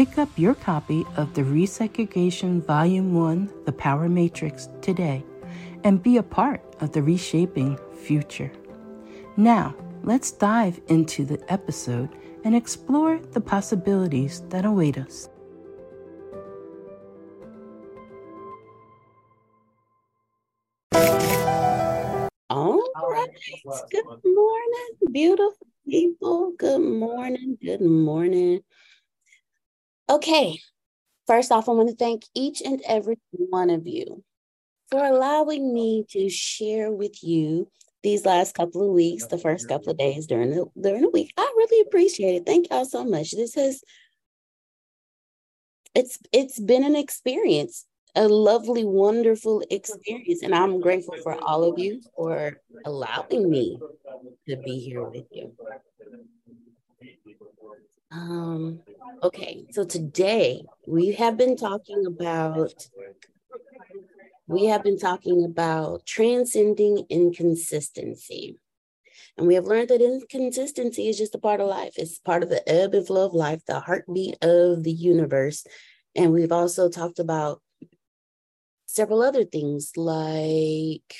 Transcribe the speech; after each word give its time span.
Pick 0.00 0.16
up 0.16 0.30
your 0.38 0.54
copy 0.54 1.04
of 1.18 1.34
the 1.34 1.42
Resegregation 1.42 2.64
Volume 2.64 3.12
1 3.12 3.52
The 3.66 3.72
Power 3.72 4.08
Matrix 4.08 4.70
today 4.80 5.22
and 5.84 6.02
be 6.02 6.16
a 6.16 6.22
part 6.22 6.62
of 6.80 6.92
the 6.92 7.02
reshaping 7.02 7.78
future. 8.02 8.50
Now, 9.36 9.74
let's 10.02 10.30
dive 10.30 10.80
into 10.88 11.26
the 11.26 11.38
episode 11.52 12.08
and 12.44 12.56
explore 12.56 13.18
the 13.32 13.42
possibilities 13.42 14.40
that 14.48 14.64
await 14.64 14.96
us. 14.96 15.28
All 22.48 22.80
right. 23.10 23.28
Good 23.90 24.04
morning, 24.24 24.88
beautiful 25.12 25.66
people. 25.86 26.52
Good 26.56 26.80
morning. 26.80 27.58
Good 27.62 27.82
morning. 27.82 28.62
Okay, 30.10 30.58
first 31.28 31.52
off, 31.52 31.68
I 31.68 31.72
want 31.72 31.88
to 31.88 31.94
thank 31.94 32.24
each 32.34 32.60
and 32.62 32.82
every 32.84 33.16
one 33.30 33.70
of 33.70 33.86
you 33.86 34.24
for 34.90 35.04
allowing 35.04 35.72
me 35.72 36.04
to 36.10 36.28
share 36.28 36.90
with 36.90 37.22
you 37.22 37.70
these 38.02 38.26
last 38.26 38.56
couple 38.56 38.82
of 38.82 38.92
weeks, 38.92 39.26
the 39.26 39.38
first 39.38 39.68
couple 39.68 39.92
of 39.92 39.98
days 39.98 40.26
during 40.26 40.50
the 40.50 40.66
during 40.80 41.02
the 41.02 41.10
week. 41.10 41.32
I 41.36 41.42
really 41.56 41.80
appreciate 41.86 42.34
it. 42.34 42.44
Thank 42.44 42.70
y'all 42.70 42.86
so 42.86 43.04
much. 43.04 43.30
This 43.30 43.54
has 43.54 43.84
it's 45.94 46.18
it's 46.32 46.58
been 46.58 46.82
an 46.82 46.96
experience, 46.96 47.86
a 48.16 48.26
lovely, 48.26 48.84
wonderful 48.84 49.62
experience, 49.70 50.42
and 50.42 50.56
I'm 50.56 50.80
grateful 50.80 51.18
for 51.22 51.40
all 51.40 51.62
of 51.62 51.78
you 51.78 52.00
for 52.16 52.56
allowing 52.84 53.48
me 53.48 53.78
to 54.48 54.56
be 54.56 54.80
here 54.80 55.04
with 55.04 55.26
you. 55.30 55.52
Um, 58.10 58.80
okay, 59.22 59.66
so 59.70 59.84
today 59.84 60.64
we 60.86 61.12
have 61.12 61.36
been 61.36 61.56
talking 61.56 62.06
about 62.06 62.72
we 64.48 64.64
have 64.66 64.82
been 64.82 64.98
talking 64.98 65.44
about 65.44 66.04
transcending 66.06 67.06
inconsistency. 67.08 68.56
And 69.38 69.46
we 69.46 69.54
have 69.54 69.64
learned 69.66 69.90
that 69.90 70.02
inconsistency 70.02 71.08
is 71.08 71.16
just 71.18 71.36
a 71.36 71.38
part 71.38 71.60
of 71.60 71.68
life. 71.68 71.94
It's 71.96 72.18
part 72.18 72.42
of 72.42 72.48
the 72.48 72.68
ebb 72.68 72.94
and 72.94 73.06
flow 73.06 73.26
of 73.26 73.32
life, 73.32 73.64
the 73.64 73.78
heartbeat 73.78 74.36
of 74.42 74.82
the 74.82 74.92
universe. 74.92 75.64
And 76.16 76.32
we've 76.32 76.52
also 76.52 76.88
talked 76.88 77.20
about 77.20 77.62
several 78.86 79.22
other 79.22 79.44
things 79.44 79.92
like 79.96 81.14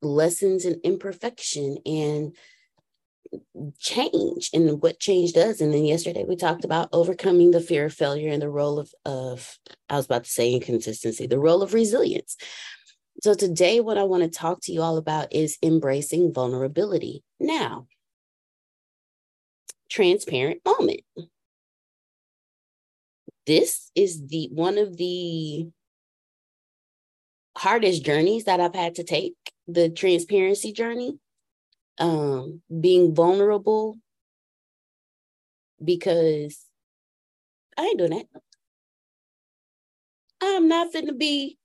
lessons 0.00 0.64
in 0.64 0.80
imperfection 0.82 1.76
and 1.84 2.34
change 3.78 4.50
and 4.52 4.82
what 4.82 5.00
change 5.00 5.32
does. 5.32 5.60
And 5.60 5.72
then 5.72 5.84
yesterday 5.84 6.24
we 6.26 6.36
talked 6.36 6.64
about 6.64 6.88
overcoming 6.92 7.50
the 7.50 7.60
fear 7.60 7.86
of 7.86 7.94
failure 7.94 8.30
and 8.30 8.42
the 8.42 8.48
role 8.48 8.78
of, 8.78 8.92
of 9.04 9.58
I 9.88 9.96
was 9.96 10.06
about 10.06 10.24
to 10.24 10.30
say 10.30 10.52
inconsistency, 10.52 11.26
the 11.26 11.38
role 11.38 11.62
of 11.62 11.74
resilience. 11.74 12.36
So 13.22 13.34
today, 13.34 13.80
what 13.80 13.98
I 13.98 14.02
want 14.04 14.22
to 14.24 14.28
talk 14.28 14.60
to 14.62 14.72
you 14.72 14.80
all 14.82 14.96
about 14.96 15.32
is 15.32 15.58
embracing 15.62 16.32
vulnerability. 16.32 17.22
Now, 17.38 17.86
transparent 19.90 20.60
moment. 20.64 21.02
This 23.46 23.90
is 23.94 24.26
the 24.26 24.48
one 24.52 24.78
of 24.78 24.96
the 24.96 25.68
hardest 27.56 28.04
journeys 28.04 28.44
that 28.44 28.60
I've 28.60 28.74
had 28.74 28.94
to 28.96 29.04
take, 29.04 29.34
the 29.68 29.90
transparency 29.90 30.72
journey 30.72 31.18
um, 31.98 32.62
being 32.80 33.14
vulnerable 33.14 33.96
because 35.84 36.58
I 37.76 37.82
ain't 37.82 37.98
doing 37.98 38.10
that. 38.10 38.26
I'm 40.42 40.68
not 40.68 40.92
going 40.92 41.06
to 41.06 41.14
be 41.14 41.58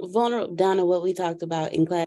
vulnerable. 0.00 0.54
Donna, 0.54 0.84
what 0.84 1.02
we 1.02 1.12
talked 1.12 1.42
about 1.42 1.72
in 1.72 1.86
class. 1.86 2.06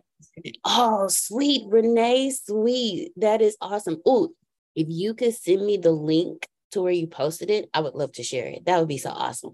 Oh, 0.63 1.07
sweet, 1.07 1.63
Renee, 1.67 2.31
sweet. 2.31 3.11
That 3.17 3.41
is 3.41 3.57
awesome. 3.61 3.97
Oh, 4.05 4.29
if 4.75 4.87
you 4.89 5.13
could 5.13 5.35
send 5.35 5.65
me 5.65 5.77
the 5.77 5.91
link 5.91 6.47
to 6.71 6.81
where 6.81 6.91
you 6.91 7.07
posted 7.07 7.49
it, 7.49 7.69
I 7.73 7.81
would 7.81 7.95
love 7.95 8.11
to 8.13 8.23
share 8.23 8.47
it. 8.47 8.65
That 8.65 8.79
would 8.79 8.87
be 8.87 8.97
so 8.97 9.09
awesome. 9.09 9.53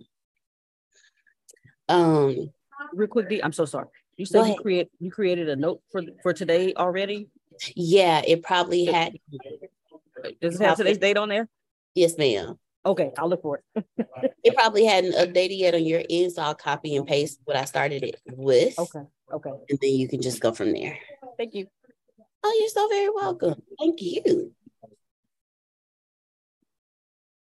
Um, 1.90 2.52
real 2.94 3.08
quick, 3.08 3.30
D, 3.30 3.42
I'm 3.44 3.54
so 3.54 3.66
sorry. 3.66 3.88
You 4.18 4.26
said 4.26 4.48
you 4.48 4.56
create 4.62 4.90
you 5.00 5.12
created 5.12 5.50
a 5.50 5.56
note 5.56 5.82
for 5.92 6.04
for 6.22 6.34
today 6.34 6.74
already. 6.76 7.30
Yeah, 7.76 8.22
it 8.26 8.44
probably 8.44 8.86
had. 8.86 9.18
Does 10.42 10.60
it 10.60 10.64
have 10.64 10.78
today's 10.78 10.98
date 10.98 11.18
on 11.18 11.30
there? 11.30 11.48
Yes, 11.96 12.18
ma'am. 12.18 12.58
Okay, 12.86 13.12
I'll 13.18 13.30
look 13.30 13.42
for 13.42 13.64
it. 13.76 13.96
it 14.44 14.56
probably 14.56 14.86
hadn't 14.86 15.14
updated 15.14 15.58
yet 15.58 15.74
on 15.74 15.86
your 15.86 16.04
end, 16.10 16.34
so 16.34 16.42
I'll 16.42 16.56
copy 16.56 16.96
and 16.96 17.08
paste 17.08 17.40
what 17.46 17.56
I 17.56 17.66
started 17.66 18.04
it 18.04 18.20
with. 18.28 18.78
Okay. 18.78 19.04
Okay. 19.32 19.52
And 19.70 19.80
then 19.82 19.92
you 19.92 20.08
can 20.08 20.22
just 20.22 20.42
go 20.42 20.52
from 20.52 20.74
there. 20.74 20.98
Thank 21.38 21.54
you. 21.54 21.68
Oh, 22.44 22.58
you're 22.60 22.70
so 22.70 22.88
very 22.90 23.10
welcome. 23.10 23.62
Thank 23.80 24.02
you. 24.02 24.52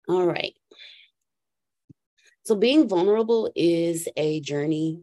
All 0.10 0.26
right. 0.26 0.54
So 2.44 2.56
being 2.56 2.88
vulnerable 2.88 3.52
is 3.56 4.08
a 4.18 4.40
journey 4.40 5.02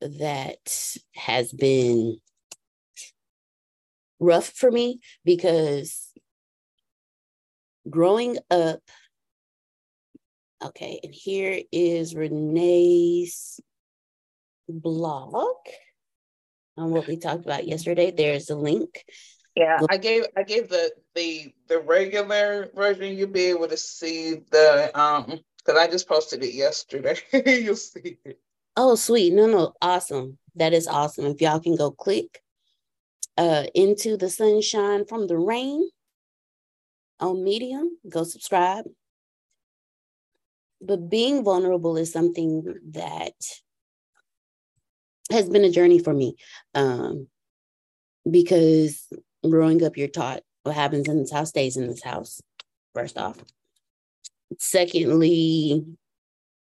that 0.00 0.96
has 1.14 1.52
been 1.52 2.18
rough 4.20 4.52
for 4.54 4.70
me 4.70 5.00
because 5.24 6.12
growing 7.88 8.38
up, 8.50 8.80
okay, 10.62 11.00
and 11.02 11.14
here 11.14 11.60
is 11.72 12.14
Renee's 12.14 13.60
blog 14.68 15.56
on 16.76 16.90
what 16.90 17.06
we 17.06 17.16
talked 17.16 17.44
about 17.44 17.66
yesterday. 17.66 18.10
There's 18.10 18.50
a 18.50 18.56
link. 18.56 19.04
Yeah, 19.56 19.80
I 19.90 19.96
gave 19.96 20.26
I 20.36 20.44
gave 20.44 20.68
the 20.68 20.92
the 21.14 21.52
the 21.66 21.80
regular 21.80 22.70
version. 22.74 23.16
You'll 23.16 23.28
be 23.30 23.46
able 23.46 23.68
to 23.68 23.76
see 23.76 24.36
the 24.50 24.90
um 24.98 25.40
because 25.58 25.78
I 25.78 25.90
just 25.90 26.08
posted 26.08 26.44
it 26.44 26.54
yesterday. 26.54 27.18
You'll 27.46 27.76
see 27.76 28.18
it. 28.24 28.38
Oh, 28.76 28.94
sweet. 28.94 29.32
No, 29.32 29.46
no, 29.46 29.74
awesome. 29.82 30.38
That 30.54 30.72
is 30.72 30.86
awesome. 30.86 31.26
If 31.26 31.40
y'all 31.40 31.60
can 31.60 31.76
go 31.76 31.90
click 31.90 32.40
uh 33.40 33.64
into 33.74 34.16
the 34.16 34.30
sunshine 34.30 35.02
from 35.06 35.26
the 35.26 35.38
rain 35.38 35.88
on 37.20 37.44
Medium, 37.44 37.98
go 38.08 38.24
subscribe. 38.24 38.84
But 40.80 41.10
being 41.10 41.44
vulnerable 41.44 41.96
is 41.96 42.12
something 42.12 42.74
that 42.92 43.34
has 45.30 45.48
been 45.48 45.64
a 45.64 45.70
journey 45.70 45.98
for 45.98 46.12
me 46.12 46.36
um, 46.74 47.28
because 48.28 49.06
growing 49.48 49.84
up, 49.84 49.96
you're 49.96 50.08
taught 50.08 50.42
what 50.62 50.74
happens 50.74 51.08
in 51.08 51.18
this 51.18 51.32
house 51.32 51.50
stays 51.50 51.76
in 51.76 51.86
this 51.86 52.02
house, 52.02 52.40
first 52.94 53.18
off. 53.18 53.38
Secondly, 54.58 55.84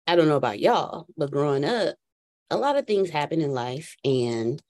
I 0.05 0.15
don't 0.15 0.27
know 0.27 0.37
about 0.37 0.59
y'all, 0.59 1.07
but 1.17 1.31
growing 1.31 1.65
up, 1.65 1.95
a 2.51 2.57
lot 2.57 2.77
of 2.77 2.87
things 2.87 3.09
happen 3.09 3.41
in 3.41 3.51
life, 3.51 3.95
and 4.03 4.61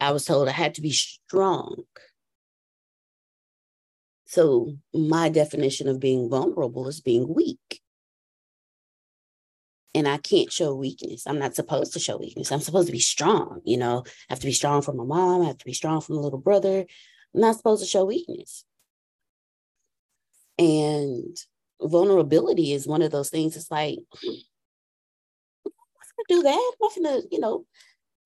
I 0.00 0.12
was 0.12 0.24
told 0.24 0.48
I 0.48 0.52
had 0.52 0.74
to 0.74 0.82
be 0.82 0.92
strong. 0.92 1.84
So, 4.26 4.76
my 4.94 5.28
definition 5.28 5.88
of 5.88 6.00
being 6.00 6.30
vulnerable 6.30 6.88
is 6.88 7.00
being 7.00 7.32
weak 7.32 7.82
and 9.94 10.08
I 10.08 10.16
can't 10.18 10.52
show 10.52 10.74
weakness. 10.74 11.26
I'm 11.26 11.38
not 11.38 11.54
supposed 11.54 11.92
to 11.92 12.00
show 12.00 12.16
weakness. 12.16 12.50
I'm 12.50 12.60
supposed 12.60 12.86
to 12.86 12.92
be 12.92 12.98
strong. 12.98 13.60
You 13.64 13.76
know, 13.76 14.04
I 14.06 14.32
have 14.32 14.40
to 14.40 14.46
be 14.46 14.52
strong 14.52 14.82
for 14.82 14.92
my 14.92 15.04
mom. 15.04 15.42
I 15.42 15.46
have 15.46 15.58
to 15.58 15.64
be 15.64 15.74
strong 15.74 16.00
for 16.00 16.14
my 16.14 16.20
little 16.20 16.38
brother. 16.38 16.86
I'm 17.34 17.40
not 17.40 17.56
supposed 17.56 17.82
to 17.82 17.88
show 17.88 18.04
weakness. 18.04 18.64
And 20.58 21.36
vulnerability 21.80 22.72
is 22.72 22.86
one 22.86 23.02
of 23.02 23.10
those 23.10 23.30
things. 23.30 23.56
It's 23.56 23.70
like, 23.70 23.98
hmm, 24.14 24.30
I'm 25.66 25.72
gonna 26.28 26.40
do 26.40 26.42
that. 26.42 26.72
I'm 26.82 27.02
gonna, 27.02 27.20
you 27.30 27.40
know, 27.40 27.66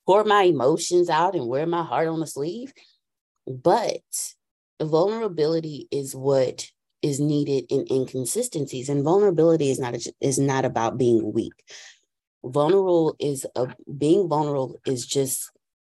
pour 0.07 0.25
my 0.25 0.43
emotions 0.45 1.11
out 1.11 1.35
and 1.35 1.49
wear 1.49 1.67
my 1.67 1.83
heart 1.83 2.09
on 2.09 2.21
the 2.21 2.27
sleeve. 2.27 2.73
But 3.47 4.03
vulnerability 4.81 5.89
is 5.91 6.15
what 6.15 6.67
is 7.03 7.21
needed 7.21 7.67
in 7.69 7.87
inconsistencies 7.91 8.89
and 8.89 9.05
vulnerability 9.05 9.71
is 9.71 9.79
not 9.79 9.95
a, 9.95 10.13
is 10.21 10.39
not 10.39 10.65
about 10.65 10.99
being 10.99 11.33
weak 11.33 11.53
vulnerable 12.45 13.17
is 13.19 13.47
a 13.57 13.69
being 13.99 14.29
vulnerable 14.29 14.79
is 14.87 15.07
just 15.07 15.51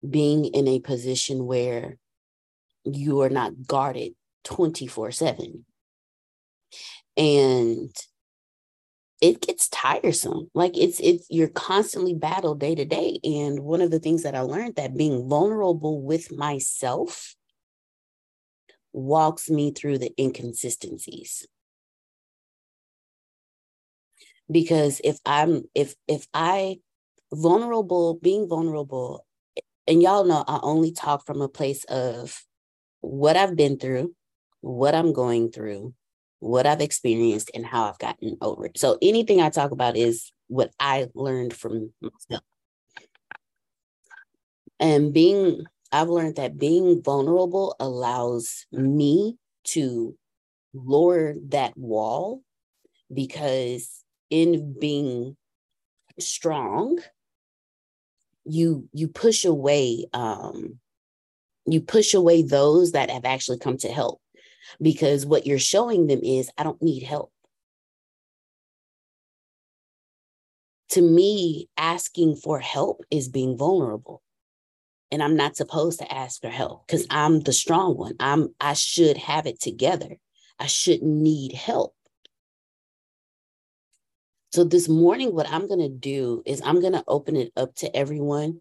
being 0.09 0.47
in 0.47 0.67
a 0.69 0.81
position 0.81 1.47
where 1.47 1.97
you 2.85 3.21
are 3.21 3.31
not 3.31 3.53
guarded 3.67 4.13
24 4.45 5.11
7 5.11 5.65
and 7.17 7.95
it 9.21 9.41
gets 9.41 9.69
tiresome. 9.69 10.51
Like 10.55 10.77
it's 10.77 11.01
it's 11.01 11.27
you're 11.29 11.49
constantly 11.49 12.15
battled 12.15 12.61
day 12.61 12.75
to 12.75 12.85
day 12.85 13.19
and 13.25 13.61
one 13.61 13.81
of 13.81 13.91
the 13.91 13.99
things 13.99 14.23
that 14.23 14.35
i 14.35 14.41
learned 14.41 14.77
that 14.77 14.97
being 14.97 15.29
vulnerable 15.29 16.01
with 16.01 16.31
myself 16.33 17.35
walks 18.93 19.51
me 19.51 19.73
through 19.73 19.99
the 19.99 20.13
inconsistencies. 20.19 21.47
Because 24.51 25.01
if 25.05 25.19
i'm 25.27 25.65
if 25.75 25.95
if 26.07 26.27
i 26.33 26.79
vulnerable 27.33 28.15
being 28.23 28.49
vulnerable 28.49 29.27
and 29.87 30.01
y'all 30.01 30.25
know 30.25 30.45
i 30.47 30.59
only 30.63 30.93
talk 30.93 31.27
from 31.27 31.43
a 31.43 31.49
place 31.49 31.85
of 31.85 32.43
what 33.01 33.37
i've 33.37 33.55
been 33.55 33.79
through 33.79 34.15
what 34.63 34.95
i'm 34.95 35.13
going 35.13 35.51
through 35.53 35.93
what 36.41 36.67
i've 36.67 36.81
experienced 36.81 37.51
and 37.55 37.67
how 37.67 37.89
i've 37.89 37.99
gotten 37.99 38.37
over 38.41 38.67
it. 38.67 38.79
So 38.79 38.99
anything 39.03 39.41
i 39.41 39.51
talk 39.51 39.71
about 39.71 39.97
is 39.97 40.33
what 40.49 40.71
i 40.79 41.09
learned 41.15 41.55
from 41.55 41.93
myself. 42.01 42.45
And 44.81 45.13
being 45.13 45.65
I've 45.91 46.09
learned 46.09 46.37
that 46.37 46.59
being 46.59 47.03
vulnerable 47.03 47.75
allows 47.81 48.67
me 48.71 49.37
to 49.69 50.17
lower 50.75 51.35
that 51.49 51.77
wall 51.77 52.43
because 53.13 54.05
in 54.31 54.79
being 54.79 55.37
strong 56.19 56.99
you 58.45 58.89
you 58.93 59.09
push 59.09 59.45
away 59.45 60.05
um 60.13 60.79
you 61.67 61.81
push 61.81 62.13
away 62.13 62.43
those 62.43 62.93
that 62.93 63.11
have 63.11 63.25
actually 63.25 63.59
come 63.59 63.77
to 63.79 63.89
help 63.89 64.21
because 64.81 65.27
what 65.27 65.47
you're 65.47 65.59
showing 65.59 66.07
them 66.07 66.21
is 66.23 66.51
I 66.59 66.63
don't 66.63 66.83
need 66.83 67.03
help 67.03 67.33
to 70.91 71.03
me 71.03 71.69
asking 71.77 72.37
for 72.37 72.59
help 72.61 73.03
is 73.11 73.29
being 73.29 73.57
vulnerable 73.57 74.23
and 75.11 75.23
I'm 75.23 75.37
not 75.37 75.57
supposed 75.57 75.99
to 76.01 76.13
ask 76.13 76.41
for 76.41 76.49
help 76.49 76.87
because 76.87 77.07
I'm 77.11 77.41
the 77.41 77.53
strong 77.53 77.97
one. 77.97 78.15
I'm 78.21 78.55
I 78.61 78.75
should 78.75 79.17
have 79.17 79.47
it 79.47 79.61
together. 79.61 80.17
I 80.59 80.67
shouldn't 80.67 81.11
need 81.11 81.53
help. 81.53 81.95
So 84.53 84.65
this 84.65 84.89
morning, 84.89 85.35
what 85.35 85.51
I'm 85.51 85.69
gonna 85.69 85.89
do 85.89 86.43
is 86.47 86.63
I'm 86.65 86.81
gonna 86.81 87.05
open 87.07 87.37
it 87.37 87.53
up 87.57 87.75
to 87.77 87.95
everyone 87.97 88.61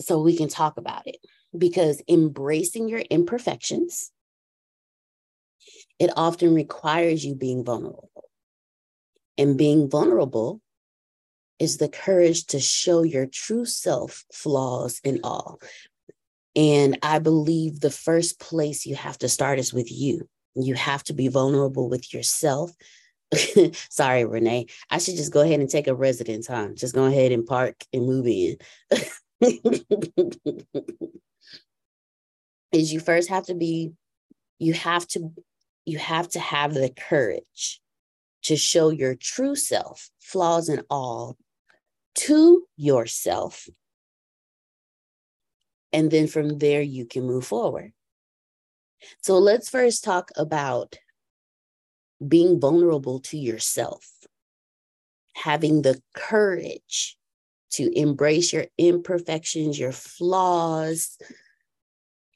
so 0.00 0.20
we 0.20 0.36
can 0.36 0.48
talk 0.48 0.76
about 0.76 1.06
it. 1.06 1.16
Because 1.56 2.02
embracing 2.08 2.88
your 2.88 3.00
imperfections, 3.00 4.12
it 5.98 6.10
often 6.16 6.54
requires 6.54 7.24
you 7.24 7.34
being 7.34 7.64
vulnerable. 7.64 8.10
And 9.36 9.58
being 9.58 9.88
vulnerable 9.88 10.60
is 11.58 11.76
the 11.76 11.88
courage 11.88 12.46
to 12.46 12.60
show 12.60 13.02
your 13.02 13.26
true 13.26 13.64
self, 13.64 14.24
flaws 14.32 15.00
and 15.04 15.20
all. 15.24 15.60
And 16.56 16.98
I 17.02 17.18
believe 17.18 17.80
the 17.80 17.90
first 17.90 18.40
place 18.40 18.86
you 18.86 18.96
have 18.96 19.18
to 19.18 19.28
start 19.28 19.58
is 19.58 19.72
with 19.72 19.92
you. 19.92 20.28
You 20.54 20.74
have 20.74 21.04
to 21.04 21.12
be 21.12 21.28
vulnerable 21.28 21.88
with 21.88 22.12
yourself. 22.12 22.72
Sorry, 23.90 24.24
Renee. 24.24 24.66
I 24.90 24.98
should 24.98 25.16
just 25.16 25.32
go 25.32 25.42
ahead 25.42 25.60
and 25.60 25.70
take 25.70 25.86
a 25.86 25.94
residence, 25.94 26.48
huh? 26.48 26.68
Just 26.74 26.94
go 26.94 27.04
ahead 27.04 27.30
and 27.30 27.46
park 27.46 27.76
and 27.92 28.06
move 28.06 28.26
in. 28.26 28.56
is 32.72 32.92
you 32.92 33.00
first 33.00 33.28
have 33.28 33.46
to 33.46 33.54
be, 33.54 33.92
you 34.58 34.72
have 34.72 35.06
to, 35.08 35.32
you 35.84 35.98
have 35.98 36.28
to 36.30 36.40
have 36.40 36.74
the 36.74 36.90
courage 36.90 37.80
to 38.42 38.56
show 38.56 38.90
your 38.90 39.14
true 39.14 39.54
self, 39.54 40.10
flaws 40.20 40.68
and 40.68 40.82
all, 40.88 41.36
to 42.14 42.66
yourself. 42.76 43.68
And 45.92 46.10
then 46.10 46.26
from 46.26 46.58
there, 46.58 46.82
you 46.82 47.04
can 47.04 47.24
move 47.24 47.46
forward. 47.46 47.92
So 49.22 49.38
let's 49.38 49.68
first 49.68 50.04
talk 50.04 50.30
about 50.36 50.96
being 52.26 52.60
vulnerable 52.60 53.20
to 53.20 53.38
yourself, 53.38 54.06
having 55.34 55.82
the 55.82 56.00
courage 56.14 57.16
to 57.72 57.90
embrace 57.98 58.52
your 58.52 58.66
imperfections, 58.78 59.78
your 59.78 59.92
flaws, 59.92 61.16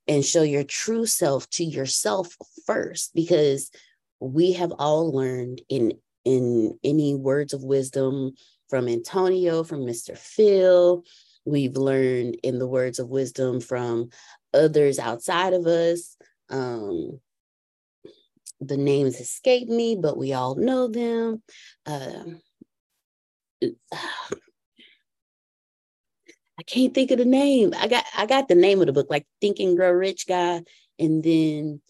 and 0.07 0.25
show 0.25 0.43
your 0.43 0.65
true 0.65 1.07
self 1.07 1.49
to 1.51 1.65
yourself 1.65 2.37
first, 2.67 3.15
because 3.15 3.71
we 4.21 4.53
have 4.53 4.73
all 4.79 5.13
learned 5.13 5.63
in 5.69 5.93
in 6.25 6.79
any 6.83 7.15
words 7.15 7.53
of 7.53 7.63
wisdom 7.63 8.33
from 8.69 8.89
Antonio, 8.89 9.63
from 9.63 9.81
Mr. 9.81 10.17
Phil. 10.17 11.05
We've 11.45 11.77
learned 11.77 12.39
in 12.43 12.59
the 12.59 12.67
words 12.67 12.99
of 12.99 13.09
wisdom 13.09 13.61
from 13.61 14.09
others 14.55 14.99
outside 14.99 15.53
of 15.53 15.67
us. 15.67 16.17
Um, 16.49 17.21
the 18.61 18.77
names 18.77 19.21
escape 19.21 19.69
me, 19.69 19.97
but 19.97 20.17
we 20.17 20.33
all 20.33 20.55
know 20.55 20.89
them. 20.89 21.43
Uh, 21.85 22.25
can't 26.67 26.95
think 26.95 27.11
of 27.11 27.19
the 27.19 27.25
name. 27.25 27.73
I 27.77 27.89
got 27.89 28.05
I 28.17 28.27
got 28.27 28.49
the 28.49 28.55
name 28.55 28.81
of 28.81 28.87
the 28.87 28.93
book, 28.93 29.09
like 29.11 29.27
Think 29.41 29.59
and 29.61 29.77
Grow 29.77 29.91
Rich 29.91 30.27
guy, 30.27 30.63
and 30.99 31.23
then 31.23 31.81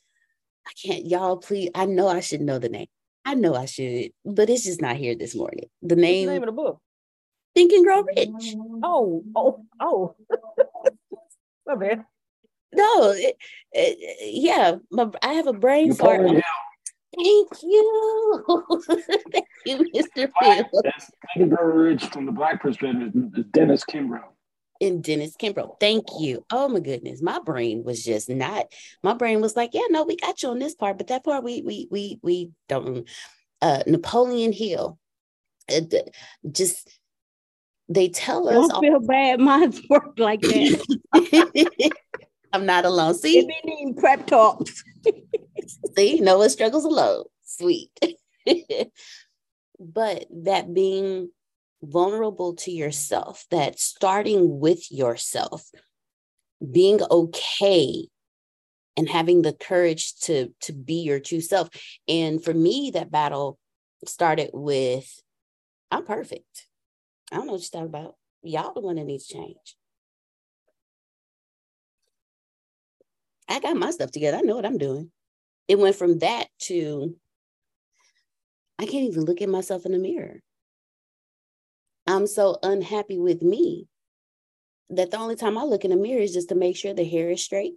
I 0.67 0.71
can't, 0.83 1.07
y'all, 1.07 1.37
please. 1.37 1.71
I 1.75 1.87
know 1.87 2.09
I 2.09 2.21
should 2.21 2.41
know 2.41 2.59
the 2.59 2.69
name. 2.69 2.87
I 3.25 3.35
know 3.35 3.55
I 3.55 3.65
should, 3.67 4.11
but 4.25 4.51
it's 4.51 4.65
just 4.65 4.83
not 4.83 4.97
here 4.97 5.15
this 5.15 5.35
morning. 5.35 5.67
The 5.83 5.97
name, 5.97 6.27
the 6.27 6.33
name 6.33 6.43
of 6.43 6.47
the 6.47 6.53
book. 6.53 6.81
Think 7.55 7.73
and 7.73 7.85
Grow 7.85 8.03
Rich. 8.03 8.57
Oh, 8.83 9.25
oh, 9.35 9.65
oh. 9.81 10.15
My 11.67 11.77
bad. 11.77 12.05
No, 12.75 13.13
it, 13.13 13.37
it, 13.73 14.35
yeah, 14.35 14.77
my, 14.91 15.09
I 15.23 15.35
have 15.35 15.47
a 15.47 15.53
brain 15.53 15.95
fart. 15.95 16.23
Thank 16.23 16.43
you. 17.63 18.45
Thank 19.33 19.47
you, 19.65 19.77
Mr. 19.95 20.29
Phil. 20.41 20.83
That's 20.83 21.05
Think 21.07 21.37
and 21.37 21.51
Grow 21.51 21.67
Rich 21.67 22.07
from 22.07 22.27
the 22.27 22.33
Black 22.33 22.61
perspective 22.61 23.13
Dennis 23.53 23.85
Kimbro. 23.85 24.23
And 24.85 25.03
Dennis 25.03 25.35
Kimbro. 25.37 25.81
Thank 25.81 26.05
you. 26.19 26.45
Oh 26.51 26.69
my 26.69 26.81
goodness. 26.81 27.23
My 27.23 27.41
brain 27.41 27.85
was 27.85 28.05
just 28.05 28.29
not, 28.29 28.67
my 29.03 29.15
brain 29.15 29.41
was 29.41 29.57
like, 29.57 29.71
yeah, 29.73 29.87
no, 29.89 30.05
we 30.05 30.17
got 30.17 30.43
you 30.43 30.51
on 30.51 30.59
this 30.59 30.75
part, 30.75 30.99
but 30.99 31.07
that 31.07 31.25
part 31.25 31.43
we 31.43 31.63
we 31.63 31.89
we 31.91 32.19
we 32.23 32.51
don't 32.69 33.09
uh 33.63 33.83
Napoleon 33.87 34.53
Hill. 34.53 34.99
Uh, 35.75 35.81
just 36.53 36.91
they 37.89 38.11
tell 38.11 38.47
us 38.49 38.69
don't 38.69 38.81
feel 38.83 39.01
bad. 39.01 39.41
Mine's 39.41 39.81
work 39.89 40.19
like 40.19 40.41
that. 40.43 41.93
I'm 42.53 42.67
not 42.67 42.85
alone. 42.85 43.15
See, 43.15 43.39
it 43.39 43.49
be 43.49 43.57
needing 43.65 43.95
prep 43.95 44.27
talks. 44.27 44.85
See, 45.97 46.21
Noah 46.21 46.51
struggles 46.51 46.85
alone. 46.85 47.25
Sweet. 47.43 47.91
but 49.81 50.27
that 50.31 50.75
being 50.75 51.31
vulnerable 51.85 52.55
to 52.57 52.71
yourself, 52.71 53.47
that 53.51 53.79
starting 53.79 54.61
with 54.61 54.91
yourself, 54.91 55.71
being 56.73 57.01
okay 57.11 58.09
and 58.97 59.09
having 59.09 59.43
the 59.43 59.53
courage 59.53 60.15
to 60.21 60.53
to 60.61 60.73
be 60.73 61.03
your 61.03 61.21
true 61.21 61.41
self. 61.41 61.69
And 62.09 62.43
for 62.43 62.55
me, 62.55 62.93
that 62.95 63.11
battle 63.11 63.59
started 64.07 64.51
with 64.53 65.21
I'm 65.91 66.05
perfect. 66.05 66.67
I 67.33 67.37
don't 67.37 67.47
know 67.47 67.53
what 67.53 67.63
you're 67.63 67.81
talking 67.81 67.95
about. 67.95 68.17
Y'all 68.43 68.75
the 68.75 68.81
one 68.81 68.97
that 68.97 69.05
needs 69.05 69.27
change. 69.27 69.77
I 73.49 73.61
got 73.61 73.77
my 73.77 73.91
stuff 73.91 74.11
together. 74.11 74.39
I 74.39 74.41
know 74.41 74.57
what 74.57 74.67
I'm 74.67 74.79
doing. 74.79 75.11
It 75.69 75.79
went 75.79 75.97
from 75.97 76.19
that 76.19 76.49
to 76.63 77.17
I 78.79 78.87
can't 78.87 79.09
even 79.09 79.25
look 79.25 79.41
at 79.41 79.49
myself 79.49 79.87
in 79.87 79.93
the 79.93 79.99
mirror. 79.99 80.41
I'm 82.07 82.27
so 82.27 82.59
unhappy 82.63 83.19
with 83.19 83.43
me 83.43 83.89
that 84.91 85.11
the 85.11 85.19
only 85.19 85.37
time 85.37 85.57
I 85.57 85.65
look 85.65 85.85
in 85.85 85.91
the 85.91 85.97
mirror 85.97 86.21
is 86.21 86.35
just 86.35 86.51
to 86.51 86.55
make 86.55 86.77
sure 86.77 86.93
the 86.93 87.05
hair 87.05 87.31
is 87.31 87.43
straight, 87.43 87.75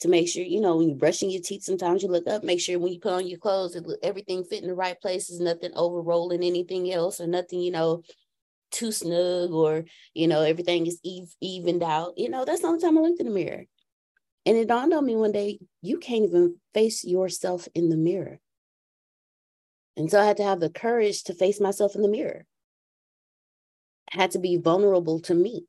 to 0.00 0.08
make 0.08 0.28
sure, 0.28 0.42
you 0.42 0.60
know, 0.60 0.76
when 0.76 0.88
you're 0.88 0.98
brushing 0.98 1.30
your 1.30 1.40
teeth, 1.40 1.62
sometimes 1.62 2.02
you 2.02 2.08
look 2.08 2.26
up, 2.26 2.44
make 2.44 2.60
sure 2.60 2.78
when 2.78 2.92
you 2.92 3.00
put 3.00 3.12
on 3.12 3.26
your 3.26 3.38
clothes, 3.38 3.76
everything 4.02 4.44
fit 4.44 4.62
in 4.62 4.68
the 4.68 4.74
right 4.74 5.00
places, 5.00 5.40
nothing 5.40 5.72
over 5.74 6.02
rolling 6.02 6.42
anything 6.42 6.92
else 6.92 7.20
or 7.20 7.26
nothing, 7.26 7.60
you 7.60 7.70
know, 7.70 8.02
too 8.70 8.92
snug 8.92 9.52
or, 9.52 9.84
you 10.14 10.26
know, 10.26 10.42
everything 10.42 10.86
is 10.86 11.00
evened 11.40 11.82
out. 11.82 12.14
You 12.16 12.28
know, 12.28 12.44
that's 12.44 12.62
the 12.62 12.68
only 12.68 12.80
time 12.80 12.98
I 12.98 13.00
looked 13.02 13.20
in 13.20 13.26
the 13.26 13.32
mirror. 13.32 13.64
And 14.44 14.56
it 14.56 14.68
dawned 14.68 14.92
on 14.92 15.06
me 15.06 15.14
one 15.14 15.32
day, 15.32 15.60
you 15.82 15.98
can't 15.98 16.24
even 16.24 16.56
face 16.74 17.04
yourself 17.04 17.68
in 17.74 17.88
the 17.88 17.96
mirror. 17.96 18.40
And 19.96 20.10
so 20.10 20.20
I 20.20 20.24
had 20.24 20.38
to 20.38 20.44
have 20.44 20.58
the 20.58 20.70
courage 20.70 21.22
to 21.24 21.34
face 21.34 21.60
myself 21.60 21.94
in 21.94 22.02
the 22.02 22.08
mirror. 22.08 22.44
Had 24.12 24.32
to 24.32 24.38
be 24.38 24.56
vulnerable 24.56 25.20
to 25.20 25.34
me. 25.34 25.66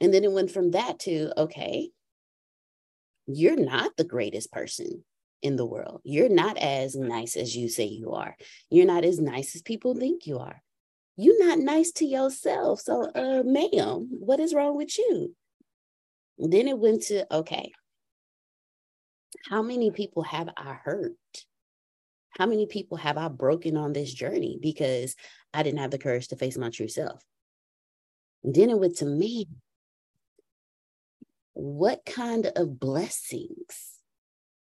And 0.00 0.12
then 0.12 0.24
it 0.24 0.32
went 0.32 0.50
from 0.50 0.72
that 0.72 1.00
to, 1.00 1.32
okay, 1.40 1.90
you're 3.26 3.56
not 3.56 3.96
the 3.96 4.04
greatest 4.04 4.52
person 4.52 5.04
in 5.42 5.56
the 5.56 5.66
world. 5.66 6.00
You're 6.04 6.28
not 6.28 6.56
as 6.58 6.94
nice 6.94 7.36
as 7.36 7.56
you 7.56 7.68
say 7.68 7.84
you 7.84 8.12
are. 8.12 8.36
You're 8.70 8.86
not 8.86 9.04
as 9.04 9.18
nice 9.18 9.54
as 9.54 9.62
people 9.62 9.94
think 9.94 10.26
you 10.26 10.38
are. 10.38 10.62
You're 11.16 11.44
not 11.46 11.58
nice 11.58 11.90
to 11.92 12.04
yourself. 12.04 12.80
So, 12.80 13.10
uh, 13.14 13.42
ma'am, 13.44 14.08
what 14.20 14.40
is 14.40 14.54
wrong 14.54 14.76
with 14.76 14.96
you? 14.98 15.34
Then 16.38 16.68
it 16.68 16.78
went 16.78 17.02
to, 17.04 17.26
okay, 17.34 17.72
how 19.48 19.62
many 19.62 19.90
people 19.90 20.22
have 20.22 20.48
I 20.56 20.74
hurt? 20.74 21.12
How 22.38 22.46
many 22.46 22.66
people 22.66 22.96
have 22.98 23.18
I 23.18 23.28
broken 23.28 23.76
on 23.76 23.92
this 23.92 24.12
journey 24.12 24.58
because 24.60 25.16
I 25.52 25.62
didn't 25.62 25.80
have 25.80 25.90
the 25.90 25.98
courage 25.98 26.28
to 26.28 26.36
face 26.36 26.56
my 26.56 26.70
true 26.70 26.88
self? 26.88 27.22
And 28.44 28.54
then 28.54 28.70
it 28.70 28.78
went 28.78 28.96
to 28.98 29.04
me. 29.04 29.48
What 31.54 32.04
kind 32.04 32.50
of 32.54 32.78
blessings 32.78 33.94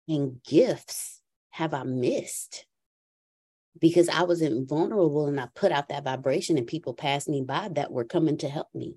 and 0.08 0.42
gifts 0.42 1.20
have 1.50 1.72
I 1.72 1.84
missed? 1.84 2.66
Because 3.78 4.08
I 4.08 4.24
wasn't 4.24 4.68
vulnerable 4.68 5.26
and 5.26 5.40
I 5.40 5.48
put 5.54 5.70
out 5.70 5.88
that 5.88 6.04
vibration 6.04 6.58
and 6.58 6.66
people 6.66 6.94
passed 6.94 7.28
me 7.28 7.42
by 7.42 7.68
that 7.74 7.92
were 7.92 8.04
coming 8.04 8.36
to 8.38 8.48
help 8.48 8.68
me. 8.74 8.96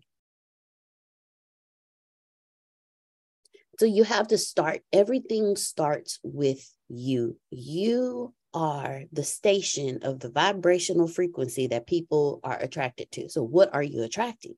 So 3.79 3.85
you 3.85 4.03
have 4.03 4.27
to 4.29 4.37
start, 4.37 4.81
everything 4.91 5.55
starts 5.55 6.19
with 6.23 6.67
you. 6.89 7.37
You 7.49 8.33
are 8.53 9.03
the 9.11 9.23
station 9.23 9.99
of 10.03 10.19
the 10.19 10.29
vibrational 10.29 11.07
frequency 11.07 11.67
that 11.67 11.87
people 11.87 12.39
are 12.43 12.57
attracted 12.57 13.11
to. 13.11 13.29
So, 13.29 13.43
what 13.43 13.73
are 13.73 13.83
you 13.83 14.03
attracting? 14.03 14.55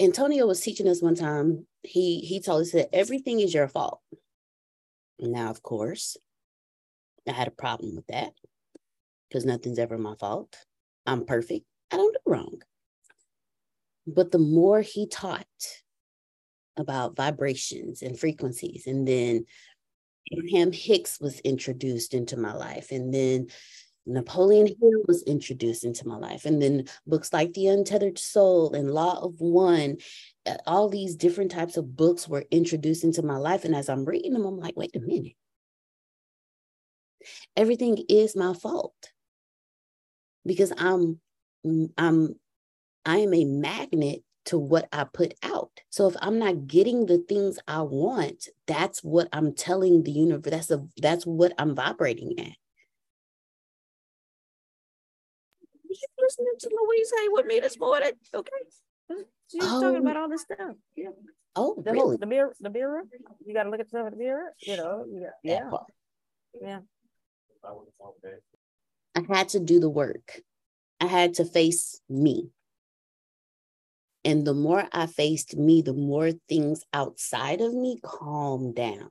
Antonio 0.00 0.46
was 0.46 0.60
teaching 0.60 0.88
us 0.88 1.02
one 1.02 1.14
time. 1.14 1.66
He 1.82 2.20
he 2.20 2.40
told 2.40 2.62
us 2.62 2.72
that 2.72 2.94
everything 2.94 3.40
is 3.40 3.52
your 3.52 3.68
fault. 3.68 4.00
Now, 5.18 5.50
of 5.50 5.62
course, 5.62 6.16
I 7.28 7.32
had 7.32 7.48
a 7.48 7.52
problem 7.52 7.96
with 7.96 8.06
that 8.06 8.32
because 9.28 9.44
nothing's 9.44 9.78
ever 9.78 9.98
my 9.98 10.14
fault. 10.14 10.56
I'm 11.06 11.26
perfect. 11.26 11.66
I 11.90 11.96
don't 11.96 12.14
do 12.14 12.20
wrong. 12.26 12.62
But 14.06 14.30
the 14.30 14.38
more 14.38 14.80
he 14.80 15.06
taught 15.06 15.46
about 16.80 17.16
vibrations 17.16 18.02
and 18.02 18.18
frequencies, 18.18 18.86
and 18.86 19.06
then 19.06 19.44
Abraham 20.32 20.72
Hicks 20.72 21.20
was 21.20 21.40
introduced 21.40 22.14
into 22.14 22.36
my 22.36 22.52
life, 22.52 22.90
and 22.90 23.12
then 23.12 23.48
Napoleon 24.06 24.66
Hill 24.66 25.02
was 25.06 25.22
introduced 25.24 25.84
into 25.84 26.06
my 26.08 26.16
life, 26.16 26.44
and 26.44 26.60
then 26.60 26.86
books 27.06 27.32
like 27.32 27.52
The 27.52 27.68
Untethered 27.68 28.18
Soul 28.18 28.74
and 28.74 28.90
Law 28.90 29.20
of 29.22 29.40
One, 29.40 29.98
uh, 30.46 30.56
all 30.66 30.88
these 30.88 31.16
different 31.16 31.50
types 31.50 31.76
of 31.76 31.96
books 31.96 32.26
were 32.26 32.44
introduced 32.50 33.04
into 33.04 33.22
my 33.22 33.36
life. 33.36 33.64
And 33.64 33.74
as 33.74 33.88
I'm 33.88 34.04
reading 34.04 34.32
them, 34.32 34.46
I'm 34.46 34.58
like, 34.58 34.76
wait 34.76 34.96
a 34.96 35.00
minute. 35.00 35.34
Everything 37.56 38.02
is 38.08 38.34
my 38.34 38.54
fault 38.54 39.12
because 40.46 40.72
I'm 40.76 41.20
I'm 41.98 42.34
I 43.04 43.18
am 43.18 43.34
a 43.34 43.44
magnet 43.44 44.22
to 44.46 44.58
what 44.58 44.88
I 44.92 45.04
put 45.04 45.34
out. 45.42 45.70
So 45.90 46.08
if 46.08 46.16
I'm 46.20 46.38
not 46.38 46.66
getting 46.66 47.06
the 47.06 47.18
things 47.18 47.58
I 47.68 47.82
want, 47.82 48.48
that's 48.66 49.04
what 49.04 49.28
I'm 49.32 49.54
telling 49.54 50.02
the 50.02 50.12
universe. 50.12 50.50
That's 50.50 50.70
a 50.70 50.86
that's 50.96 51.26
what 51.26 51.52
I'm 51.58 51.74
vibrating 51.74 52.38
at. 52.38 52.56
listening 56.30 56.54
to 56.58 56.70
Louise 56.70 57.12
Hay 57.18 57.28
with 57.30 57.46
me 57.46 57.60
this 57.60 57.78
morning. 57.78 58.12
Okay. 58.34 58.50
She's 59.50 59.62
oh. 59.64 59.80
talking 59.80 59.98
about 59.98 60.16
all 60.16 60.28
this 60.28 60.42
stuff. 60.42 60.76
Yeah. 60.96 61.08
Oh, 61.56 61.82
the, 61.84 61.92
really? 61.92 62.16
the 62.16 62.26
mirror, 62.26 62.54
the 62.60 62.70
mirror. 62.70 63.02
You 63.44 63.54
got 63.54 63.64
to 63.64 63.70
look 63.70 63.80
at 63.80 63.86
yourself 63.86 64.12
in 64.12 64.18
the 64.18 64.24
mirror. 64.24 64.52
You 64.60 64.76
know, 64.76 65.04
yeah, 65.42 65.70
yeah. 66.54 66.78
I 69.16 69.22
had 69.28 69.48
to 69.50 69.60
do 69.60 69.80
the 69.80 69.90
work. 69.90 70.40
I 71.00 71.06
had 71.06 71.34
to 71.34 71.44
face 71.44 72.00
me. 72.08 72.50
And 74.24 74.46
the 74.46 74.54
more 74.54 74.86
I 74.92 75.06
faced 75.06 75.56
me, 75.56 75.80
the 75.82 75.94
more 75.94 76.32
things 76.48 76.84
outside 76.92 77.60
of 77.60 77.72
me 77.72 77.98
calmed 78.02 78.74
down. 78.74 79.10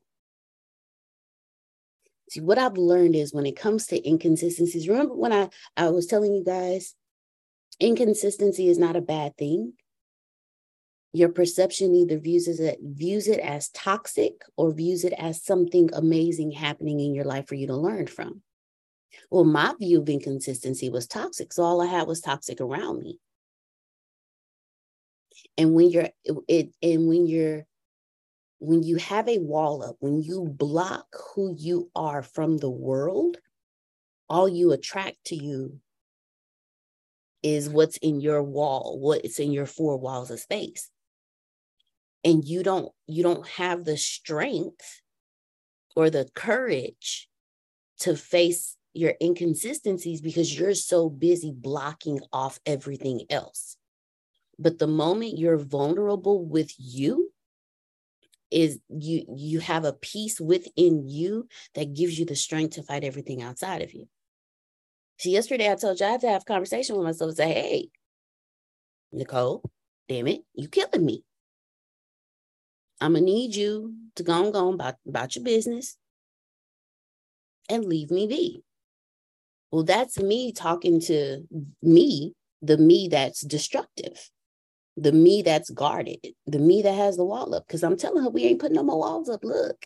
See, 2.30 2.42
what 2.42 2.60
I've 2.60 2.78
learned 2.78 3.16
is 3.16 3.34
when 3.34 3.48
it 3.48 3.56
comes 3.56 3.88
to 3.88 4.08
inconsistencies, 4.08 4.88
remember 4.88 5.16
when 5.16 5.34
I, 5.34 5.50
I 5.75 5.89
was 5.89 6.06
telling 6.06 6.36
you 6.36 6.44
guys, 6.44 6.94
inconsistency 7.80 8.68
is 8.68 8.78
not 8.78 8.96
a 8.96 9.01
bad 9.01 9.36
thing. 9.36 9.74
Your 11.12 11.30
perception 11.30 11.96
either 11.96 12.20
views 12.20 12.48
it, 12.48 12.78
views 12.84 13.28
it 13.28 13.39
as 13.39 13.70
toxic 13.70 14.44
or 14.58 14.72
views 14.72 15.04
it 15.04 15.13
as 15.13 15.44
something 15.44 15.89
amazing 15.92 16.51
happening 16.51 17.00
in 17.00 17.16
your 17.16 17.25
life 17.25 17.48
for 17.48 17.56
you 17.56 17.66
to 17.66 17.75
learn 17.75 18.06
from. 18.06 18.44
Well, 19.32 19.44
my 19.44 19.74
view 19.80 20.01
of 20.01 20.10
inconsistency 20.10 20.88
was 20.92 21.08
toxic. 21.08 21.51
So 21.51 21.63
all 21.63 21.82
I 21.82 21.88
had 21.88 22.08
was 22.08 22.22
toxic 22.22 22.62
around 22.62 23.01
me 23.01 23.18
and 25.60 25.74
when 25.74 25.92
you're 25.92 26.10
it 26.48 26.74
and 26.82 27.08
when 27.08 27.28
you're 27.28 27.66
when 28.60 28.82
you 28.82 28.96
have 28.96 29.28
a 29.28 29.38
wall 29.38 29.84
up 29.84 29.96
when 30.00 30.24
you 30.24 30.46
block 30.46 31.06
who 31.36 31.54
you 31.56 31.92
are 31.96 32.24
from 32.24 32.58
the 32.58 32.70
world 32.70 33.38
all 34.28 34.50
you 34.50 34.72
attract 34.72 35.18
to 35.25 35.36
you 35.36 35.80
is 37.44 37.70
what's 37.70 37.98
in 37.98 38.20
your 38.20 38.42
wall 38.42 38.98
what's 39.00 39.39
in 39.39 39.51
your 39.51 39.68
four 39.68 39.98
walls 39.98 40.32
of 40.32 40.39
space 40.39 40.89
and 42.24 42.46
you 42.46 42.63
don't 42.63 42.92
you 43.06 43.22
don't 43.22 43.48
have 43.48 43.86
the 43.86 43.98
strength 43.98 45.01
or 45.96 46.10
the 46.10 46.28
courage 46.34 47.30
to 48.00 48.16
face 48.16 48.78
your 48.94 49.13
inconsistencies 49.22 50.22
because 50.22 50.58
you're 50.58 50.74
so 50.74 51.10
busy 51.10 51.54
blocking 51.56 52.20
off 52.32 52.60
everything 52.66 53.22
else. 53.30 53.78
But 54.60 54.78
the 54.78 54.88
moment 54.88 55.39
you're 55.39 55.58
vulnerable 55.58 56.46
with 56.46 56.74
you, 56.78 57.32
is 58.51 58.80
you 58.89 59.25
you 59.36 59.60
have 59.60 59.86
a 59.86 59.94
peace 59.94 60.39
within 60.39 61.08
you 61.08 61.48
that 61.75 61.94
gives 61.94 62.18
you 62.18 62.25
the 62.25 62.36
strength 62.36 62.75
to 62.75 62.84
fight 62.84 63.04
everything 63.04 63.42
outside 63.42 63.82
of 63.82 63.94
you. 63.94 64.08
See, 65.20 65.32
yesterday 65.32 65.72
I 65.72 65.75
told 65.75 66.00
you 66.00 66.06
I 66.06 66.12
had 66.12 66.22
to 66.22 66.30
have 66.30 66.46
conversation 66.46 66.96
with 66.96 67.06
myself 67.06 67.30
and 67.30 67.38
say, 67.38 67.54
hey, 67.54 67.89
Nicole, 69.12 69.63
damn 70.08 70.28
it, 70.28 70.42
you 70.56 70.68
killing 70.68 71.06
me. 71.06 71.24
I'm 73.01 73.13
gonna 73.13 73.25
need 73.25 73.56
you 73.56 73.94
to 74.16 74.24
go 74.24 74.34
on, 74.34 74.51
go 74.51 74.74
about, 74.74 74.96
about 75.08 75.36
your 75.36 75.44
business 75.44 75.98
and 77.70 77.86
leave 77.86 78.12
me 78.12 78.28
be. 78.28 78.63
Well, 79.72 79.84
that's 79.84 80.20
me 80.20 80.51
talking 80.51 81.00
to 81.01 81.44
me, 81.82 82.34
the 82.62 82.78
me 82.78 83.08
that's 83.10 83.42
destructive, 83.42 84.30
the 85.01 85.12
me 85.12 85.41
that's 85.41 85.70
guarded, 85.70 86.20
the 86.46 86.60
me 86.60 86.82
that 86.82 86.94
has 86.94 87.18
the 87.18 87.25
wall 87.25 87.56
up. 87.56 87.68
Because 87.68 87.84
I'm 87.84 87.98
telling 87.98 88.24
her 88.24 88.29
we 88.29 88.46
ain't 88.46 88.60
putting 88.60 88.75
no 88.75 88.84
more 88.84 89.00
walls 89.00 89.29
up. 89.29 89.44
Look. 89.44 89.86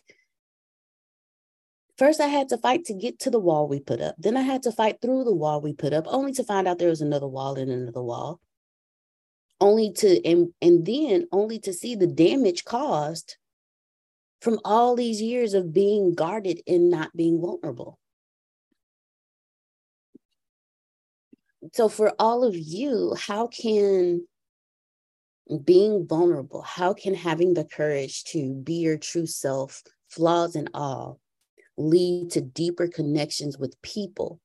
First, 1.96 2.20
I 2.20 2.26
had 2.26 2.48
to 2.48 2.58
fight 2.58 2.84
to 2.86 2.94
get 2.94 3.20
to 3.20 3.30
the 3.30 3.38
wall 3.38 3.68
we 3.68 3.78
put 3.78 4.00
up. 4.00 4.16
Then 4.18 4.36
I 4.36 4.42
had 4.42 4.64
to 4.64 4.72
fight 4.72 4.96
through 5.00 5.24
the 5.24 5.34
wall 5.34 5.60
we 5.60 5.72
put 5.72 5.92
up, 5.92 6.04
only 6.08 6.32
to 6.32 6.44
find 6.44 6.66
out 6.66 6.78
there 6.78 6.88
was 6.88 7.00
another 7.00 7.28
wall 7.28 7.56
and 7.56 7.70
another 7.70 8.02
wall. 8.02 8.40
Only 9.60 9.92
to, 9.92 10.26
and, 10.26 10.48
and 10.60 10.84
then 10.84 11.28
only 11.30 11.60
to 11.60 11.72
see 11.72 11.94
the 11.94 12.08
damage 12.08 12.64
caused 12.64 13.36
from 14.40 14.58
all 14.64 14.96
these 14.96 15.22
years 15.22 15.54
of 15.54 15.72
being 15.72 16.14
guarded 16.14 16.60
and 16.66 16.90
not 16.90 17.16
being 17.16 17.40
vulnerable. 17.40 17.98
so 21.72 21.88
for 21.88 22.12
all 22.18 22.44
of 22.44 22.54
you 22.56 23.14
how 23.18 23.46
can 23.46 24.26
being 25.64 26.06
vulnerable 26.06 26.62
how 26.62 26.94
can 26.94 27.14
having 27.14 27.54
the 27.54 27.64
courage 27.64 28.24
to 28.24 28.54
be 28.54 28.74
your 28.74 28.96
true 28.96 29.26
self 29.26 29.82
flaws 30.08 30.56
and 30.56 30.70
all 30.72 31.20
lead 31.76 32.30
to 32.30 32.40
deeper 32.40 32.86
connections 32.86 33.58
with 33.58 33.80
people 33.82 34.40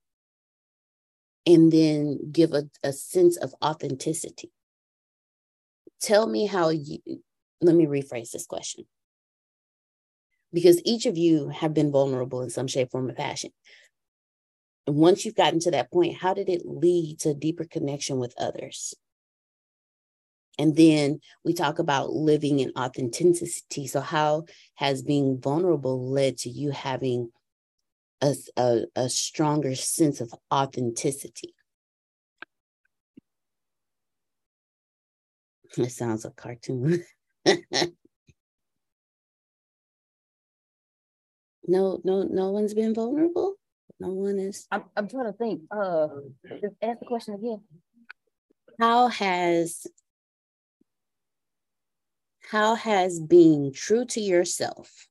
and 1.45 1.71
then 1.71 2.19
give 2.31 2.53
a, 2.53 2.69
a 2.83 2.91
sense 2.91 3.37
of 3.37 3.55
authenticity? 3.63 4.51
Tell 6.01 6.27
me 6.27 6.45
how 6.45 6.69
you 6.69 6.99
let 7.61 7.75
me 7.75 7.85
rephrase 7.85 8.31
this 8.31 8.45
question. 8.45 8.85
Because 10.51 10.81
each 10.85 11.05
of 11.05 11.17
you 11.17 11.49
have 11.49 11.73
been 11.73 11.91
vulnerable 11.91 12.41
in 12.41 12.49
some 12.49 12.67
shape 12.67 12.91
form 12.91 13.09
or 13.09 13.13
fashion. 13.13 13.51
Once 14.87 15.23
you've 15.23 15.35
gotten 15.35 15.59
to 15.59 15.71
that 15.71 15.91
point, 15.91 16.17
how 16.17 16.33
did 16.33 16.49
it 16.49 16.63
lead 16.65 17.19
to 17.19 17.33
deeper 17.33 17.65
connection 17.65 18.17
with 18.17 18.33
others? 18.39 18.95
And 20.59 20.75
then 20.75 21.21
we 21.45 21.53
talk 21.53 21.79
about 21.79 22.11
living 22.11 22.59
in 22.59 22.73
authenticity. 22.77 23.87
So, 23.87 24.01
how 24.01 24.43
has 24.75 25.01
being 25.01 25.39
vulnerable 25.39 26.11
led 26.11 26.37
to 26.39 26.49
you 26.49 26.71
having 26.71 27.31
a, 28.21 28.35
a, 28.57 28.81
a 28.95 29.09
stronger 29.09 29.73
sense 29.73 30.19
of 30.21 30.33
authenticity? 30.53 31.55
It 35.77 35.91
sounds 35.91 36.25
a 36.25 36.31
cartoon. 36.31 37.03
no, 37.45 37.53
no, 42.03 42.23
no 42.23 42.49
one's 42.49 42.73
been 42.73 42.95
vulnerable. 42.95 43.53
No 43.99 44.09
one 44.09 44.39
is. 44.39 44.65
I'm, 44.71 44.85
I'm 44.97 45.07
trying 45.07 45.25
to 45.25 45.33
think. 45.33 45.61
Uh, 45.69 46.07
just 46.59 46.73
ask 46.81 46.99
the 46.99 47.05
question 47.05 47.35
again. 47.35 47.61
How 48.79 49.09
has 49.09 49.85
how 52.49 52.73
has 52.73 53.19
being 53.19 53.71
true 53.71 54.05
to 54.05 54.19
yourself 54.19 55.07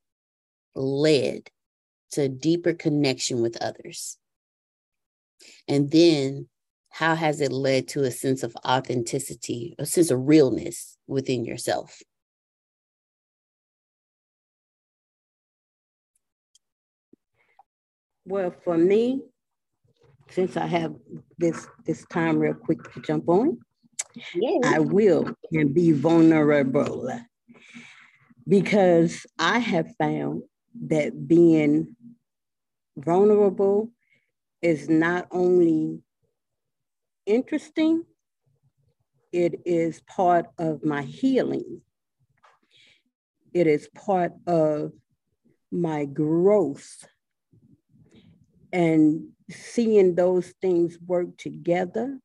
led 0.75 1.49
to 2.11 2.27
deeper 2.27 2.73
connection 2.73 3.41
with 3.41 3.55
others? 3.61 4.17
And 5.65 5.89
then 5.89 6.49
how 6.89 7.15
has 7.15 7.39
it 7.39 7.53
led 7.53 7.87
to 7.89 8.03
a 8.03 8.11
sense 8.11 8.43
of 8.43 8.57
authenticity, 8.67 9.73
a 9.79 9.85
sense 9.85 10.11
of 10.11 10.27
realness 10.27 10.97
within 11.07 11.45
yourself? 11.45 12.01
Well, 18.25 18.53
for 18.65 18.77
me, 18.77 19.21
since 20.29 20.57
I 20.57 20.65
have 20.65 20.93
this 21.37 21.67
this 21.85 22.05
time 22.07 22.37
real 22.37 22.53
quick 22.53 22.83
to 22.93 23.01
jump 23.01 23.29
on, 23.29 23.59
yeah. 24.33 24.59
I 24.65 24.79
will 24.79 25.33
and 25.51 25.73
be 25.73 25.91
vulnerable 25.91 27.09
because 28.47 29.25
I 29.37 29.59
have 29.59 29.95
found 29.97 30.43
that 30.87 31.27
being 31.27 31.95
vulnerable 32.97 33.91
is 34.61 34.89
not 34.89 35.27
only 35.31 36.01
interesting, 37.25 38.03
it 39.31 39.61
is 39.65 40.01
part 40.01 40.47
of 40.57 40.83
my 40.83 41.03
healing. 41.03 41.81
It 43.53 43.67
is 43.67 43.87
part 43.95 44.33
of 44.47 44.91
my 45.71 46.05
growth 46.05 47.07
and 48.71 49.29
seeing 49.49 50.15
those 50.15 50.53
things 50.61 50.97
work 51.05 51.37
together, 51.37 52.19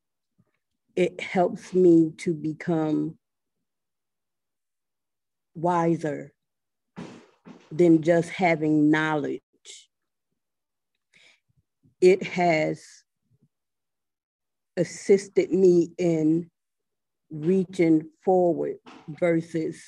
it 0.96 1.20
helps 1.20 1.74
me 1.74 2.12
to 2.18 2.34
become 2.34 3.18
wiser 5.54 6.32
than 7.70 8.02
just 8.02 8.30
having 8.30 8.90
knowledge. 8.90 9.40
It 12.00 12.22
has 12.22 12.84
assisted 14.76 15.52
me 15.52 15.92
in 15.98 16.50
reaching 17.30 18.08
forward 18.24 18.76
versus 19.08 19.82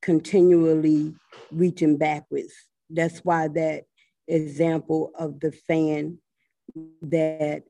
continually 0.00 1.14
reaching 1.50 1.96
backwards. 1.96 2.52
That's 2.90 3.20
why 3.20 3.48
that 3.48 3.84
example 4.28 5.12
of 5.18 5.40
the 5.40 5.52
fan 5.52 6.18
that 7.02 7.64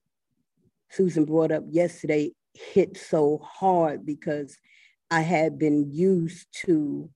Susan 0.93 1.25
brought 1.25 1.51
up 1.53 1.65
yesterday 1.69 2.33
hit 2.55 2.97
so 2.97 3.39
hard 3.39 4.05
because 4.05 4.57
I 5.11 5.23
had 5.23 5.59
been 5.59 5.91
used 5.91 6.47
to 6.67 7.11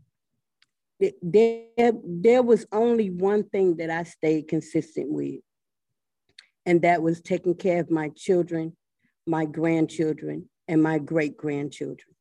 there, 1.21 1.93
there 2.05 2.43
was 2.43 2.67
only 2.73 3.11
one 3.11 3.45
thing 3.45 3.77
that 3.77 3.91
I 3.91 4.05
stayed 4.05 4.49
consistent 4.49 5.11
with, 5.11 5.41
and 6.65 6.81
that 6.83 7.03
was 7.03 7.21
taking 7.21 7.55
care 7.55 7.81
of 7.81 7.91
my 7.91 8.11
children, 8.17 8.75
my 9.27 9.45
grandchildren, 9.45 10.49
and 10.69 10.83
my 10.83 10.99
great 10.99 11.37
grandchildren. 11.37 12.15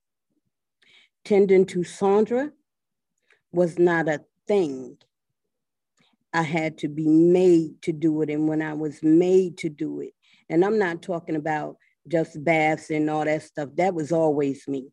Tending 1.23 1.65
to 1.67 1.83
Sandra 1.83 2.51
was 3.53 3.79
not 3.79 4.09
a 4.09 4.25
thing 4.47 4.97
I 6.33 6.41
had 6.41 6.77
to 6.79 6.89
be 6.89 7.07
made 7.07 7.81
to 7.83 7.93
do 7.93 8.21
it. 8.21 8.29
And 8.29 8.47
when 8.47 8.61
I 8.61 8.73
was 8.73 9.01
made 9.01 9.57
to 9.59 9.69
do 9.69 10.01
it, 10.01 10.13
and 10.49 10.63
I'm 10.63 10.77
not 10.77 11.01
talking 11.01 11.36
about 11.36 11.77
just 12.08 12.43
baths 12.43 12.89
and 12.89 13.10
all 13.10 13.25
that 13.25 13.43
stuff, 13.43 13.69
that 13.75 13.93
was 13.93 14.12
always 14.12 14.67
me. 14.67 14.89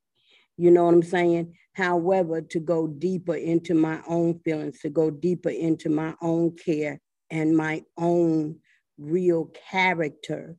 You 0.56 0.70
know 0.70 0.84
what 0.84 0.94
I'm 0.94 1.02
saying? 1.02 1.54
However, 1.74 2.40
to 2.42 2.60
go 2.60 2.86
deeper 2.86 3.34
into 3.34 3.74
my 3.74 4.00
own 4.06 4.38
feelings, 4.40 4.80
to 4.80 4.90
go 4.90 5.10
deeper 5.10 5.50
into 5.50 5.88
my 5.88 6.14
own 6.20 6.56
care 6.56 7.00
and 7.30 7.56
my 7.56 7.82
own 7.96 8.56
real 8.98 9.50
character, 9.70 10.56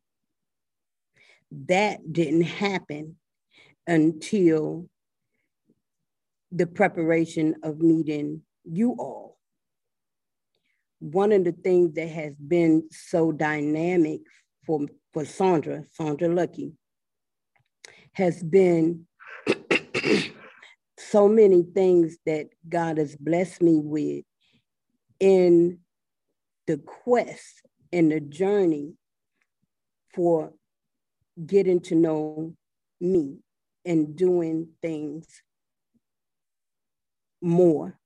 that 1.68 2.12
didn't 2.12 2.44
happen 2.44 3.16
until 3.86 4.90
the 6.52 6.68
preparation 6.68 7.56
of 7.64 7.80
meeting 7.80 8.42
you 8.64 8.96
all 8.98 9.34
one 11.04 11.34
of 11.34 11.44
the 11.44 11.52
things 11.52 11.94
that 11.96 12.08
has 12.08 12.34
been 12.38 12.88
so 12.90 13.30
dynamic 13.30 14.22
for, 14.66 14.88
for 15.14 15.26
Sandra, 15.26 15.84
Sandra 15.92 16.28
Lucky, 16.28 16.74
has 18.14 18.44
been 18.44 19.06
so 20.98 21.28
many 21.28 21.64
things 21.64 22.18
that 22.26 22.48
God 22.68 22.98
has 22.98 23.16
blessed 23.16 23.62
me 23.62 23.80
with 23.84 24.26
in 25.20 25.80
the 26.68 26.78
quest 26.78 27.62
and 27.92 28.12
the 28.12 28.20
journey 28.20 28.94
for 30.14 30.54
getting 31.46 31.80
to 31.82 31.96
know 31.96 32.56
me 33.02 33.40
and 33.86 34.16
doing 34.16 34.70
things 34.82 35.26
more 37.42 37.98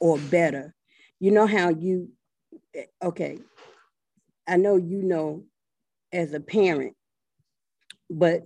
or 0.00 0.18
better. 0.18 0.74
You 1.20 1.30
know 1.30 1.46
how 1.46 1.70
you, 1.70 2.10
okay, 3.02 3.38
I 4.46 4.56
know 4.56 4.76
you 4.76 5.02
know 5.02 5.44
as 6.12 6.32
a 6.32 6.40
parent, 6.40 6.94
but 8.08 8.42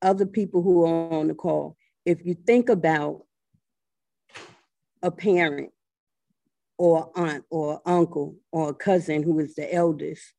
other 0.00 0.26
people 0.26 0.62
who 0.62 0.84
are 0.84 1.12
on 1.12 1.28
the 1.28 1.34
call, 1.34 1.76
if 2.04 2.24
you 2.24 2.34
think 2.34 2.68
about 2.68 3.22
a 5.02 5.10
parent 5.10 5.70
or 6.78 7.10
aunt 7.16 7.44
or 7.50 7.80
uncle 7.86 8.36
or 8.50 8.70
a 8.70 8.74
cousin 8.74 9.22
who 9.22 9.38
is 9.38 9.54
the 9.54 9.72
eldest, 9.72 10.32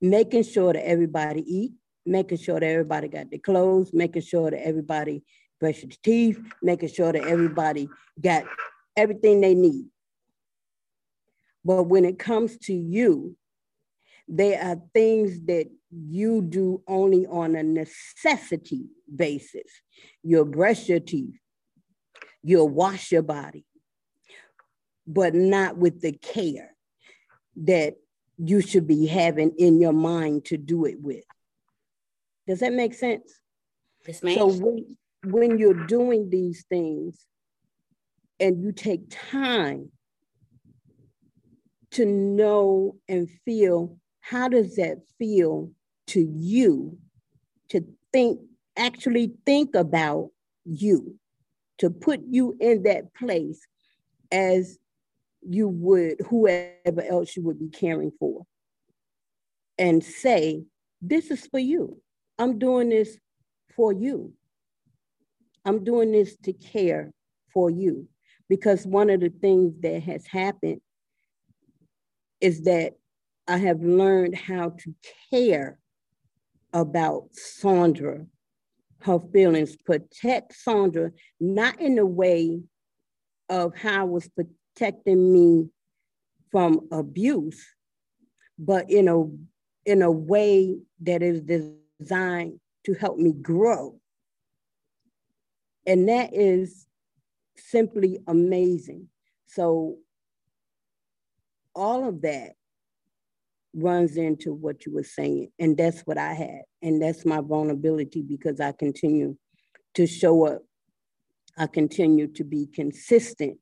making 0.00 0.42
sure 0.42 0.72
that 0.72 0.86
everybody 0.86 1.42
eat, 1.52 1.72
making 2.06 2.38
sure 2.38 2.60
that 2.60 2.66
everybody 2.66 3.08
got 3.08 3.30
their 3.30 3.38
clothes, 3.38 3.92
making 3.92 4.22
sure 4.22 4.50
that 4.50 4.64
everybody 4.64 5.24
brushes 5.58 5.88
their 5.88 5.98
teeth, 6.02 6.38
making 6.62 6.90
sure 6.90 7.12
that 7.12 7.24
everybody 7.24 7.88
got 8.20 8.44
everything 8.96 9.40
they 9.40 9.54
need. 9.54 9.86
But 11.64 11.84
when 11.84 12.04
it 12.04 12.18
comes 12.18 12.58
to 12.58 12.74
you, 12.74 13.36
there 14.26 14.62
are 14.62 14.80
things 14.92 15.40
that 15.46 15.66
you 15.90 16.42
do 16.42 16.82
only 16.86 17.26
on 17.26 17.54
a 17.54 17.62
necessity 17.62 18.86
basis. 19.14 19.70
You'll 20.22 20.46
brush 20.46 20.88
your 20.88 21.00
teeth, 21.00 21.38
you'll 22.42 22.68
wash 22.68 23.12
your 23.12 23.22
body, 23.22 23.64
but 25.06 25.34
not 25.34 25.76
with 25.76 26.00
the 26.00 26.12
care 26.12 26.74
that 27.56 27.94
you 28.38 28.60
should 28.60 28.86
be 28.86 29.06
having 29.06 29.52
in 29.58 29.80
your 29.80 29.92
mind 29.92 30.46
to 30.46 30.56
do 30.56 30.86
it 30.86 31.00
with. 31.00 31.24
Does 32.46 32.60
that 32.60 32.72
make 32.72 32.94
sense? 32.94 33.40
Yes, 34.06 34.22
ma'am. 34.22 34.36
So 34.36 34.46
when, 34.48 34.96
when 35.24 35.58
you're 35.58 35.86
doing 35.86 36.30
these 36.30 36.64
things 36.68 37.24
and 38.40 38.62
you 38.62 38.72
take 38.72 39.02
time 39.30 39.90
to 41.92 42.04
know 42.04 42.96
and 43.08 43.30
feel 43.44 43.98
how 44.24 44.48
does 44.48 44.76
that 44.76 45.02
feel 45.18 45.70
to 46.06 46.26
you 46.34 46.96
to 47.68 47.84
think 48.10 48.40
actually 48.74 49.34
think 49.44 49.74
about 49.74 50.30
you 50.64 51.14
to 51.76 51.90
put 51.90 52.20
you 52.30 52.56
in 52.58 52.84
that 52.84 53.14
place 53.14 53.60
as 54.32 54.78
you 55.42 55.68
would 55.68 56.16
whoever 56.30 57.02
else 57.06 57.36
you 57.36 57.42
would 57.42 57.58
be 57.58 57.68
caring 57.68 58.12
for? 58.18 58.46
And 59.76 60.02
say 60.02 60.64
this 61.02 61.30
is 61.30 61.46
for 61.46 61.60
you. 61.60 62.00
I'm 62.38 62.58
doing 62.58 62.88
this 62.88 63.18
for 63.76 63.92
you. 63.92 64.32
I'm 65.66 65.84
doing 65.84 66.12
this 66.12 66.34
to 66.44 66.54
care 66.54 67.12
for 67.52 67.68
you. 67.68 68.08
Because 68.48 68.86
one 68.86 69.10
of 69.10 69.20
the 69.20 69.28
things 69.28 69.74
that 69.82 70.02
has 70.04 70.26
happened 70.26 70.80
is 72.40 72.62
that 72.62 72.94
i 73.48 73.56
have 73.56 73.80
learned 73.82 74.34
how 74.34 74.70
to 74.70 74.94
care 75.30 75.78
about 76.72 77.28
sandra 77.32 78.26
her 79.00 79.18
feelings 79.32 79.76
protect 79.76 80.54
sandra 80.54 81.10
not 81.40 81.80
in 81.80 81.98
a 81.98 82.06
way 82.06 82.60
of 83.48 83.76
how 83.76 84.00
I 84.00 84.04
was 84.04 84.28
protecting 84.28 85.32
me 85.32 85.68
from 86.50 86.88
abuse, 86.90 87.64
but 88.58 88.90
in 88.90 89.08
a 89.08 89.24
in 89.86 90.02
a 90.02 90.10
way 90.10 90.78
that 91.02 91.22
is 91.22 91.42
designed 91.42 92.60
to 92.84 92.94
help 92.94 93.18
me 93.18 93.32
grow. 93.32 94.00
And 95.86 96.08
that 96.08 96.32
is 96.32 96.86
simply 97.56 98.18
amazing. 98.26 99.08
So 99.46 99.98
all 101.74 102.08
of 102.08 102.22
that 102.22 102.52
runs 103.74 104.16
into 104.16 104.52
what 104.52 104.86
you 104.86 104.92
were 104.92 105.04
saying. 105.04 105.50
And 105.58 105.76
that's 105.76 106.00
what 106.02 106.18
I 106.18 106.32
had. 106.32 106.62
And 106.82 107.02
that's 107.02 107.24
my 107.24 107.40
vulnerability 107.40 108.22
because 108.22 108.60
I 108.60 108.72
continue 108.72 109.36
to 109.94 110.06
show 110.06 110.46
up. 110.46 110.62
I 111.56 111.66
continue 111.66 112.26
to 112.28 112.44
be 112.44 112.66
consistent 112.66 113.58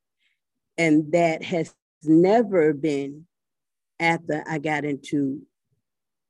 and 0.79 1.13
that 1.13 1.43
has 1.43 1.75
never 2.03 2.73
been 2.73 3.27
after 4.01 4.43
I 4.49 4.59
got 4.59 4.85
into 4.85 5.43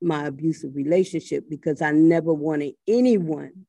my 0.00 0.26
abusive 0.26 0.74
relationship 0.74 1.44
because 1.48 1.80
I 1.80 1.92
never 1.92 2.34
wanted 2.34 2.74
anyone 2.88 3.66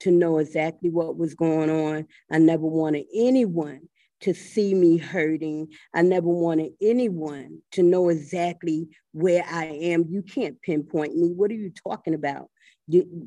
to 0.00 0.10
know 0.10 0.38
exactly 0.38 0.90
what 0.90 1.16
was 1.16 1.34
going 1.34 1.70
on. 1.70 2.06
I 2.30 2.38
never 2.38 2.66
wanted 2.66 3.06
anyone 3.14 3.88
to 4.20 4.34
see 4.34 4.74
me 4.74 4.96
hurting. 4.96 5.68
I 5.94 6.02
never 6.02 6.28
wanted 6.28 6.72
anyone 6.80 7.62
to 7.72 7.82
know 7.82 8.08
exactly 8.08 8.88
where 9.12 9.44
I 9.50 9.64
am. 9.66 10.06
You 10.08 10.22
can't 10.22 10.60
pinpoint 10.62 11.16
me. 11.16 11.28
What 11.32 11.50
are 11.50 11.54
you 11.54 11.70
talking 11.86 12.14
about? 12.14 12.50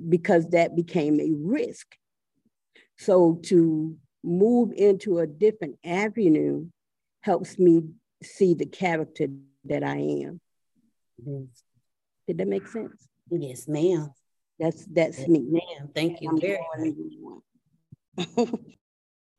Because 0.09 0.47
that 0.49 0.75
became 0.75 1.19
a 1.19 1.31
risk. 1.33 1.95
So 2.97 3.39
to 3.43 3.97
move 4.23 4.71
into 4.75 5.19
a 5.19 5.27
different 5.27 5.77
avenue 5.85 6.67
helps 7.21 7.57
me 7.59 7.83
see 8.23 8.53
the 8.53 8.65
character 8.65 9.27
that 9.65 9.83
I 9.83 9.97
am. 9.97 10.41
Mhm. 11.21 11.47
Did 12.27 12.37
that 12.37 12.47
make 12.47 12.67
sense? 12.67 13.07
Yes, 13.29 13.67
ma'am. 13.67 14.11
That's 14.59 14.85
that's 14.85 15.19
Yes, 15.19 15.27
me. 15.27 15.39
ma'am. 15.39 15.89
Thank 15.93 16.21
you 16.21 16.37
very. 16.39 16.95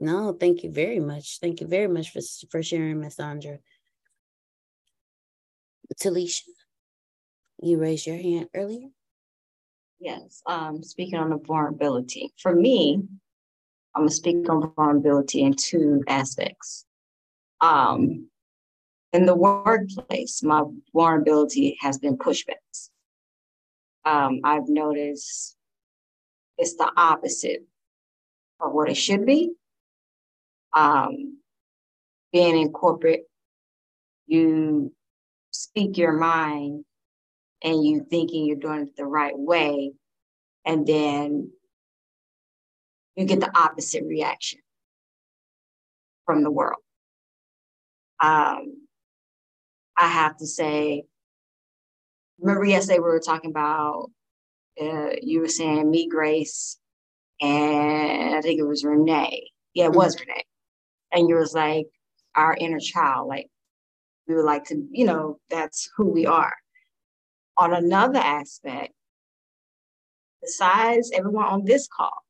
No, 0.00 0.32
thank 0.32 0.64
you 0.64 0.70
very 0.70 0.98
much. 0.98 1.38
Thank 1.40 1.60
you 1.60 1.66
very 1.66 1.86
much 1.86 2.10
for 2.10 2.20
for 2.50 2.62
sharing, 2.62 3.00
Miss 3.00 3.16
Sandra. 3.16 3.58
Talisha, 6.00 6.42
you 7.60 7.78
raised 7.78 8.06
your 8.06 8.16
hand 8.16 8.48
earlier. 8.54 8.88
Yes, 9.98 10.42
um, 10.46 10.82
speaking 10.82 11.18
on 11.18 11.28
the 11.28 11.36
vulnerability. 11.36 12.32
For 12.38 12.54
me, 12.54 13.02
I'm 13.94 14.02
gonna 14.02 14.10
speak 14.10 14.48
on 14.48 14.72
vulnerability 14.74 15.42
in 15.42 15.54
two 15.54 16.02
aspects. 16.08 16.86
Um, 17.60 18.28
in 19.12 19.26
the 19.26 19.34
workplace, 19.34 20.42
my 20.42 20.62
vulnerability 20.94 21.76
has 21.80 21.98
been 21.98 22.16
pushbacks. 22.16 22.88
Um, 24.06 24.40
I've 24.44 24.68
noticed 24.68 25.56
it's 26.56 26.76
the 26.76 26.90
opposite 26.96 27.66
of 28.60 28.72
what 28.72 28.88
it 28.88 28.94
should 28.94 29.26
be. 29.26 29.52
Um, 30.72 31.38
being 32.32 32.56
in 32.60 32.72
corporate, 32.72 33.24
you 34.26 34.92
speak 35.50 35.98
your 35.98 36.12
mind 36.12 36.84
and 37.62 37.84
you 37.84 38.06
thinking 38.08 38.46
you're 38.46 38.56
doing 38.56 38.82
it 38.82 38.96
the 38.96 39.04
right 39.04 39.36
way, 39.36 39.92
and 40.64 40.86
then 40.86 41.50
you 43.16 43.24
get 43.26 43.40
the 43.40 43.56
opposite 43.58 44.04
reaction 44.04 44.60
from 46.24 46.42
the 46.42 46.50
world. 46.50 46.80
Um, 48.22 48.86
I 49.96 50.06
have 50.06 50.36
to 50.38 50.46
say, 50.46 51.04
remember 52.38 52.64
yesterday 52.64 52.98
we 52.98 53.04
were 53.04 53.20
talking 53.20 53.50
about, 53.50 54.10
uh, 54.80 55.10
you 55.20 55.40
were 55.40 55.48
saying 55.48 55.90
me, 55.90 56.08
Grace, 56.08 56.78
and 57.40 58.34
I 58.34 58.40
think 58.40 58.60
it 58.60 58.66
was 58.66 58.84
Renee. 58.84 59.50
Yeah, 59.74 59.86
it 59.86 59.92
was 59.92 60.18
Renee. 60.18 60.44
And 61.12 61.28
you 61.28 61.36
was 61.36 61.54
like, 61.54 61.86
our 62.36 62.56
inner 62.58 62.78
child, 62.78 63.28
like 63.28 63.48
we 64.28 64.34
would 64.34 64.44
like 64.44 64.64
to, 64.64 64.86
you 64.90 65.04
know, 65.04 65.38
that's 65.50 65.90
who 65.96 66.06
we 66.06 66.26
are. 66.26 66.54
On 67.56 67.74
another 67.74 68.20
aspect, 68.20 68.92
besides 70.40 71.10
everyone 71.12 71.46
on 71.46 71.64
this 71.64 71.88
call, 71.88 72.24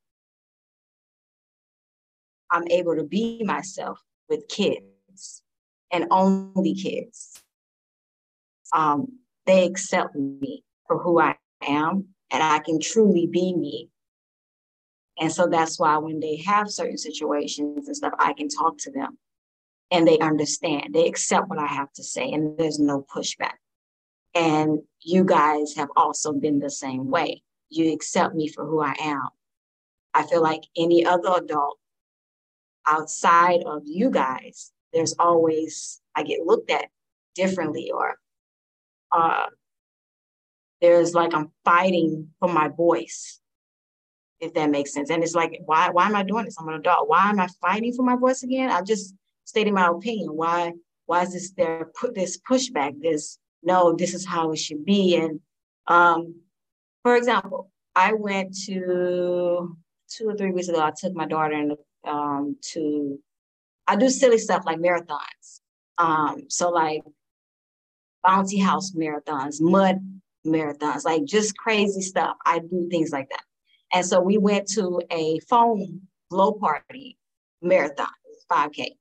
I'm 2.51 2.67
able 2.69 2.97
to 2.97 3.05
be 3.05 3.43
myself 3.45 4.01
with 4.29 4.49
kids 4.49 5.43
and 5.93 6.07
only 6.11 6.75
kids. 6.75 7.43
Um, 8.73 9.19
they 9.47 9.67
accept 9.67 10.15
me 10.15 10.65
for 10.87 10.99
who 10.99 11.21
I 11.21 11.37
am, 11.63 12.09
and 12.31 12.43
I 12.43 12.61
can 12.61 12.81
truly 12.81 13.27
be 13.27 13.55
me. 13.55 13.89
And 15.21 15.31
so 15.31 15.47
that's 15.47 15.79
why 15.79 15.99
when 15.99 16.19
they 16.19 16.37
have 16.47 16.71
certain 16.71 16.97
situations 16.97 17.87
and 17.87 17.97
stuff, 17.97 18.15
I 18.19 18.33
can 18.33 18.49
talk 18.49 18.79
to 18.79 18.91
them 18.91 19.19
and 19.91 20.09
they 20.09 20.19
understand. 20.19 20.95
They 20.95 21.07
accept 21.07 21.49
what 21.49 21.59
I 21.59 21.67
have 21.67 21.93
to 21.95 22.03
say, 22.03 22.31
and 22.33 22.57
there's 22.57 22.79
no 22.79 23.05
pushback. 23.15 23.55
And 24.35 24.81
you 25.03 25.25
guys 25.25 25.75
have 25.77 25.89
also 25.97 26.33
been 26.33 26.59
the 26.59 26.71
same 26.71 27.11
way. 27.11 27.43
You 27.69 27.93
accept 27.93 28.35
me 28.35 28.49
for 28.49 28.65
who 28.65 28.81
I 28.81 28.95
am. 29.01 29.29
I 30.15 30.23
feel 30.23 30.43
like 30.43 30.63
any 30.77 31.05
other 31.05 31.35
adult 31.37 31.79
outside 32.87 33.63
of 33.67 33.83
you 33.85 34.11
guys, 34.11 34.73
there's 34.93 35.15
always, 35.19 36.01
I 36.15 36.23
get 36.23 36.47
looked 36.47 36.71
at 36.71 36.87
differently, 37.35 37.91
or 37.93 38.17
uh, 39.13 39.47
there's 40.81 41.15
like 41.15 41.35
I'm 41.35 41.51
fighting 41.65 42.29
for 42.39 42.49
my 42.49 42.69
voice. 42.69 43.40
If 44.41 44.55
that 44.55 44.71
makes 44.71 44.93
sense. 44.93 45.11
And 45.11 45.23
it's 45.23 45.35
like, 45.35 45.61
why, 45.67 45.91
why 45.91 46.07
am 46.07 46.17
I 46.17 46.23
doing 46.23 46.45
this? 46.45 46.57
I'm 46.59 46.69
an 46.69 46.75
adult. 46.75 47.09
Why 47.09 47.29
am 47.29 47.41
I 47.41 47.49
fighting 47.61 47.93
for 47.93 48.03
my 48.03 48.17
voice 48.17 48.43
again? 48.43 48.71
I'm 48.71 48.87
just 48.87 49.15
stated 49.45 49.75
my 49.75 49.89
opinion. 49.89 50.37
Why, 50.37 50.73
why 51.07 51.23
is 51.23 51.33
this 51.33 51.53
there 51.53 51.91
put 51.99 52.15
this 52.15 52.39
pushback, 52.41 53.01
this 53.01 53.39
no, 53.63 53.95
this 53.95 54.15
is 54.15 54.27
how 54.27 54.53
it 54.53 54.59
should 54.59 54.85
be. 54.85 55.17
And 55.17 55.41
um, 55.87 56.37
for 57.03 57.17
example, 57.17 57.71
I 57.95 58.15
went 58.15 58.57
to 58.67 59.77
two 60.09 60.29
or 60.29 60.37
three 60.37 60.53
weeks 60.53 60.69
ago, 60.69 60.81
I 60.81 60.93
took 60.97 61.15
my 61.15 61.27
daughter 61.27 61.55
and 61.55 61.73
um, 62.07 62.57
to 62.73 63.19
I 63.87 63.97
do 63.97 64.09
silly 64.09 64.39
stuff 64.39 64.63
like 64.65 64.79
marathons. 64.79 65.61
Um, 65.99 66.45
so 66.49 66.71
like 66.71 67.03
bouncy 68.25 68.63
house 68.63 68.93
marathons, 68.93 69.61
mud 69.61 69.97
marathons, 70.47 71.05
like 71.05 71.25
just 71.25 71.57
crazy 71.57 72.01
stuff. 72.01 72.37
I 72.47 72.61
do 72.61 72.89
things 72.89 73.11
like 73.11 73.29
that. 73.31 73.43
And 73.93 74.05
so 74.07 74.21
we 74.21 74.39
went 74.39 74.69
to 74.69 75.01
a 75.11 75.39
foam 75.41 76.03
blow 76.31 76.53
party 76.53 77.19
marathon, 77.63 78.09
5K. 78.51 78.97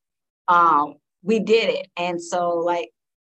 Um, 0.48 0.96
we 1.22 1.40
did 1.40 1.70
it. 1.70 1.88
And 1.96 2.22
so 2.22 2.58
like 2.58 2.92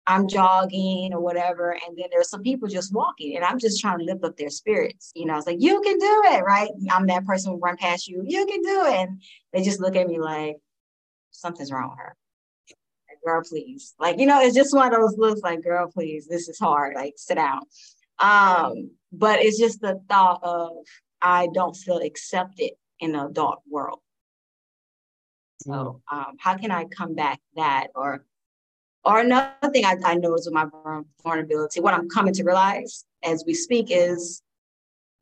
I'm 0.07 0.27
jogging 0.27 1.13
or 1.13 1.19
whatever, 1.19 1.71
and 1.71 1.97
then 1.97 2.07
there's 2.11 2.29
some 2.29 2.43
people 2.43 2.67
just 2.67 2.93
walking, 2.93 3.35
and 3.35 3.43
I'm 3.43 3.57
just 3.57 3.81
trying 3.81 3.97
to 3.99 4.05
lift 4.05 4.23
up 4.23 4.37
their 4.37 4.51
spirits. 4.51 5.11
You 5.15 5.25
know, 5.25 5.35
it's 5.37 5.47
like 5.47 5.57
you 5.59 5.81
can 5.81 5.97
do 5.97 6.21
it, 6.25 6.43
right? 6.43 6.69
I'm 6.91 7.07
that 7.07 7.25
person 7.25 7.53
who 7.53 7.59
run 7.59 7.77
past 7.77 8.07
you. 8.07 8.23
You 8.23 8.45
can 8.45 8.61
do 8.61 8.85
it, 8.85 8.93
and 8.93 9.21
they 9.51 9.63
just 9.63 9.79
look 9.79 9.95
at 9.95 10.07
me 10.07 10.19
like 10.19 10.57
something's 11.31 11.71
wrong 11.71 11.89
with 11.89 11.99
her. 11.99 12.15
Like, 13.09 13.17
girl, 13.25 13.41
please. 13.43 13.95
Like 13.99 14.19
you 14.19 14.27
know, 14.27 14.41
it's 14.41 14.55
just 14.55 14.75
one 14.75 14.93
of 14.93 14.99
those 14.99 15.17
looks 15.17 15.41
like, 15.41 15.63
girl, 15.63 15.89
please. 15.91 16.27
This 16.27 16.49
is 16.49 16.59
hard. 16.59 16.93
Like 16.95 17.13
sit 17.17 17.35
down. 17.35 17.61
Um, 18.19 18.91
but 19.11 19.41
it's 19.41 19.57
just 19.57 19.81
the 19.81 19.99
thought 20.07 20.39
of 20.43 20.71
I 21.25 21.47
don't 21.47 21.75
feel 21.75 21.97
accepted 21.97 22.73
in 22.99 23.13
the 23.13 23.25
adult 23.25 23.63
world. 23.67 23.99
So 25.63 26.03
um, 26.11 26.35
how 26.37 26.55
can 26.55 26.69
I 26.69 26.85
come 26.85 27.15
back 27.15 27.39
that 27.55 27.87
or 27.95 28.23
or 29.03 29.19
another 29.19 29.51
thing 29.71 29.85
I, 29.85 29.97
I 30.03 30.15
noticed 30.15 30.47
with 30.47 30.53
my 30.53 30.67
vulnerability, 31.23 31.79
what 31.79 31.95
I'm 31.95 32.09
coming 32.09 32.33
to 32.35 32.43
realize 32.43 33.05
as 33.23 33.43
we 33.45 33.55
speak 33.55 33.87
is 33.89 34.43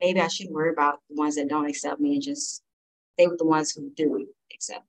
maybe 0.02 0.20
I 0.20 0.28
shouldn't 0.28 0.56
worry 0.56 0.72
about 0.72 1.00
the 1.10 1.16
ones 1.16 1.36
that 1.36 1.48
don't 1.48 1.70
accept 1.70 2.02
me 2.02 2.13
and 2.13 2.22
just 2.22 2.62
stay 3.13 3.28
with 3.28 3.39
the 3.39 3.46
ones 3.46 3.72
who 3.72 3.89
do 3.96 4.28
accept 4.54 4.82
me. 4.82 4.88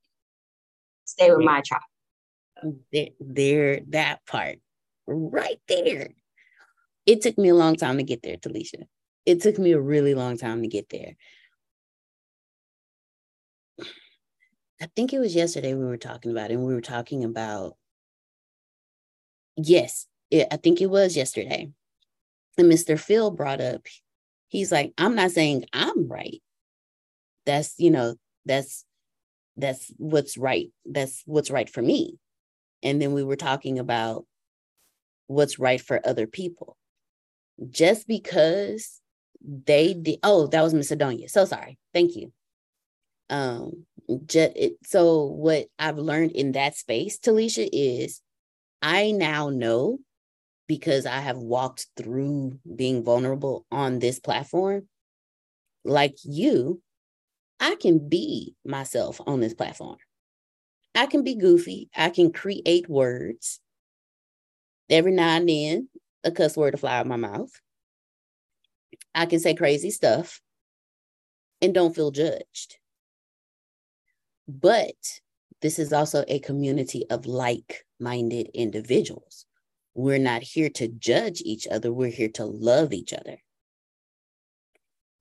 Stay 1.04 1.30
with 1.30 1.44
my 1.44 1.60
tribe. 1.60 2.74
There, 2.92 3.08
there, 3.20 3.80
that 3.88 4.26
part 4.26 4.58
right 5.06 5.60
there. 5.68 6.10
It 7.06 7.20
took 7.20 7.36
me 7.36 7.50
a 7.50 7.54
long 7.54 7.76
time 7.76 7.98
to 7.98 8.04
get 8.04 8.22
there, 8.22 8.36
Talisha. 8.36 8.86
It 9.26 9.40
took 9.40 9.58
me 9.58 9.72
a 9.72 9.80
really 9.80 10.14
long 10.14 10.36
time 10.36 10.62
to 10.62 10.68
get 10.68 10.90
there. 10.90 11.16
I 14.80 14.86
think 14.94 15.12
it 15.12 15.18
was 15.18 15.34
yesterday 15.34 15.74
we 15.74 15.84
were 15.84 15.96
talking 15.96 16.30
about 16.30 16.50
it, 16.50 16.54
and 16.54 16.64
we 16.64 16.74
were 16.74 16.80
talking 16.80 17.24
about 17.24 17.76
yes, 19.56 20.06
it, 20.30 20.48
I 20.50 20.56
think 20.56 20.80
it 20.80 20.90
was 20.90 21.16
yesterday. 21.16 21.70
And 22.56 22.70
Mr. 22.70 22.98
Phil 22.98 23.30
brought 23.30 23.60
up, 23.60 23.86
he's 24.48 24.70
like, 24.70 24.92
I'm 24.98 25.14
not 25.14 25.30
saying 25.30 25.64
I'm 25.72 26.08
right. 26.08 26.42
That's, 27.46 27.74
you 27.78 27.90
know, 27.90 28.16
that's 28.44 28.84
that's 29.56 29.92
what's 29.98 30.36
right. 30.36 30.70
That's 30.84 31.22
what's 31.26 31.50
right 31.50 31.68
for 31.70 31.82
me. 31.82 32.18
And 32.82 33.00
then 33.00 33.12
we 33.12 33.22
were 33.22 33.36
talking 33.36 33.78
about 33.78 34.26
what's 35.26 35.58
right 35.58 35.80
for 35.80 36.00
other 36.04 36.26
people. 36.26 36.76
Just 37.70 38.08
because 38.08 39.00
they 39.44 39.94
did 39.94 40.18
oh, 40.22 40.46
that 40.48 40.62
was 40.62 40.74
Macedonia. 40.74 41.28
So 41.28 41.44
sorry. 41.44 41.78
Thank 41.92 42.16
you. 42.16 42.32
Um 43.30 43.86
just 44.26 44.52
it, 44.56 44.74
so 44.84 45.24
what 45.24 45.66
I've 45.78 45.98
learned 45.98 46.32
in 46.32 46.52
that 46.52 46.76
space, 46.76 47.18
Talisha, 47.18 47.68
is 47.72 48.20
I 48.82 49.12
now 49.12 49.48
know 49.48 49.98
because 50.66 51.06
I 51.06 51.20
have 51.20 51.36
walked 51.36 51.86
through 51.96 52.58
being 52.76 53.04
vulnerable 53.04 53.66
on 53.70 53.98
this 53.98 54.18
platform, 54.18 54.88
like 55.84 56.16
you, 56.22 56.80
I 57.60 57.76
can 57.76 58.08
be 58.08 58.54
myself 58.64 59.20
on 59.26 59.40
this 59.40 59.54
platform. 59.54 59.96
I 60.94 61.06
can 61.06 61.24
be 61.24 61.34
goofy. 61.34 61.88
I 61.94 62.10
can 62.10 62.32
create 62.32 62.88
words. 62.88 63.60
Every 64.88 65.12
now 65.12 65.36
and 65.36 65.48
then, 65.48 65.88
a 66.22 66.30
cuss 66.30 66.56
word 66.56 66.72
to 66.72 66.76
fly 66.76 66.98
out 66.98 67.06
my 67.06 67.16
mouth. 67.16 67.50
I 69.14 69.26
can 69.26 69.40
say 69.40 69.54
crazy 69.54 69.90
stuff 69.90 70.40
and 71.60 71.74
don't 71.74 71.94
feel 71.94 72.10
judged. 72.10 72.78
But 74.46 75.20
this 75.62 75.78
is 75.78 75.92
also 75.92 76.24
a 76.28 76.40
community 76.40 77.04
of 77.08 77.26
like 77.26 77.86
minded 77.98 78.50
individuals. 78.54 79.46
We're 79.94 80.18
not 80.18 80.42
here 80.42 80.68
to 80.70 80.88
judge 80.88 81.40
each 81.44 81.66
other, 81.66 81.92
we're 81.92 82.10
here 82.10 82.28
to 82.34 82.44
love 82.44 82.92
each 82.92 83.12
other. 83.12 83.38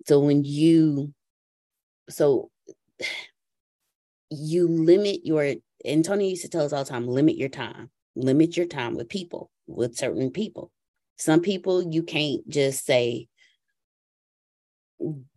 So 0.06 0.20
when 0.20 0.44
you, 0.44 1.14
so 2.10 2.50
you 4.30 4.68
limit 4.68 5.22
your, 5.24 5.54
and 5.86 6.04
Tony 6.04 6.32
used 6.32 6.42
to 6.42 6.50
tell 6.50 6.66
us 6.66 6.74
all 6.74 6.84
the 6.84 6.90
time 6.90 7.08
limit 7.08 7.38
your 7.38 7.50
time, 7.50 7.92
limit 8.16 8.58
your 8.58 8.66
time 8.66 8.96
with 8.96 9.10
people, 9.10 9.52
with 9.68 9.96
certain 9.96 10.32
people. 10.32 10.72
Some 11.18 11.42
people 11.42 11.94
you 11.94 12.04
can't 12.04 12.48
just 12.50 12.86
say, 12.86 13.28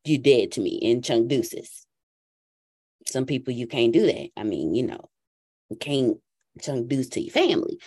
you 0.05 0.19
dead 0.19 0.53
to 0.53 0.61
me 0.61 0.71
in 0.71 1.03
chunk 1.03 1.29
deuces 1.29 1.87
some 3.09 3.27
people 3.27 3.53
you 3.53 3.67
can't 3.67 3.93
do 3.93 4.07
that. 4.07 4.31
I 4.37 4.43
mean, 4.43 4.75
you 4.75 4.85
know, 4.85 5.09
you 5.71 5.77
can't 5.77 6.19
introduce 6.55 7.09
to 7.11 7.21
your 7.21 7.33
family. 7.33 7.79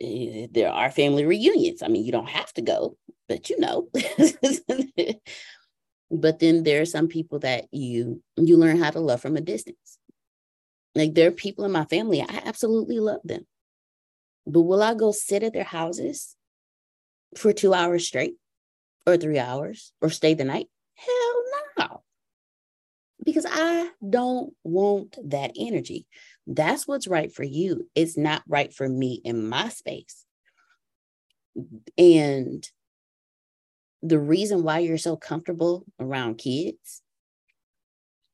Eh, 0.00 0.46
there 0.50 0.70
are 0.70 0.90
family 0.90 1.24
reunions. 1.24 1.82
I 1.82 1.88
mean, 1.88 2.04
you 2.04 2.12
don't 2.12 2.28
have 2.28 2.52
to 2.54 2.62
go, 2.62 2.96
but 3.28 3.50
you 3.50 3.60
know. 3.60 3.88
but 6.10 6.38
then 6.38 6.62
there 6.64 6.80
are 6.82 6.86
some 6.86 7.08
people 7.08 7.38
that 7.40 7.66
you 7.70 8.22
you 8.36 8.56
learn 8.56 8.78
how 8.78 8.90
to 8.90 9.00
love 9.00 9.20
from 9.20 9.36
a 9.36 9.40
distance. 9.40 9.98
Like 10.94 11.14
there 11.14 11.28
are 11.28 11.32
people 11.32 11.64
in 11.64 11.72
my 11.72 11.84
family, 11.84 12.20
I 12.20 12.42
absolutely 12.44 12.98
love 12.98 13.20
them. 13.22 13.46
But 14.46 14.62
will 14.62 14.82
I 14.82 14.94
go 14.94 15.12
sit 15.12 15.44
at 15.44 15.52
their 15.52 15.62
houses 15.62 16.34
for 17.36 17.52
two 17.52 17.72
hours 17.72 18.06
straight 18.06 18.34
or 19.06 19.16
three 19.16 19.38
hours 19.38 19.92
or 20.00 20.10
stay 20.10 20.34
the 20.34 20.44
night? 20.44 20.68
Hell 20.94 21.42
no 21.78 22.02
because 23.24 23.46
I 23.48 23.90
don't 24.08 24.54
want 24.64 25.18
that 25.24 25.52
energy. 25.58 26.06
That's 26.46 26.86
what's 26.86 27.08
right 27.08 27.32
for 27.32 27.44
you. 27.44 27.88
It's 27.94 28.16
not 28.16 28.42
right 28.48 28.72
for 28.72 28.88
me 28.88 29.20
in 29.24 29.48
my 29.48 29.68
space. 29.68 30.24
And 31.98 32.66
the 34.02 34.18
reason 34.18 34.62
why 34.62 34.78
you're 34.78 34.98
so 34.98 35.16
comfortable 35.16 35.84
around 35.98 36.38
kids, 36.38 37.02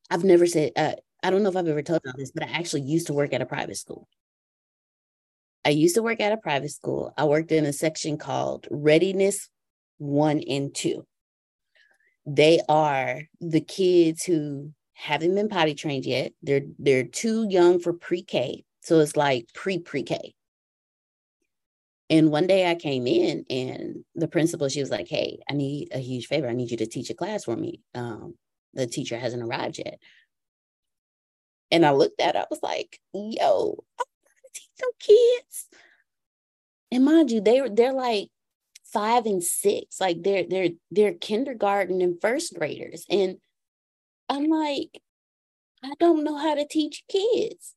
I've 0.09 0.23
never 0.23 0.45
said, 0.45 0.71
uh, 0.75 0.95
I 1.21 1.29
don't 1.29 1.43
know 1.43 1.49
if 1.49 1.57
I've 1.57 1.67
ever 1.67 1.81
told 1.81 2.01
you 2.05 2.13
this, 2.15 2.31
but 2.31 2.43
I 2.43 2.51
actually 2.51 2.83
used 2.83 3.07
to 3.07 3.13
work 3.13 3.33
at 3.33 3.41
a 3.41 3.45
private 3.45 3.77
school. 3.77 4.07
I 5.65 5.71
used 5.71 5.95
to 5.95 6.03
work 6.03 6.21
at 6.21 6.31
a 6.31 6.37
private 6.37 6.71
school. 6.71 7.13
I 7.17 7.25
worked 7.25 7.51
in 7.51 7.65
a 7.65 7.73
section 7.73 8.17
called 8.17 8.67
Readiness 8.71 9.49
One 9.97 10.39
and 10.39 10.73
Two. 10.73 11.05
They 12.25 12.59
are 12.67 13.21
the 13.39 13.61
kids 13.61 14.23
who 14.23 14.73
haven't 14.93 15.35
been 15.35 15.47
potty 15.49 15.75
trained 15.75 16.05
yet. 16.05 16.33
They're 16.41 16.63
they're 16.79 17.05
too 17.05 17.47
young 17.49 17.79
for 17.79 17.93
pre-K. 17.93 18.65
So 18.81 18.99
it's 18.99 19.15
like 19.15 19.47
pre-pre-K. 19.53 20.33
And 22.09 22.31
one 22.31 22.47
day 22.47 22.69
I 22.69 22.75
came 22.75 23.05
in 23.05 23.45
and 23.49 24.05
the 24.15 24.27
principal, 24.27 24.69
she 24.69 24.79
was 24.79 24.89
like, 24.89 25.07
Hey, 25.07 25.39
I 25.49 25.53
need 25.53 25.89
a 25.91 25.99
huge 25.99 26.27
favor. 26.27 26.47
I 26.47 26.53
need 26.53 26.71
you 26.71 26.77
to 26.77 26.85
teach 26.85 27.09
a 27.09 27.13
class 27.13 27.43
for 27.43 27.55
me. 27.55 27.81
Um, 27.93 28.35
the 28.73 28.87
teacher 28.87 29.17
hasn't 29.17 29.43
arrived 29.43 29.77
yet. 29.77 29.99
And 31.71 31.85
I 31.85 31.91
looked 31.91 32.21
at 32.21 32.35
I 32.35 32.45
was 32.49 32.59
like, 32.63 32.99
yo, 33.13 33.83
I'm 33.99 34.05
gonna 34.05 34.53
teach 34.53 34.69
some 34.79 34.91
kids. 34.99 35.67
And 36.91 37.03
mind 37.03 37.31
you, 37.31 37.41
they 37.41 37.67
they're 37.69 37.93
like 37.93 38.29
five 38.97 39.27
and 39.27 39.43
six, 39.43 40.01
like 40.01 40.23
they're 40.23 40.43
they're 40.49 40.71
they're 40.89 41.13
kindergarten 41.13 42.01
and 42.01 42.19
first 42.19 42.55
graders. 42.55 43.05
And 43.11 43.37
I'm 44.27 44.47
like, 44.47 45.01
I 45.83 45.93
don't 45.99 46.23
know 46.23 46.35
how 46.35 46.55
to 46.55 46.65
teach 46.67 47.03
kids. 47.07 47.75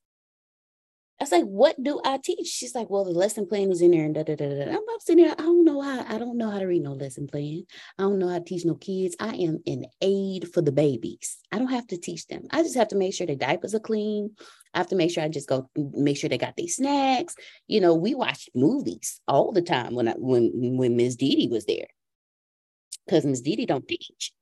I 1.21 1.25
was 1.25 1.33
like, 1.33 1.45
what 1.45 1.77
do 1.83 2.01
I 2.03 2.17
teach? 2.17 2.47
She's 2.47 2.75
like, 2.75 2.89
well, 2.89 3.05
the 3.05 3.11
lesson 3.11 3.47
plan 3.47 3.71
is 3.71 3.83
in 3.83 3.91
there 3.91 4.07
and 4.07 4.15
da 4.15 4.23
da 4.23 4.37
da 4.37 4.49
da. 4.49 4.71
I'm 4.73 4.81
sitting 5.01 5.23
there, 5.23 5.35
I 5.39 5.43
don't 5.43 5.67
know 5.67 5.83
how, 5.83 6.03
I 6.09 6.17
don't 6.17 6.39
know 6.39 6.51
how 6.51 6.59
to 6.59 6.65
read 6.65 6.83
no 6.83 6.95
lesson 6.95 7.27
plan. 7.27 7.65
I 7.99 8.05
don't 8.05 8.19
know 8.19 8.29
how 8.29 8.39
to 8.39 8.45
teach 8.45 8.65
no 8.65 8.75
kids. 8.75 9.17
I 9.21 9.35
am 9.35 9.59
an 9.67 9.85
aid 10.01 10.49
for 10.55 10.63
the 10.63 10.73
babies. 10.73 11.37
I 11.53 11.59
don't 11.59 11.69
have 11.69 11.87
to 11.89 11.99
teach 11.99 12.27
them. 12.27 12.45
I 12.51 12.63
just 12.63 12.77
have 12.77 12.89
to 12.89 12.97
make 12.97 13.13
sure 13.13 13.27
their 13.27 13.37
diapers 13.37 13.75
are 13.75 13.81
clean. 13.81 14.31
I 14.73 14.79
have 14.79 14.89
to 14.89 14.97
make 14.97 15.11
sure 15.11 15.23
I 15.23 15.29
just 15.29 15.47
go 15.47 15.69
make 15.77 16.17
sure 16.17 16.31
they 16.31 16.39
got 16.39 16.57
their 16.57 16.69
snacks. 16.69 17.35
You 17.67 17.83
know, 17.83 17.95
we 17.95 18.15
watched 18.15 18.49
movies 18.55 19.21
all 19.29 19.53
the 19.53 19.61
time 19.61 19.95
when 19.95 20.09
I 20.09 20.13
when 20.13 20.79
when 20.79 20.97
Miss 20.97 21.17
Didi 21.17 21.49
was 21.49 21.67
there. 21.67 21.89
Because 23.05 23.27
Miss 23.27 23.43
Didi 23.43 23.67
don't 23.67 23.87
teach. 23.87 24.33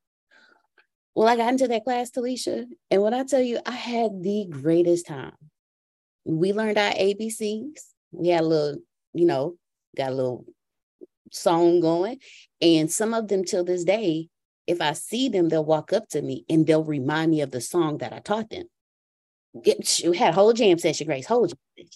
Well, 1.16 1.26
I 1.26 1.34
got 1.34 1.50
into 1.50 1.66
that 1.66 1.82
class, 1.82 2.12
Talisha, 2.12 2.66
and 2.92 3.02
when 3.02 3.14
I 3.14 3.24
tell 3.24 3.40
you, 3.40 3.58
I 3.66 3.72
had 3.72 4.22
the 4.22 4.46
greatest 4.48 5.06
time. 5.06 5.32
We 6.24 6.52
learned 6.52 6.78
our 6.78 6.92
ABCs. 6.92 7.80
We 8.12 8.28
had 8.28 8.42
a 8.42 8.46
little, 8.46 8.80
you 9.14 9.26
know, 9.26 9.56
got 9.96 10.12
a 10.12 10.14
little 10.14 10.44
song 11.32 11.80
going. 11.80 12.18
And 12.60 12.90
some 12.90 13.14
of 13.14 13.28
them 13.28 13.44
till 13.44 13.64
this 13.64 13.84
day, 13.84 14.28
if 14.66 14.80
I 14.80 14.92
see 14.92 15.28
them, 15.28 15.48
they'll 15.48 15.64
walk 15.64 15.92
up 15.92 16.08
to 16.10 16.22
me 16.22 16.44
and 16.48 16.66
they'll 16.66 16.84
remind 16.84 17.30
me 17.30 17.40
of 17.40 17.50
the 17.50 17.60
song 17.60 17.98
that 17.98 18.12
I 18.12 18.18
taught 18.18 18.50
them. 18.50 18.66
Get, 19.62 20.00
we 20.06 20.16
had 20.16 20.34
whole 20.34 20.52
jam 20.52 20.78
session, 20.78 21.06
Grace, 21.06 21.26
whole 21.26 21.46
jam 21.46 21.58
session. 21.76 21.90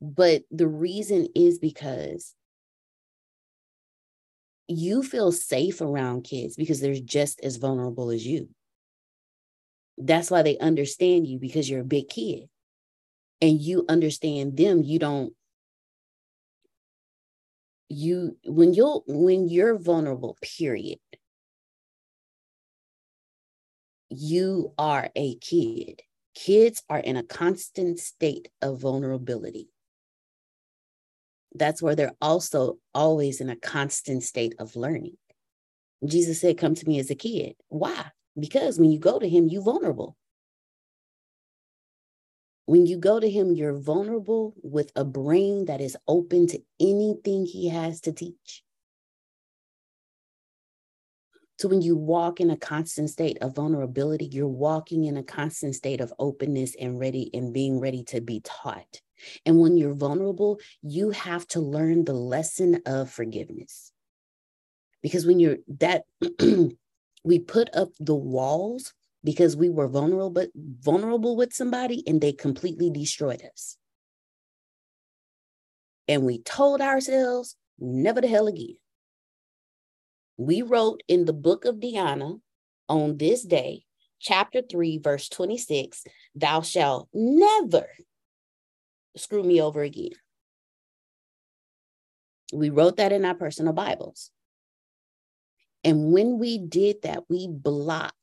But 0.00 0.42
the 0.50 0.68
reason 0.68 1.28
is 1.34 1.58
because 1.58 2.34
you 4.68 5.02
feel 5.02 5.32
safe 5.32 5.80
around 5.80 6.22
kids 6.22 6.56
because 6.56 6.80
they're 6.80 6.94
just 6.94 7.40
as 7.40 7.56
vulnerable 7.56 8.10
as 8.10 8.24
you. 8.24 8.48
That's 9.98 10.30
why 10.30 10.42
they 10.42 10.58
understand 10.58 11.26
you 11.26 11.38
because 11.38 11.68
you're 11.68 11.80
a 11.80 11.84
big 11.84 12.08
kid 12.08 12.48
and 13.40 13.60
you 13.60 13.84
understand 13.88 14.56
them. 14.56 14.82
You 14.82 14.98
don't, 14.98 15.32
you, 17.88 18.36
when 18.44 18.74
you're, 18.74 19.02
when 19.06 19.48
you're 19.48 19.78
vulnerable, 19.78 20.36
period, 20.42 20.98
you 24.08 24.72
are 24.78 25.10
a 25.14 25.36
kid. 25.36 26.02
Kids 26.34 26.82
are 26.88 26.98
in 26.98 27.16
a 27.16 27.22
constant 27.22 27.98
state 27.98 28.48
of 28.62 28.80
vulnerability 28.80 29.68
that's 31.54 31.82
where 31.82 31.94
they're 31.94 32.14
also 32.20 32.78
always 32.94 33.40
in 33.40 33.50
a 33.50 33.56
constant 33.56 34.22
state 34.22 34.54
of 34.58 34.76
learning. 34.76 35.16
Jesus 36.04 36.40
said, 36.40 36.58
Come 36.58 36.74
to 36.74 36.88
me 36.88 36.98
as 36.98 37.10
a 37.10 37.14
kid. 37.14 37.54
Why? 37.68 38.06
Because 38.38 38.78
when 38.78 38.90
you 38.90 38.98
go 38.98 39.18
to 39.18 39.28
him, 39.28 39.48
you're 39.48 39.62
vulnerable. 39.62 40.16
When 42.70 42.86
you 42.86 42.98
go 42.98 43.18
to 43.18 43.28
him, 43.28 43.52
you're 43.52 43.76
vulnerable 43.76 44.54
with 44.62 44.92
a 44.94 45.04
brain 45.04 45.64
that 45.64 45.80
is 45.80 45.96
open 46.06 46.46
to 46.46 46.62
anything 46.78 47.44
he 47.44 47.68
has 47.68 48.00
to 48.02 48.12
teach. 48.12 48.62
So 51.58 51.66
when 51.66 51.82
you 51.82 51.96
walk 51.96 52.40
in 52.40 52.48
a 52.48 52.56
constant 52.56 53.10
state 53.10 53.38
of 53.40 53.56
vulnerability, 53.56 54.26
you're 54.26 54.46
walking 54.46 55.06
in 55.06 55.16
a 55.16 55.24
constant 55.24 55.74
state 55.74 56.00
of 56.00 56.14
openness 56.20 56.76
and 56.80 57.00
ready 57.00 57.28
and 57.34 57.52
being 57.52 57.80
ready 57.80 58.04
to 58.04 58.20
be 58.20 58.40
taught. 58.44 59.00
And 59.44 59.58
when 59.58 59.76
you're 59.76 59.92
vulnerable, 59.92 60.60
you 60.80 61.10
have 61.10 61.48
to 61.48 61.60
learn 61.60 62.04
the 62.04 62.12
lesson 62.12 62.82
of 62.86 63.10
forgiveness. 63.10 63.90
Because 65.02 65.26
when 65.26 65.40
you're 65.40 65.58
that, 65.80 66.04
we 67.24 67.40
put 67.40 67.74
up 67.74 67.88
the 67.98 68.14
walls 68.14 68.94
because 69.22 69.56
we 69.56 69.68
were 69.68 69.88
vulnerable, 69.88 70.30
but 70.30 70.50
vulnerable 70.56 71.36
with 71.36 71.52
somebody 71.52 72.02
and 72.06 72.20
they 72.20 72.32
completely 72.32 72.90
destroyed 72.90 73.42
us. 73.52 73.76
And 76.08 76.24
we 76.24 76.38
told 76.38 76.80
ourselves, 76.80 77.56
never 77.78 78.20
the 78.20 78.28
hell 78.28 78.46
again. 78.46 78.76
We 80.36 80.62
wrote 80.62 81.02
in 81.06 81.26
the 81.26 81.32
book 81.32 81.64
of 81.64 81.80
Diana 81.80 82.36
on 82.88 83.18
this 83.18 83.44
day, 83.44 83.84
chapter 84.18 84.62
3, 84.62 84.98
verse 84.98 85.28
26, 85.28 86.04
thou 86.34 86.62
shalt 86.62 87.08
never 87.12 87.86
screw 89.16 89.42
me 89.42 89.60
over 89.60 89.82
again. 89.82 90.12
We 92.52 92.70
wrote 92.70 92.96
that 92.96 93.12
in 93.12 93.24
our 93.24 93.34
personal 93.34 93.72
Bibles. 93.72 94.30
And 95.84 96.12
when 96.12 96.38
we 96.38 96.58
did 96.58 97.02
that, 97.02 97.24
we 97.28 97.46
blocked 97.48 98.16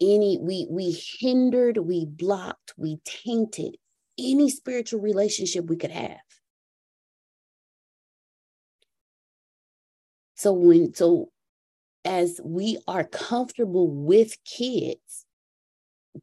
any, 0.00 0.38
we 0.40 0.66
we 0.70 0.90
hindered, 1.20 1.78
we 1.78 2.06
blocked, 2.06 2.74
we 2.76 2.98
tainted 3.04 3.76
any 4.18 4.50
spiritual 4.50 5.00
relationship 5.00 5.66
we 5.66 5.76
could 5.76 5.90
have. 5.90 6.18
So 10.34 10.52
when 10.52 10.94
so 10.94 11.30
as 12.04 12.40
we 12.44 12.78
are 12.86 13.04
comfortable 13.04 13.88
with 13.90 14.36
kids 14.44 15.26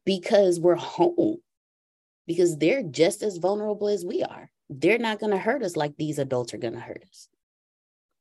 because 0.04 0.58
we're 0.58 0.74
home 0.74 1.38
because 2.26 2.58
they're 2.58 2.82
just 2.82 3.22
as 3.22 3.38
vulnerable 3.38 3.88
as 3.88 4.04
we 4.04 4.22
are. 4.22 4.50
They're 4.68 4.98
not 4.98 5.20
going 5.20 5.32
to 5.32 5.38
hurt 5.38 5.62
us 5.62 5.76
like 5.76 5.96
these 5.96 6.18
adults 6.18 6.52
are 6.52 6.58
going 6.58 6.74
to 6.74 6.80
hurt 6.80 7.04
us. 7.08 7.28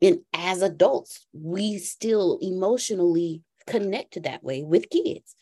And 0.02 0.20
as 0.34 0.62
adults, 0.62 1.26
we 1.34 1.80
still 1.80 2.38
emotionally 2.42 3.42
connect 3.66 4.22
that 4.22 4.44
way 4.44 4.64
with 4.64 4.90
kids. 4.90 5.36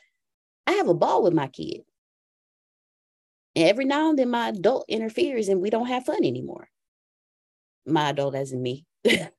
I 0.65 0.73
have 0.73 0.87
a 0.87 0.93
ball 0.93 1.23
with 1.23 1.33
my 1.33 1.47
kid. 1.47 1.81
And 3.55 3.67
every 3.67 3.85
now 3.85 4.09
and 4.09 4.17
then 4.17 4.29
my 4.29 4.49
adult 4.49 4.85
interferes 4.87 5.49
and 5.49 5.61
we 5.61 5.69
don't 5.69 5.87
have 5.87 6.05
fun 6.05 6.23
anymore. 6.23 6.69
My 7.85 8.09
adult 8.09 8.35
as 8.35 8.51
in 8.51 8.61
me. 8.61 8.85
and 9.05 9.29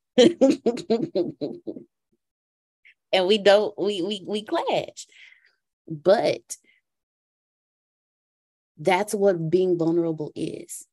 we 3.27 3.39
don't 3.39 3.75
we 3.79 4.03
we 4.03 4.25
we 4.27 4.43
clash. 4.43 5.07
But 5.89 6.57
that's 8.79 9.15
what 9.15 9.51
being 9.51 9.79
vulnerable 9.79 10.33
is. 10.35 10.87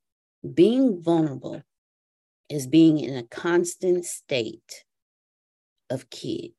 Being 0.54 1.02
vulnerable 1.02 1.62
is 2.50 2.68
being 2.68 3.00
in 3.00 3.16
a 3.16 3.24
constant 3.24 4.06
state 4.06 4.86
of 5.90 6.10
kid. 6.10 6.52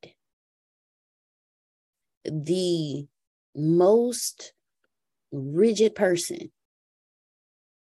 The 2.24 3.06
most 3.54 4.52
rigid 5.30 5.94
person 5.94 6.50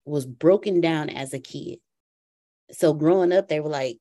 was 0.05 0.25
broken 0.25 0.81
down 0.81 1.09
as 1.09 1.33
a 1.33 1.39
kid. 1.39 1.79
So 2.71 2.93
growing 2.93 3.31
up, 3.31 3.47
they 3.47 3.59
were 3.59 3.69
like, 3.69 3.99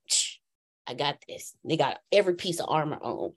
I 0.86 0.94
got 0.94 1.22
this. 1.28 1.54
They 1.64 1.76
got 1.76 1.98
every 2.12 2.34
piece 2.34 2.60
of 2.60 2.66
armor 2.68 2.98
on. 3.00 3.32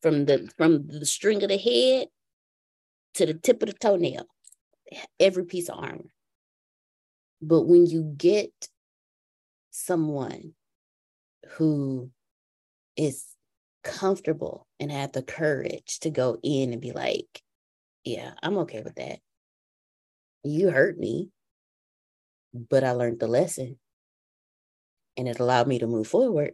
From 0.00 0.26
the 0.26 0.48
from 0.56 0.86
the 0.86 1.04
string 1.04 1.42
of 1.42 1.48
the 1.48 1.58
head 1.58 2.06
to 3.14 3.26
the 3.26 3.34
tip 3.34 3.62
of 3.62 3.68
the 3.68 3.74
toenail 3.74 4.26
every 5.18 5.44
piece 5.44 5.68
of 5.68 5.78
armor. 5.78 6.10
But 7.40 7.62
when 7.62 7.86
you 7.86 8.14
get 8.16 8.52
someone 9.70 10.54
who 11.56 12.10
is 12.96 13.24
comfortable 13.82 14.66
and 14.80 14.90
have 14.90 15.12
the 15.12 15.22
courage 15.22 16.00
to 16.00 16.10
go 16.10 16.38
in 16.42 16.72
and 16.72 16.80
be 16.80 16.92
like, 16.92 17.42
yeah, 18.04 18.32
I'm 18.42 18.58
okay 18.58 18.82
with 18.82 18.96
that. 18.96 19.18
You 20.44 20.70
hurt 20.70 20.98
me, 20.98 21.30
but 22.54 22.84
I 22.84 22.92
learned 22.92 23.20
the 23.20 23.26
lesson 23.26 23.78
and 25.16 25.28
it 25.28 25.40
allowed 25.40 25.66
me 25.66 25.78
to 25.80 25.86
move 25.86 26.06
forward. 26.06 26.52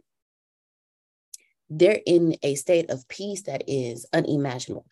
They're 1.69 2.01
in 2.05 2.35
a 2.43 2.55
state 2.55 2.89
of 2.89 3.07
peace 3.07 3.43
that 3.43 3.63
is 3.67 4.05
unimaginable. 4.13 4.85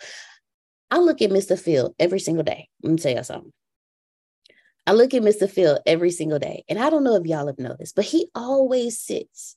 I 0.89 0.99
look 0.99 1.21
at 1.21 1.31
Mr. 1.31 1.59
Phil 1.59 1.93
every 1.99 2.19
single 2.19 2.43
day. 2.43 2.69
Let 2.81 2.91
me 2.91 2.97
tell 2.97 3.13
y'all 3.13 3.23
something. 3.23 3.51
I 4.85 4.93
look 4.93 5.13
at 5.13 5.21
Mr. 5.23 5.49
Phil 5.49 5.79
every 5.85 6.11
single 6.11 6.39
day. 6.39 6.65
And 6.67 6.77
I 6.77 6.89
don't 6.89 7.03
know 7.03 7.15
if 7.15 7.25
y'all 7.25 7.47
have 7.47 7.59
noticed, 7.59 7.95
but 7.95 8.05
he 8.05 8.27
always 8.35 8.99
sits 8.99 9.55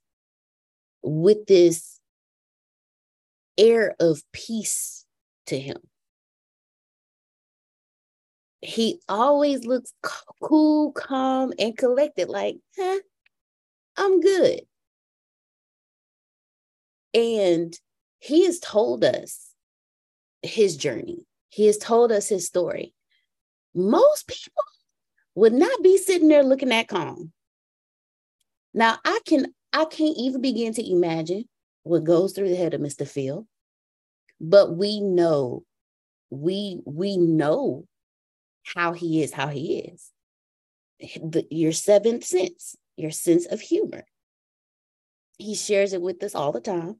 with 1.02 1.46
this 1.46 1.95
air 3.58 3.94
of 4.00 4.22
peace 4.32 5.04
to 5.46 5.58
him. 5.58 5.78
He 8.60 9.00
always 9.08 9.64
looks 9.64 9.92
cool, 10.42 10.92
calm, 10.92 11.52
and 11.58 11.76
collected, 11.76 12.28
like, 12.28 12.56
huh, 12.76 12.98
I'm 13.96 14.20
good. 14.20 14.62
And 17.14 17.78
he 18.18 18.44
has 18.46 18.58
told 18.58 19.04
us 19.04 19.50
his 20.42 20.76
journey. 20.76 21.24
He 21.48 21.66
has 21.66 21.78
told 21.78 22.12
us 22.12 22.28
his 22.28 22.46
story. 22.46 22.92
Most 23.74 24.26
people 24.26 24.64
would 25.34 25.52
not 25.52 25.82
be 25.82 25.98
sitting 25.98 26.28
there 26.28 26.42
looking 26.42 26.72
at 26.72 26.88
calm. 26.88 27.32
Now 28.74 28.98
I 29.04 29.20
can 29.24 29.54
I 29.72 29.84
can't 29.84 30.16
even 30.18 30.40
begin 30.40 30.74
to 30.74 30.90
imagine 30.90 31.48
what 31.86 32.04
goes 32.04 32.32
through 32.32 32.48
the 32.48 32.56
head 32.56 32.74
of 32.74 32.80
Mr. 32.80 33.06
Phil, 33.06 33.46
but 34.40 34.76
we 34.76 35.00
know, 35.00 35.62
we 36.30 36.80
we 36.84 37.16
know 37.16 37.86
how 38.74 38.92
he 38.92 39.22
is, 39.22 39.32
how 39.32 39.46
he 39.46 39.78
is. 39.78 40.10
The, 40.98 41.46
your 41.50 41.72
seventh 41.72 42.24
sense, 42.24 42.74
your 42.96 43.12
sense 43.12 43.46
of 43.46 43.60
humor. 43.60 44.04
He 45.38 45.54
shares 45.54 45.92
it 45.92 46.02
with 46.02 46.22
us 46.24 46.34
all 46.34 46.50
the 46.50 46.60
time, 46.60 46.96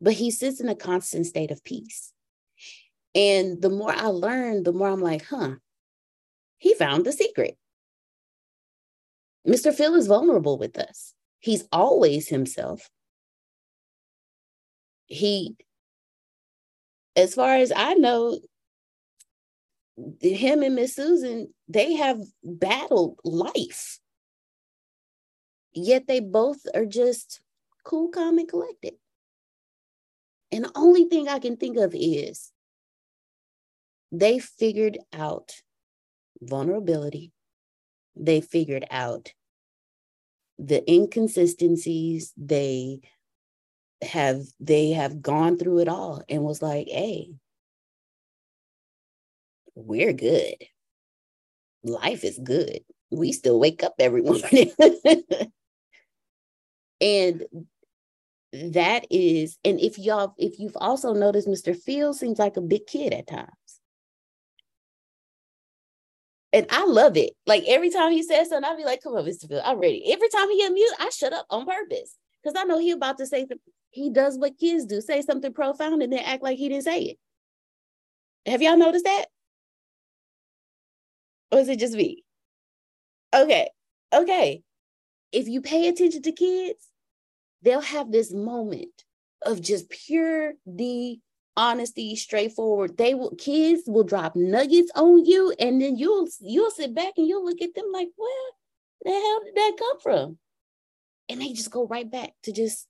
but 0.00 0.14
he 0.14 0.30
sits 0.30 0.60
in 0.60 0.68
a 0.68 0.74
constant 0.74 1.26
state 1.26 1.52
of 1.52 1.62
peace. 1.62 2.12
And 3.14 3.62
the 3.62 3.70
more 3.70 3.92
I 3.92 4.06
learn, 4.06 4.64
the 4.64 4.72
more 4.72 4.88
I'm 4.88 5.00
like, 5.00 5.26
huh, 5.26 5.56
he 6.58 6.74
found 6.74 7.04
the 7.04 7.12
secret. 7.12 7.56
Mr. 9.46 9.72
Phil 9.72 9.94
is 9.94 10.08
vulnerable 10.08 10.58
with 10.58 10.76
us. 10.76 11.14
He's 11.38 11.68
always 11.70 12.28
himself. 12.28 12.90
He, 15.06 15.56
as 17.16 17.34
far 17.34 17.56
as 17.56 17.72
I 17.74 17.94
know, 17.94 18.38
him 20.20 20.62
and 20.62 20.74
Miss 20.74 20.94
Susan, 20.94 21.54
they 21.68 21.94
have 21.94 22.20
battled 22.42 23.20
life. 23.24 24.00
Yet 25.72 26.06
they 26.06 26.20
both 26.20 26.58
are 26.74 26.86
just 26.86 27.40
cool, 27.84 28.08
calm, 28.08 28.38
and 28.38 28.48
collected. 28.48 28.94
And 30.50 30.64
the 30.64 30.72
only 30.74 31.04
thing 31.04 31.28
I 31.28 31.38
can 31.38 31.56
think 31.56 31.76
of 31.76 31.94
is 31.94 32.52
they 34.12 34.38
figured 34.38 34.98
out 35.12 35.52
vulnerability. 36.40 37.32
They 38.16 38.40
figured 38.40 38.86
out 38.90 39.32
the 40.58 40.88
inconsistencies. 40.90 42.32
They 42.36 43.00
have 44.04 44.42
they 44.60 44.90
have 44.90 45.22
gone 45.22 45.58
through 45.58 45.80
it 45.80 45.88
all 45.88 46.22
and 46.28 46.42
was 46.42 46.62
like, 46.62 46.88
hey, 46.88 47.30
we're 49.74 50.12
good. 50.12 50.56
Life 51.82 52.24
is 52.24 52.38
good. 52.42 52.80
We 53.10 53.32
still 53.32 53.58
wake 53.60 53.82
up 53.82 53.94
every 53.98 54.22
morning. 54.22 54.70
and 57.00 57.44
that 58.52 59.06
is, 59.10 59.58
and 59.64 59.80
if 59.80 59.98
y'all, 59.98 60.34
if 60.38 60.58
you've 60.58 60.76
also 60.76 61.12
noticed, 61.12 61.48
Mr. 61.48 61.76
Phil 61.76 62.14
seems 62.14 62.38
like 62.38 62.56
a 62.56 62.60
big 62.62 62.86
kid 62.86 63.12
at 63.12 63.26
times. 63.26 63.48
And 66.52 66.66
I 66.70 66.84
love 66.84 67.16
it. 67.16 67.32
Like 67.46 67.64
every 67.66 67.90
time 67.90 68.12
he 68.12 68.22
says 68.22 68.48
something, 68.48 68.64
I'll 68.64 68.76
be 68.76 68.84
like, 68.84 69.02
come 69.02 69.14
on, 69.14 69.24
Mr. 69.24 69.48
Phil, 69.48 69.60
I'm 69.64 69.80
ready. 69.80 70.12
Every 70.12 70.28
time 70.28 70.48
he 70.50 70.68
music, 70.70 70.96
I 71.00 71.10
shut 71.10 71.32
up 71.32 71.46
on 71.50 71.66
purpose. 71.66 72.16
Because 72.42 72.60
I 72.60 72.64
know 72.64 72.78
he 72.78 72.92
about 72.92 73.18
to 73.18 73.26
say 73.26 73.46
he 73.94 74.10
does 74.10 74.36
what 74.36 74.58
kids 74.58 74.84
do, 74.84 75.00
say 75.00 75.22
something 75.22 75.52
profound 75.52 76.02
and 76.02 76.12
then 76.12 76.24
act 76.24 76.42
like 76.42 76.58
he 76.58 76.68
didn't 76.68 76.84
say 76.84 77.02
it. 77.02 77.18
Have 78.46 78.60
y'all 78.60 78.76
noticed 78.76 79.04
that? 79.04 79.26
Or 81.52 81.60
is 81.60 81.68
it 81.68 81.78
just 81.78 81.94
me? 81.94 82.24
Okay. 83.34 83.70
Okay. 84.12 84.62
If 85.32 85.48
you 85.48 85.60
pay 85.60 85.88
attention 85.88 86.22
to 86.22 86.32
kids, 86.32 86.88
they'll 87.62 87.80
have 87.80 88.10
this 88.10 88.32
moment 88.32 89.04
of 89.42 89.60
just 89.60 89.88
pure 89.88 90.54
the 90.66 91.18
honesty, 91.56 92.16
straightforward. 92.16 92.96
They 92.96 93.14
will 93.14 93.34
kids 93.36 93.82
will 93.86 94.02
drop 94.02 94.34
nuggets 94.34 94.90
on 94.94 95.24
you, 95.24 95.54
and 95.58 95.80
then 95.80 95.96
you'll 95.96 96.28
you'll 96.40 96.70
sit 96.70 96.94
back 96.94 97.14
and 97.16 97.26
you'll 97.26 97.44
look 97.44 97.62
at 97.62 97.74
them 97.74 97.86
like, 97.92 98.08
where 98.16 98.50
the 99.04 99.10
hell 99.10 99.40
did 99.44 99.54
that 99.54 99.76
come 99.78 100.00
from? 100.00 100.38
And 101.28 101.40
they 101.40 101.52
just 101.52 101.70
go 101.70 101.86
right 101.86 102.10
back 102.10 102.32
to 102.42 102.52
just, 102.52 102.86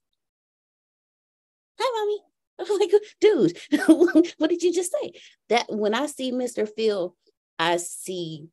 hi, 1.79 2.01
mommy. 2.01 2.20
I'm 2.61 2.79
like, 2.79 2.93
dude, 3.20 3.59
what 4.39 4.51
did 4.51 4.62
you 4.62 4.72
just 4.72 4.93
say? 4.93 5.12
That 5.49 5.66
when 5.68 5.95
I 5.95 6.07
see 6.07 6.31
Mr. 6.31 6.68
Phil, 6.68 7.16
I 7.59 7.79
see 7.79 8.49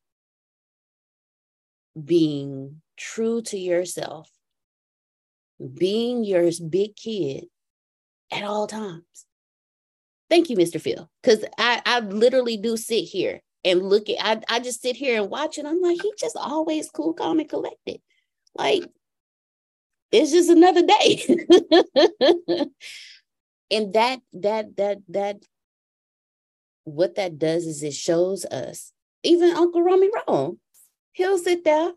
being 2.03 2.81
true 2.97 3.41
to 3.41 3.57
yourself 3.57 4.29
being 5.77 6.23
your 6.23 6.49
big 6.69 6.95
kid 6.95 7.45
at 8.31 8.43
all 8.43 8.67
times. 8.67 9.03
Thank 10.29 10.49
you, 10.49 10.57
Mr. 10.57 10.79
Phil. 10.79 11.09
Because 11.21 11.43
I, 11.57 11.81
I 11.85 11.99
literally 11.99 12.57
do 12.57 12.77
sit 12.77 13.03
here 13.03 13.41
and 13.63 13.83
look 13.83 14.09
at 14.09 14.17
I, 14.19 14.55
I 14.55 14.59
just 14.59 14.81
sit 14.81 14.95
here 14.95 15.21
and 15.21 15.29
watch 15.29 15.57
it. 15.57 15.65
I'm 15.65 15.81
like, 15.81 16.01
he 16.01 16.13
just 16.17 16.37
always 16.37 16.89
cool, 16.89 17.13
calm, 17.13 17.39
and 17.39 17.49
collected. 17.49 18.01
Like 18.55 18.85
it's 20.11 20.31
just 20.31 20.49
another 20.49 20.85
day. 20.85 21.23
and 23.71 23.93
that 23.93 24.19
that 24.33 24.75
that 24.77 24.99
that 25.09 25.45
what 26.83 27.15
that 27.15 27.37
does 27.37 27.65
is 27.65 27.83
it 27.83 27.93
shows 27.93 28.45
us, 28.45 28.91
even 29.23 29.51
Uncle 29.51 29.83
Romy 29.83 30.09
Rome, 30.27 30.59
he'll 31.13 31.37
sit 31.37 31.63
there 31.63 31.93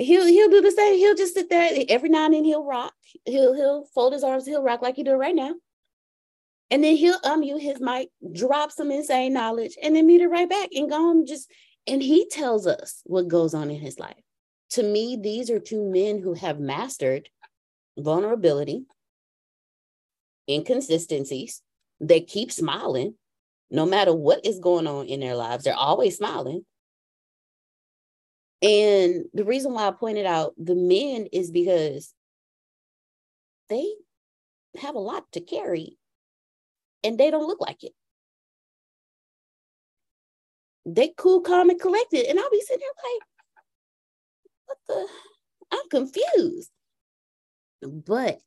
he'll 0.00 0.26
he'll 0.26 0.48
do 0.48 0.60
the 0.60 0.70
same. 0.70 0.98
He'll 0.98 1.14
just 1.14 1.34
sit 1.34 1.48
there 1.50 1.84
every 1.88 2.08
now 2.08 2.26
and 2.26 2.34
then. 2.34 2.44
He'll 2.44 2.64
rock. 2.64 2.94
He'll 3.24 3.54
he'll 3.54 3.84
fold 3.94 4.12
his 4.12 4.24
arms. 4.24 4.46
He'll 4.46 4.62
rock 4.62 4.82
like 4.82 4.96
he 4.96 5.02
do 5.02 5.14
right 5.14 5.34
now. 5.34 5.54
And 6.70 6.84
then 6.84 6.96
he'll 6.96 7.20
unmute 7.20 7.60
his 7.60 7.80
mic, 7.80 8.10
drop 8.32 8.70
some 8.70 8.92
insane 8.92 9.32
knowledge, 9.32 9.76
and 9.82 9.94
then 9.94 10.06
meet 10.06 10.20
it 10.20 10.28
right 10.28 10.48
back 10.48 10.68
and 10.72 10.88
go 10.88 11.10
on. 11.10 11.26
Just 11.26 11.50
and 11.86 12.02
he 12.02 12.28
tells 12.28 12.66
us 12.66 13.00
what 13.04 13.28
goes 13.28 13.54
on 13.54 13.70
in 13.70 13.80
his 13.80 13.98
life. 13.98 14.22
To 14.70 14.82
me, 14.82 15.18
these 15.20 15.50
are 15.50 15.58
two 15.58 15.82
men 15.82 16.22
who 16.22 16.34
have 16.34 16.60
mastered 16.60 17.28
vulnerability, 17.98 18.84
inconsistencies. 20.48 21.62
They 22.00 22.20
keep 22.20 22.52
smiling 22.52 23.14
no 23.70 23.84
matter 23.84 24.14
what 24.14 24.44
is 24.46 24.58
going 24.58 24.86
on 24.86 25.06
in 25.06 25.20
their 25.20 25.34
lives. 25.34 25.64
They're 25.64 25.74
always 25.74 26.16
smiling. 26.16 26.64
And 28.62 29.24
the 29.32 29.44
reason 29.44 29.72
why 29.72 29.88
I 29.88 29.90
pointed 29.92 30.26
out 30.26 30.54
the 30.58 30.74
men 30.74 31.26
is 31.32 31.50
because 31.50 32.12
they 33.68 33.88
have 34.78 34.94
a 34.94 35.00
lot 35.00 35.24
to 35.32 35.40
carry 35.40 35.96
and 37.02 37.18
they 37.18 37.30
don't 37.30 37.46
look 37.46 37.60
like 37.60 37.82
it. 37.82 37.92
They 40.84 41.12
cool, 41.16 41.40
calm, 41.40 41.70
and 41.70 41.80
collected. 41.80 42.26
And 42.26 42.38
I'll 42.38 42.50
be 42.50 42.60
sitting 42.60 42.80
there 42.80 43.12
like, 43.12 43.22
what 44.70 44.78
the? 44.88 45.08
I'm 45.72 45.88
confused. 45.90 46.70
But 47.82 48.40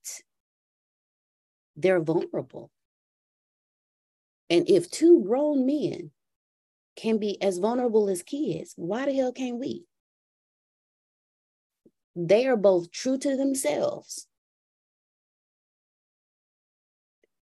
they're 1.75 2.01
vulnerable. 2.01 2.71
And 4.49 4.69
if 4.69 4.89
two 4.91 5.23
grown 5.23 5.65
men 5.65 6.11
can 6.95 7.17
be 7.17 7.41
as 7.41 7.57
vulnerable 7.57 8.09
as 8.09 8.21
kids, 8.21 8.73
why 8.75 9.05
the 9.05 9.13
hell 9.13 9.31
can't 9.31 9.59
we? 9.59 9.85
they 12.15 12.45
are 12.47 12.57
both 12.57 12.91
true 12.91 13.17
to 13.17 13.35
themselves. 13.35 14.27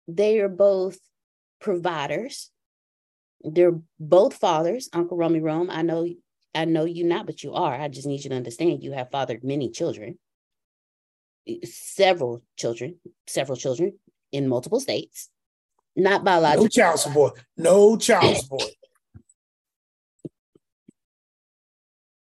They 0.07 0.39
are 0.39 0.49
both 0.49 0.99
providers. 1.59 2.51
They're 3.43 3.79
both 3.99 4.35
fathers. 4.35 4.89
Uncle 4.93 5.17
Romy 5.17 5.39
Rome, 5.39 5.69
I 5.69 5.81
know, 5.81 6.07
I 6.57 6.65
know 6.65 6.85
you 6.85 7.03
not, 7.03 7.27
but 7.27 7.43
you 7.43 7.53
are. 7.53 7.79
I 7.79 7.87
just 7.87 8.07
need 8.07 8.23
you 8.23 8.31
to 8.31 8.35
understand 8.35 8.83
you 8.83 8.91
have 8.93 9.11
fathered 9.11 9.43
many 9.43 9.69
children, 9.69 10.17
eh, 11.47 11.57
several 11.63 12.41
children, 12.57 12.95
several 13.27 13.57
children 13.57 13.99
in 14.31 14.47
multiple 14.47 14.79
states. 14.79 15.29
Not 15.95 16.23
biological. 16.23 16.63
No 16.63 16.69
child 16.69 16.99
support. 16.99 17.39
No 17.57 17.97
child 17.97 18.37
support. 18.41 18.71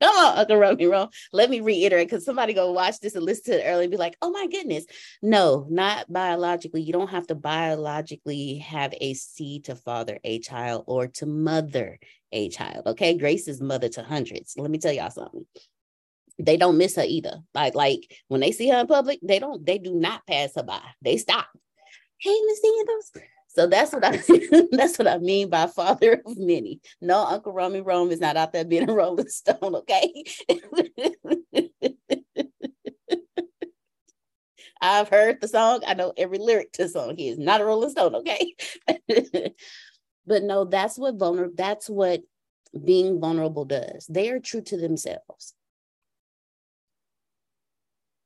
Come 0.01 0.17
on, 0.17 0.39
Uncle 0.39 0.57
Romy 0.57 0.87
Rome. 0.87 1.11
Let 1.33 1.49
me 1.49 1.61
reiterate 1.61 2.09
because 2.09 2.25
somebody 2.25 2.55
go 2.55 2.73
watch 2.73 2.99
this 3.01 3.15
and 3.15 3.25
listen 3.25 3.53
to 3.53 3.61
it 3.61 3.71
early 3.71 3.85
and 3.85 3.91
be 3.91 3.97
like, 3.97 4.17
oh 4.21 4.31
my 4.31 4.49
goodness. 4.49 4.85
No, 5.21 5.67
not 5.71 6.13
biologically. 6.13 6.83
You 6.83 6.93
don't 6.93 7.11
have 7.11 7.29
to 7.29 7.37
biologically 7.37 8.59
have 8.59 8.93
a 9.01 9.15
seed 9.15 9.67
to 9.67 9.77
father 9.77 10.19
a 10.25 10.41
child 10.41 10.85
or 10.89 11.07
to 11.07 11.27
mother 11.27 12.01
a 12.33 12.49
child. 12.49 12.87
Okay. 12.87 13.17
Grace 13.17 13.49
is 13.49 13.61
mother 13.61 13.89
to 13.91 14.03
hundreds. 14.03 14.55
Let 14.57 14.71
me 14.71 14.79
tell 14.79 14.93
y'all 14.93 15.11
something. 15.11 15.47
They 16.39 16.57
don't 16.57 16.79
miss 16.79 16.97
her 16.97 17.05
either. 17.07 17.41
Like, 17.55 17.75
like 17.75 18.01
when 18.29 18.41
they 18.41 18.53
see 18.53 18.69
her 18.69 18.81
in 18.81 18.87
public, 18.87 19.21
they 19.23 19.39
don't, 19.39 19.65
they 19.65 19.79
do 19.79 19.95
not 19.95 20.27
pass 20.27 20.53
her 20.57 20.63
by. 20.63 20.81
They 21.03 21.19
stop. 21.19 21.47
Hey, 22.19 22.37
Miss 22.47 22.61
Sanders, 22.63 23.27
so 23.55 23.67
that's 23.67 23.93
what 23.93 24.05
I 24.05 24.17
that's 24.73 24.99
what 24.99 25.09
I 25.09 25.19
mean 25.19 25.51
by 25.51 25.67
father 25.67 26.23
of 26.25 26.39
many. 26.39 26.81
No, 27.01 27.25
Uncle 27.25 27.53
Romy 27.53 27.81
Rome 27.81 28.11
is 28.11 28.21
not 28.21 28.37
out 28.37 28.53
there 28.53 28.65
being 28.65 28.89
a 28.89 28.93
Rolling 28.93 29.29
Stone, 29.29 29.75
okay? 29.77 30.25
I've 34.81 35.09
heard 35.09 35.41
the 35.41 35.47
song. 35.49 35.83
I 35.87 35.95
know 35.95 36.13
every 36.17 36.39
lyric 36.39 36.73
to 36.73 36.85
the 36.85 36.89
song. 36.89 37.17
He 37.17 37.29
is 37.29 37.39
not 37.39 37.61
a 37.61 37.65
Rolling 37.65 37.91
Stone, 37.91 38.17
okay? 38.17 38.55
but 40.27 40.43
no, 40.43 40.65
that's 40.65 40.99
what 40.99 41.17
vulnerable, 41.17 41.55
that's 41.57 41.89
what 41.89 42.23
being 42.85 43.21
vulnerable 43.21 43.65
does. 43.65 44.07
They 44.09 44.31
are 44.31 44.41
true 44.41 44.63
to 44.63 44.77
themselves. 44.77 45.55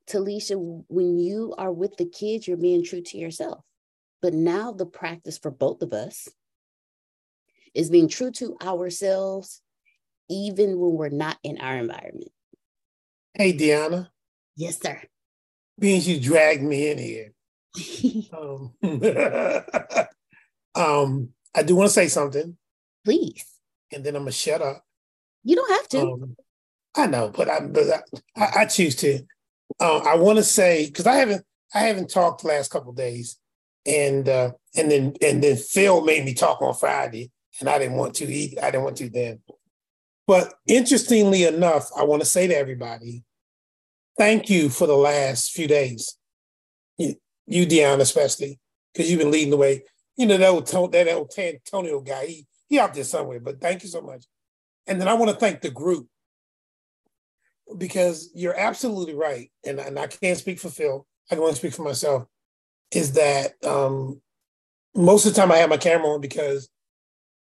Talisha, 0.08 0.84
when 0.88 1.18
you 1.18 1.54
are 1.58 1.72
with 1.72 1.96
the 1.96 2.06
kids, 2.06 2.46
you're 2.46 2.56
being 2.56 2.84
true 2.84 3.02
to 3.02 3.18
yourself. 3.18 3.64
But 4.22 4.34
now 4.34 4.72
the 4.72 4.86
practice 4.86 5.38
for 5.38 5.50
both 5.50 5.82
of 5.82 5.92
us 5.92 6.28
is 7.74 7.90
being 7.90 8.08
true 8.08 8.30
to 8.32 8.56
ourselves, 8.62 9.60
even 10.30 10.78
when 10.78 10.92
we're 10.92 11.08
not 11.08 11.38
in 11.42 11.58
our 11.58 11.76
environment. 11.76 12.30
Hey, 13.34 13.52
Deanna. 13.52 14.08
Yes, 14.54 14.80
sir. 14.80 15.02
Being 15.78 16.00
you 16.02 16.18
dragged 16.18 16.62
me 16.62 16.90
in 16.90 16.98
here. 16.98 17.32
um, 18.32 18.72
um, 20.74 21.28
I 21.56 21.62
do 21.62 21.74
want 21.74 21.88
to 21.88 21.94
say 21.94 22.08
something. 22.08 22.56
Please. 23.04 23.44
And 23.92 24.04
then 24.04 24.14
I'm 24.14 24.22
gonna 24.22 24.32
shut 24.32 24.60
up. 24.60 24.84
You 25.42 25.56
don't 25.56 25.70
have 25.70 25.88
to. 25.88 26.00
Um, 26.00 26.36
I 26.96 27.06
know, 27.06 27.30
but 27.34 27.48
I, 27.48 27.60
but 27.60 28.04
I, 28.36 28.50
I 28.60 28.64
choose 28.66 28.96
to. 28.96 29.20
Uh, 29.80 29.98
I 29.98 30.16
want 30.16 30.38
to 30.38 30.44
say 30.44 30.86
because 30.86 31.06
I 31.06 31.14
haven't 31.14 31.44
I 31.74 31.80
haven't 31.80 32.10
talked 32.10 32.42
the 32.42 32.48
last 32.48 32.70
couple 32.70 32.92
days, 32.92 33.38
and 33.84 34.28
uh, 34.28 34.52
and 34.76 34.90
then 34.90 35.14
and 35.22 35.42
then 35.42 35.56
Phil 35.56 36.04
made 36.04 36.24
me 36.24 36.34
talk 36.34 36.60
on 36.62 36.74
Friday, 36.74 37.30
and 37.60 37.68
I 37.68 37.78
didn't 37.78 37.96
want 37.96 38.14
to 38.16 38.26
eat. 38.26 38.58
I 38.62 38.70
didn't 38.70 38.84
want 38.84 38.96
to 38.98 39.08
then. 39.08 39.40
But 40.26 40.54
interestingly 40.66 41.44
enough, 41.44 41.88
I 41.96 42.04
want 42.04 42.22
to 42.22 42.26
say 42.26 42.48
to 42.48 42.56
everybody, 42.56 43.22
thank 44.18 44.50
you 44.50 44.68
for 44.68 44.86
the 44.86 44.96
last 44.96 45.52
few 45.52 45.68
days. 45.68 46.16
You, 46.98 47.14
you 47.46 47.66
Dion, 47.66 48.00
especially, 48.00 48.58
because 48.92 49.08
you've 49.08 49.20
been 49.20 49.30
leading 49.30 49.50
the 49.50 49.56
way. 49.56 49.84
You 50.16 50.26
know, 50.26 50.36
that 50.38 50.48
old, 50.48 50.92
that 50.92 51.08
old 51.08 51.32
Antonio 51.38 52.00
guy, 52.00 52.26
he, 52.26 52.46
he 52.68 52.78
out 52.78 52.94
there 52.94 53.04
somewhere, 53.04 53.40
but 53.40 53.60
thank 53.60 53.82
you 53.82 53.88
so 53.88 54.00
much. 54.00 54.24
And 54.86 55.00
then 55.00 55.08
I 55.08 55.14
want 55.14 55.30
to 55.30 55.36
thank 55.36 55.60
the 55.60 55.70
group 55.70 56.08
because 57.76 58.30
you're 58.34 58.58
absolutely 58.58 59.14
right. 59.14 59.50
And, 59.64 59.78
and 59.78 59.98
I 59.98 60.06
can't 60.06 60.38
speak 60.38 60.60
for 60.60 60.70
Phil, 60.70 61.06
I 61.30 61.34
can 61.34 61.42
only 61.42 61.54
speak 61.54 61.74
for 61.74 61.82
myself, 61.82 62.26
is 62.92 63.12
that 63.12 63.52
um, 63.64 64.20
most 64.94 65.26
of 65.26 65.34
the 65.34 65.40
time 65.40 65.52
I 65.52 65.58
have 65.58 65.70
my 65.70 65.76
camera 65.76 66.08
on 66.08 66.20
because 66.20 66.68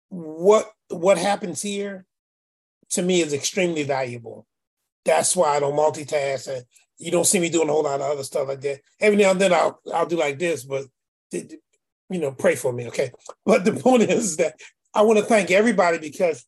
what 0.09 0.71
what 0.89 1.19
happens 1.19 1.61
here 1.63 2.07
to 2.91 3.03
me 3.03 3.21
is 3.21 3.33
extremely 3.33 3.83
valuable. 3.83 4.47
That's 5.05 5.37
why 5.37 5.57
I 5.57 5.61
don't 5.61 5.77
multitask 5.77 6.49
and 6.49 6.65
you 6.99 7.11
don't 7.11 7.27
see 7.27 7.39
me 7.39 7.51
doing 7.51 7.69
a 7.69 7.73
whole 7.73 7.83
lot 7.83 8.01
of 8.01 8.11
other 8.11 8.23
stuff 8.23 8.49
like 8.49 8.61
that. 8.63 8.81
Every 9.01 9.19
now 9.19 9.33
and 9.33 9.41
then 9.41 9.53
I'll 9.53 9.81
I'll 9.93 10.07
do 10.07 10.17
like 10.17 10.39
this, 10.39 10.65
but 10.65 10.85
you 12.11 12.21
know, 12.21 12.33
pray 12.33 12.55
for 12.55 12.73
me, 12.73 12.87
okay? 12.89 13.11
But 13.45 13.65
the 13.65 13.73
point 13.83 14.03
is 14.03 14.37
that 14.37 14.59
I 14.95 15.03
want 15.03 15.19
to 15.19 15.25
thank 15.25 15.51
everybody 15.51 15.99
because 15.99 16.45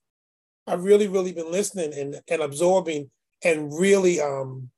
I've 0.66 0.84
really, 0.84 1.08
really 1.08 1.32
been 1.32 1.50
listening 1.50 1.92
and, 1.94 2.20
and 2.28 2.42
absorbing 2.42 3.10
and 3.44 3.72
really 3.72 4.20
um 4.20 4.70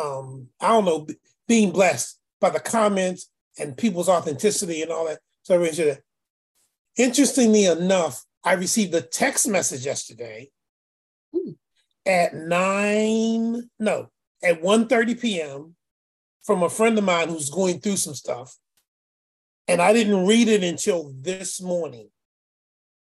um 0.00 0.48
I 0.60 0.68
don't 0.68 0.84
know 0.84 1.06
being 1.48 1.72
blessed 1.72 2.18
by 2.40 2.50
the 2.50 2.60
comments 2.60 3.30
and 3.58 3.76
people's 3.76 4.08
authenticity 4.08 4.82
and 4.82 4.92
all 4.92 5.06
that. 5.06 5.18
So 5.42 5.54
I 5.54 5.58
really 5.58 5.74
should 5.74 6.02
Interestingly 6.96 7.66
enough, 7.66 8.24
I 8.42 8.54
received 8.54 8.94
a 8.94 9.02
text 9.02 9.46
message 9.48 9.84
yesterday 9.84 10.50
hmm. 11.34 11.50
at 12.06 12.34
nine, 12.34 13.68
no, 13.78 14.08
at 14.42 14.62
1.30 14.62 15.20
p.m. 15.20 15.76
from 16.42 16.62
a 16.62 16.70
friend 16.70 16.96
of 16.96 17.04
mine 17.04 17.28
who's 17.28 17.50
going 17.50 17.80
through 17.80 17.96
some 17.96 18.14
stuff. 18.14 18.56
And 19.68 19.82
I 19.82 19.92
didn't 19.92 20.26
read 20.26 20.48
it 20.48 20.62
until 20.62 21.12
this 21.20 21.60
morning. 21.60 22.08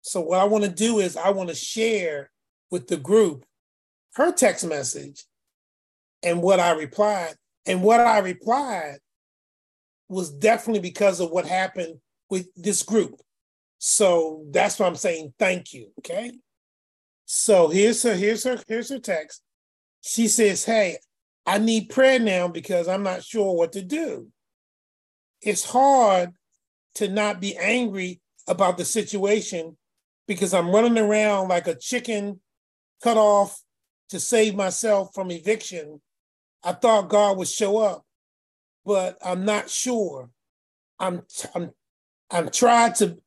So 0.03 0.21
what 0.21 0.41
I 0.41 0.45
want 0.45 0.65
to 0.65 0.71
do 0.71 0.99
is 0.99 1.17
I 1.17 1.31
want 1.31 1.49
to 1.51 1.55
share 1.55 2.31
with 2.71 2.89
the 2.89 2.97
group 2.97 3.45
her 4.15 4.33
text 4.33 4.67
message 4.67 5.25
and 6.23 6.43
what 6.43 6.61
I 6.61 6.73
replied. 6.73 7.35
And 7.67 7.83
what 7.83 8.01
I 8.01 8.19
replied 8.19 8.99
was 10.09 10.31
definitely 10.31 10.81
because 10.81 11.21
of 11.21 11.31
what 11.31 11.47
happened 11.47 12.01
with 12.29 12.49
this 12.57 12.83
group. 12.83 13.21
So 13.79 14.45
that's 14.51 14.79
why 14.79 14.87
I'm 14.87 14.97
saying 14.97 15.35
thank 15.39 15.73
you. 15.73 15.89
Okay. 15.99 16.33
So 17.27 17.69
here's 17.69 18.03
her, 18.03 18.15
here's 18.15 18.45
her, 18.45 18.59
here's 18.67 18.91
her 18.91 18.99
text. 18.99 19.43
She 20.01 20.27
says, 20.27 20.65
Hey, 20.65 20.99
I 21.47 21.59
need 21.59 21.91
prayer 21.91 22.19
now 22.19 22.49
because 22.49 22.89
I'm 22.89 23.03
not 23.03 23.23
sure 23.23 23.55
what 23.57 23.73
to 23.73 23.83
do. 23.83 24.29
It's 25.41 25.65
hard 25.65 26.33
to 26.97 27.09
not 27.09 27.41
be 27.41 27.57
angry 27.57 28.21
about 28.47 28.79
the 28.79 28.85
situation 28.85 29.77
because 30.27 30.55
I'm 30.55 30.71
running 30.71 30.99
around 30.99 31.49
like 31.49 31.67
a 31.67 31.75
chicken 31.75 32.41
cut 33.03 33.17
off 33.17 33.63
to 34.11 34.21
save 34.21 34.55
myself 34.55 35.11
from 35.15 35.31
eviction. 35.31 36.01
I 36.63 36.73
thought 36.73 37.09
God 37.09 37.39
would 37.39 37.49
show 37.49 37.79
up, 37.79 38.05
but 38.85 39.17
I'm 39.25 39.45
not 39.45 39.71
sure. 39.71 40.31
I'm 40.99 41.23
I'm 41.55 41.71
I'm 42.31 42.51
trying 42.51 42.93
to 42.95 43.19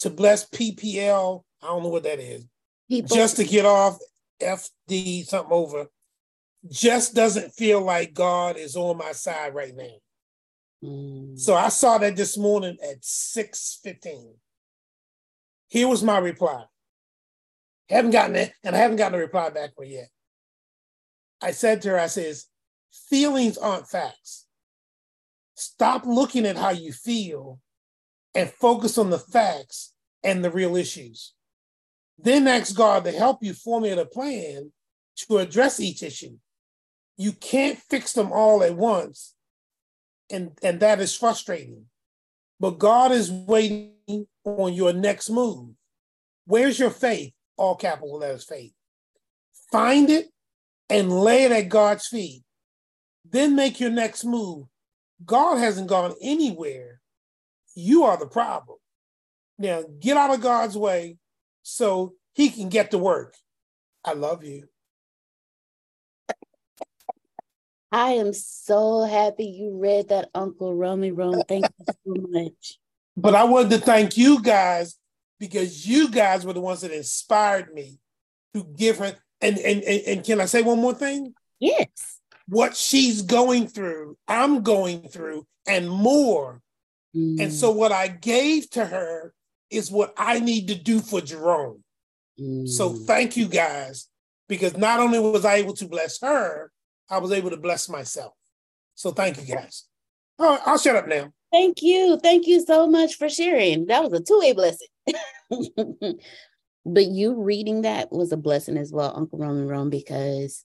to 0.00 0.10
bless 0.10 0.48
PPL. 0.48 1.42
I 1.62 1.66
don't 1.66 1.82
know 1.82 1.88
what 1.88 2.02
that 2.02 2.20
is. 2.20 2.44
People. 2.88 3.16
Just 3.16 3.36
to 3.36 3.44
get 3.44 3.64
off 3.64 3.98
FD 4.40 5.26
something 5.26 5.52
over. 5.52 5.86
Just 6.68 7.14
doesn't 7.14 7.54
feel 7.54 7.80
like 7.80 8.14
God 8.14 8.56
is 8.56 8.76
on 8.76 8.98
my 8.98 9.12
side 9.12 9.54
right 9.54 9.74
now. 9.74 9.96
Mm. 10.82 11.38
So 11.38 11.54
I 11.54 11.68
saw 11.68 11.98
that 11.98 12.16
this 12.16 12.36
morning 12.36 12.76
at 12.82 13.02
6:15. 13.02 14.34
Here 15.68 15.88
was 15.88 16.02
my 16.02 16.18
reply. 16.18 16.64
Haven't 17.88 18.10
gotten 18.10 18.36
it, 18.36 18.52
and 18.64 18.74
I 18.74 18.78
haven't 18.78 18.96
gotten 18.96 19.18
a 19.18 19.22
reply 19.22 19.50
back 19.50 19.74
from 19.74 19.86
yet. 19.86 20.08
I 21.40 21.50
said 21.50 21.82
to 21.82 21.90
her, 21.90 21.98
I 21.98 22.06
says, 22.06 22.46
feelings 22.92 23.58
aren't 23.58 23.88
facts. 23.88 24.46
Stop 25.54 26.04
looking 26.06 26.46
at 26.46 26.56
how 26.56 26.70
you 26.70 26.92
feel 26.92 27.60
and 28.34 28.50
focus 28.50 28.96
on 28.98 29.10
the 29.10 29.18
facts 29.18 29.92
and 30.22 30.44
the 30.44 30.50
real 30.50 30.76
issues. 30.76 31.34
Then 32.18 32.46
ask 32.46 32.74
God 32.76 33.04
to 33.04 33.12
help 33.12 33.42
you 33.42 33.52
formulate 33.52 33.98
a 33.98 34.06
plan 34.06 34.72
to 35.16 35.38
address 35.38 35.80
each 35.80 36.02
issue. 36.02 36.38
You 37.16 37.32
can't 37.32 37.78
fix 37.78 38.12
them 38.12 38.32
all 38.32 38.62
at 38.62 38.76
once, 38.76 39.34
and, 40.32 40.58
and 40.62 40.80
that 40.80 41.00
is 41.00 41.16
frustrating. 41.16 41.84
But 42.58 42.78
God 42.78 43.12
is 43.12 43.30
waiting 43.30 44.26
on 44.44 44.72
your 44.72 44.92
next 44.92 45.30
move. 45.30 45.74
Where's 46.46 46.78
your 46.78 46.90
faith? 46.90 47.32
All 47.56 47.76
capital 47.76 48.18
letters 48.18 48.44
faith. 48.44 48.72
Find 49.70 50.10
it 50.10 50.28
and 50.88 51.12
lay 51.12 51.44
it 51.44 51.52
at 51.52 51.68
God's 51.68 52.06
feet. 52.06 52.42
Then 53.28 53.54
make 53.54 53.78
your 53.78 53.90
next 53.90 54.24
move. 54.24 54.66
God 55.24 55.58
hasn't 55.58 55.88
gone 55.88 56.14
anywhere. 56.20 57.00
You 57.74 58.04
are 58.04 58.18
the 58.18 58.26
problem. 58.26 58.78
Now 59.58 59.84
get 60.00 60.16
out 60.16 60.34
of 60.34 60.40
God's 60.40 60.76
way 60.76 61.18
so 61.62 62.14
he 62.34 62.50
can 62.50 62.68
get 62.68 62.90
to 62.90 62.98
work. 62.98 63.34
I 64.04 64.14
love 64.14 64.42
you. 64.44 64.68
I 67.92 68.12
am 68.12 68.32
so 68.32 69.04
happy 69.04 69.44
you 69.44 69.76
read 69.78 70.08
that, 70.08 70.30
Uncle 70.34 70.74
Romy 70.74 71.10
Rome. 71.10 71.42
Thank 71.46 71.66
you 71.78 71.84
so 71.86 72.26
much. 72.30 72.78
But 73.16 73.34
I 73.34 73.44
wanted 73.44 73.70
to 73.72 73.78
thank 73.78 74.16
you 74.16 74.40
guys 74.42 74.96
because 75.38 75.86
you 75.86 76.08
guys 76.08 76.46
were 76.46 76.54
the 76.54 76.60
ones 76.60 76.80
that 76.80 76.90
inspired 76.90 77.74
me 77.74 77.98
to 78.54 78.64
give 78.64 78.98
her. 78.98 79.14
And 79.42 79.58
and 79.58 79.82
and, 79.82 80.02
and 80.06 80.24
can 80.24 80.40
I 80.40 80.46
say 80.46 80.62
one 80.62 80.80
more 80.80 80.94
thing? 80.94 81.34
Yes. 81.60 82.18
What 82.48 82.74
she's 82.74 83.22
going 83.22 83.66
through, 83.68 84.16
I'm 84.26 84.62
going 84.62 85.08
through, 85.08 85.46
and 85.66 85.90
more. 85.90 86.62
Mm. 87.14 87.40
And 87.40 87.52
so 87.52 87.70
what 87.70 87.92
I 87.92 88.08
gave 88.08 88.70
to 88.70 88.86
her 88.86 89.34
is 89.70 89.90
what 89.90 90.14
I 90.16 90.40
need 90.40 90.68
to 90.68 90.74
do 90.74 91.00
for 91.00 91.20
Jerome. 91.20 91.84
Mm. 92.40 92.66
So 92.66 92.94
thank 92.94 93.36
you 93.36 93.48
guys, 93.48 94.08
because 94.48 94.76
not 94.76 94.98
only 94.98 95.18
was 95.18 95.44
I 95.44 95.56
able 95.56 95.74
to 95.74 95.86
bless 95.86 96.20
her, 96.22 96.72
I 97.10 97.18
was 97.18 97.32
able 97.32 97.50
to 97.50 97.56
bless 97.56 97.88
myself. 97.88 98.32
So 98.94 99.10
thank 99.10 99.38
you 99.38 99.54
guys. 99.54 99.84
All 100.38 100.50
right, 100.50 100.60
I'll 100.66 100.78
shut 100.78 100.96
up 100.96 101.08
now. 101.08 101.32
Thank 101.52 101.82
you. 101.82 102.18
Thank 102.22 102.46
you 102.46 102.64
so 102.64 102.86
much 102.86 103.16
for 103.16 103.28
sharing. 103.28 103.86
That 103.86 104.02
was 104.02 104.12
a 104.12 104.22
two-way 104.22 104.54
blessing. 104.54 104.88
but 106.86 107.06
you 107.06 107.42
reading 107.42 107.82
that 107.82 108.10
was 108.10 108.32
a 108.32 108.36
blessing 108.36 108.78
as 108.78 108.92
well, 108.92 109.12
Uncle 109.14 109.38
Romy 109.38 109.66
Rome, 109.66 109.90
because 109.90 110.64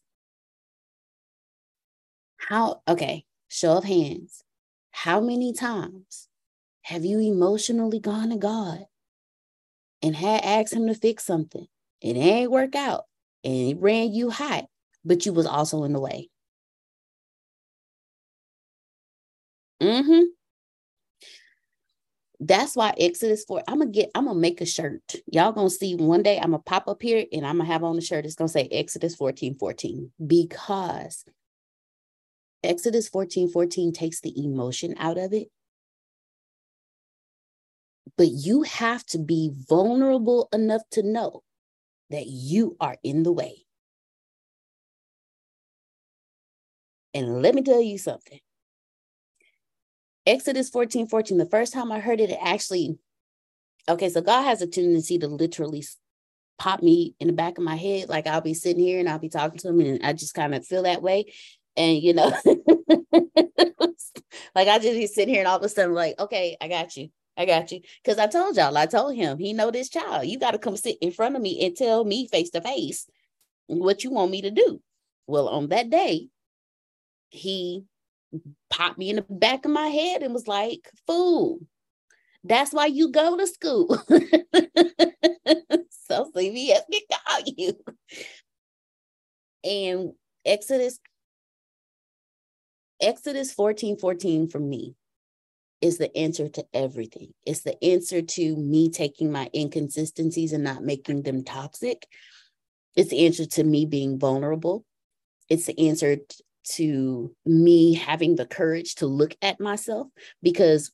how 2.37 2.81
okay, 2.87 3.25
show 3.49 3.77
of 3.77 3.83
hands. 3.83 4.43
How 4.91 5.19
many 5.19 5.53
times 5.53 6.27
have 6.83 7.03
you 7.03 7.19
emotionally 7.19 7.99
gone 7.99 8.29
to 8.29 8.37
God 8.37 8.85
and 10.01 10.15
had 10.15 10.43
asked 10.43 10.73
him 10.73 10.87
to 10.87 10.95
fix 10.95 11.25
something 11.25 11.67
it 12.01 12.15
ain't 12.15 12.51
work 12.51 12.75
out 12.75 13.05
and 13.43 13.53
it 13.53 13.77
ran 13.79 14.13
you 14.13 14.29
hot, 14.29 14.65
but 15.07 15.25
you 15.25 15.33
was 15.33 15.45
also 15.45 15.83
in 15.83 15.93
the 15.93 15.99
way. 15.99 16.29
Mm-hmm. 19.81 20.23
That's 22.39 22.75
why 22.75 22.93
Exodus 22.99 23.43
4, 23.45 23.63
I'm 23.67 23.79
gonna 23.79 23.91
get, 23.91 24.11
I'm 24.13 24.25
gonna 24.25 24.39
make 24.39 24.61
a 24.61 24.65
shirt. 24.65 25.15
Y'all 25.31 25.51
gonna 25.51 25.69
see 25.69 25.95
one 25.95 26.21
day 26.21 26.37
I'm 26.37 26.51
gonna 26.51 26.59
pop 26.59 26.87
up 26.87 27.01
here 27.01 27.25
and 27.31 27.45
I'm 27.45 27.57
gonna 27.57 27.69
have 27.71 27.83
on 27.83 27.95
the 27.95 28.01
shirt. 28.01 28.25
It's 28.25 28.35
gonna 28.35 28.47
say 28.47 28.67
Exodus 28.71 29.15
14 29.15 29.55
14 29.57 30.11
because 30.25 31.25
Exodus 32.63 33.09
14 33.09 33.49
14 33.49 33.93
takes 33.93 34.21
the 34.21 34.33
emotion 34.43 34.93
out 34.99 35.17
of 35.17 35.33
it 35.33 35.49
but 38.17 38.29
you 38.29 38.63
have 38.63 39.05
to 39.05 39.19
be 39.19 39.51
vulnerable 39.69 40.49
enough 40.51 40.81
to 40.91 41.03
know 41.03 41.43
that 42.09 42.25
you 42.25 42.75
are 42.79 42.97
in 43.03 43.23
the 43.23 43.31
way. 43.31 43.66
And 47.13 47.41
let 47.41 47.55
me 47.55 47.61
tell 47.61 47.81
you 47.81 47.97
something. 47.97 48.39
Exodus 50.25 50.69
14 50.69 51.07
14, 51.07 51.37
the 51.37 51.45
first 51.45 51.73
time 51.73 51.91
I 51.91 51.99
heard 51.99 52.19
it, 52.19 52.29
it 52.29 52.39
actually, 52.41 52.97
okay, 53.87 54.09
so 54.09 54.21
God 54.21 54.43
has 54.43 54.61
a 54.61 54.67
tendency 54.67 55.17
to 55.19 55.27
literally 55.27 55.83
pop 56.57 56.81
me 56.81 57.15
in 57.19 57.27
the 57.27 57.33
back 57.33 57.57
of 57.57 57.63
my 57.63 57.75
head. 57.75 58.09
Like 58.09 58.27
I'll 58.27 58.41
be 58.41 58.53
sitting 58.53 58.83
here 58.83 58.99
and 58.99 59.07
I'll 59.07 59.19
be 59.19 59.29
talking 59.29 59.57
to 59.59 59.69
him 59.69 59.79
and 59.79 60.05
I 60.05 60.13
just 60.13 60.33
kind 60.33 60.53
of 60.53 60.65
feel 60.65 60.83
that 60.83 61.01
way. 61.01 61.31
And 61.77 62.01
you 62.01 62.13
know, 62.13 62.33
like 64.55 64.67
I 64.67 64.79
just 64.79 64.97
be 64.97 65.07
sitting 65.07 65.33
here 65.33 65.39
and 65.39 65.47
all 65.47 65.57
of 65.57 65.63
a 65.63 65.69
sudden, 65.69 65.93
like, 65.93 66.19
okay, 66.19 66.57
I 66.59 66.67
got 66.67 66.97
you. 66.97 67.09
I 67.37 67.45
got 67.45 67.71
you. 67.71 67.81
Cause 68.03 68.17
I 68.17 68.25
told 68.27 68.57
y'all, 68.57 68.75
I 68.75 68.87
told 68.87 69.15
him 69.15 69.37
he 69.37 69.53
know 69.53 69.69
this 69.69 69.89
child. 69.89 70.25
You 70.25 70.39
got 70.39 70.51
to 70.51 70.57
come 70.57 70.75
sit 70.75 70.97
in 71.01 71.11
front 71.11 71.35
of 71.35 71.41
me 71.41 71.63
and 71.65 71.75
tell 71.75 72.03
me 72.03 72.27
face 72.27 72.49
to 72.49 72.61
face 72.61 73.07
what 73.67 74.03
you 74.03 74.11
want 74.11 74.31
me 74.31 74.41
to 74.41 74.51
do. 74.51 74.81
Well, 75.27 75.47
on 75.47 75.67
that 75.69 75.89
day, 75.89 76.29
he 77.29 77.83
popped 78.69 78.97
me 78.97 79.09
in 79.09 79.17
the 79.17 79.25
back 79.29 79.65
of 79.65 79.71
my 79.71 79.87
head 79.87 80.23
and 80.23 80.33
was 80.33 80.47
like, 80.47 80.89
fool, 81.05 81.59
that's 82.43 82.73
why 82.73 82.85
you 82.85 83.11
go 83.11 83.37
to 83.37 83.47
school. 83.47 83.87
so 85.89 86.31
CVS 86.35 86.81
can 86.91 87.01
call 87.11 87.41
you. 87.57 87.73
And 89.63 90.13
Exodus, 90.45 90.99
Exodus 93.01 93.51
14, 93.51 93.97
14 93.97 94.49
for 94.49 94.59
me 94.59 94.95
is 95.81 95.97
the 95.97 96.15
answer 96.17 96.47
to 96.49 96.65
everything. 96.73 97.33
It's 97.45 97.61
the 97.61 97.81
answer 97.83 98.21
to 98.21 98.55
me 98.55 98.89
taking 98.89 99.31
my 99.31 99.49
inconsistencies 99.53 100.53
and 100.53 100.63
not 100.63 100.83
making 100.83 101.23
them 101.23 101.43
toxic. 101.43 102.07
It's 102.95 103.11
the 103.11 103.25
answer 103.25 103.45
to 103.45 103.63
me 103.63 103.85
being 103.85 104.17
vulnerable. 104.17 104.85
It's 105.49 105.65
the 105.65 105.87
answer 105.87 106.17
to 106.75 107.33
me 107.45 107.93
having 107.93 108.35
the 108.35 108.45
courage 108.45 108.95
to 108.95 109.07
look 109.07 109.35
at 109.41 109.59
myself 109.59 110.07
because 110.41 110.91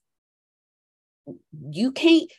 you 1.70 1.92
can't, 1.92 2.32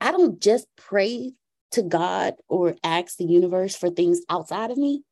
I 0.00 0.12
don't 0.12 0.40
just 0.40 0.66
pray 0.76 1.32
to 1.72 1.82
God 1.82 2.34
or 2.48 2.76
ask 2.82 3.16
the 3.16 3.24
universe 3.24 3.76
for 3.76 3.90
things 3.90 4.20
outside 4.30 4.70
of 4.70 4.78
me. 4.78 5.02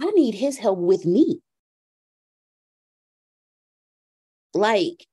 I 0.00 0.06
need 0.12 0.34
his 0.34 0.58
help 0.58 0.78
with 0.78 1.04
me. 1.04 1.40
Like 4.54 5.06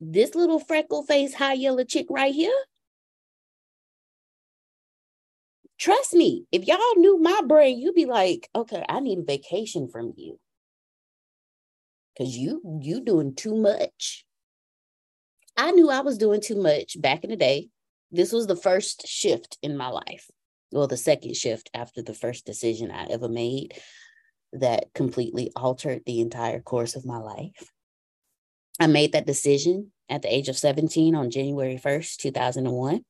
this 0.00 0.34
little 0.34 0.58
freckle 0.58 1.04
face, 1.04 1.34
high 1.34 1.54
yellow 1.54 1.84
chick 1.84 2.06
right 2.10 2.34
here. 2.34 2.56
Trust 5.80 6.12
me, 6.12 6.44
if 6.52 6.66
y'all 6.66 6.96
knew 6.96 7.18
my 7.18 7.40
brain, 7.46 7.78
you'd 7.78 7.94
be 7.94 8.04
like, 8.04 8.50
okay, 8.54 8.84
I 8.86 9.00
need 9.00 9.20
a 9.20 9.22
vacation 9.22 9.88
from 9.88 10.12
you. 10.14 10.38
Cause 12.18 12.36
you 12.36 12.60
you 12.82 13.00
doing 13.00 13.34
too 13.34 13.54
much. 13.54 14.26
I 15.56 15.70
knew 15.70 15.88
I 15.88 16.00
was 16.00 16.18
doing 16.18 16.42
too 16.42 16.60
much 16.60 17.00
back 17.00 17.24
in 17.24 17.30
the 17.30 17.36
day. 17.36 17.70
This 18.10 18.30
was 18.30 18.46
the 18.46 18.56
first 18.56 19.08
shift 19.08 19.56
in 19.62 19.74
my 19.74 19.88
life. 19.88 20.30
Well, 20.70 20.86
the 20.86 20.98
second 20.98 21.34
shift 21.34 21.70
after 21.72 22.02
the 22.02 22.12
first 22.12 22.44
decision 22.44 22.90
I 22.90 23.06
ever 23.06 23.28
made 23.28 23.72
that 24.52 24.92
completely 24.94 25.50
altered 25.56 26.02
the 26.04 26.20
entire 26.20 26.60
course 26.60 26.94
of 26.94 27.06
my 27.06 27.18
life. 27.18 27.70
I 28.78 28.86
made 28.86 29.12
that 29.12 29.26
decision 29.26 29.92
at 30.10 30.20
the 30.20 30.34
age 30.34 30.48
of 30.48 30.58
17 30.58 31.14
on 31.14 31.30
January 31.30 31.80
1st, 31.82 32.16
2001. 32.16 33.02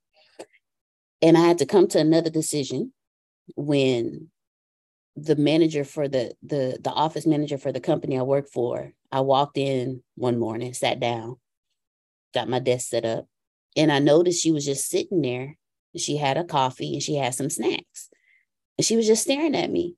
And 1.22 1.36
I 1.36 1.40
had 1.40 1.58
to 1.58 1.66
come 1.66 1.86
to 1.88 1.98
another 1.98 2.30
decision 2.30 2.92
when 3.56 4.30
the 5.16 5.36
manager 5.36 5.84
for 5.84 6.08
the 6.08 6.34
the 6.42 6.78
the 6.80 6.90
office 6.90 7.26
manager 7.26 7.58
for 7.58 7.72
the 7.72 7.80
company 7.80 8.18
I 8.18 8.22
work 8.22 8.48
for, 8.48 8.92
I 9.12 9.20
walked 9.20 9.58
in 9.58 10.02
one 10.14 10.38
morning, 10.38 10.72
sat 10.72 11.00
down, 11.00 11.36
got 12.32 12.48
my 12.48 12.58
desk 12.58 12.88
set 12.88 13.04
up, 13.04 13.26
and 13.76 13.92
I 13.92 13.98
noticed 13.98 14.42
she 14.42 14.52
was 14.52 14.64
just 14.64 14.88
sitting 14.88 15.22
there. 15.22 15.56
She 15.96 16.16
had 16.16 16.36
a 16.36 16.44
coffee 16.44 16.94
and 16.94 17.02
she 17.02 17.16
had 17.16 17.34
some 17.34 17.50
snacks. 17.50 18.08
And 18.78 18.84
she 18.84 18.96
was 18.96 19.06
just 19.06 19.22
staring 19.22 19.56
at 19.56 19.70
me. 19.70 19.96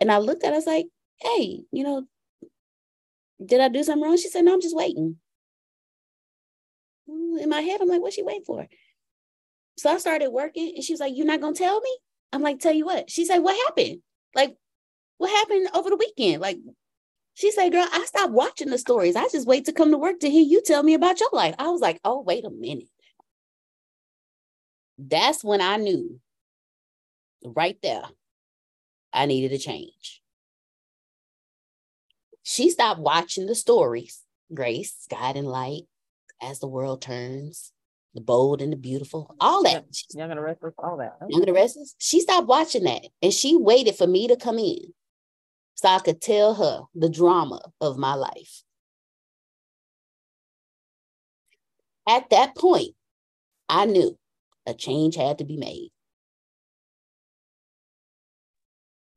And 0.00 0.10
I 0.10 0.18
looked 0.18 0.44
at 0.44 0.48
her, 0.48 0.54
I 0.54 0.56
was 0.56 0.66
like, 0.66 0.86
hey, 1.20 1.62
you 1.72 1.84
know, 1.84 2.06
did 3.44 3.60
I 3.60 3.68
do 3.68 3.82
something 3.82 4.02
wrong? 4.02 4.16
She 4.16 4.28
said, 4.28 4.44
no, 4.44 4.54
I'm 4.54 4.60
just 4.60 4.76
waiting. 4.76 5.16
In 7.08 7.48
my 7.48 7.60
head, 7.60 7.80
I'm 7.80 7.88
like, 7.88 8.00
what's 8.00 8.14
she 8.14 8.22
waiting 8.22 8.44
for? 8.44 8.66
So 9.76 9.90
I 9.90 9.98
started 9.98 10.30
working 10.30 10.72
and 10.74 10.84
she 10.84 10.92
was 10.92 11.00
like, 11.00 11.14
You're 11.16 11.26
not 11.26 11.40
gonna 11.40 11.54
tell 11.54 11.80
me? 11.80 11.96
I'm 12.32 12.42
like, 12.42 12.60
tell 12.60 12.72
you 12.72 12.86
what. 12.86 13.10
She 13.10 13.24
said, 13.24 13.38
What 13.38 13.56
happened? 13.66 14.00
Like, 14.34 14.56
what 15.18 15.30
happened 15.30 15.68
over 15.74 15.90
the 15.90 15.96
weekend? 15.96 16.40
Like, 16.40 16.58
she 17.34 17.50
said, 17.50 17.72
Girl, 17.72 17.86
I 17.90 18.04
stopped 18.04 18.32
watching 18.32 18.70
the 18.70 18.78
stories. 18.78 19.16
I 19.16 19.28
just 19.28 19.46
wait 19.46 19.66
to 19.66 19.72
come 19.72 19.90
to 19.90 19.98
work 19.98 20.20
to 20.20 20.30
hear 20.30 20.44
you 20.44 20.62
tell 20.62 20.82
me 20.82 20.94
about 20.94 21.20
your 21.20 21.30
life. 21.32 21.54
I 21.58 21.68
was 21.68 21.80
like, 21.80 22.00
Oh, 22.04 22.20
wait 22.20 22.44
a 22.44 22.50
minute. 22.50 22.88
That's 24.98 25.42
when 25.42 25.60
I 25.60 25.76
knew 25.76 26.20
right 27.44 27.78
there, 27.82 28.04
I 29.12 29.26
needed 29.26 29.52
a 29.52 29.58
change. 29.58 30.22
She 32.42 32.70
stopped 32.70 33.00
watching 33.00 33.46
the 33.46 33.54
stories, 33.54 34.20
Grace, 34.52 35.06
Guiding 35.08 35.44
Light, 35.44 35.82
As 36.40 36.58
the 36.58 36.66
World 36.66 37.00
Turns, 37.00 37.72
The 38.14 38.20
Bold 38.20 38.60
and 38.60 38.72
the 38.72 38.76
Beautiful, 38.76 39.34
all 39.40 39.62
that. 39.62 39.84
Young 40.14 40.30
and 40.30 40.38
the 40.38 40.42
Restless, 40.42 40.74
all 40.78 40.98
that. 40.98 41.16
Young 41.28 41.40
and 41.40 41.48
the 41.48 41.52
Restless. 41.54 41.94
She 41.98 42.20
stopped 42.20 42.46
watching 42.46 42.84
that 42.84 43.06
and 43.22 43.32
she 43.32 43.56
waited 43.56 43.96
for 43.96 44.06
me 44.06 44.28
to 44.28 44.36
come 44.36 44.58
in 44.58 44.92
so 45.74 45.88
I 45.88 45.98
could 45.98 46.20
tell 46.20 46.54
her 46.54 46.82
the 46.94 47.08
drama 47.08 47.60
of 47.80 47.96
my 47.96 48.14
life. 48.14 48.62
At 52.06 52.28
that 52.30 52.54
point, 52.56 52.94
I 53.68 53.86
knew 53.86 54.18
a 54.66 54.74
change 54.74 55.16
had 55.16 55.38
to 55.38 55.44
be 55.44 55.56
made. 55.56 55.90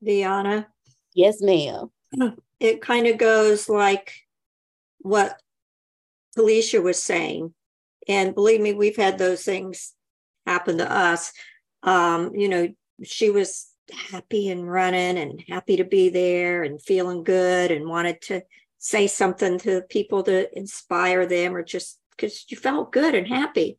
Deanna, 0.03 0.67
Yes, 1.13 1.41
ma'am. 1.41 1.89
it 2.59 2.81
kind 2.81 3.07
of 3.07 3.17
goes 3.17 3.67
like 3.67 4.13
what 4.99 5.39
Felicia 6.35 6.81
was 6.81 7.01
saying. 7.01 7.53
And 8.07 8.35
believe 8.35 8.61
me, 8.61 8.73
we've 8.73 8.95
had 8.95 9.17
those 9.17 9.43
things 9.43 9.93
happen 10.45 10.77
to 10.77 10.91
us. 10.91 11.31
Um, 11.83 12.35
you 12.35 12.49
know, 12.49 12.69
she 13.03 13.29
was 13.29 13.67
happy 14.11 14.49
and 14.49 14.69
running 14.69 15.17
and 15.17 15.43
happy 15.47 15.77
to 15.77 15.83
be 15.83 16.09
there 16.09 16.63
and 16.63 16.81
feeling 16.81 17.23
good 17.23 17.71
and 17.71 17.87
wanted 17.87 18.21
to 18.21 18.41
say 18.77 19.07
something 19.07 19.57
to 19.59 19.81
people 19.89 20.23
to 20.23 20.55
inspire 20.57 21.25
them 21.25 21.55
or 21.55 21.63
just 21.63 21.99
because 22.11 22.45
you 22.49 22.57
felt 22.57 22.91
good 22.91 23.15
and 23.15 23.27
happy. 23.27 23.77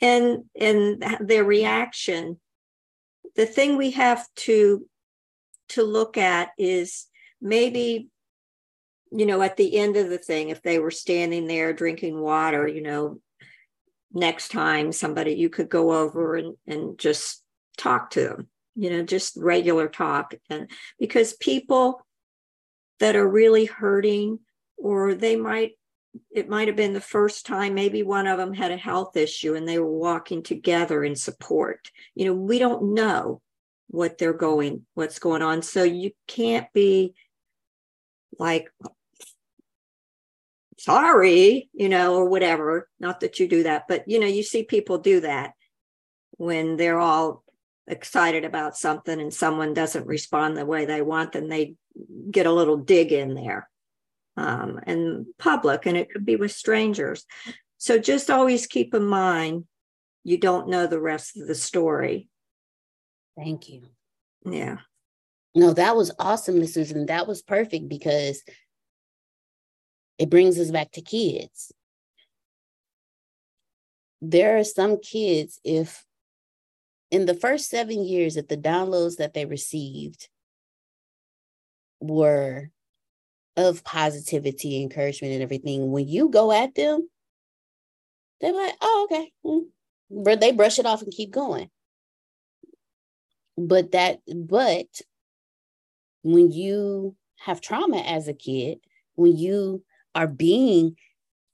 And 0.00 0.44
and 0.58 1.02
their 1.20 1.44
reaction, 1.44 2.38
the 3.34 3.46
thing 3.46 3.76
we 3.76 3.92
have 3.92 4.26
to 4.36 4.86
to 5.70 5.82
look 5.82 6.16
at 6.16 6.50
is 6.58 7.06
maybe 7.40 8.08
you 9.10 9.26
know 9.26 9.40
at 9.42 9.56
the 9.56 9.76
end 9.76 9.96
of 9.96 10.08
the 10.08 10.18
thing 10.18 10.48
if 10.48 10.62
they 10.62 10.78
were 10.78 10.90
standing 10.90 11.46
there 11.46 11.72
drinking 11.72 12.20
water 12.20 12.66
you 12.66 12.80
know 12.80 13.20
next 14.16 14.48
time 14.48 14.90
somebody 14.90 15.34
you 15.34 15.48
could 15.48 15.68
go 15.68 15.92
over 15.92 16.36
and, 16.36 16.56
and 16.66 16.98
just 16.98 17.42
talk 17.76 18.10
to 18.10 18.22
them 18.22 18.48
you 18.76 18.90
know 18.90 19.02
just 19.02 19.36
regular 19.36 19.88
talk. 19.88 20.34
And 20.50 20.70
because 21.00 21.32
people 21.32 22.06
that 23.00 23.16
are 23.16 23.28
really 23.28 23.64
hurting 23.64 24.38
or 24.76 25.14
they 25.14 25.34
might 25.34 25.72
it 26.30 26.48
might 26.48 26.68
have 26.68 26.76
been 26.76 26.94
the 26.94 27.00
first 27.00 27.44
time 27.44 27.74
maybe 27.74 28.02
one 28.02 28.26
of 28.26 28.38
them 28.38 28.54
had 28.54 28.70
a 28.70 28.76
health 28.76 29.16
issue 29.16 29.54
and 29.54 29.68
they 29.68 29.78
were 29.78 29.90
walking 29.98 30.42
together 30.42 31.02
in 31.02 31.16
support. 31.16 31.90
You 32.14 32.26
know 32.26 32.34
we 32.34 32.58
don't 32.58 32.94
know 32.94 33.40
what 33.88 34.18
they're 34.18 34.32
going 34.32 34.86
what's 34.94 35.18
going 35.18 35.42
on. 35.42 35.62
So 35.62 35.82
you 35.82 36.12
can't 36.28 36.70
be 36.72 37.14
like 38.38 38.70
sorry 40.86 41.68
you 41.72 41.88
know 41.88 42.14
or 42.14 42.26
whatever 42.28 42.88
not 43.00 43.20
that 43.20 43.40
you 43.40 43.48
do 43.48 43.64
that 43.64 43.86
but 43.88 44.04
you 44.06 44.20
know 44.20 44.26
you 44.26 44.42
see 44.42 44.62
people 44.62 44.98
do 44.98 45.20
that 45.20 45.52
when 46.38 46.76
they're 46.76 47.00
all 47.00 47.42
excited 47.88 48.44
about 48.44 48.76
something 48.76 49.20
and 49.20 49.34
someone 49.34 49.74
doesn't 49.74 50.06
respond 50.06 50.56
the 50.56 50.64
way 50.64 50.84
they 50.84 51.02
want 51.02 51.32
then 51.32 51.48
they 51.48 51.74
get 52.30 52.46
a 52.46 52.52
little 52.52 52.76
dig 52.76 53.12
in 53.12 53.34
there 53.34 53.68
um, 54.36 54.78
and 54.84 55.26
public 55.38 55.86
and 55.86 55.96
it 55.96 56.10
could 56.10 56.24
be 56.24 56.36
with 56.36 56.52
strangers 56.52 57.26
so 57.78 57.98
just 57.98 58.30
always 58.30 58.66
keep 58.66 58.94
in 58.94 59.04
mind 59.04 59.64
you 60.22 60.38
don't 60.38 60.68
know 60.68 60.86
the 60.86 61.00
rest 61.00 61.36
of 61.36 61.48
the 61.48 61.54
story 61.54 62.28
Thank 63.36 63.68
you. 63.68 63.82
yeah 64.44 64.78
No, 65.54 65.72
that 65.72 65.96
was 65.96 66.12
awesome, 66.18 66.58
Miss 66.58 66.74
Susan. 66.74 67.06
That 67.06 67.26
was 67.26 67.42
perfect 67.42 67.88
because 67.88 68.42
it 70.18 70.30
brings 70.30 70.58
us 70.58 70.70
back 70.70 70.92
to 70.92 71.00
kids. 71.02 71.72
There 74.22 74.58
are 74.58 74.64
some 74.64 74.98
kids, 75.00 75.60
if 75.64 76.04
in 77.10 77.26
the 77.26 77.34
first 77.34 77.68
seven 77.68 78.04
years, 78.04 78.36
if 78.36 78.48
the 78.48 78.56
downloads 78.56 79.16
that 79.16 79.34
they 79.34 79.44
received 79.44 80.28
were 82.00 82.70
of 83.56 83.84
positivity, 83.84 84.82
encouragement, 84.82 85.34
and 85.34 85.42
everything, 85.42 85.90
when 85.90 86.08
you 86.08 86.28
go 86.28 86.52
at 86.52 86.74
them, 86.74 87.08
they're 88.40 88.52
like, 88.52 88.74
oh, 88.80 89.08
okay. 89.10 89.32
mm." 89.44 89.66
But 90.10 90.40
they 90.40 90.52
brush 90.52 90.78
it 90.78 90.86
off 90.86 91.02
and 91.02 91.12
keep 91.12 91.30
going. 91.30 91.68
But 93.58 93.92
that, 93.92 94.20
but 94.26 94.86
when 96.22 96.52
you 96.52 97.16
have 97.38 97.60
trauma 97.60 97.98
as 97.98 98.28
a 98.28 98.34
kid, 98.34 98.78
when 99.14 99.36
you 99.36 99.82
are 100.16 100.26
being, 100.26 100.96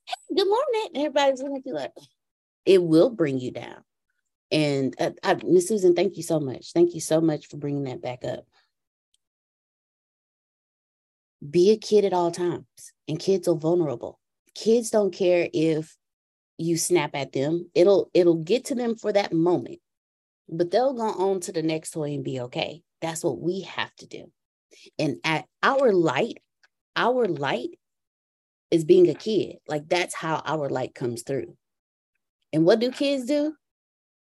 hey, 0.06 0.36
good 0.36 0.46
morning, 0.46 1.06
everybody's 1.06 1.40
at 1.40 1.66
you 1.66 1.74
like, 1.74 1.90
it 2.64 2.82
will 2.82 3.10
bring 3.10 3.40
you 3.40 3.50
down. 3.50 3.82
And 4.52 4.94
uh, 5.00 5.10
I, 5.22 5.36
Miss 5.44 5.66
Susan, 5.66 5.94
thank 5.94 6.16
you 6.16 6.22
so 6.22 6.38
much. 6.38 6.72
Thank 6.72 6.94
you 6.94 7.00
so 7.00 7.20
much 7.20 7.48
for 7.48 7.56
bringing 7.56 7.84
that 7.84 8.00
back 8.00 8.24
up. 8.24 8.46
Be 11.48 11.72
a 11.72 11.76
kid 11.76 12.04
at 12.04 12.12
all 12.12 12.30
times, 12.30 12.66
and 13.08 13.18
kids 13.18 13.48
are 13.48 13.56
vulnerable. 13.56 14.20
Kids 14.54 14.90
don't 14.90 15.12
care 15.12 15.48
if 15.52 15.96
you 16.56 16.76
snap 16.76 17.16
at 17.16 17.32
them. 17.32 17.68
It'll 17.74 18.10
it'll 18.14 18.36
get 18.44 18.66
to 18.66 18.76
them 18.76 18.94
for 18.94 19.12
that 19.12 19.32
moment, 19.32 19.80
but 20.48 20.70
they'll 20.70 20.94
go 20.94 21.02
on 21.02 21.40
to 21.40 21.52
the 21.52 21.62
next 21.62 21.90
toy 21.90 22.14
and 22.14 22.22
be 22.22 22.38
okay. 22.42 22.82
That's 23.00 23.24
what 23.24 23.40
we 23.40 23.62
have 23.62 23.92
to 23.96 24.06
do. 24.06 24.30
And 25.00 25.16
at 25.24 25.46
our 25.64 25.92
light, 25.92 26.38
our 26.94 27.26
light 27.26 27.70
is 28.72 28.84
being 28.84 29.08
a 29.08 29.14
kid. 29.14 29.58
Like 29.68 29.88
that's 29.88 30.14
how 30.14 30.42
our 30.44 30.68
light 30.68 30.94
comes 30.94 31.22
through. 31.22 31.56
And 32.52 32.64
what 32.64 32.80
do 32.80 32.90
kids 32.90 33.26
do? 33.26 33.54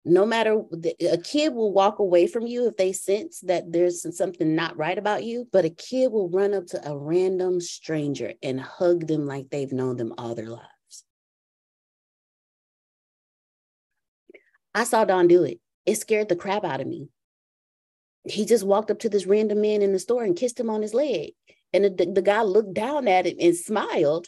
No 0.04 0.26
matter 0.26 0.62
a 1.02 1.18
kid 1.18 1.56
will 1.56 1.74
walk 1.74 1.98
away 1.98 2.28
from 2.28 2.46
you 2.46 2.68
if 2.68 2.78
they 2.78 2.94
sense 2.94 3.40
that 3.42 3.72
there's 3.72 4.06
something 4.16 4.56
not 4.56 4.78
right 4.78 4.98
about 4.98 5.24
you, 5.24 5.48
but 5.52 5.66
a 5.66 5.70
kid 5.72 6.12
will 6.12 6.30
run 6.30 6.54
up 6.54 6.68
to 6.68 6.88
a 6.88 6.96
random 6.96 7.60
stranger 7.60 8.34
and 8.44 8.60
hug 8.62 9.08
them 9.08 9.26
like 9.26 9.50
they've 9.50 9.74
known 9.74 9.98
them 9.98 10.14
all 10.20 10.36
their 10.36 10.50
lives. 10.50 10.68
I 14.76 14.84
saw 14.84 15.06
Don 15.06 15.28
do 15.28 15.44
it. 15.44 15.60
It 15.88 15.96
scared 15.96 16.30
the 16.30 16.36
crap 16.36 16.64
out 16.64 16.82
of 16.82 16.88
me. 16.88 17.08
He 18.26 18.46
just 18.46 18.66
walked 18.66 18.92
up 18.92 19.00
to 19.00 19.10
this 19.10 19.26
random 19.26 19.62
man 19.62 19.82
in 19.82 19.94
the 19.94 20.00
store 20.00 20.24
and 20.24 20.36
kissed 20.36 20.60
him 20.60 20.70
on 20.70 20.82
his 20.82 20.94
leg. 20.94 21.32
And 21.76 21.98
the, 21.98 22.06
the 22.06 22.22
guy 22.22 22.42
looked 22.42 22.74
down 22.74 23.08
at 23.08 23.28
him 23.28 23.38
and 23.40 23.56
smiled. 23.56 24.28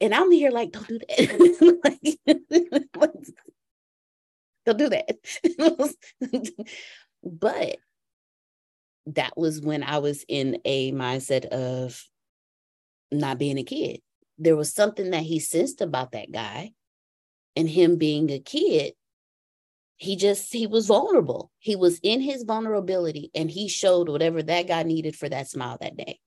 And 0.00 0.14
I'm 0.14 0.30
here 0.30 0.50
like, 0.50 0.72
don't 0.72 0.88
do 0.88 0.98
that. 0.98 2.16
don't 4.66 4.78
do 4.78 4.88
that. 4.88 5.18
but 7.22 7.76
that 9.06 9.32
was 9.36 9.60
when 9.60 9.82
I 9.82 9.98
was 9.98 10.24
in 10.28 10.58
a 10.64 10.92
mindset 10.92 11.46
of 11.46 12.02
not 13.10 13.38
being 13.38 13.58
a 13.58 13.64
kid. 13.64 14.00
There 14.38 14.56
was 14.56 14.72
something 14.72 15.10
that 15.10 15.22
he 15.22 15.38
sensed 15.40 15.80
about 15.80 16.12
that 16.12 16.32
guy 16.32 16.72
and 17.56 17.68
him 17.68 17.96
being 17.96 18.30
a 18.30 18.38
kid 18.38 18.94
he 20.02 20.16
just 20.16 20.52
he 20.52 20.66
was 20.66 20.86
vulnerable 20.86 21.50
he 21.58 21.76
was 21.76 22.00
in 22.02 22.20
his 22.20 22.42
vulnerability 22.42 23.30
and 23.34 23.50
he 23.50 23.68
showed 23.68 24.08
whatever 24.08 24.42
that 24.42 24.66
guy 24.66 24.82
needed 24.82 25.14
for 25.14 25.28
that 25.28 25.48
smile 25.48 25.78
that 25.80 25.96
day 25.96 26.18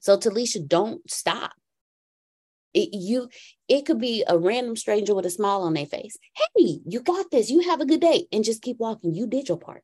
so 0.00 0.16
talisha 0.16 0.66
don't 0.66 1.08
stop. 1.10 1.52
It, 2.72 2.88
you 2.92 3.28
it 3.68 3.86
could 3.86 4.00
be 4.00 4.24
a 4.26 4.36
random 4.36 4.76
stranger 4.76 5.14
with 5.14 5.26
a 5.26 5.30
smile 5.30 5.62
on 5.62 5.74
their 5.74 5.86
face. 5.86 6.16
Hey 6.34 6.80
you 6.84 7.00
got 7.00 7.30
this. 7.30 7.50
You 7.50 7.60
have 7.60 7.80
a 7.80 7.86
good 7.86 8.00
day. 8.00 8.26
And 8.32 8.44
just 8.44 8.62
keep 8.62 8.78
walking. 8.78 9.14
You 9.14 9.26
did 9.26 9.48
your 9.48 9.58
part. 9.58 9.82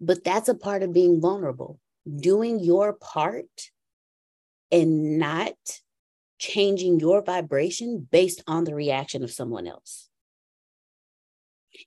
But 0.00 0.24
that's 0.24 0.48
a 0.48 0.54
part 0.54 0.82
of 0.82 0.92
being 0.92 1.20
vulnerable. 1.20 1.78
Doing 2.20 2.60
your 2.60 2.92
part 2.92 3.70
and 4.70 5.18
not 5.18 5.54
changing 6.38 7.00
your 7.00 7.22
vibration 7.22 8.06
based 8.10 8.42
on 8.46 8.64
the 8.64 8.74
reaction 8.74 9.22
of 9.22 9.30
someone 9.30 9.66
else. 9.66 10.08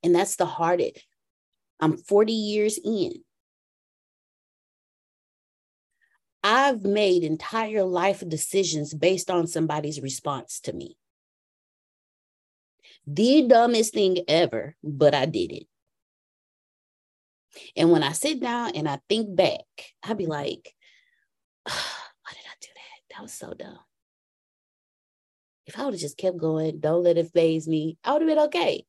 And 0.03 0.15
that's 0.15 0.35
the 0.35 0.45
hardest. 0.45 1.05
I'm 1.79 1.97
40 1.97 2.33
years 2.33 2.79
in. 2.83 3.23
I've 6.43 6.83
made 6.83 7.23
entire 7.23 7.83
life 7.83 8.23
decisions 8.27 8.93
based 8.93 9.29
on 9.29 9.47
somebody's 9.47 10.01
response 10.01 10.59
to 10.61 10.73
me. 10.73 10.97
The 13.05 13.47
dumbest 13.47 13.93
thing 13.93 14.19
ever, 14.27 14.75
but 14.83 15.13
I 15.13 15.25
did 15.25 15.51
it. 15.51 15.67
And 17.75 17.91
when 17.91 18.03
I 18.03 18.11
sit 18.11 18.39
down 18.39 18.71
and 18.75 18.87
I 18.87 18.99
think 19.09 19.35
back, 19.35 19.65
I'd 20.03 20.17
be 20.17 20.27
like, 20.27 20.73
oh, 21.67 21.95
why 22.23 22.31
did 22.31 22.45
I 22.45 22.55
do 22.61 22.67
that? 22.73 23.15
That 23.15 23.23
was 23.23 23.33
so 23.33 23.53
dumb 23.53 23.79
if 25.69 25.77
I 25.77 25.85
would 25.85 25.93
have 25.93 26.01
just 26.01 26.17
kept 26.17 26.37
going, 26.37 26.79
don't 26.79 27.03
let 27.03 27.19
it 27.19 27.31
phase 27.31 27.67
me, 27.67 27.97
I 28.03 28.13
would 28.13 28.23
have 28.23 28.29
been 28.29 28.45
okay. 28.45 28.85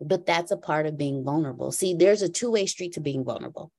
But 0.00 0.24
that's 0.24 0.52
a 0.52 0.56
part 0.56 0.86
of 0.86 0.96
being 0.96 1.24
vulnerable. 1.24 1.72
See, 1.72 1.94
there's 1.94 2.22
a 2.22 2.28
two 2.28 2.52
way 2.52 2.66
street 2.66 2.92
to 2.92 3.00
being 3.00 3.24
vulnerable. 3.24 3.72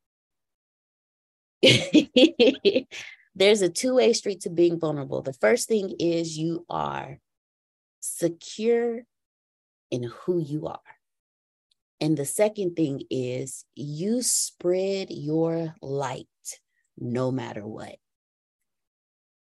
there's 3.36 3.62
a 3.62 3.70
two 3.70 3.95
way 3.95 4.14
street 4.14 4.41
to 4.41 4.49
being 4.49 4.80
vulnerable. 4.80 5.22
The 5.22 5.34
first 5.34 5.68
thing 5.68 5.95
is 5.99 6.38
you 6.38 6.66
are 6.70 7.20
secure 7.99 9.03
in 9.91 10.03
who 10.03 10.39
you 10.39 10.68
are. 10.68 10.80
And 11.99 12.16
the 12.16 12.26
second 12.26 12.76
thing 12.76 13.03
is 13.10 13.66
you 13.76 14.22
spread 14.22 15.10
your 15.10 15.74
light 15.82 16.28
no 16.97 17.32
matter 17.32 17.66
what, 17.66 17.95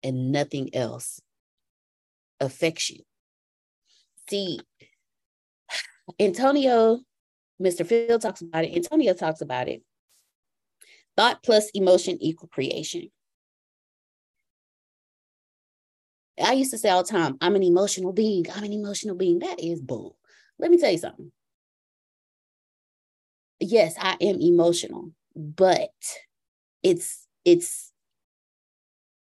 and 0.04 0.32
nothing 0.32 0.74
else 0.74 1.22
affects 2.40 2.90
you. 2.90 3.02
See, 4.30 4.60
Antonio, 6.20 7.00
Mr. 7.62 7.86
Phil 7.86 8.20
talks 8.20 8.42
about 8.42 8.66
it. 8.66 8.76
Antonio 8.76 9.14
talks 9.14 9.42
about 9.42 9.68
it. 9.68 9.84
Thought 11.18 11.44
plus 11.44 11.70
emotion 11.74 12.18
equal 12.22 12.50
creation. 12.50 13.10
I 16.44 16.54
used 16.54 16.72
to 16.72 16.78
say 16.78 16.90
all 16.90 17.04
the 17.04 17.10
time, 17.10 17.38
I'm 17.40 17.56
an 17.56 17.64
emotional 17.64 18.12
being. 18.12 18.46
I'm 18.54 18.64
an 18.64 18.74
emotional 18.74 19.16
being. 19.16 19.40
That 19.40 19.60
is 19.60 19.82
bull. 19.82 20.18
Let 20.60 20.72
me 20.72 20.78
tell 20.78 20.92
you 20.92 20.98
something. 20.98 21.32
Yes, 23.60 23.96
I 24.00 24.18
am 24.20 24.42
emotional, 24.42 25.12
but 25.36 25.92
it's 26.84 27.28
it's 27.46 27.92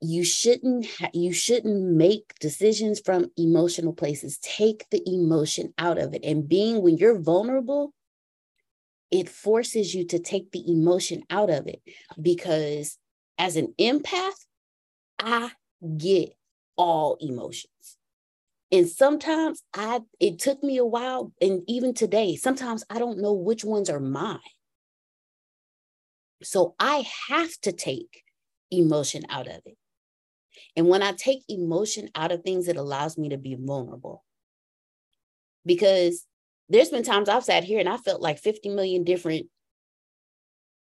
you 0.00 0.24
shouldn't 0.24 0.86
ha- 0.98 1.10
you 1.12 1.32
shouldn't 1.32 1.82
make 1.82 2.34
decisions 2.40 3.00
from 3.00 3.30
emotional 3.36 3.92
places 3.92 4.38
take 4.42 4.86
the 4.90 5.02
emotion 5.06 5.72
out 5.78 5.98
of 5.98 6.12
it 6.14 6.24
and 6.24 6.48
being 6.48 6.82
when 6.82 6.96
you're 6.98 7.18
vulnerable 7.20 7.92
it 9.12 9.28
forces 9.28 9.94
you 9.94 10.04
to 10.06 10.18
take 10.18 10.50
the 10.50 10.64
emotion 10.68 11.22
out 11.30 11.50
of 11.50 11.68
it 11.68 11.80
because 12.20 12.98
as 13.38 13.56
an 13.56 13.74
empath 13.78 14.46
i 15.20 15.52
get 15.96 16.30
all 16.76 17.16
emotions. 17.20 17.68
And 18.72 18.88
sometimes 18.88 19.62
i 19.74 20.00
it 20.18 20.38
took 20.38 20.62
me 20.62 20.78
a 20.78 20.84
while 20.84 21.32
and 21.40 21.62
even 21.68 21.94
today 21.94 22.34
sometimes 22.36 22.82
i 22.90 22.98
don't 22.98 23.20
know 23.20 23.34
which 23.34 23.64
ones 23.64 23.90
are 23.90 24.00
mine. 24.00 24.38
So 26.42 26.74
i 26.80 27.06
have 27.28 27.52
to 27.62 27.72
take 27.72 28.24
emotion 28.70 29.22
out 29.28 29.46
of 29.46 29.60
it. 29.66 29.76
And 30.76 30.88
when 30.88 31.02
I 31.02 31.12
take 31.12 31.42
emotion 31.48 32.08
out 32.14 32.32
of 32.32 32.42
things, 32.42 32.68
it 32.68 32.76
allows 32.76 33.18
me 33.18 33.28
to 33.30 33.38
be 33.38 33.56
vulnerable. 33.58 34.24
Because 35.64 36.26
there's 36.68 36.90
been 36.90 37.02
times 37.02 37.28
I've 37.28 37.44
sat 37.44 37.64
here 37.64 37.80
and 37.80 37.88
I 37.88 37.96
felt 37.96 38.22
like 38.22 38.38
50 38.38 38.70
million 38.70 39.04
different 39.04 39.46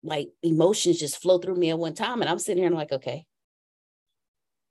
like 0.04 0.30
emotions 0.44 1.00
just 1.00 1.22
flow 1.22 1.40
through 1.40 1.56
me 1.56 1.70
at 1.72 1.80
one 1.80 1.94
time. 1.94 2.22
And 2.22 2.30
I'm 2.30 2.40
sitting 2.40 2.60
here 2.60 2.68
and 2.68 2.76
I'm 2.76 2.80
like, 2.80 2.92
okay, 2.92 3.26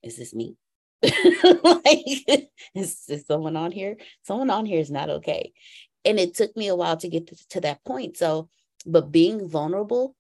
is 0.03 0.17
this 0.17 0.35
me? 0.35 0.57
like, 1.03 2.49
is, 2.75 3.03
is 3.09 3.27
someone 3.27 3.57
on 3.57 3.73
here? 3.73 3.97
Someone 4.23 4.51
on 4.51 4.67
here 4.67 4.81
is 4.81 4.91
not 4.91 5.11
okay. 5.11 5.53
And 6.05 6.19
it 6.19 6.35
took 6.35 6.57
me 6.57 6.69
a 6.69 6.77
while 6.77 6.97
to 6.97 7.09
get 7.09 7.27
to, 7.29 7.49
to 7.51 7.61
that 7.63 7.85
point. 7.85 8.17
So, 8.17 8.49
but 8.87 9.13
being 9.13 9.49
vulnerable, 9.49 10.15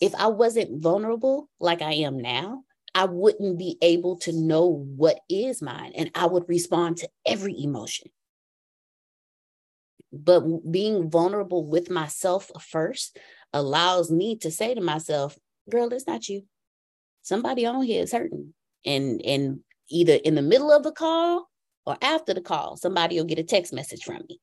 if 0.00 0.14
I 0.14 0.26
wasn't 0.26 0.82
vulnerable 0.82 1.48
like 1.60 1.82
I 1.82 1.92
am 1.92 2.18
now, 2.18 2.64
I 2.94 3.04
wouldn't 3.06 3.58
be 3.58 3.78
able 3.80 4.16
to 4.18 4.32
know 4.32 4.66
what 4.66 5.20
is 5.28 5.62
mine 5.62 5.92
and 5.94 6.10
I 6.14 6.26
would 6.26 6.48
respond 6.48 6.98
to 6.98 7.08
every 7.24 7.54
emotion. 7.62 8.10
But 10.12 10.70
being 10.70 11.10
vulnerable 11.10 11.64
with 11.64 11.90
myself 11.90 12.50
first 12.60 13.18
allows 13.52 14.10
me 14.10 14.36
to 14.38 14.50
say 14.50 14.74
to 14.74 14.80
myself, 14.80 15.38
girl, 15.70 15.92
it's 15.92 16.06
not 16.06 16.28
you. 16.28 16.42
Somebody 17.22 17.64
on 17.64 17.82
here 17.82 18.02
is 18.02 18.12
hurting. 18.12 18.52
And 18.84 19.22
and 19.24 19.60
either 19.88 20.14
in 20.14 20.34
the 20.34 20.42
middle 20.42 20.72
of 20.72 20.82
the 20.82 20.92
call 20.92 21.48
or 21.86 21.96
after 22.02 22.34
the 22.34 22.40
call, 22.40 22.76
somebody 22.76 23.16
will 23.16 23.24
get 23.24 23.38
a 23.38 23.44
text 23.44 23.72
message 23.72 24.02
from 24.02 24.22
me. 24.28 24.40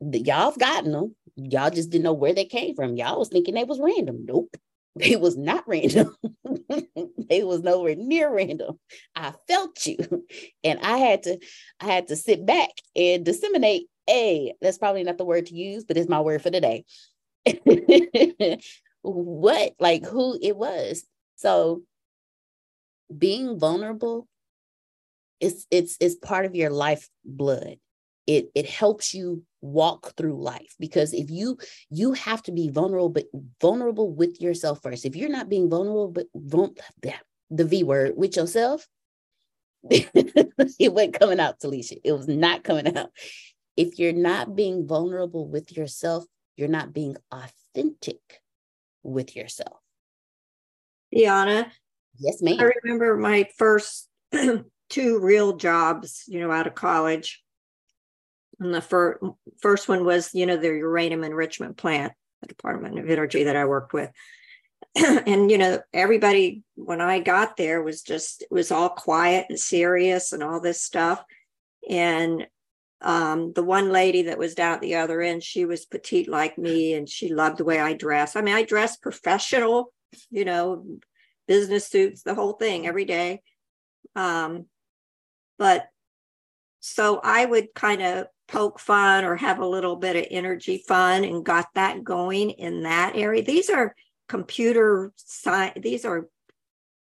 Y'all 0.00 0.50
have 0.50 0.58
gotten 0.58 0.92
them. 0.92 1.16
Y'all 1.36 1.70
just 1.70 1.90
didn't 1.90 2.04
know 2.04 2.12
where 2.12 2.32
they 2.32 2.44
came 2.44 2.74
from. 2.74 2.96
Y'all 2.96 3.18
was 3.18 3.28
thinking 3.28 3.54
they 3.54 3.64
was 3.64 3.80
random. 3.80 4.24
Nope. 4.24 4.56
They 4.96 5.16
was 5.16 5.36
not 5.36 5.64
random. 5.68 6.16
they 7.28 7.44
was 7.44 7.62
nowhere 7.62 7.94
near 7.94 8.34
random. 8.34 8.78
I 9.14 9.32
felt 9.46 9.86
you. 9.86 9.98
And 10.64 10.80
I 10.80 10.98
had 10.98 11.22
to, 11.24 11.38
I 11.80 11.86
had 11.86 12.08
to 12.08 12.16
sit 12.16 12.44
back 12.44 12.70
and 12.96 13.24
disseminate. 13.24 13.86
A, 14.10 14.54
that's 14.62 14.78
probably 14.78 15.04
not 15.04 15.18
the 15.18 15.24
word 15.26 15.46
to 15.46 15.54
use, 15.54 15.84
but 15.84 15.98
it's 15.98 16.08
my 16.08 16.20
word 16.20 16.40
for 16.40 16.50
today. 16.50 16.86
what, 19.02 19.74
like 19.78 20.06
who 20.06 20.38
it 20.40 20.56
was. 20.56 21.04
So 21.36 21.82
being 23.16 23.58
vulnerable 23.58 24.26
it's 25.40 25.66
it's 25.70 25.96
it's 26.00 26.14
part 26.16 26.46
of 26.46 26.54
your 26.54 26.70
life 26.70 27.08
blood. 27.24 27.76
It 28.28 28.50
it 28.54 28.66
helps 28.66 29.14
you 29.14 29.42
walk 29.62 30.14
through 30.16 30.40
life 30.40 30.76
because 30.78 31.14
if 31.14 31.30
you 31.30 31.56
you 31.88 32.12
have 32.12 32.42
to 32.44 32.52
be 32.52 32.68
vulnerable 32.68 33.08
but 33.08 33.24
vulnerable 33.60 34.12
with 34.12 34.40
yourself 34.40 34.82
first. 34.82 35.06
If 35.06 35.16
you're 35.16 35.30
not 35.30 35.48
being 35.48 35.70
vulnerable 35.70 36.08
but 36.08 36.26
the 37.50 37.64
V 37.64 37.82
word 37.84 38.12
with 38.16 38.36
yourself, 38.36 38.86
it 39.90 40.92
wasn't 40.92 41.18
coming 41.18 41.40
out, 41.40 41.58
Talisha. 41.58 41.98
It 42.04 42.12
was 42.12 42.28
not 42.28 42.64
coming 42.64 42.96
out. 42.96 43.10
If 43.76 43.98
you're 43.98 44.12
not 44.12 44.54
being 44.54 44.86
vulnerable 44.86 45.48
with 45.48 45.74
yourself, 45.74 46.24
you're 46.56 46.68
not 46.68 46.92
being 46.92 47.16
authentic 47.32 48.20
with 49.02 49.34
yourself. 49.36 49.78
Deanna. 51.14 51.70
Yes, 52.18 52.42
ma'am. 52.42 52.60
I 52.60 52.72
remember 52.82 53.16
my 53.16 53.46
first 53.56 54.08
two 54.90 55.20
real 55.20 55.56
jobs, 55.56 56.24
you 56.26 56.40
know, 56.40 56.50
out 56.50 56.66
of 56.66 56.74
college. 56.74 57.42
And 58.60 58.74
the 58.74 58.80
fir- 58.80 59.20
first 59.60 59.88
one 59.88 60.04
was, 60.04 60.34
you 60.34 60.46
know, 60.46 60.56
the 60.56 60.68
uranium 60.68 61.24
enrichment 61.24 61.76
plant, 61.76 62.12
the 62.40 62.48
Department 62.48 62.98
of 62.98 63.08
Energy 63.08 63.44
that 63.44 63.56
I 63.56 63.64
worked 63.66 63.92
with. 63.92 64.10
and, 64.96 65.50
you 65.50 65.58
know, 65.58 65.80
everybody, 65.92 66.62
when 66.74 67.00
I 67.00 67.20
got 67.20 67.56
there, 67.56 67.82
was 67.82 68.02
just, 68.02 68.42
it 68.42 68.48
was 68.50 68.72
all 68.72 68.88
quiet 68.88 69.46
and 69.48 69.58
serious 69.58 70.32
and 70.32 70.42
all 70.42 70.60
this 70.60 70.82
stuff. 70.82 71.22
And 71.88 72.46
um, 73.00 73.52
the 73.52 73.62
one 73.62 73.90
lady 73.90 74.22
that 74.22 74.38
was 74.38 74.54
down 74.54 74.74
at 74.74 74.80
the 74.80 74.96
other 74.96 75.20
end, 75.20 75.42
she 75.42 75.64
was 75.64 75.86
petite 75.86 76.28
like 76.28 76.58
me 76.58 76.94
and 76.94 77.08
she 77.08 77.32
loved 77.32 77.58
the 77.58 77.64
way 77.64 77.78
I 77.78 77.92
dress. 77.92 78.34
I 78.34 78.40
mean, 78.40 78.54
I 78.54 78.64
dress 78.64 78.96
professional, 78.96 79.92
you 80.30 80.44
know, 80.44 80.84
business 81.46 81.86
suits, 81.86 82.22
the 82.22 82.34
whole 82.34 82.54
thing 82.54 82.86
every 82.86 83.04
day. 83.04 83.42
Um, 84.16 84.66
but 85.58 85.86
so 86.80 87.20
I 87.22 87.44
would 87.44 87.74
kind 87.74 88.02
of 88.02 88.26
poke 88.48 88.80
fun 88.80 89.24
or 89.24 89.36
have 89.36 89.58
a 89.58 89.66
little 89.66 89.96
bit 89.96 90.16
of 90.16 90.26
energy 90.30 90.82
fun 90.88 91.24
and 91.24 91.44
got 91.44 91.66
that 91.74 92.02
going 92.02 92.50
in 92.50 92.82
that 92.82 93.14
area. 93.14 93.42
These 93.42 93.70
are 93.70 93.94
computer 94.28 95.12
science, 95.16 95.78
these 95.82 96.04
are 96.04 96.28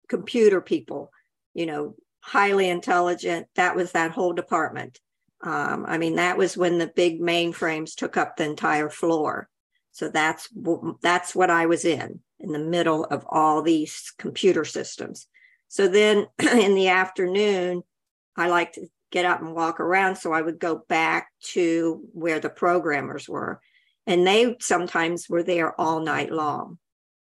computer 0.09 0.59
people, 0.61 1.11
you 1.53 1.65
know, 1.65 1.95
highly 2.21 2.69
intelligent. 2.69 3.47
That 3.55 3.75
was 3.75 3.91
that 3.91 4.11
whole 4.11 4.33
department. 4.33 4.99
Um, 5.41 5.85
I 5.87 5.97
mean, 5.97 6.15
that 6.15 6.37
was 6.37 6.57
when 6.57 6.79
the 6.79 6.87
big 6.87 7.21
mainframes 7.21 7.95
took 7.95 8.17
up 8.17 8.35
the 8.35 8.45
entire 8.45 8.89
floor. 8.89 9.47
So 9.91 10.09
that's 10.09 10.49
that's 11.01 11.35
what 11.35 11.49
I 11.49 11.65
was 11.65 11.85
in 11.85 12.19
in 12.39 12.51
the 12.51 12.59
middle 12.59 13.05
of 13.05 13.25
all 13.29 13.61
these 13.61 14.13
computer 14.17 14.65
systems. 14.65 15.27
So 15.67 15.87
then 15.87 16.27
in 16.39 16.75
the 16.75 16.89
afternoon, 16.89 17.83
I 18.35 18.47
like 18.47 18.73
to 18.73 18.87
get 19.11 19.25
up 19.25 19.41
and 19.41 19.53
walk 19.53 19.79
around. 19.79 20.17
So 20.17 20.33
I 20.33 20.41
would 20.41 20.59
go 20.59 20.83
back 20.87 21.29
to 21.53 22.03
where 22.13 22.39
the 22.39 22.49
programmers 22.49 23.27
were. 23.27 23.61
And 24.05 24.25
they 24.25 24.55
sometimes 24.59 25.27
were 25.29 25.43
there 25.43 25.79
all 25.79 25.99
night 25.99 26.31
long. 26.31 26.77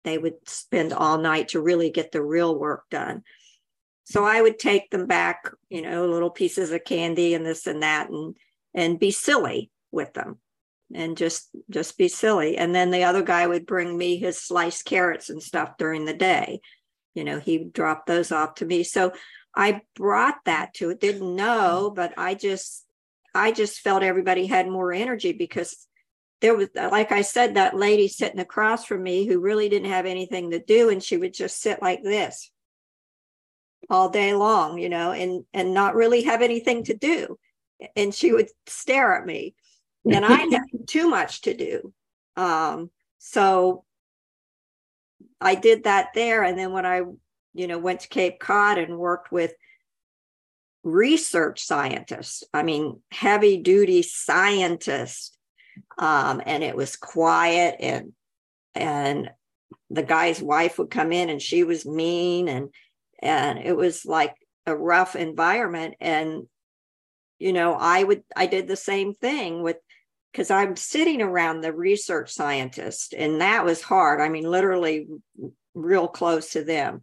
They 0.03 0.19
would 0.19 0.49
spend 0.49 0.93
all 0.93 1.19
night 1.19 1.49
to 1.49 1.63
really 1.63 1.91
get 1.91 2.13
the 2.13 2.23
real 2.23 2.59
work 2.59 2.85
done. 2.91 3.23
So 4.05 4.25
I 4.25 4.43
would 4.43 4.59
take 4.59 4.91
them 4.91 5.07
back, 5.07 5.51
you 5.71 5.83
know, 5.83 6.07
little 6.07 6.31
pieces 6.31 6.71
of 6.73 6.85
candy 6.85 7.35
and 7.35 7.45
this 7.45 7.67
and 7.67 7.83
that 7.83 8.11
and 8.11 8.37
and 8.75 8.99
be 8.99 9.13
silly 9.13 9.71
with 9.93 10.13
them 10.15 10.39
and 10.93 11.17
just 11.17 11.49
just 11.71 11.97
be 11.97 12.09
silly. 12.09 12.59
And 12.59 12.75
then 12.75 12.91
the 12.91 13.05
other 13.05 13.23
guy 13.23 13.47
would 13.47 13.67
bring 13.67 13.97
me 13.97 14.17
his 14.17 14.39
sliced 14.39 14.85
carrots 14.85 15.31
and 15.31 15.43
stuff 15.43 15.77
during 15.79 16.05
the 16.05 16.15
day. 16.15 16.61
You 17.15 17.25
know, 17.25 17.39
he 17.39 17.59
dropped 17.65 18.07
those 18.07 18.33
off 18.33 18.57
to 18.57 18.67
me. 18.67 18.83
So 18.83 19.13
I 19.57 19.83
brought 19.95 20.45
that 20.47 20.75
to 20.75 20.91
it, 20.91 21.01
didn't 21.01 21.35
know, 21.35 21.93
but 21.95 22.13
I 22.17 22.35
just 22.35 22.85
I 23.35 23.53
just 23.53 23.81
felt 23.81 24.03
everybody 24.03 24.47
had 24.47 24.69
more 24.69 24.93
energy 24.93 25.33
because 25.33 25.87
there 26.41 26.55
was 26.55 26.69
like 26.75 27.13
I 27.13 27.23
said, 27.23 27.55
that 27.55 27.77
lady 27.77 28.09
sitting 28.09 28.41
across 28.41 28.85
from 28.85 29.03
me 29.03 29.27
who 29.27 29.41
really 29.41 29.69
didn't 29.69 29.91
have 29.91 30.07
anything 30.07 30.51
to 30.51 30.59
do, 30.59 30.91
and 30.91 31.03
she 31.03 31.17
would 31.17 31.35
just 31.35 31.61
sit 31.61 31.81
like 31.81 32.03
this 32.03 32.51
all 33.91 34.09
day 34.09 34.35
long, 34.35 34.79
you 34.79 34.89
know, 34.89 35.13
and 35.13 35.45
and 35.53 35.75
not 35.75 35.95
really 35.95 36.23
have 36.23 36.43
anything 36.43 36.85
to 36.85 36.95
do. 36.95 37.39
And 37.97 38.15
she 38.15 38.33
would 38.33 38.49
stare 38.67 39.15
at 39.19 39.27
me. 39.27 39.55
And 40.11 40.25
I 40.25 40.35
had 40.35 40.69
too 40.87 41.09
much 41.09 41.43
to 41.43 41.55
do. 41.55 41.93
Um, 42.37 42.91
so 43.19 43.85
I 45.41 45.55
did 45.55 45.85
that 45.85 46.09
there. 46.15 46.43
And 46.43 46.59
then 46.59 46.73
when 46.73 46.87
I 46.87 47.03
you 47.55 47.67
know, 47.67 47.79
went 47.79 48.01
to 48.01 48.09
Cape 48.09 48.39
Cod 48.39 48.79
and 48.79 48.99
worked 48.99 49.33
with 49.33 49.55
research 50.83 51.65
scientists. 51.65 52.45
I 52.53 52.63
mean, 52.63 53.01
heavy 53.11 53.57
duty 53.57 54.03
scientists. 54.03 55.37
Um, 55.99 56.43
and 56.45 56.63
it 56.63 56.77
was 56.77 56.95
quiet 56.95 57.77
and 57.81 58.13
and 58.75 59.31
the 59.91 60.03
guy's 60.03 60.43
wife 60.43 60.79
would 60.79 60.91
come 60.91 61.13
in 61.13 61.31
and 61.31 61.41
she 61.41 61.65
was 61.65 61.87
mean 61.87 62.49
and 62.49 62.69
and 63.21 63.59
it 63.59 63.77
was 63.77 64.05
like 64.05 64.35
a 64.67 64.77
rough 64.77 65.17
environment 65.17 65.95
and 66.01 66.45
you 67.39 67.53
know 67.53 67.75
i 67.75 68.03
would 68.03 68.23
i 68.37 68.47
did 68.47 68.67
the 68.67 68.77
same 68.77 69.15
thing 69.15 69.63
with 69.63 69.77
because 70.33 70.51
i'm 70.51 70.77
sitting 70.77 71.23
around 71.23 71.61
the 71.61 71.73
research 71.73 72.31
scientist 72.31 73.15
and 73.17 73.41
that 73.41 73.65
was 73.65 73.83
hard 73.83 74.21
i 74.21 74.29
mean 74.29 74.49
literally 74.49 75.07
real 75.75 76.09
close 76.09 76.51
to 76.51 76.65
them 76.65 77.01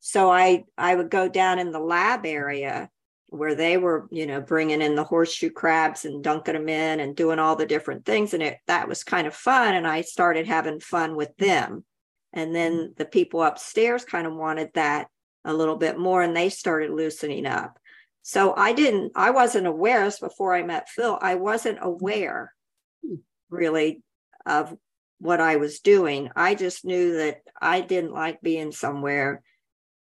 so 0.00 0.30
i 0.30 0.64
i 0.76 0.94
would 0.94 1.10
go 1.10 1.28
down 1.28 1.58
in 1.58 1.72
the 1.72 1.80
lab 1.80 2.24
area 2.24 2.88
where 3.30 3.54
they 3.54 3.76
were 3.76 4.08
you 4.10 4.26
know 4.26 4.40
bringing 4.40 4.80
in 4.80 4.94
the 4.94 5.04
horseshoe 5.04 5.50
crabs 5.50 6.04
and 6.04 6.24
dunking 6.24 6.54
them 6.54 6.68
in 6.68 7.00
and 7.00 7.14
doing 7.14 7.38
all 7.38 7.56
the 7.56 7.66
different 7.66 8.04
things. 8.04 8.34
And 8.34 8.42
it 8.42 8.58
that 8.66 8.88
was 8.88 9.04
kind 9.04 9.26
of 9.26 9.34
fun. 9.34 9.74
And 9.74 9.86
i 9.86 10.00
started 10.00 10.46
having 10.46 10.80
fun 10.80 11.14
with 11.14 11.36
them. 11.36 11.84
And 12.32 12.54
then 12.54 12.72
mm-hmm. 12.72 12.92
the 12.96 13.04
people 13.04 13.42
upstairs 13.42 14.04
kind 14.04 14.26
of 14.26 14.34
wanted 14.34 14.70
that 14.74 15.08
a 15.44 15.54
little 15.54 15.76
bit 15.76 15.98
more 15.98 16.22
and 16.22 16.36
they 16.36 16.48
started 16.48 16.90
loosening 16.90 17.46
up. 17.46 17.78
So 18.22 18.54
i 18.54 18.72
didn't 18.72 19.12
i 19.14 19.30
wasn't 19.30 19.66
aware 19.66 20.10
before 20.20 20.54
i 20.54 20.62
met 20.62 20.88
phil 20.88 21.18
i 21.20 21.34
wasn't 21.34 21.78
aware 21.82 22.54
mm-hmm. 23.04 23.16
really 23.50 24.02
of 24.46 24.74
what 25.20 25.40
i 25.40 25.56
was 25.56 25.80
doing. 25.80 26.30
I 26.34 26.54
just 26.54 26.84
knew 26.84 27.18
that 27.18 27.42
i 27.60 27.82
didn't 27.82 28.12
like 28.12 28.40
being 28.40 28.72
somewhere 28.72 29.42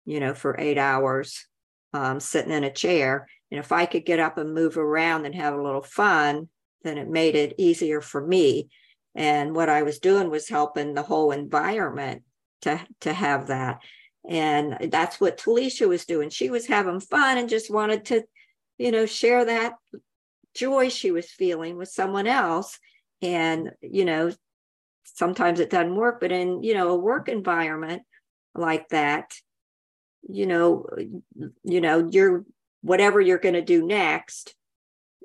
you 0.05 0.19
know, 0.19 0.33
for 0.33 0.59
eight 0.59 0.77
hours 0.77 1.45
um, 1.93 2.19
sitting 2.19 2.51
in 2.51 2.63
a 2.63 2.71
chair. 2.71 3.27
And 3.51 3.59
if 3.59 3.71
I 3.71 3.85
could 3.85 4.05
get 4.05 4.19
up 4.19 4.37
and 4.37 4.53
move 4.53 4.77
around 4.77 5.25
and 5.25 5.35
have 5.35 5.53
a 5.53 5.61
little 5.61 5.83
fun, 5.83 6.49
then 6.83 6.97
it 6.97 7.07
made 7.07 7.35
it 7.35 7.55
easier 7.57 8.01
for 8.01 8.25
me. 8.25 8.69
And 9.15 9.55
what 9.55 9.69
I 9.69 9.83
was 9.83 9.99
doing 9.99 10.29
was 10.29 10.49
helping 10.49 10.93
the 10.93 11.03
whole 11.03 11.31
environment 11.31 12.23
to, 12.61 12.81
to 13.01 13.13
have 13.13 13.47
that. 13.47 13.79
And 14.27 14.91
that's 14.91 15.19
what 15.19 15.37
Talisha 15.37 15.87
was 15.87 16.05
doing. 16.05 16.29
She 16.29 16.49
was 16.49 16.65
having 16.65 16.99
fun 16.99 17.37
and 17.37 17.49
just 17.49 17.71
wanted 17.71 18.05
to, 18.05 18.23
you 18.77 18.91
know, 18.91 19.05
share 19.05 19.45
that 19.45 19.73
joy 20.55 20.89
she 20.89 21.11
was 21.11 21.29
feeling 21.29 21.77
with 21.77 21.89
someone 21.89 22.27
else. 22.27 22.79
And, 23.21 23.71
you 23.81 24.05
know, 24.05 24.31
sometimes 25.03 25.59
it 25.59 25.69
doesn't 25.69 25.95
work, 25.95 26.19
but 26.19 26.31
in, 26.31 26.63
you 26.63 26.73
know, 26.73 26.89
a 26.89 26.97
work 26.97 27.29
environment 27.29 28.03
like 28.55 28.89
that, 28.89 29.33
you 30.29 30.45
know 30.45 30.85
you 31.63 31.81
know 31.81 32.09
you're 32.11 32.45
whatever 32.81 33.19
you're 33.19 33.37
going 33.37 33.55
to 33.55 33.61
do 33.61 33.85
next 33.85 34.55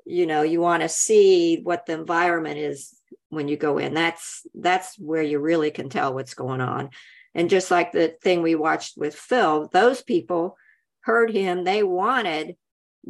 you 0.05 0.25
know 0.25 0.41
you 0.41 0.59
want 0.59 0.81
to 0.81 0.89
see 0.89 1.61
what 1.61 1.85
the 1.85 1.93
environment 1.93 2.57
is 2.57 2.99
when 3.29 3.47
you 3.47 3.57
go 3.57 3.77
in. 3.77 3.93
That's 3.93 4.45
that's 4.53 4.97
where 4.99 5.21
you 5.21 5.39
really 5.39 5.71
can 5.71 5.89
tell 5.89 6.13
what's 6.13 6.33
going 6.33 6.61
on. 6.61 6.89
And 7.35 7.49
just 7.49 7.71
like 7.71 7.91
the 7.91 8.15
thing 8.21 8.41
we 8.41 8.55
watched 8.55 8.97
with 8.97 9.15
phil 9.15 9.69
those 9.71 10.01
people 10.01 10.57
heard 11.01 11.31
him 11.31 11.63
they 11.63 11.83
wanted 11.83 12.57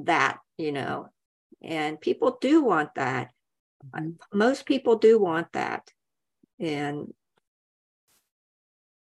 that 0.04 0.38
you 0.58 0.72
know 0.72 1.10
and 1.64 2.00
people 2.00 2.38
do 2.40 2.64
want 2.64 2.96
that. 2.96 3.32
Mm-hmm. 3.96 4.38
most 4.38 4.66
people 4.66 4.98
do 4.98 5.18
want 5.18 5.54
that. 5.54 5.90
And 6.60 7.14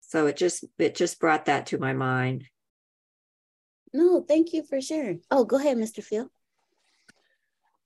so 0.02 0.28
it 0.28 0.38
just 0.38 0.66
it 0.78 0.96
just 0.96 1.20
brought 1.20 1.46
that 1.46 1.68
to 1.68 1.80
my 1.80 1.94
mind 1.94 2.46
no, 3.94 4.22
thank 4.22 4.54
you 4.54 4.64
for 4.64 4.82
sharing. 4.82 5.22
Oh, 5.32 5.44
go 5.44 5.58
ahead, 5.58 5.78
Mr. 5.78 6.04
Phil. 6.04 6.30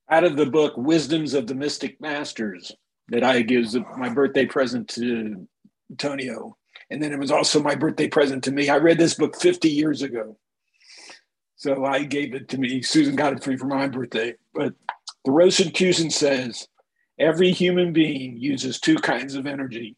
Out 0.09 0.23
of 0.23 0.35
the 0.35 0.45
book 0.45 0.73
Wisdoms 0.77 1.33
of 1.33 1.47
the 1.47 1.55
Mystic 1.55 2.01
Masters 2.01 2.71
that 3.09 3.23
I 3.23 3.41
gives 3.41 3.75
my 3.97 4.09
birthday 4.09 4.45
present 4.45 4.87
to 4.89 5.47
Antonio. 5.89 6.57
And 6.89 7.01
then 7.01 7.13
it 7.13 7.19
was 7.19 7.31
also 7.31 7.61
my 7.61 7.75
birthday 7.75 8.07
present 8.07 8.43
to 8.45 8.51
me. 8.51 8.69
I 8.69 8.77
read 8.77 8.97
this 8.97 9.13
book 9.13 9.35
50 9.37 9.69
years 9.69 10.01
ago. 10.01 10.37
So 11.55 11.85
I 11.85 12.03
gave 12.03 12.33
it 12.33 12.49
to 12.49 12.57
me. 12.57 12.81
Susan 12.81 13.15
got 13.15 13.33
it 13.33 13.43
for 13.43 13.51
me 13.51 13.57
for 13.57 13.67
my 13.67 13.87
birthday. 13.87 14.35
But 14.53 14.73
the 15.23 15.31
Rosicrucian 15.31 16.09
says 16.09 16.67
every 17.19 17.51
human 17.51 17.93
being 17.93 18.35
uses 18.37 18.79
two 18.79 18.97
kinds 18.97 19.35
of 19.35 19.45
energy 19.45 19.95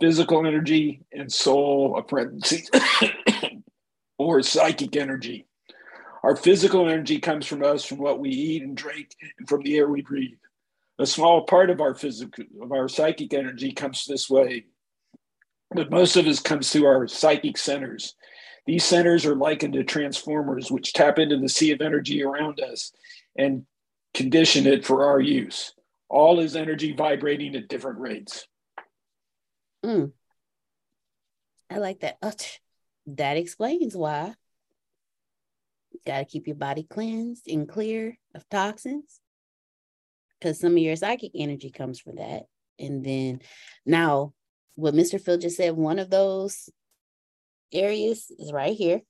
physical 0.00 0.46
energy 0.46 1.02
and 1.12 1.30
soul, 1.30 1.96
a 1.98 2.02
parenthesis, 2.02 2.68
or 4.20 4.42
psychic 4.42 4.96
energy. 4.96 5.46
Our 6.22 6.36
physical 6.36 6.86
energy 6.86 7.18
comes 7.18 7.46
from 7.46 7.64
us, 7.64 7.86
from 7.86 7.96
what 7.96 8.20
we 8.20 8.28
eat 8.28 8.62
and 8.62 8.76
drink, 8.76 9.16
and 9.38 9.48
from 9.48 9.62
the 9.62 9.78
air 9.78 9.88
we 9.88 10.02
breathe. 10.02 10.36
A 10.98 11.06
small 11.06 11.44
part 11.46 11.70
of 11.70 11.80
our 11.80 11.94
physical, 11.94 12.44
of 12.60 12.70
our 12.70 12.86
psychic 12.86 13.32
energy 13.32 13.72
comes 13.72 14.04
this 14.04 14.28
way, 14.28 14.66
but 15.70 15.90
most 15.90 16.16
of 16.16 16.26
it 16.26 16.44
comes 16.44 16.70
through 16.70 16.84
our 16.84 17.08
psychic 17.08 17.56
centers. 17.56 18.14
These 18.66 18.84
centers 18.84 19.24
are 19.24 19.34
likened 19.34 19.72
to 19.72 19.84
transformers, 19.84 20.70
which 20.70 20.92
tap 20.92 21.18
into 21.18 21.38
the 21.38 21.48
sea 21.48 21.72
of 21.72 21.80
energy 21.80 22.22
around 22.22 22.60
us 22.60 22.92
and 23.38 23.64
condition 24.12 24.66
it 24.66 24.84
for 24.84 25.06
our 25.06 25.18
use. 25.18 25.72
All 26.10 26.40
is 26.40 26.56
energy 26.56 26.92
vibrating 26.92 27.56
at 27.56 27.68
different 27.68 28.00
rates. 28.00 28.46
Mm. 29.82 30.12
I 31.70 31.78
like 31.78 32.00
that. 32.00 32.18
Oh, 32.20 32.32
that 33.06 33.36
explains 33.36 33.96
why. 33.96 34.34
Got 36.06 36.20
to 36.20 36.24
keep 36.24 36.46
your 36.46 36.56
body 36.56 36.86
cleansed 36.88 37.48
and 37.48 37.68
clear 37.68 38.16
of 38.34 38.48
toxins 38.48 39.20
because 40.38 40.58
some 40.58 40.72
of 40.72 40.78
your 40.78 40.96
psychic 40.96 41.32
energy 41.34 41.70
comes 41.70 42.00
from 42.00 42.16
that. 42.16 42.44
And 42.78 43.04
then 43.04 43.40
now, 43.84 44.32
what 44.74 44.94
Mr. 44.94 45.20
Phil 45.20 45.36
just 45.36 45.56
said, 45.56 45.76
one 45.76 45.98
of 45.98 46.08
those 46.08 46.70
areas 47.72 48.32
is 48.38 48.52
right 48.52 48.74
here. 48.74 49.02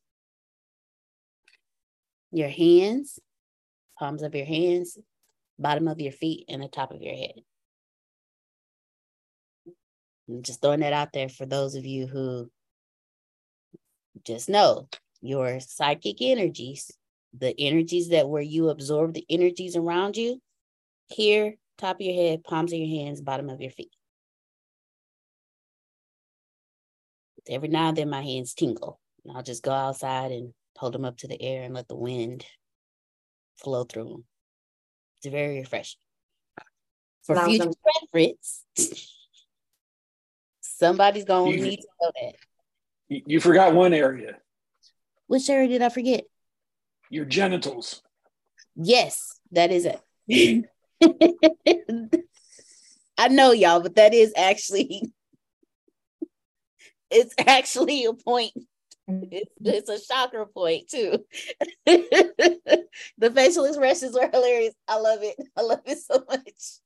Your 2.33 2.49
hands, 2.49 3.21
palms 3.99 4.23
of 4.23 4.35
your 4.35 4.47
hands, 4.47 4.99
bottom 5.59 5.87
of 5.87 6.01
your 6.01 6.13
feet, 6.13 6.47
and 6.49 6.63
the 6.63 6.69
top 6.69 6.93
of 6.93 7.03
your 7.03 7.15
head. 7.15 7.35
I'm 10.29 10.43
just 10.43 10.61
throwing 10.61 10.81
that 10.81 10.93
out 10.93 11.13
there 11.13 11.29
for 11.29 11.47
those 11.47 11.75
of 11.75 11.87
you 11.87 12.07
who 12.07 12.51
just 14.25 14.49
know 14.49 14.89
your 15.21 15.61
psychic 15.61 16.17
energies, 16.21 16.91
the 17.39 17.55
energies 17.59 18.09
that 18.09 18.29
where 18.29 18.43
you 18.43 18.69
absorb 18.69 19.15
the 19.15 19.25
energies 19.29 19.77
around 19.77 20.17
you, 20.17 20.41
here, 21.09 21.57
top 21.79 21.97
of 21.97 22.01
your 22.03 22.15
head, 22.15 22.45
palms 22.45 22.73
of 22.73 22.79
your 22.79 23.05
hands, 23.05 23.21
bottom 23.21 23.49
of 23.49 23.61
your 23.61 23.71
feet. 23.71 23.93
Every 27.49 27.69
now 27.69 27.89
and 27.89 27.97
then 27.97 28.11
my 28.11 28.23
hands 28.23 28.55
tingle. 28.55 29.01
And 29.25 29.37
I'll 29.37 29.43
just 29.43 29.63
go 29.63 29.73
outside 29.73 30.31
and 30.33 30.53
hold 30.77 30.95
them 30.95 31.05
up 31.05 31.19
to 31.19 31.29
the 31.29 31.41
air 31.41 31.63
and 31.63 31.75
let 31.75 31.89
the 31.89 31.97
wind 31.97 32.45
flow 33.57 33.85
through 33.85 34.09
them. 34.09 34.25
It's 35.19 35.31
very 35.31 35.59
refreshing. 35.61 35.99
For 37.23 37.37
future 37.45 37.71
reference, 38.13 38.65
somebody's 40.61 41.25
going 41.25 41.53
to 41.53 41.63
need 41.63 41.77
to 41.77 41.89
know 42.01 42.13
that. 42.23 42.35
You 43.11 43.41
forgot 43.41 43.75
one 43.75 43.93
area. 43.93 44.37
Which 45.27 45.51
area 45.51 45.67
did 45.67 45.83
I 45.83 45.89
forget? 45.89 46.25
Your 47.11 47.25
genitals. 47.25 48.03
Yes, 48.77 49.41
that 49.51 49.73
is 49.73 49.85
it. 49.85 50.65
I 53.19 53.29
know 53.29 53.51
y'all, 53.51 53.81
but 53.81 53.97
that 53.97 54.15
is 54.15 54.33
actually 54.37 55.13
it's 57.11 57.35
actually 57.45 58.05
a 58.05 58.13
point. 58.15 58.53
It's, 59.09 59.51
it's 59.61 59.89
a 59.89 60.01
shocker 60.01 60.47
point 60.47 60.89
too. 60.89 61.25
the 61.87 63.31
facial 63.35 63.65
expressions 63.65 64.17
are 64.17 64.31
hilarious. 64.31 64.75
I 64.87 64.99
love 64.99 65.19
it. 65.23 65.37
I 65.57 65.63
love 65.63 65.81
it 65.85 65.99
so 65.99 66.25
much. 66.29 66.81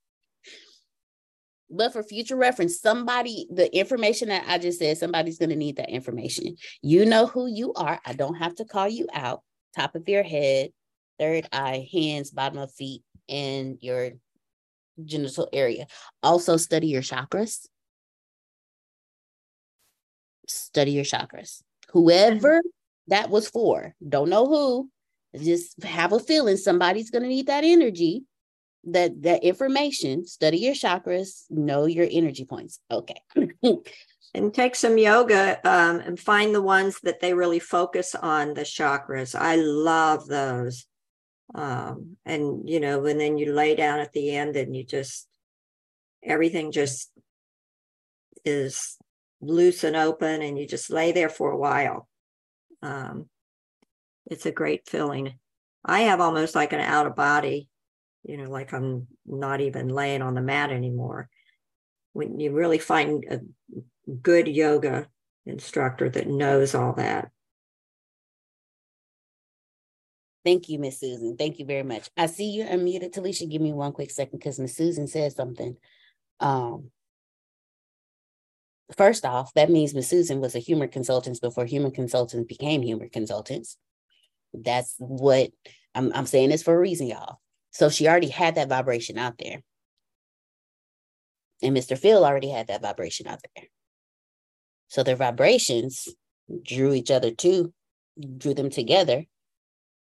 But 1.71 1.93
for 1.93 2.03
future 2.03 2.37
reference, 2.37 2.81
somebody, 2.81 3.47
the 3.51 3.75
information 3.77 4.29
that 4.29 4.45
I 4.47 4.59
just 4.59 4.79
said, 4.79 4.99
somebody's 4.99 5.39
going 5.39 5.51
to 5.51 5.57
need 5.57 5.77
that 5.77 5.91
information. 5.91 6.57
You 6.83 7.07
know 7.07 7.27
who 7.27 7.47
you 7.47 7.73
are. 7.75 8.01
I 8.05 8.13
don't 8.13 8.35
have 8.35 8.55
to 8.57 8.65
call 8.65 8.89
you 8.89 9.09
out. 9.13 9.43
Top 9.75 9.95
of 9.95 10.09
your 10.09 10.23
head, 10.23 10.71
third 11.19 11.49
eye, 11.53 11.89
hands, 11.93 12.31
bottom 12.31 12.59
of 12.59 12.73
feet, 12.73 13.03
and 13.29 13.79
your 13.81 14.11
genital 15.05 15.49
area. 15.53 15.87
Also, 16.23 16.57
study 16.57 16.89
your 16.89 17.03
chakras. 17.03 17.67
Study 20.47 20.93
your 20.93 21.05
chakras. 21.05 21.63
Whoever 21.91 22.61
that 23.09 23.31
was 23.31 23.49
for, 23.49 23.95
don't 24.07 24.29
know 24.29 24.47
who, 24.47 24.91
just 25.37 25.83
have 25.83 26.13
a 26.13 26.21
feeling 26.21 26.57
somebody's 26.57 27.11
going 27.11 27.23
to 27.23 27.29
need 27.29 27.49
that 27.49 27.65
energy 27.65 28.25
that 28.87 29.23
that 29.23 29.45
information 29.45 30.27
study 30.27 30.59
your 30.59 30.75
chakras 30.75 31.45
know 31.51 31.87
your 31.87 32.07
energy 32.11 32.45
points. 32.45 32.81
Okay. 32.91 33.21
And 34.37 34.53
take 34.53 34.75
some 34.75 34.99
yoga 34.99 35.61
um, 35.65 36.01
and 36.01 36.19
find 36.19 36.53
the 36.53 36.61
ones 36.61 36.99
that 37.05 37.21
they 37.21 37.35
really 37.35 37.61
focus 37.61 38.17
on 38.17 38.55
the 38.55 38.63
chakras. 38.63 39.33
I 39.39 39.55
love 39.55 40.27
those. 40.27 40.87
Um, 41.55 42.17
and 42.27 42.69
you 42.69 42.81
know 42.81 43.05
and 43.07 43.21
then 43.21 43.39
you 43.39 43.53
lay 43.53 43.77
down 43.77 44.01
at 44.01 44.13
the 44.13 44.35
end 44.35 44.57
and 44.57 44.75
you 44.75 44.83
just 44.83 45.29
everything 46.21 46.73
just 46.73 47.13
is 48.45 48.97
loose 49.41 49.85
and 49.85 49.95
open 49.95 50.43
and 50.43 50.59
you 50.59 50.67
just 50.67 50.91
lay 50.91 51.13
there 51.13 51.29
for 51.29 51.53
a 51.53 51.57
while. 51.57 52.09
Um, 52.83 53.29
it's 54.27 54.47
a 54.47 54.51
great 54.51 54.89
feeling. 54.89 55.39
I 55.85 56.01
have 56.01 56.21
almost 56.21 56.55
like 56.55 56.73
an 56.73 56.81
out 56.81 57.07
of 57.07 57.15
body 57.15 57.69
you 58.25 58.37
know, 58.37 58.51
like 58.51 58.73
I'm 58.73 59.07
not 59.27 59.61
even 59.61 59.89
laying 59.89 60.23
on 60.23 60.35
the 60.35 60.41
mat 60.41 60.71
anymore. 60.71 61.29
When 62.13 62.41
you 62.41 62.53
really 62.53 62.79
find 62.79 63.25
a 63.29 63.41
good 64.23 64.49
yoga 64.49 65.09
instructor 65.47 66.09
that 66.09 66.27
knows 66.27 66.75
all 66.75 66.95
that. 66.95 67.31
Thank 70.45 70.69
you, 70.69 70.79
Miss 70.79 71.01
Susan. 71.01 71.37
Thank 71.37 71.59
you 71.59 71.65
very 71.65 71.83
much. 71.83 72.11
I 72.17 72.27
see 72.27 72.51
you're 72.51 72.67
unmuted, 72.67 73.13
Talisha. 73.13 73.49
Give 73.51 73.63
me 73.63 73.73
one 73.73 73.93
quick 73.93 74.11
second 74.11 74.39
because 74.39 74.59
Miss 74.59 74.77
Susan 74.77 75.07
said 75.07 75.33
something. 75.33 75.77
Um, 76.39 76.91
first 78.97 79.25
off, 79.25 79.55
that 79.55 79.71
means 79.71 79.95
Miss 79.95 80.09
Susan 80.09 80.41
was 80.41 80.55
a 80.55 80.59
humor 80.59 80.87
consultant 80.87 81.41
before 81.41 81.65
humor 81.65 81.91
consultants 81.91 82.47
became 82.47 82.83
humor 82.83 83.09
consultants. 83.11 83.79
That's 84.53 84.95
what 84.99 85.51
I'm, 85.95 86.13
I'm 86.15 86.27
saying 86.27 86.51
this 86.51 86.63
for 86.63 86.75
a 86.75 86.79
reason, 86.79 87.07
y'all. 87.07 87.39
So 87.75 87.91
she 87.91 88.07
already 88.07 88.29
had 88.29 88.55
that 88.55 88.69
vibration 88.69 89.19
out 89.19 89.37
there. 89.39 89.61
And 91.61 91.77
Mr. 91.77 91.99
Phil 91.99 92.25
already 92.25 92.49
had 92.49 92.69
that 92.69 92.83
vibration 92.83 93.27
out 93.27 93.41
there. 93.55 93.65
So 94.89 95.03
their 95.03 95.17
vibrations 95.17 96.07
drew 96.63 96.93
each 96.95 97.11
other 97.11 97.33
to, 97.33 97.75
drew 98.39 98.55
them 98.55 98.71
together. 98.71 99.25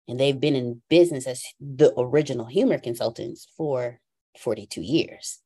And 0.06 0.20
they've 0.20 0.38
been 0.38 0.54
in 0.54 0.82
business 0.88 1.26
as 1.26 1.42
the 1.58 1.92
original 1.98 2.46
humor 2.46 2.78
consultants 2.78 3.48
for 3.56 3.98
42 4.38 4.80
years. 4.80 5.40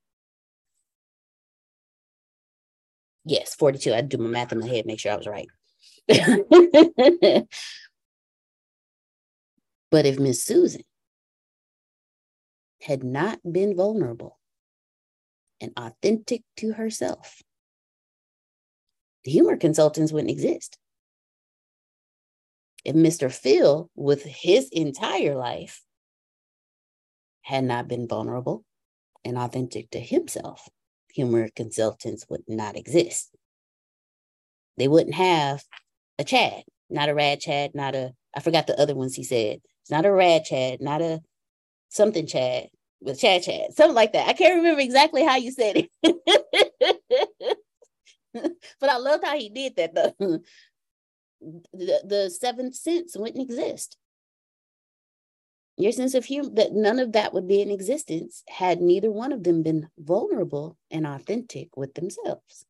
Yes, 3.25 3.55
42. 3.55 3.95
I 3.95 4.03
do 4.03 4.19
my 4.19 4.29
math 4.29 4.53
in 4.53 4.61
my 4.61 4.67
head, 4.67 4.85
make 4.85 5.01
sure 5.01 5.13
I 5.13 5.17
was 5.17 5.27
right. 5.27 5.49
but 9.91 10.07
if 10.07 10.19
Miss 10.19 10.43
Susan 10.43 10.83
had 12.83 13.05
not 13.05 13.41
been 13.51 13.77
vulnerable 13.77 14.39
and 15.61 15.73
authentic 15.77 16.43
to 16.57 16.73
herself, 16.73 17.43
the 19.25 19.31
humor 19.31 19.57
consultants 19.57 20.13
wouldn't 20.13 20.31
exist. 20.31 20.79
If 22.85 22.97
Mr. 22.97 23.33
Phil, 23.33 23.89
with 23.95 24.25
his 24.25 24.69
entire 24.73 25.37
life, 25.37 25.83
had 27.43 27.65
not 27.65 27.87
been 27.87 28.09
vulnerable 28.09 28.65
and 29.25 29.39
authentic 29.39 29.91
to 29.91 30.01
himself, 30.01 30.69
humor 31.13 31.49
consultants 31.55 32.27
would 32.29 32.43
not 32.49 32.77
exist. 32.77 33.31
They 34.77 34.89
wouldn't 34.89 35.15
have 35.15 35.63
a 36.19 36.25
Chad, 36.25 36.65
not 36.91 37.09
a 37.09 37.15
rad 37.15 37.41
Chad, 37.41 37.75
not 37.75 37.95
a, 37.95 38.15
I 38.35 38.41
forgot 38.41 38.67
the 38.67 38.81
other 38.81 38.97
ones 38.97 39.15
he 39.15 39.23
said. 39.23 39.61
It's 39.83 39.91
not 39.91 40.07
a 40.07 40.13
rad 40.13 40.45
Chad, 40.45 40.81
not 40.81 41.03
a 41.03 41.21
something 41.93 42.27
Chad 42.27 42.69
with 43.01 43.21
Chad 43.21 43.43
Chad, 43.43 43.73
something 43.75 43.95
like 43.95 44.13
that. 44.13 44.29
I 44.29 44.33
can't 44.33 44.57
remember 44.57 44.81
exactly 44.81 45.25
how 45.25 45.37
you 45.37 45.53
said 45.53 45.77
it, 45.77 45.91
but 48.81 48.91
I 48.91 48.97
loved 48.97 49.25
how 49.25 49.37
he 49.37 49.49
did 49.49 49.77
that. 49.77 49.95
The, 49.95 50.43
the 51.73 52.03
the 52.05 52.31
seventh 52.31 52.75
sense 52.75 53.17
wouldn't 53.17 53.43
exist. 53.43 53.97
Your 55.77 55.93
sense 55.93 56.15
of 56.15 56.25
humor, 56.27 56.51
that 56.55 56.73
none 56.73 56.99
of 56.99 57.13
that 57.13 57.33
would 57.33 57.49
be 57.49 57.63
in 57.63 57.71
existence 57.71 58.43
had 58.49 58.81
neither 58.81 59.11
one 59.11 59.33
of 59.33 59.43
them 59.43 59.63
been 59.63 59.89
vulnerable 59.99 60.77
and 60.91 61.07
authentic 61.07 61.77
with 61.77 61.95
themselves. 61.95 62.67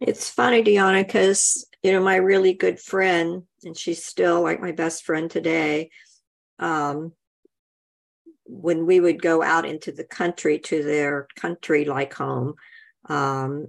It's 0.00 0.30
funny, 0.30 0.62
Deanna, 0.62 1.06
because 1.06 1.66
you 1.82 1.92
know 1.92 2.02
my 2.02 2.16
really 2.16 2.54
good 2.54 2.80
friend, 2.80 3.44
and 3.64 3.76
she's 3.76 4.04
still 4.04 4.42
like 4.42 4.60
my 4.60 4.72
best 4.72 5.04
friend 5.04 5.30
today 5.30 5.90
um, 6.58 7.12
when 8.44 8.86
we 8.86 9.00
would 9.00 9.20
go 9.20 9.42
out 9.42 9.66
into 9.66 9.92
the 9.92 10.04
country 10.04 10.58
to 10.58 10.82
their 10.82 11.26
country 11.36 11.84
like 11.84 12.14
home, 12.14 12.54
Um, 13.06 13.68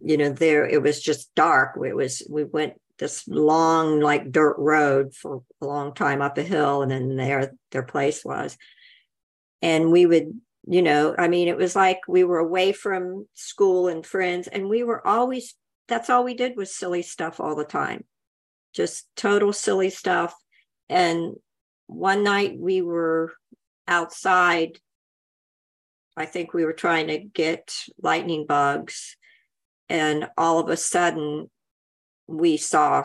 you 0.00 0.16
know, 0.16 0.30
there 0.30 0.66
it 0.66 0.82
was 0.82 1.02
just 1.02 1.34
dark. 1.34 1.76
It 1.84 1.94
was 1.94 2.22
we 2.28 2.44
went 2.44 2.74
this 2.98 3.26
long 3.28 4.00
like 4.00 4.32
dirt 4.32 4.56
road 4.58 5.14
for 5.14 5.42
a 5.60 5.66
long 5.66 5.94
time 5.94 6.22
up 6.22 6.38
a 6.38 6.42
hill, 6.42 6.82
and 6.82 6.90
then 6.90 7.16
there 7.16 7.52
their 7.70 7.82
place 7.82 8.24
was, 8.24 8.56
and 9.62 9.90
we 9.92 10.06
would 10.06 10.40
you 10.70 10.82
know 10.82 11.14
i 11.16 11.28
mean 11.28 11.48
it 11.48 11.56
was 11.56 11.74
like 11.74 12.00
we 12.08 12.24
were 12.24 12.40
away 12.40 12.72
from 12.72 13.26
school 13.32 13.88
and 13.88 14.04
friends 14.04 14.48
and 14.48 14.68
we 14.68 14.82
were 14.82 15.06
always 15.06 15.54
that's 15.88 16.10
all 16.10 16.22
we 16.22 16.34
did 16.34 16.56
was 16.56 16.72
silly 16.74 17.02
stuff 17.02 17.40
all 17.40 17.56
the 17.56 17.64
time. 17.64 18.04
Just 18.74 19.08
total 19.16 19.52
silly 19.52 19.90
stuff. 19.90 20.34
And 20.88 21.36
one 21.88 22.22
night 22.22 22.56
we 22.56 22.80
were 22.82 23.32
outside 23.88 24.78
i 26.16 26.24
think 26.24 26.54
we 26.54 26.64
were 26.64 26.72
trying 26.72 27.08
to 27.08 27.18
get 27.18 27.74
lightning 28.00 28.46
bugs 28.46 29.16
and 29.88 30.28
all 30.36 30.58
of 30.58 30.68
a 30.68 30.76
sudden 30.76 31.50
we 32.26 32.56
saw 32.56 33.02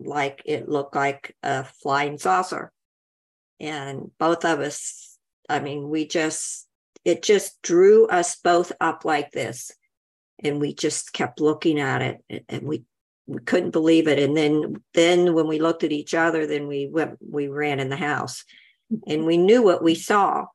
like 0.00 0.42
it 0.44 0.68
looked 0.68 0.94
like 0.94 1.36
a 1.42 1.64
flying 1.64 2.18
saucer. 2.18 2.72
And 3.60 4.10
both 4.18 4.44
of 4.44 4.60
us 4.60 5.18
i 5.48 5.60
mean 5.60 5.88
we 5.88 6.06
just 6.06 6.66
it 7.04 7.22
just 7.22 7.60
drew 7.62 8.06
us 8.06 8.36
both 8.36 8.72
up 8.80 9.04
like 9.04 9.30
this 9.30 9.70
and 10.42 10.60
we 10.60 10.74
just 10.74 11.12
kept 11.12 11.40
looking 11.40 11.78
at 11.78 12.02
it 12.28 12.44
and 12.48 12.66
we 12.66 12.84
couldn't 13.46 13.70
believe 13.70 14.08
it. 14.08 14.18
And 14.18 14.36
then 14.36 14.82
then 14.92 15.34
when 15.34 15.46
we 15.46 15.58
looked 15.58 15.84
at 15.84 15.92
each 15.92 16.14
other 16.14 16.46
then 16.46 16.66
we 16.66 16.86
went 16.86 17.18
we 17.20 17.48
ran 17.48 17.80
in 17.80 17.88
the 17.88 17.96
house. 17.96 18.44
And 19.06 19.24
we 19.24 19.38
knew 19.38 19.62
what 19.62 19.82
we 19.82 19.94
saw. 19.94 20.46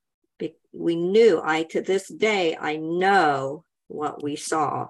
We 0.71 0.95
knew 0.95 1.41
i 1.43 1.63
to 1.63 1.81
this 1.81 2.07
day 2.07 2.55
i 2.55 2.75
know 2.75 3.65
what 3.87 4.21
we 4.21 4.35
saw. 4.35 4.89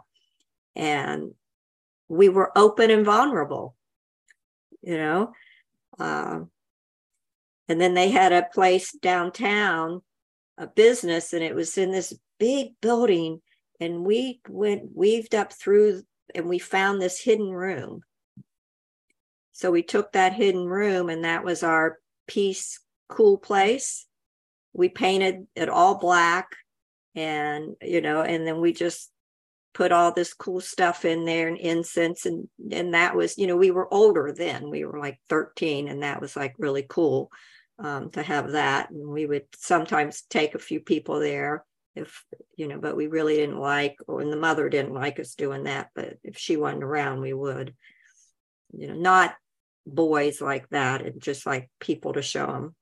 And 0.75 1.33
we 2.09 2.27
were 2.27 2.51
open 2.57 2.91
and 2.91 3.05
vulnerable 3.05 3.75
you 4.81 4.97
know? 4.97 5.33
Uh, 5.97 6.41
and 7.67 7.79
then 7.79 7.93
they 7.93 8.09
had 8.09 8.31
a 8.31 8.47
place 8.53 8.91
downtown 8.91 10.01
a 10.57 10.67
business 10.67 11.31
and 11.31 11.43
it 11.43 11.55
was 11.55 11.77
in 11.77 11.91
this 11.91 12.13
big 12.37 12.73
building. 12.81 13.41
And 13.79 14.03
we 14.03 14.41
went 14.49 14.89
weaved 14.93 15.33
up 15.33 15.53
through 15.53 16.03
and 16.35 16.47
we 16.47 16.59
found 16.59 17.01
this 17.01 17.19
hidden 17.19 17.49
room. 17.49 18.01
So 19.51 19.71
we 19.71 19.83
took 19.83 20.13
that 20.13 20.33
hidden 20.33 20.65
room 20.65 21.09
and 21.09 21.25
that 21.25 21.43
was 21.43 21.63
our 21.63 21.97
peace 22.27 22.79
cool 23.09 23.37
place. 23.37 24.05
We 24.73 24.89
painted 24.89 25.47
it 25.55 25.69
all 25.69 25.97
black 25.97 26.55
and 27.15 27.75
you 27.81 28.01
know 28.01 28.21
and 28.21 28.45
then 28.45 28.61
we 28.61 28.71
just 28.71 29.11
put 29.73 29.91
all 29.91 30.13
this 30.13 30.33
cool 30.33 30.61
stuff 30.61 31.05
in 31.05 31.25
there 31.25 31.47
and 31.47 31.57
incense 31.57 32.25
and 32.25 32.47
and 32.71 32.93
that 32.93 33.15
was 33.15 33.37
you 33.37 33.47
know 33.47 33.57
we 33.57 33.71
were 33.71 33.93
older 33.93 34.33
then. 34.35 34.69
We 34.69 34.85
were 34.85 34.99
like 34.99 35.19
13 35.29 35.87
and 35.87 36.03
that 36.03 36.21
was 36.21 36.35
like 36.35 36.55
really 36.57 36.85
cool 36.87 37.31
um, 37.79 38.11
to 38.11 38.23
have 38.23 38.51
that. 38.51 38.91
And 38.91 39.07
we 39.09 39.25
would 39.25 39.45
sometimes 39.55 40.23
take 40.29 40.55
a 40.55 40.59
few 40.59 40.79
people 40.79 41.19
there 41.19 41.65
if, 41.95 42.23
you 42.55 42.67
know, 42.67 42.79
but 42.79 42.95
we 42.95 43.07
really 43.07 43.35
didn't 43.35 43.59
like, 43.59 43.97
or 44.07 44.21
and 44.21 44.31
the 44.31 44.37
mother 44.37 44.69
didn't 44.69 44.93
like 44.93 45.19
us 45.19 45.35
doing 45.35 45.63
that. 45.63 45.89
But 45.95 46.17
if 46.23 46.37
she 46.37 46.57
wasn't 46.57 46.83
around, 46.83 47.21
we 47.21 47.33
would, 47.33 47.73
you 48.71 48.87
know, 48.87 48.95
not 48.95 49.35
boys 49.85 50.41
like 50.41 50.69
that 50.69 51.05
and 51.05 51.21
just 51.21 51.45
like 51.45 51.69
people 51.79 52.13
to 52.13 52.21
show 52.21 52.47
them. 52.47 52.75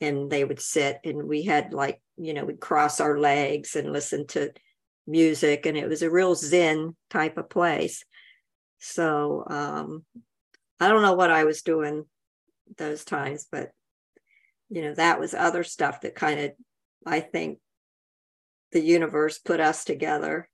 And 0.00 0.30
they 0.30 0.44
would 0.44 0.60
sit 0.60 0.98
and 1.04 1.28
we 1.28 1.42
had 1.42 1.72
like, 1.72 2.00
you 2.16 2.34
know, 2.34 2.44
we'd 2.44 2.60
cross 2.60 3.00
our 3.00 3.18
legs 3.18 3.76
and 3.76 3.92
listen 3.92 4.26
to 4.28 4.50
music. 5.06 5.66
And 5.66 5.76
it 5.76 5.88
was 5.88 6.02
a 6.02 6.10
real 6.10 6.34
Zen 6.34 6.96
type 7.10 7.38
of 7.38 7.50
place. 7.50 8.04
So 8.78 9.44
um, 9.48 10.04
I 10.80 10.88
don't 10.88 11.02
know 11.02 11.14
what 11.14 11.30
I 11.30 11.44
was 11.44 11.62
doing 11.62 12.04
those 12.76 13.04
times, 13.04 13.46
but 13.50 13.70
you 14.70 14.82
know, 14.82 14.94
that 14.94 15.20
was 15.20 15.34
other 15.34 15.64
stuff 15.64 16.00
that 16.00 16.14
kind 16.14 16.40
of, 16.40 16.52
I 17.04 17.20
think, 17.20 17.58
the 18.72 18.80
universe 18.80 19.38
put 19.38 19.60
us 19.60 19.84
together. 19.84 20.48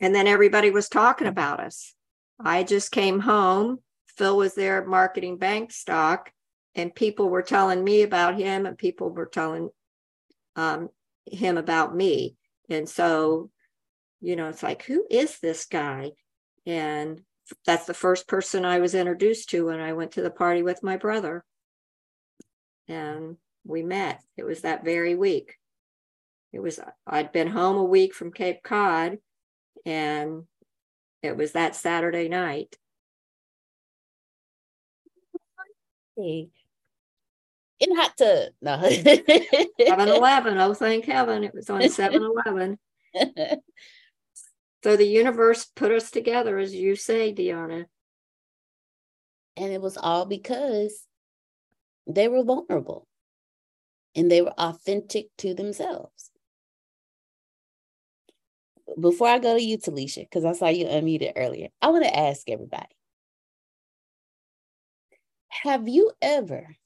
And 0.00 0.14
then 0.14 0.26
everybody 0.26 0.70
was 0.70 0.88
talking 0.88 1.26
about 1.26 1.60
us. 1.60 1.94
I 2.40 2.62
just 2.62 2.92
came 2.92 3.20
home. 3.20 3.78
Phil 4.16 4.36
was 4.36 4.54
there 4.54 4.84
marketing 4.84 5.38
bank 5.38 5.72
stock, 5.72 6.32
and 6.74 6.94
people 6.94 7.28
were 7.28 7.42
telling 7.42 7.82
me 7.82 8.02
about 8.02 8.38
him, 8.38 8.66
and 8.66 8.76
people 8.78 9.10
were 9.10 9.26
telling 9.26 9.70
um, 10.56 10.88
him 11.26 11.56
about 11.56 11.94
me. 11.94 12.36
And 12.68 12.88
so, 12.88 13.50
you 14.20 14.36
know, 14.36 14.48
it's 14.48 14.62
like, 14.62 14.82
who 14.84 15.04
is 15.10 15.38
this 15.38 15.66
guy? 15.66 16.12
And 16.66 17.22
that's 17.64 17.86
the 17.86 17.94
first 17.94 18.28
person 18.28 18.64
I 18.64 18.78
was 18.78 18.94
introduced 18.94 19.50
to 19.50 19.66
when 19.66 19.80
I 19.80 19.92
went 19.94 20.12
to 20.12 20.22
the 20.22 20.30
party 20.30 20.62
with 20.62 20.82
my 20.82 20.96
brother 20.96 21.44
and 22.88 23.36
we 23.64 23.82
met. 23.82 24.22
It 24.36 24.44
was 24.44 24.62
that 24.62 24.84
very 24.84 25.14
week. 25.14 25.54
It 26.52 26.60
was, 26.60 26.80
I'd 27.06 27.32
been 27.32 27.48
home 27.48 27.76
a 27.76 27.84
week 27.84 28.14
from 28.14 28.32
Cape 28.32 28.62
Cod, 28.62 29.18
and 29.84 30.44
it 31.22 31.36
was 31.36 31.52
that 31.52 31.76
Saturday 31.76 32.28
night. 32.28 32.74
In 37.80 37.96
hot 37.96 38.16
tub. 38.16 38.48
No. 38.60 38.80
7 38.88 40.08
Eleven. 40.08 40.58
Oh, 40.58 40.74
thank 40.74 41.04
heaven. 41.04 41.44
It 41.44 41.54
was 41.54 41.70
on 41.70 41.88
7 41.88 42.22
Eleven. 42.22 42.78
so 44.82 44.96
the 44.96 45.06
universe 45.06 45.66
put 45.76 45.92
us 45.92 46.10
together, 46.10 46.58
as 46.58 46.74
you 46.74 46.96
say, 46.96 47.32
Deanna. 47.32 47.84
And 49.56 49.72
it 49.72 49.80
was 49.80 49.96
all 49.96 50.24
because 50.24 51.04
they 52.06 52.26
were 52.28 52.42
vulnerable 52.42 53.06
and 54.14 54.30
they 54.30 54.42
were 54.42 54.54
authentic 54.58 55.28
to 55.38 55.54
themselves. 55.54 56.27
Before 58.98 59.28
I 59.28 59.38
go 59.38 59.56
to 59.56 59.62
you, 59.62 59.78
Talisha, 59.78 60.20
because 60.20 60.44
I 60.44 60.52
saw 60.52 60.68
you 60.68 60.86
unmuted 60.86 61.32
earlier, 61.36 61.68
I 61.82 61.88
want 61.88 62.04
to 62.04 62.16
ask 62.16 62.48
everybody 62.48 62.86
Have 65.62 65.88
you 65.88 66.12
ever 66.22 66.76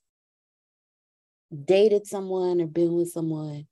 dated 1.65 2.07
someone 2.07 2.61
or 2.61 2.67
been 2.67 2.95
with 2.95 3.11
someone? 3.11 3.67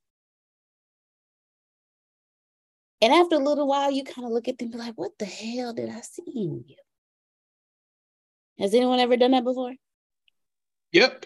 And 3.01 3.11
after 3.11 3.35
a 3.35 3.39
little 3.39 3.67
while, 3.67 3.91
you 3.91 4.03
kind 4.03 4.25
of 4.25 4.31
look 4.31 4.47
at 4.47 4.59
them 4.59 4.67
and 4.67 4.73
be 4.73 4.77
like, 4.77 4.93
what 4.95 5.17
the 5.17 5.25
hell 5.25 5.73
did 5.73 5.89
I 5.89 6.01
see 6.01 6.23
in 6.35 6.63
you? 6.67 6.75
Has 8.59 8.75
anyone 8.75 8.99
ever 8.99 9.17
done 9.17 9.31
that 9.31 9.43
before? 9.43 9.73
Yep. 10.91 11.25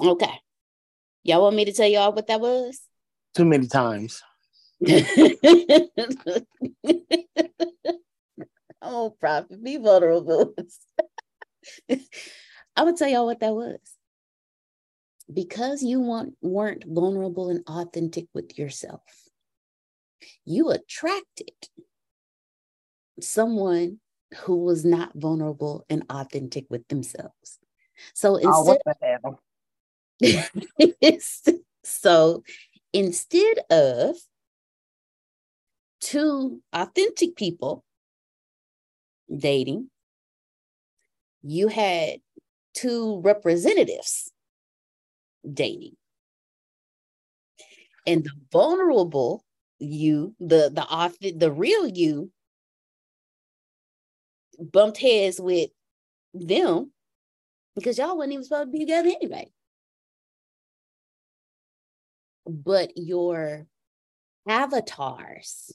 Okay. 0.00 0.40
Y'all 1.24 1.42
want 1.42 1.56
me 1.56 1.64
to 1.64 1.72
tell 1.72 1.88
y'all 1.88 2.12
what 2.12 2.28
that 2.28 2.40
was? 2.40 2.80
Too 3.34 3.44
many 3.44 3.66
times. 3.66 4.22
Oh, 8.82 9.16
prophet, 9.18 9.62
be 9.62 9.76
vulnerable. 9.78 10.54
I 12.76 12.82
would 12.82 12.96
tell 12.96 13.08
y'all 13.08 13.26
what 13.26 13.40
that 13.40 13.54
was. 13.54 13.78
Because 15.32 15.82
you 15.82 16.00
want, 16.00 16.34
weren't 16.40 16.84
vulnerable 16.86 17.48
and 17.48 17.64
authentic 17.66 18.26
with 18.32 18.58
yourself, 18.58 19.00
you 20.44 20.70
attracted 20.70 21.50
someone 23.20 23.98
who 24.38 24.56
was 24.64 24.84
not 24.84 25.10
vulnerable 25.14 25.84
and 25.88 26.04
authentic 26.10 26.66
with 26.68 26.86
themselves. 26.88 27.58
So 28.14 28.36
instead, 28.36 29.20
oh, 29.24 29.38
so 31.84 32.42
instead 32.92 33.58
of 33.70 34.16
two 36.00 36.62
authentic 36.72 37.36
people 37.36 37.84
dating, 39.34 39.90
you 41.42 41.68
had 41.68 42.20
two 42.74 43.20
representatives 43.22 44.30
dating. 45.50 45.96
And 48.06 48.24
the 48.24 48.30
vulnerable 48.52 49.44
you, 49.78 50.34
the 50.38 50.70
the 50.72 50.84
off 50.88 51.14
the 51.20 51.50
real 51.50 51.86
you 51.86 52.30
bumped 54.58 54.98
heads 54.98 55.40
with 55.40 55.70
them 56.32 56.92
because 57.74 57.98
y'all 57.98 58.16
wasn't 58.16 58.32
even 58.32 58.44
supposed 58.44 58.68
to 58.68 58.72
be 58.72 58.78
together 58.80 59.10
anyway 59.10 59.50
but 62.46 62.92
your 62.96 63.66
avatars 64.48 65.72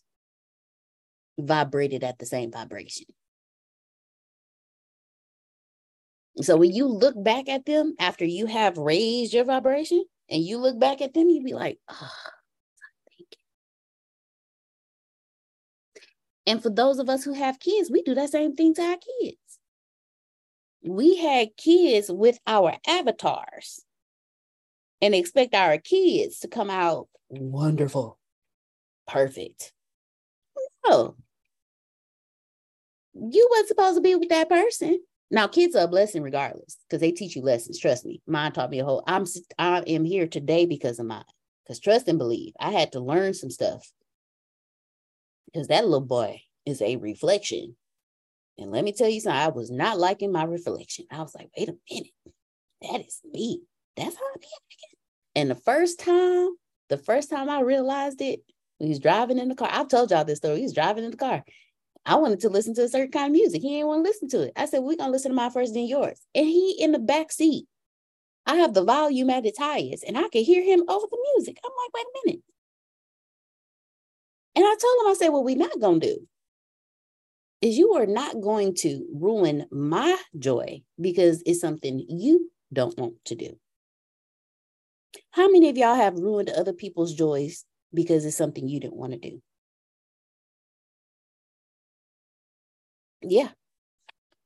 vibrated 1.46 2.04
at 2.04 2.20
the 2.20 2.26
same 2.26 2.52
vibration. 2.52 3.06
So 6.38 6.58
when 6.58 6.72
you 6.72 6.88
look 6.88 7.22
back 7.22 7.50
at 7.50 7.66
them 7.66 7.96
after 8.00 8.26
you 8.26 8.46
have 8.46 8.78
raised 8.78 9.34
your 9.34 9.44
vibration 9.44 10.04
and 10.30 10.42
you 10.44 10.58
look 10.58 10.80
back 10.80 11.02
at 11.02 11.14
them, 11.14 11.30
you'd 11.30 11.44
be 11.44 11.54
like, 11.54 11.78
oh, 11.90 12.12
And 16.48 16.62
for 16.62 16.70
those 16.70 17.00
of 17.00 17.10
us 17.10 17.24
who 17.24 17.34
have 17.34 17.60
kids, 17.60 17.92
we 17.92 18.02
do 18.02 18.16
that 18.16 18.30
same 18.30 18.56
thing 18.56 18.74
to 18.76 18.82
our 18.82 18.98
kids. 18.98 19.38
We 20.84 21.18
had 21.18 21.56
kids 21.56 22.12
with 22.12 22.40
our 22.48 22.74
avatars 22.88 23.86
and 25.02 25.14
expect 25.14 25.54
our 25.54 25.78
kids 25.78 26.40
to 26.40 26.48
come 26.48 26.70
out 26.70 27.08
wonderful, 27.30 28.18
perfect. 29.08 29.72
No. 30.88 31.16
You 33.14 33.50
weren't 33.52 33.68
supposed 33.68 33.96
to 33.98 34.02
be 34.02 34.16
with 34.16 34.30
that 34.30 34.50
person. 34.50 35.00
Now, 35.30 35.48
kids 35.48 35.76
are 35.76 35.86
a 35.86 35.88
blessing 35.88 36.24
regardless 36.24 36.78
because 36.88 37.00
they 37.00 37.12
teach 37.12 37.36
you 37.36 37.42
lessons. 37.42 37.80
Trust 37.80 38.06
me. 38.06 38.22
Mine 38.28 38.52
taught 38.52 38.70
me 38.70 38.80
a 38.80 38.86
whole. 38.86 39.04
I'm 39.08 39.26
I 39.58 39.80
am 39.88 40.04
here 40.04 40.28
today 40.28 40.66
because 40.66 41.00
of 41.00 41.06
mine. 41.06 41.24
Because 41.64 41.80
trust 41.80 42.08
and 42.08 42.18
believe, 42.18 42.54
I 42.60 42.72
had 42.72 42.92
to 42.94 43.00
learn 43.00 43.34
some 43.34 43.50
stuff. 43.50 43.90
Because 45.46 45.68
that 45.68 45.86
little 45.86 46.02
boy 46.02 46.42
is 46.66 46.82
a 46.82 46.98
reflection. 46.98 47.76
And 48.58 48.72
let 48.72 48.84
me 48.84 48.92
tell 48.92 49.10
you 49.10 49.22
something, 49.22 49.40
I 49.40 49.48
was 49.48 49.72
not 49.72 49.98
liking 49.98 50.32
my 50.32 50.44
reflection. 50.44 51.06
I 51.12 51.22
was 51.22 51.34
like, 51.34 51.50
wait 51.58 51.70
a 51.70 51.76
minute, 51.90 52.12
that 52.82 53.08
is 53.08 53.22
me. 53.24 53.62
That's 53.96 54.16
how 54.16 54.22
I 54.22 54.38
be 54.38 54.48
acting. 54.48 54.98
And 55.36 55.50
the 55.50 55.56
first 55.56 56.00
time, 56.00 56.50
the 56.90 56.98
first 56.98 57.30
time 57.30 57.50
I 57.50 57.62
realized 57.62 58.22
it, 58.22 58.42
he 58.80 58.90
was 58.90 59.00
driving 59.00 59.38
in 59.38 59.50
the 59.50 59.56
car. 59.56 59.70
I've 59.72 59.88
told 59.88 60.12
y'all 60.12 60.26
this 60.26 60.40
story. 60.40 60.58
He 60.58 60.64
was 60.64 60.74
driving 60.74 61.04
in 61.04 61.12
the 61.12 61.18
car. 61.18 61.44
I 62.06 62.16
wanted 62.16 62.40
to 62.42 62.50
listen 62.50 62.74
to 62.76 62.84
a 62.84 62.90
certain 62.90 63.12
kind 63.12 63.28
of 63.28 63.32
music. 63.32 63.62
He 63.62 63.70
didn't 63.70 63.88
want 63.88 64.04
to 64.04 64.10
listen 64.10 64.30
to 64.30 64.42
it. 64.44 64.54
I 64.56 64.66
said, 64.66 64.80
We're 64.80 64.98
gonna 64.98 65.12
listen 65.12 65.32
to 65.32 65.36
my 65.36 65.50
first 65.50 65.74
then 65.74 65.86
yours. 65.86 66.20
And 66.34 66.46
he 66.46 66.78
in 66.80 66.92
the 66.92 67.00
back 67.00 67.32
seat. 67.32 67.68
I 68.46 68.56
have 68.56 68.74
the 68.74 68.84
volume 68.84 69.30
at 69.30 69.46
its 69.46 69.60
highest 69.60 70.04
and 70.04 70.18
I 70.18 70.28
could 70.30 70.44
hear 70.44 70.64
him 70.64 70.84
over 70.88 71.06
the 71.10 71.34
music. 71.36 71.58
I'm 71.64 71.72
like, 71.72 71.94
wait 71.94 72.06
a 72.06 72.20
minute. 72.26 72.44
And 74.56 74.66
I 74.66 74.76
told 74.82 75.02
him, 75.02 75.12
I 75.12 75.16
said, 75.18 75.30
what 75.30 75.44
we're 75.44 75.56
not 75.56 75.80
gonna 75.80 76.00
do 76.00 76.28
is 77.62 77.78
you 77.78 77.94
are 77.94 78.08
not 78.08 78.42
going 78.42 78.74
to 78.74 79.06
ruin 79.14 79.68
my 79.72 80.18
joy 80.38 80.82
because 81.00 81.44
it's 81.46 81.62
something 81.62 82.04
you 82.10 82.52
don't 82.74 82.98
want 82.98 83.14
to 83.26 83.36
do. 83.36 83.58
How 85.32 85.50
many 85.50 85.70
of 85.70 85.78
y'all 85.78 85.96
have 85.96 86.16
ruined 86.16 86.50
other 86.50 86.74
people's 86.74 87.14
joys 87.14 87.66
because 87.94 88.26
it's 88.26 88.38
something 88.38 88.68
you 88.68 88.80
didn't 88.80 88.96
want 88.96 89.14
to 89.14 89.20
do? 89.20 89.42
Yeah. 93.24 93.52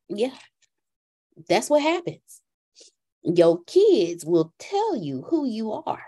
Yeah. 0.10 0.36
That's 1.48 1.70
what 1.70 1.82
happens. 1.82 2.42
Your 3.24 3.64
kids 3.66 4.26
will 4.26 4.54
tell 4.60 4.96
you 4.96 5.24
who 5.24 5.46
you 5.48 5.74
are. 5.74 6.04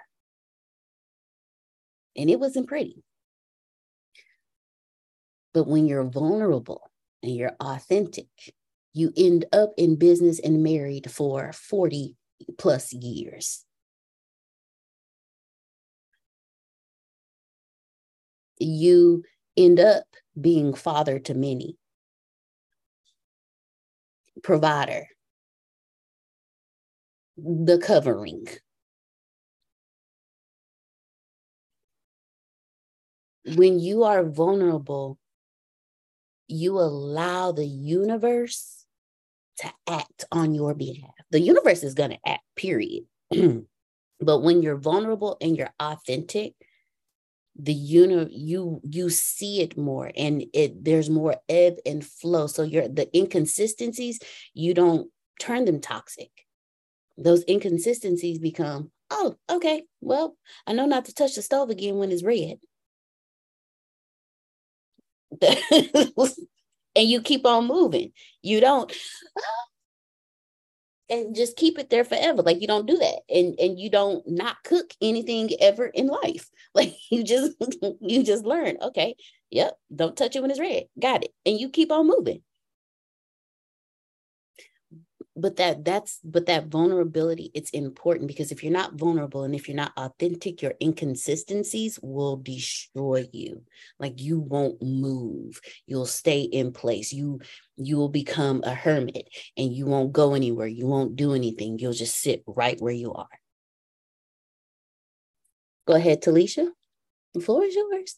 And 2.16 2.30
it 2.30 2.40
wasn't 2.40 2.68
pretty. 2.68 3.04
But 5.54 5.68
when 5.68 5.88
you're 5.88 6.04
vulnerable 6.04 6.92
and 7.24 7.36
you're 7.36 7.56
authentic, 7.60 8.28
you 8.94 9.12
end 9.18 9.46
up 9.52 9.74
in 9.78 9.96
business 9.96 10.40
and 10.40 10.64
married 10.64 11.12
for 11.12 11.52
40 11.54 12.16
plus 12.58 12.94
years. 12.94 13.66
You 18.60 19.24
end 19.56 19.80
up 19.80 20.06
being 20.40 20.74
father 20.74 21.20
to 21.20 21.34
many 21.34 21.78
provider, 24.44 25.08
the 27.38 27.78
covering. 27.80 28.48
When 33.56 33.80
you 33.80 34.04
are 34.04 34.24
vulnerable, 34.24 35.18
you 36.48 36.80
allow 36.80 37.52
the 37.52 37.66
universe 37.66 38.86
to 39.60 39.72
act 39.88 40.26
on 40.32 40.54
your 40.54 40.74
behalf. 40.74 41.12
The 41.32 41.40
universe 41.40 41.84
is 41.84 41.94
going 41.94 42.12
to 42.12 42.20
act, 42.26 42.44
period. 42.56 43.06
but 44.20 44.40
when 44.40 44.62
you're 44.62 44.78
vulnerable 44.78 45.38
and 45.42 45.58
you're 45.58 45.74
authentic, 45.80 46.54
the 47.60 47.74
uni 47.74 48.28
you 48.32 48.80
you 48.84 49.10
see 49.10 49.62
it 49.62 49.78
more 49.78 50.12
and 50.16 50.46
it 50.54 50.84
there's 50.84 51.10
more 51.10 51.38
ebb 51.50 51.76
and 51.86 52.06
flow. 52.06 52.48
So 52.48 52.64
you're 52.64 52.88
the 52.88 53.10
inconsistencies 53.18 54.20
you 54.54 54.74
don't 54.74 55.10
turn 55.40 55.66
them 55.66 55.80
toxic. 55.82 56.30
Those 57.18 57.44
inconsistencies 57.50 58.40
become 58.40 58.92
oh 59.10 59.36
okay 59.50 59.84
well 60.02 60.36
i 60.68 60.74
know 60.74 60.86
not 60.86 61.06
to 61.06 61.14
touch 61.14 61.36
the 61.36 61.42
stove 61.42 61.70
again 61.70 61.96
when 61.98 62.12
it's 62.12 62.24
red. 62.24 62.60
And 66.96 67.08
you 67.08 67.22
keep 67.22 67.46
on 67.46 67.68
moving. 67.68 68.12
You 68.42 68.60
don't 68.60 68.92
and 71.10 71.36
just 71.36 71.56
keep 71.58 71.78
it 71.80 71.90
there 71.90 72.04
forever. 72.04 72.42
Like 72.42 72.62
you 72.62 72.68
don't 72.68 72.86
do 72.88 72.98
that. 72.98 73.20
And 73.30 73.56
and 73.60 73.80
you 73.80 73.90
don't 73.90 74.28
not 74.28 74.58
cook 74.64 74.94
anything 75.02 75.52
ever 75.60 75.88
in 75.88 76.08
life. 76.08 76.50
Like 76.76 76.96
you 77.10 77.24
just 77.24 77.54
you 78.02 78.24
just 78.24 78.46
learn, 78.46 78.78
okay, 78.80 79.16
yep, 79.50 79.80
don't 79.96 80.16
touch 80.16 80.36
it 80.36 80.42
when 80.42 80.52
it's 80.52 80.60
red. 80.60 80.84
Got 81.00 81.24
it. 81.24 81.32
And 81.44 81.60
you 81.60 81.70
keep 81.70 81.92
on 81.92 82.06
moving 82.06 82.42
but 85.38 85.58
that 85.58 85.86
that's 85.86 86.20
but 86.24 86.48
that 86.48 86.68
vulnerability 86.68 87.52
it's 87.54 87.70
important 87.70 88.28
because 88.28 88.52
if 88.52 88.64
you're 88.64 88.74
not 88.74 88.96
vulnerable 88.96 89.44
and 89.44 89.54
if 89.54 89.68
you're 89.68 89.78
not 89.78 89.94
authentic 89.96 90.62
your 90.64 90.74
inconsistencies 90.82 92.00
will 92.02 92.38
destroy 92.38 93.28
you. 93.32 93.62
Like 94.00 94.20
you 94.20 94.40
won't 94.40 94.82
move. 94.82 95.62
You'll 95.86 96.08
stay 96.08 96.42
in 96.42 96.72
place. 96.72 97.14
You 97.14 97.40
you 97.76 97.98
will 97.98 98.10
become 98.10 98.64
a 98.64 98.74
hermit 98.74 99.30
and 99.56 99.72
you 99.72 99.86
won't 99.86 100.12
go 100.12 100.34
anywhere. 100.34 100.68
You 100.68 100.88
won't 100.88 101.16
do 101.16 101.34
anything. 101.34 101.78
You'll 101.78 101.94
just 101.94 102.20
sit 102.20 102.44
right 102.48 102.80
where 102.82 102.94
you 102.94 103.14
are. 103.14 103.30
Go 105.86 105.94
ahead 105.94 106.24
talisha. 106.24 106.70
The 107.34 107.42
floor 107.42 107.64
is 107.64 107.76
yours. 107.76 108.18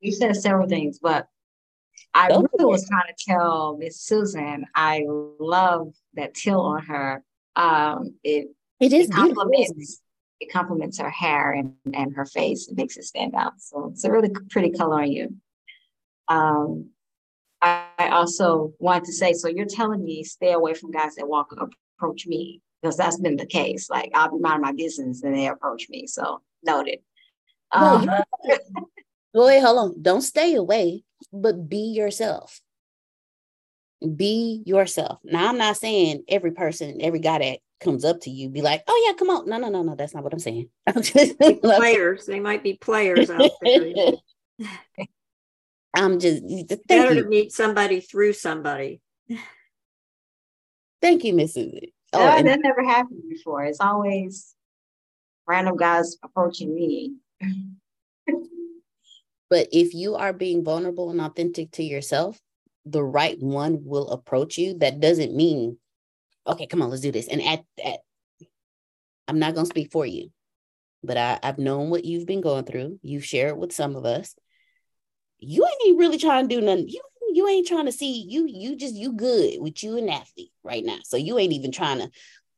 You 0.00 0.12
said 0.12 0.36
several 0.36 0.68
things 0.68 0.98
but 1.00 1.26
I 2.14 2.28
really 2.28 2.48
was 2.64 2.88
trying 2.88 3.14
to 3.14 3.24
tell 3.26 3.76
Miss 3.76 4.00
Susan, 4.00 4.64
I 4.74 5.04
love 5.06 5.92
that 6.14 6.34
till 6.34 6.60
on 6.60 6.82
her. 6.84 7.22
Um, 7.54 8.14
it 8.24 8.48
it 8.80 8.92
is 8.92 9.08
it 9.08 9.12
complements 9.12 10.00
it 10.40 10.52
complements 10.52 10.98
her 10.98 11.10
hair 11.10 11.52
and, 11.52 11.74
and 11.94 12.14
her 12.14 12.26
face. 12.26 12.68
It 12.68 12.76
makes 12.76 12.96
it 12.96 13.04
stand 13.04 13.34
out. 13.34 13.54
So 13.58 13.90
it's 13.92 14.04
a 14.04 14.10
really 14.10 14.30
pretty 14.50 14.70
color 14.70 15.00
on 15.00 15.10
you. 15.10 15.34
Um, 16.28 16.90
I, 17.62 17.86
I 17.98 18.08
also 18.10 18.74
want 18.78 19.04
to 19.06 19.12
say, 19.12 19.32
so 19.32 19.48
you're 19.48 19.66
telling 19.66 20.04
me 20.04 20.24
stay 20.24 20.52
away 20.52 20.74
from 20.74 20.90
guys 20.90 21.14
that 21.14 21.28
walk 21.28 21.54
approach 21.98 22.26
me 22.26 22.60
because 22.82 22.96
that's 22.96 23.18
been 23.18 23.36
the 23.36 23.46
case. 23.46 23.88
Like 23.88 24.10
I'll 24.14 24.30
be 24.30 24.38
minding 24.38 24.62
my 24.62 24.72
business 24.72 25.22
and 25.22 25.34
they 25.34 25.46
approach 25.46 25.88
me. 25.88 26.06
So 26.06 26.42
noted. 26.62 26.98
Um, 27.72 28.08
wait, 29.34 29.60
hold 29.60 29.78
on. 29.78 30.02
Don't 30.02 30.20
stay 30.20 30.54
away 30.54 31.02
but 31.32 31.68
be 31.68 31.92
yourself. 31.94 32.60
Be 34.14 34.62
yourself. 34.66 35.20
Now, 35.24 35.48
I'm 35.48 35.58
not 35.58 35.76
saying 35.76 36.24
every 36.28 36.52
person, 36.52 36.98
every 37.00 37.18
guy 37.18 37.38
that 37.38 37.58
comes 37.80 38.04
up 38.04 38.20
to 38.22 38.30
you, 38.30 38.48
be 38.50 38.62
like, 38.62 38.82
oh, 38.86 39.04
yeah, 39.06 39.16
come 39.16 39.30
on. 39.30 39.48
No, 39.48 39.58
no, 39.58 39.68
no, 39.68 39.82
no. 39.82 39.94
That's 39.94 40.14
not 40.14 40.22
what 40.22 40.32
I'm 40.32 40.38
saying. 40.38 40.68
I'm 40.86 41.02
just 41.02 41.38
players. 41.62 42.26
They 42.26 42.40
might 42.40 42.62
be 42.62 42.74
players 42.74 43.30
out 43.30 43.50
there. 43.62 44.12
I'm 45.94 46.20
just 46.20 46.42
better 46.86 47.14
you. 47.14 47.22
to 47.22 47.28
meet 47.28 47.52
somebody 47.52 48.00
through 48.00 48.34
somebody. 48.34 49.00
Thank 51.00 51.24
you, 51.24 51.32
Miss 51.32 51.54
Susie. 51.54 51.94
Oh, 52.12 52.18
that, 52.18 52.38
and- 52.38 52.48
that 52.48 52.60
never 52.60 52.84
happened 52.84 53.22
before. 53.30 53.64
It's 53.64 53.80
always 53.80 54.54
random 55.46 55.76
guys 55.76 56.16
approaching 56.22 56.74
me. 56.74 57.14
But 59.48 59.68
if 59.72 59.94
you 59.94 60.16
are 60.16 60.32
being 60.32 60.64
vulnerable 60.64 61.10
and 61.10 61.20
authentic 61.20 61.70
to 61.72 61.82
yourself, 61.82 62.40
the 62.84 63.02
right 63.02 63.40
one 63.40 63.84
will 63.84 64.10
approach 64.10 64.58
you. 64.58 64.78
That 64.78 65.00
doesn't 65.00 65.34
mean, 65.34 65.78
okay, 66.46 66.66
come 66.66 66.82
on, 66.82 66.90
let's 66.90 67.02
do 67.02 67.12
this. 67.12 67.28
And 67.28 67.42
at 67.42 67.64
at 67.84 68.00
I'm 69.28 69.38
not 69.38 69.54
gonna 69.54 69.66
speak 69.66 69.90
for 69.90 70.06
you, 70.06 70.30
but 71.02 71.16
I, 71.16 71.38
I've 71.42 71.58
known 71.58 71.90
what 71.90 72.04
you've 72.04 72.26
been 72.26 72.40
going 72.40 72.64
through. 72.64 72.98
You've 73.02 73.24
shared 73.24 73.58
with 73.58 73.72
some 73.72 73.96
of 73.96 74.04
us. 74.04 74.34
You 75.38 75.66
ain't 75.66 75.98
really 75.98 76.18
trying 76.18 76.48
to 76.48 76.54
do 76.54 76.64
nothing. 76.64 76.88
You 76.88 77.02
you 77.32 77.48
ain't 77.48 77.66
trying 77.66 77.86
to 77.86 77.92
see 77.92 78.24
you 78.28 78.46
you 78.48 78.76
just 78.76 78.94
you 78.94 79.12
good 79.12 79.60
with 79.60 79.82
you 79.82 79.98
an 79.98 80.08
athlete 80.08 80.52
right 80.62 80.84
now. 80.84 80.98
So 81.04 81.16
you 81.16 81.38
ain't 81.38 81.52
even 81.52 81.72
trying 81.72 81.98
to 81.98 82.10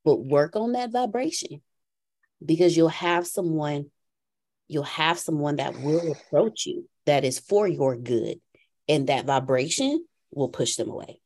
but 0.05 0.25
work 0.25 0.57
on 0.57 0.73
that 0.73 0.93
vibration 0.93 1.61
because 2.45 2.77
you'll 2.77 2.89
have 2.89 3.27
someone 3.27 3.91
you'll 4.69 4.85
have 4.85 5.19
someone 5.19 5.57
that 5.57 5.81
will 5.81 6.13
approach 6.13 6.67
you 6.67 6.89
that 7.07 7.25
is 7.25 7.39
for 7.39 7.67
your 7.67 7.97
good 7.97 8.41
and 8.89 9.09
that 9.09 9.25
vibration 9.25 10.05
will 10.31 10.49
push 10.49 10.77
them 10.77 10.91
away. 10.91 11.21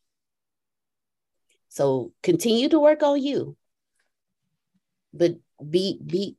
So 1.69 2.13
continue 2.23 2.69
to 2.69 2.79
work 2.79 3.03
on 3.03 3.23
you. 3.23 3.57
But 5.13 5.37
be 5.69 5.99
be 6.05 6.37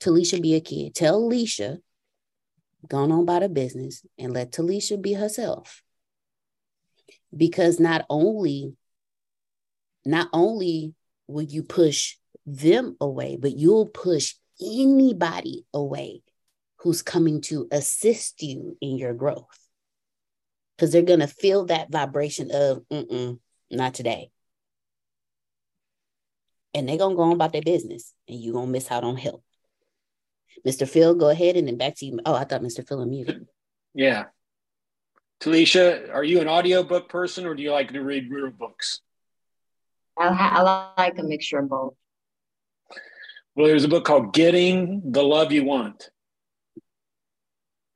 Talisha 0.00 0.40
be 0.40 0.54
a 0.54 0.60
kid. 0.60 0.94
Tell 0.94 1.16
Alicia 1.16 1.78
gone 2.88 3.12
on 3.12 3.20
about 3.20 3.42
her 3.42 3.48
business 3.48 4.04
and 4.18 4.32
let 4.32 4.52
Talisha 4.52 5.00
be 5.00 5.12
herself. 5.12 5.82
Because 7.34 7.78
not 7.78 8.04
only, 8.10 8.74
not 10.04 10.28
only 10.32 10.94
will 11.26 11.42
you 11.42 11.62
push 11.62 12.16
them 12.44 12.96
away, 13.00 13.36
but 13.36 13.56
you'll 13.56 13.86
push 13.86 14.34
anybody 14.64 15.64
away 15.74 16.22
who's 16.78 17.02
coming 17.02 17.40
to 17.42 17.68
assist 17.70 18.42
you 18.42 18.76
in 18.80 18.98
your 18.98 19.14
growth. 19.14 19.46
Because 20.76 20.92
they're 20.92 21.02
going 21.02 21.20
to 21.20 21.26
feel 21.26 21.66
that 21.66 21.90
vibration 21.90 22.50
of, 22.52 22.82
mm 22.90 23.38
not 23.70 23.94
today. 23.94 24.30
And 26.74 26.86
they're 26.86 26.98
going 26.98 27.12
to 27.12 27.16
go 27.16 27.22
on 27.22 27.32
about 27.32 27.52
their 27.52 27.62
business 27.62 28.12
and 28.28 28.38
you're 28.38 28.52
going 28.52 28.66
to 28.66 28.72
miss 28.72 28.90
out 28.90 29.02
on 29.02 29.16
help. 29.16 29.42
Mr. 30.66 30.86
Phil, 30.86 31.14
go 31.14 31.30
ahead 31.30 31.56
and 31.56 31.66
then 31.66 31.78
back 31.78 31.96
to 31.96 32.06
you. 32.06 32.20
Oh, 32.26 32.34
I 32.34 32.44
thought 32.44 32.60
Mr. 32.60 32.86
Phil 32.86 32.98
unmuted. 32.98 33.46
Yeah. 33.94 34.24
Talisha, 35.40 36.12
are 36.14 36.22
you 36.22 36.40
an 36.40 36.48
audiobook 36.48 37.08
person 37.08 37.46
or 37.46 37.54
do 37.54 37.62
you 37.62 37.72
like 37.72 37.92
to 37.92 38.00
read 38.00 38.30
real 38.30 38.50
books? 38.50 39.00
I, 40.18 40.28
I 40.28 41.02
like 41.02 41.18
a 41.18 41.22
mixture 41.22 41.58
of 41.58 41.68
both. 41.68 41.94
Well, 43.54 43.66
there's 43.66 43.84
a 43.84 43.88
book 43.88 44.06
called 44.06 44.32
Getting 44.32 45.12
the 45.12 45.22
Love 45.22 45.52
You 45.52 45.64
Want, 45.64 46.08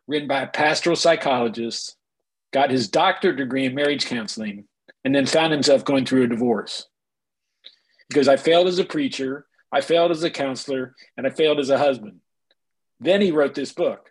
written 0.07 0.29
by 0.29 0.43
a 0.43 0.47
pastoral 0.47 0.97
psychologist, 0.97 1.97
got 2.53 2.71
his 2.71 2.89
doctorate 2.89 3.39
degree 3.39 3.65
in 3.65 3.75
marriage 3.75 4.05
counseling, 4.05 4.67
and 5.03 5.15
then 5.15 5.25
found 5.25 5.55
himself 5.55 5.83
going 5.83 6.05
through 6.05 6.25
a 6.25 6.29
divorce. 6.29 6.87
Because 8.11 8.29
I 8.29 8.37
failed 8.37 8.67
as 8.67 8.79
a 8.79 8.85
preacher, 8.85 9.47
I 9.73 9.81
failed 9.81 10.11
as 10.11 10.23
a 10.23 10.31
counselor, 10.31 10.95
and 11.17 11.27
I 11.27 11.31
failed 11.31 11.59
as 11.59 11.71
a 11.71 11.79
husband. 11.79 12.21
Then 13.01 13.23
he 13.23 13.33
wrote 13.33 13.55
this 13.55 13.73
book. 13.73 14.11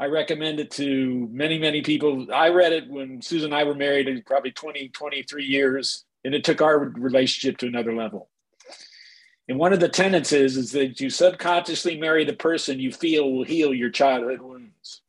I 0.00 0.06
recommend 0.06 0.58
it 0.58 0.70
to 0.72 1.28
many, 1.30 1.58
many 1.58 1.82
people. 1.82 2.28
I 2.32 2.48
read 2.48 2.72
it 2.72 2.88
when 2.88 3.20
Susan 3.20 3.52
and 3.52 3.54
I 3.54 3.64
were 3.64 3.74
married, 3.74 4.08
in 4.08 4.22
probably 4.22 4.52
20, 4.52 4.88
23 4.88 5.44
years, 5.44 6.06
and 6.24 6.34
it 6.34 6.44
took 6.44 6.62
our 6.62 6.78
relationship 6.78 7.58
to 7.58 7.66
another 7.66 7.94
level. 7.94 8.30
And 9.48 9.58
one 9.58 9.72
of 9.72 9.80
the 9.80 9.88
tenets 9.88 10.32
is, 10.32 10.56
is 10.56 10.72
that 10.72 11.00
you 11.00 11.10
subconsciously 11.10 11.98
marry 11.98 12.24
the 12.24 12.32
person 12.32 12.80
you 12.80 12.92
feel 12.92 13.30
will 13.30 13.44
heal 13.44 13.74
your 13.74 13.90
childhood 13.90 14.40
wounds. 14.40 15.02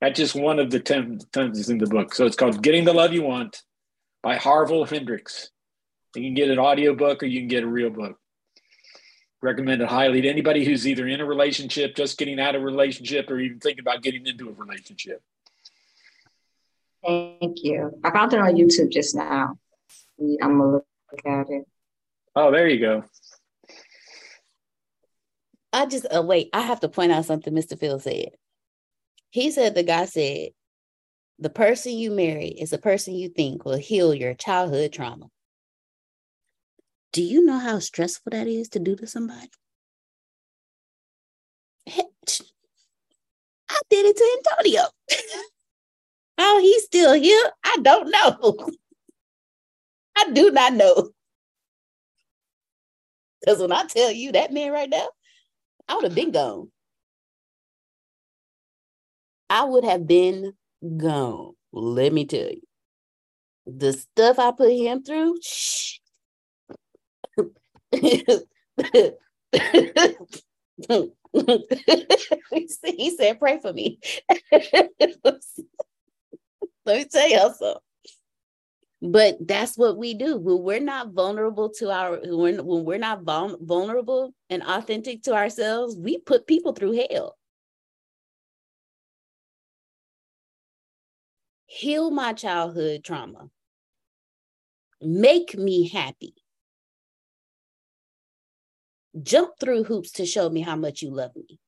That's 0.00 0.18
just 0.18 0.34
one 0.34 0.58
of 0.58 0.70
the 0.70 0.80
ten 0.80 1.18
tenets 1.32 1.68
in 1.70 1.78
the 1.78 1.86
book. 1.86 2.14
So 2.14 2.26
it's 2.26 2.36
called 2.36 2.62
Getting 2.62 2.84
the 2.84 2.92
Love 2.92 3.14
You 3.14 3.22
Want 3.22 3.62
by 4.22 4.36
Harville 4.36 4.84
Hendrix. 4.84 5.50
You 6.14 6.22
can 6.22 6.34
get 6.34 6.50
an 6.50 6.58
audio 6.58 6.94
book 6.94 7.22
or 7.22 7.26
you 7.26 7.40
can 7.40 7.48
get 7.48 7.64
a 7.64 7.66
real 7.66 7.90
book. 7.90 8.18
Recommend 9.40 9.82
it 9.82 9.88
highly 9.88 10.20
to 10.20 10.28
anybody 10.28 10.64
who's 10.64 10.86
either 10.86 11.06
in 11.06 11.20
a 11.20 11.24
relationship, 11.24 11.96
just 11.96 12.18
getting 12.18 12.40
out 12.40 12.54
of 12.54 12.62
a 12.62 12.64
relationship, 12.64 13.30
or 13.30 13.38
even 13.38 13.60
thinking 13.60 13.80
about 13.82 14.02
getting 14.02 14.26
into 14.26 14.48
a 14.48 14.52
relationship. 14.52 15.22
Thank 17.04 17.62
you. 17.62 17.98
I 18.02 18.10
found 18.10 18.32
it 18.32 18.40
on 18.40 18.54
YouTube 18.54 18.90
just 18.90 19.14
now. 19.14 19.58
I'm 20.18 20.58
gonna 20.58 20.70
look 20.70 20.86
at 21.26 21.50
it. 21.50 21.66
Oh, 22.34 22.50
there 22.50 22.68
you 22.68 22.80
go. 22.80 23.04
I 25.74 25.86
just 25.86 26.06
uh, 26.14 26.22
wait. 26.22 26.50
I 26.52 26.60
have 26.62 26.80
to 26.80 26.88
point 26.88 27.12
out 27.12 27.24
something 27.24 27.52
Mr. 27.52 27.78
Phil 27.78 27.98
said. 27.98 28.30
He 29.30 29.50
said 29.50 29.74
the 29.74 29.82
guy 29.82 30.04
said, 30.04 30.50
"The 31.40 31.50
person 31.50 31.92
you 31.92 32.12
marry 32.12 32.48
is 32.48 32.70
the 32.70 32.78
person 32.78 33.14
you 33.14 33.28
think 33.28 33.64
will 33.64 33.76
heal 33.76 34.14
your 34.14 34.34
childhood 34.34 34.92
trauma." 34.92 35.26
Do 37.12 37.22
you 37.22 37.44
know 37.44 37.58
how 37.58 37.80
stressful 37.80 38.30
that 38.30 38.46
is 38.46 38.68
to 38.70 38.78
do 38.78 38.94
to 38.96 39.06
somebody? 39.06 39.50
I 41.88 43.80
did 43.90 44.06
it 44.06 44.16
to 44.16 44.38
Antonio. 44.38 44.82
how 46.38 46.60
he's 46.62 46.84
still 46.84 47.14
here, 47.14 47.50
I 47.64 47.78
don't 47.82 48.10
know. 48.10 48.70
I 50.16 50.30
do 50.32 50.50
not 50.52 50.74
know. 50.74 51.10
Because 53.40 53.60
when 53.60 53.72
I 53.72 53.84
tell 53.84 54.12
you 54.12 54.32
that 54.32 54.52
man 54.52 54.72
right 54.72 54.88
now, 54.88 55.08
I 55.88 55.94
would 55.96 56.04
have 56.04 56.14
been 56.14 56.32
gone. 56.32 56.70
I 59.50 59.64
would 59.64 59.84
have 59.84 60.06
been 60.06 60.54
gone. 60.96 61.54
Let 61.72 62.12
me 62.12 62.24
tell 62.26 62.48
you. 62.50 62.62
The 63.66 63.92
stuff 63.92 64.38
I 64.38 64.52
put 64.52 64.72
him 64.72 65.02
through, 65.02 65.36
shh. 65.42 65.98
he 67.92 68.24
said, 73.10 73.38
pray 73.38 73.58
for 73.60 73.72
me. 73.72 73.98
Let 74.52 74.90
me 76.86 77.04
tell 77.06 77.28
y'all 77.30 77.52
something 77.54 77.80
but 79.04 79.36
that's 79.46 79.76
what 79.76 79.98
we 79.98 80.14
do. 80.14 80.38
When 80.38 80.62
we're 80.62 80.80
not 80.80 81.12
vulnerable 81.12 81.68
to 81.78 81.90
our 81.90 82.20
when, 82.24 82.64
when 82.64 82.84
we're 82.84 82.98
not 82.98 83.22
vul- 83.22 83.58
vulnerable 83.60 84.32
and 84.48 84.62
authentic 84.62 85.22
to 85.24 85.34
ourselves 85.34 85.94
we 85.98 86.18
put 86.18 86.46
people 86.46 86.72
through 86.72 87.04
hell. 87.10 87.36
Heal 91.66 92.10
my 92.10 92.32
childhood 92.32 93.04
trauma. 93.04 93.50
Make 95.02 95.54
me 95.54 95.88
happy. 95.88 96.34
Jump 99.22 99.50
through 99.60 99.84
hoops 99.84 100.12
to 100.12 100.24
show 100.24 100.48
me 100.48 100.62
how 100.62 100.76
much 100.76 101.02
you 101.02 101.10
love 101.10 101.36
me. 101.36 101.58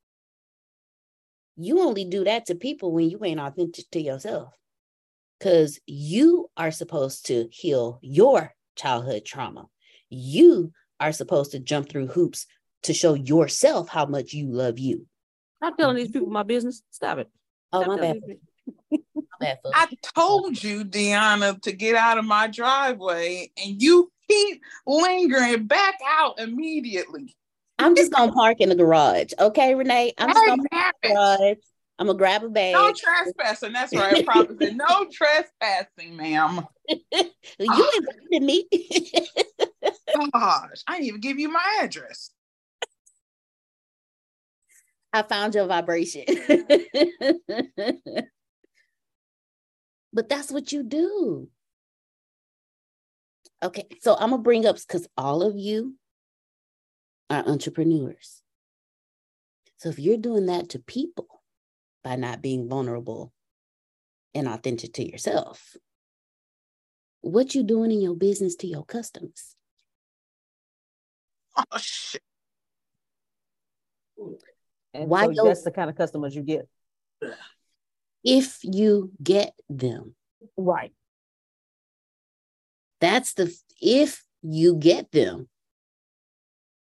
You 1.59 1.81
only 1.81 2.07
do 2.07 2.25
that 2.25 2.47
to 2.47 2.55
people 2.55 2.93
when 2.93 3.11
you 3.11 3.23
ain't 3.23 3.41
authentic 3.41 3.91
to 3.91 4.01
yourself 4.01 4.55
because 5.39 5.79
you 5.87 6.49
are 6.57 6.71
supposed 6.71 7.27
to 7.27 7.49
heal 7.51 7.99
your 8.03 8.55
childhood 8.77 9.25
trauma. 9.25 9.67
You 10.09 10.73
are 11.01 11.13
supposed 11.13 11.53
to 11.53 11.59
jump 11.59 11.89
through 11.89 12.09
hoops 12.09 12.47
to 12.85 12.95
show 12.95 13.15
yourself 13.15 13.89
how 13.89 14.07
much 14.07 14.33
you 14.33 14.49
love 14.49 14.79
you. 14.79 15.07
I'm 15.63 15.77
telling 15.77 15.97
these 15.97 16.11
people 16.11 16.29
my 16.29 16.43
business. 16.43 16.83
Stop 16.91 17.19
it. 17.19 17.31
Oh, 17.73 17.85
my 17.87 17.97
bad. 17.97 18.21
my 18.91 18.99
bad. 19.41 19.59
I 19.75 19.89
told 20.15 20.63
you, 20.63 20.85
Deanna, 20.85 21.61
to 21.63 21.73
get 21.73 21.97
out 21.97 22.19
of 22.19 22.25
my 22.25 22.47
driveway, 22.47 23.51
and 23.57 23.81
you 23.83 24.11
keep 24.29 24.63
lingering 24.87 25.67
back 25.67 25.99
out 26.07 26.39
immediately. 26.39 27.37
I'm 27.79 27.95
just 27.95 28.13
gonna 28.13 28.33
park 28.33 28.61
in 28.61 28.71
the 28.71 28.75
garage, 28.75 29.33
okay, 29.39 29.75
Renee? 29.75 30.15
I'm 30.17 30.29
just 30.29 30.47
gonna 30.47 30.63
park 30.71 30.95
in 31.03 31.11
the 31.11 31.15
garage. 31.15 31.57
I'm 31.99 32.07
gonna 32.07 32.19
grab 32.19 32.45
a 32.45 32.49
bag. 32.51 32.75
No 32.75 32.93
trespassing. 32.93 33.73
That's 33.73 33.95
right. 33.95 34.17
I 34.17 34.23
promise 34.23 34.57
No 34.75 35.07
trespassing, 35.13 36.17
ma'am. 36.17 36.67
you 36.89 37.01
ah. 37.69 37.91
invited 37.97 38.43
me. 38.43 38.69
Oh, 40.19 40.29
gosh, 40.33 40.83
I 40.87 40.95
didn't 40.95 41.07
even 41.07 41.21
give 41.21 41.39
you 41.39 41.51
my 41.51 41.79
address. 41.83 42.31
I 45.13 45.23
found 45.23 45.55
your 45.55 45.67
vibration. 45.67 46.25
but 50.13 50.29
that's 50.29 50.53
what 50.53 50.73
you 50.73 50.83
do. 50.83 51.49
Okay, 53.63 53.87
so 54.03 54.15
I'm 54.15 54.31
gonna 54.31 54.43
bring 54.43 54.67
up 54.67 54.77
because 54.77 55.09
all 55.17 55.43
of 55.43 55.57
you 55.57 55.95
are 57.31 57.43
entrepreneurs. 57.47 58.43
So 59.79 59.89
if 59.89 59.99
you're 59.99 60.19
doing 60.19 60.47
that 60.47 60.69
to 60.71 60.79
people, 60.79 61.36
by 62.07 62.15
not 62.15 62.41
being 62.41 62.69
vulnerable 62.69 63.33
and 64.33 64.47
authentic 64.47 64.93
to 64.93 65.05
yourself. 65.05 65.77
What 67.21 67.53
you 67.57 67.65
doing 67.65 67.91
in 67.91 68.01
your 68.01 68.15
business 68.15 68.55
to 68.57 68.69
your 68.69 68.85
customers? 68.85 69.57
Oh 71.57 71.79
shit. 71.79 72.23
And 74.95 75.11
Why 75.11 75.35
so 75.35 75.47
that's 75.47 75.65
the 75.65 75.73
kind 75.73 75.91
of 75.91 75.97
customers 75.97 76.37
you 76.37 76.43
get. 76.43 76.69
If 78.23 78.61
you 78.63 79.11
get 79.21 79.55
them. 79.69 80.15
Right. 80.57 80.93
That's 83.01 83.35
the 83.35 83.53
if 83.81 84.23
you 84.43 84.77
get 84.77 85.11
them. 85.11 85.49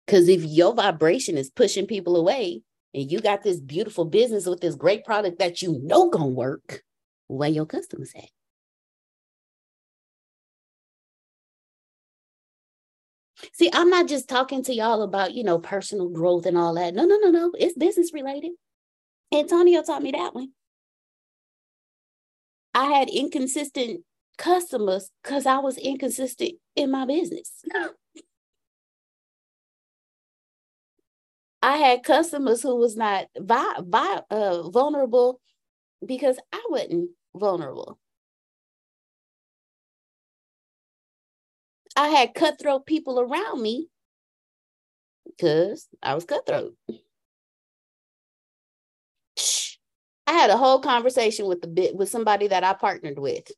Because 0.07 0.27
if 0.27 0.43
your 0.43 0.73
vibration 0.73 1.37
is 1.37 1.51
pushing 1.51 1.85
people 1.85 2.15
away, 2.15 2.63
and 2.93 3.11
you 3.11 3.19
got 3.19 3.43
this 3.43 3.59
beautiful 3.59 4.05
business 4.05 4.45
with 4.45 4.61
this 4.61 4.75
great 4.75 5.03
product 5.03 5.39
that 5.39 5.61
you 5.61 5.79
know 5.83 6.09
gonna 6.09 6.27
work, 6.27 6.83
where 7.27 7.49
your 7.49 7.65
customers 7.65 8.11
at? 8.15 8.29
See, 13.51 13.69
I'm 13.73 13.89
not 13.89 14.07
just 14.07 14.29
talking 14.29 14.63
to 14.63 14.73
y'all 14.73 15.01
about, 15.01 15.33
you 15.33 15.43
know, 15.43 15.59
personal 15.59 16.09
growth 16.09 16.45
and 16.45 16.57
all 16.57 16.75
that. 16.75 16.93
No, 16.93 17.05
no, 17.05 17.17
no, 17.17 17.29
no. 17.29 17.51
It's 17.57 17.77
business 17.77 18.13
related. 18.13 18.51
Antonio 19.33 19.81
taught 19.83 20.03
me 20.03 20.11
that 20.11 20.33
one. 20.33 20.49
I 22.73 22.85
had 22.85 23.09
inconsistent 23.09 24.01
customers 24.37 25.09
because 25.21 25.45
I 25.45 25.59
was 25.59 25.77
inconsistent 25.77 26.53
in 26.75 26.91
my 26.91 27.05
business. 27.05 27.51
I 31.63 31.77
had 31.77 32.03
customers 32.03 32.61
who 32.61 32.75
was 32.75 32.97
not 32.97 33.27
vi- 33.39 33.79
vi- 33.79 34.21
uh, 34.29 34.69
vulnerable 34.69 35.39
because 36.05 36.37
I 36.51 36.61
wasn't 36.69 37.11
vulnerable. 37.35 37.99
I 41.95 42.09
had 42.09 42.33
cutthroat 42.33 42.85
people 42.85 43.17
around 43.19 43.61
me 43.61 43.87
because 45.25 45.87
I 46.01 46.15
was 46.15 46.25
cutthroat. 46.25 46.75
I 50.27 50.33
had 50.33 50.49
a 50.49 50.57
whole 50.57 50.79
conversation 50.79 51.45
with 51.47 51.61
the 51.61 51.67
bit 51.67 51.95
with 51.95 52.09
somebody 52.09 52.47
that 52.47 52.65
I 52.65 52.73
partnered 52.73 53.19
with. 53.19 53.49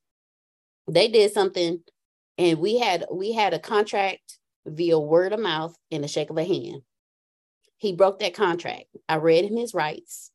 They 0.88 1.07
did 1.07 1.34
something 1.34 1.82
and 2.38 2.60
we 2.60 2.77
had 2.77 3.06
we 3.11 3.34
had 3.34 3.53
a 3.56 3.60
contract 3.60 4.38
via 4.68 4.99
word 4.99 5.34
of 5.34 5.40
mouth 5.40 5.76
and 5.91 6.06
a 6.06 6.07
shake 6.07 6.30
of 6.30 6.38
a 6.38 6.44
hand. 6.44 6.84
He 7.78 7.94
broke 7.94 8.20
that 8.20 8.34
contract. 8.34 8.86
I 9.08 9.16
read 9.16 9.46
him 9.46 9.58
his 9.58 9.74
rights. 9.74 10.32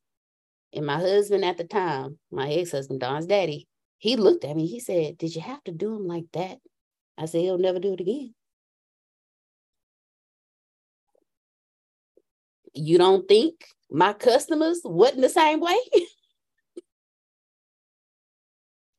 And 0.73 0.85
my 0.85 0.99
husband 0.99 1.43
at 1.43 1.57
the 1.57 1.63
time, 1.63 2.17
my 2.31 2.49
ex-husband, 2.49 3.01
Don's 3.01 3.25
daddy, 3.25 3.67
he 3.97 4.15
looked 4.15 4.45
at 4.45 4.55
me. 4.55 4.67
He 4.67 4.79
said, 4.79 5.17
Did 5.17 5.35
you 5.35 5.41
have 5.41 5.63
to 5.65 5.71
do 5.71 5.95
him 5.95 6.07
like 6.07 6.25
that? 6.33 6.59
I 7.17 7.25
said, 7.25 7.41
He'll 7.41 7.57
never 7.57 7.79
do 7.79 7.93
it 7.93 7.99
again. 7.99 8.33
You 12.73 12.97
don't 12.97 13.27
think 13.27 13.65
my 13.89 14.13
customers 14.13 14.81
wasn't 14.83 15.21
the 15.21 15.29
same 15.29 15.59
way? 15.59 15.77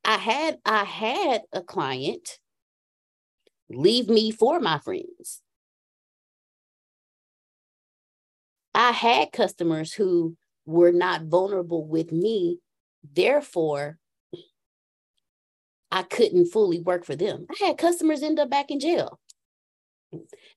I 0.05 0.19
had 0.19 0.59
I 0.65 0.85
had 0.85 1.43
a 1.53 1.63
client 1.63 2.39
leave 3.71 4.09
me 4.09 4.31
for 4.31 4.61
my 4.61 4.79
friends. 4.79 5.42
I 8.75 8.93
had 8.93 9.33
customers 9.33 9.93
who 9.93 10.37
were 10.65 10.93
not 10.93 11.25
vulnerable 11.25 11.85
with 11.85 12.13
me. 12.13 12.59
Therefore, 13.15 13.99
I 15.91 16.03
couldn't 16.03 16.47
fully 16.47 16.81
work 16.81 17.05
for 17.05 17.15
them. 17.15 17.47
I 17.51 17.67
had 17.67 17.79
customers 17.79 18.23
end 18.23 18.39
up 18.39 18.49
back 18.49 18.71
in 18.71 18.81
jail. 18.81 19.21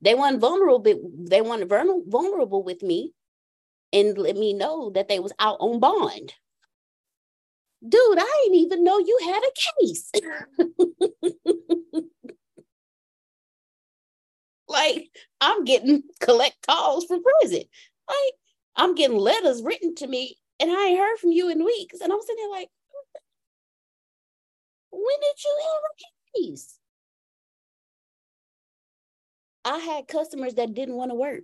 They 0.02 0.16
weren't 0.16 0.40
vulnerable, 0.40 0.98
they 1.18 1.42
weren't 1.42 1.70
vulnerable 1.70 2.64
with 2.64 2.82
me 2.82 3.14
and 3.92 4.18
let 4.18 4.36
me 4.36 4.54
know 4.54 4.90
that 4.92 5.08
they 5.08 5.20
was 5.20 5.34
out 5.40 5.58
on 5.60 5.80
bond. 5.80 6.34
Dude, 7.88 8.18
I 8.20 8.42
didn't 8.44 8.60
even 8.60 8.84
know 8.84 9.00
you 9.00 9.20
had 9.24 9.44
a 9.44 9.52
case. 9.82 10.12
like 14.68 15.10
I'm 15.42 15.64
getting 15.64 16.04
collect 16.20 16.66
calls 16.68 17.06
from 17.06 17.22
prison. 17.24 17.64
Like 18.08 18.34
I'm 18.76 18.96
getting 18.96 19.18
letters 19.18 19.62
written 19.64 19.96
to 19.96 20.08
me 20.08 20.38
and 20.60 20.72
I 20.72 20.88
ain't 20.88 21.00
heard 21.00 21.18
from 21.18 21.32
you 21.32 21.50
in 21.50 21.64
weeks. 21.64 22.02
And 22.02 22.12
I'm 22.12 22.22
sitting 22.22 22.38
there 22.38 22.60
like, 22.60 22.70
when 24.92 25.20
did 25.22 25.44
you 25.44 25.58
ever 25.76 26.50
case? 26.54 26.80
I 29.66 29.80
had 29.80 30.08
customers 30.08 30.56
that 30.56 30.74
didn't 30.74 30.96
want 30.96 31.12
to 31.12 31.16
work. 31.16 31.44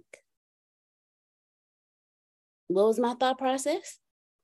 What 2.67 2.85
was 2.87 2.99
my 2.99 3.15
thought 3.15 3.37
process? 3.37 3.97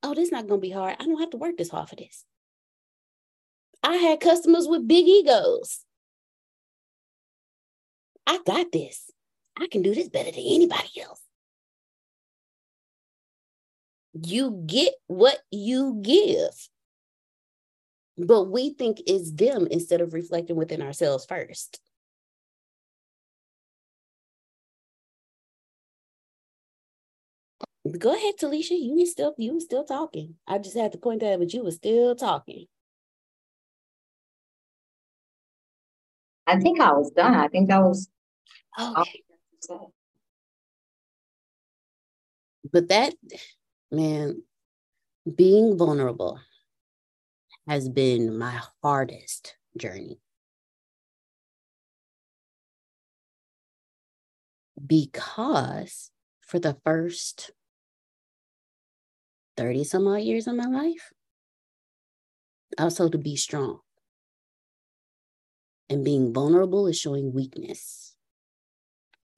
Oh, 0.04 0.14
this 0.14 0.26
is 0.26 0.32
not 0.32 0.48
going 0.48 0.60
to 0.60 0.68
be 0.68 0.72
hard. 0.72 0.98
I 1.00 1.06
don't 1.06 1.20
have 1.20 1.30
to 1.32 1.38
work 1.38 1.58
this 1.58 1.70
hard 1.70 1.88
for 1.88 1.96
this. 1.96 2.26
I 3.84 3.96
had 3.96 4.20
customers 4.20 4.68
with 4.68 4.88
big 4.88 5.08
egos. 5.08 5.86
I 8.26 8.40
got 8.46 8.72
this. 8.72 9.10
I 9.60 9.68
can 9.68 9.82
do 9.82 9.94
this 9.96 10.10
better 10.10 10.32
than 10.32 10.44
anybody 10.46 11.02
else. 11.02 11.22
You 14.26 14.64
get 14.66 14.94
what 15.08 15.40
you 15.52 16.00
give. 16.02 16.70
But 18.18 18.46
we 18.46 18.72
think 18.72 19.02
it's 19.06 19.32
them 19.32 19.68
instead 19.70 20.02
of 20.02 20.14
reflecting 20.14 20.56
within 20.56 20.82
ourselves 20.82 21.26
first. 21.26 21.80
Go 27.98 28.14
ahead, 28.14 28.36
Talisha. 28.40 28.72
You 28.72 28.96
were 29.00 29.06
still 29.06 29.36
you 29.38 29.54
were 29.54 29.60
still 29.60 29.84
talking. 29.84 30.36
I 30.48 30.58
just 30.58 30.76
had 30.76 30.92
to 30.94 30.98
point 30.98 31.22
that, 31.22 31.40
but 31.40 31.54
you 31.54 31.64
were 31.64 31.72
still 31.72 32.16
talking. 32.16 32.66
I 36.46 36.60
think 36.60 36.80
I 36.80 36.92
was 36.94 37.12
done. 37.12 37.36
I 37.36 37.48
think 37.50 37.70
that 37.70 37.82
was 37.82 38.10
okay. 38.80 39.24
But 42.72 42.90
that 42.90 43.14
man, 43.92 44.44
being 45.36 45.78
vulnerable 45.78 46.40
has 47.68 47.90
been 47.90 48.38
my 48.38 48.60
hardest 48.82 49.56
journey. 49.78 50.20
Because 54.86 56.12
for 56.42 56.60
the 56.60 56.78
first 56.86 57.52
30 59.58 59.84
some 59.84 60.08
odd 60.08 60.22
years 60.22 60.48
of 60.48 60.56
my 60.56 60.66
life, 60.66 61.12
I 62.78 62.86
was 62.86 62.96
told 62.96 63.14
to 63.14 63.18
be 63.18 63.36
strong. 63.36 63.80
And 65.90 66.04
being 66.04 66.34
vulnerable 66.34 66.88
is 66.88 67.00
showing 67.00 67.34
weakness. 67.34 68.16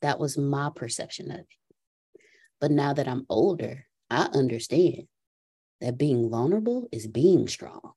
That 0.02 0.20
was 0.20 0.38
my 0.38 0.72
perception 0.76 1.32
of 1.32 1.40
it. 1.40 1.48
But 2.60 2.72
now 2.72 2.94
that 2.94 3.08
I'm 3.08 3.26
older, 3.30 3.86
I 4.10 4.30
understand 4.34 5.08
that 5.82 5.98
being 5.98 6.30
vulnerable 6.30 6.88
is 6.92 7.08
being 7.08 7.48
strong. 7.48 7.94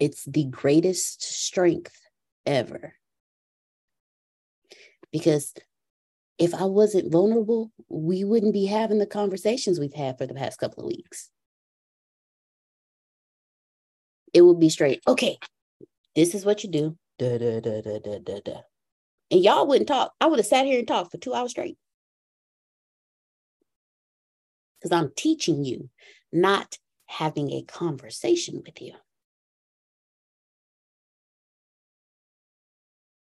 It's 0.00 0.24
the 0.24 0.44
greatest 0.44 1.22
strength 1.22 2.00
ever. 2.44 2.94
Because 5.12 5.54
if 6.38 6.54
I 6.54 6.64
wasn't 6.64 7.12
vulnerable, 7.12 7.70
we 7.88 8.24
wouldn't 8.24 8.52
be 8.52 8.66
having 8.66 8.98
the 8.98 9.06
conversations 9.06 9.78
we've 9.78 9.94
had 9.94 10.18
for 10.18 10.26
the 10.26 10.34
past 10.34 10.58
couple 10.58 10.82
of 10.82 10.88
weeks. 10.88 11.30
It 14.34 14.42
would 14.42 14.58
be 14.58 14.70
straight, 14.70 15.02
okay, 15.06 15.38
this 16.16 16.34
is 16.34 16.44
what 16.44 16.64
you 16.64 16.70
do. 16.70 16.96
Da, 17.18 17.38
da, 17.38 17.60
da, 17.60 17.80
da, 17.80 17.98
da, 18.00 18.40
da. 18.44 18.60
And 19.30 19.42
y'all 19.42 19.66
wouldn't 19.66 19.88
talk. 19.88 20.12
I 20.20 20.26
would 20.26 20.38
have 20.38 20.46
sat 20.46 20.66
here 20.66 20.78
and 20.78 20.88
talked 20.88 21.12
for 21.12 21.18
two 21.18 21.34
hours 21.34 21.52
straight. 21.52 21.76
Because 24.82 24.96
I'm 24.96 25.12
teaching 25.16 25.64
you, 25.64 25.90
not 26.32 26.78
having 27.06 27.52
a 27.52 27.62
conversation 27.62 28.62
with 28.66 28.82
you. 28.82 28.94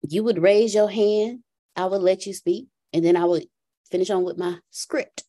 You 0.09 0.23
would 0.23 0.41
raise 0.41 0.73
your 0.73 0.89
hand, 0.89 1.39
I 1.75 1.85
would 1.85 2.01
let 2.01 2.25
you 2.25 2.33
speak 2.33 2.67
and 2.91 3.05
then 3.05 3.15
I 3.15 3.25
would 3.25 3.45
finish 3.91 4.09
on 4.09 4.23
with 4.23 4.37
my 4.37 4.57
script. 4.71 5.23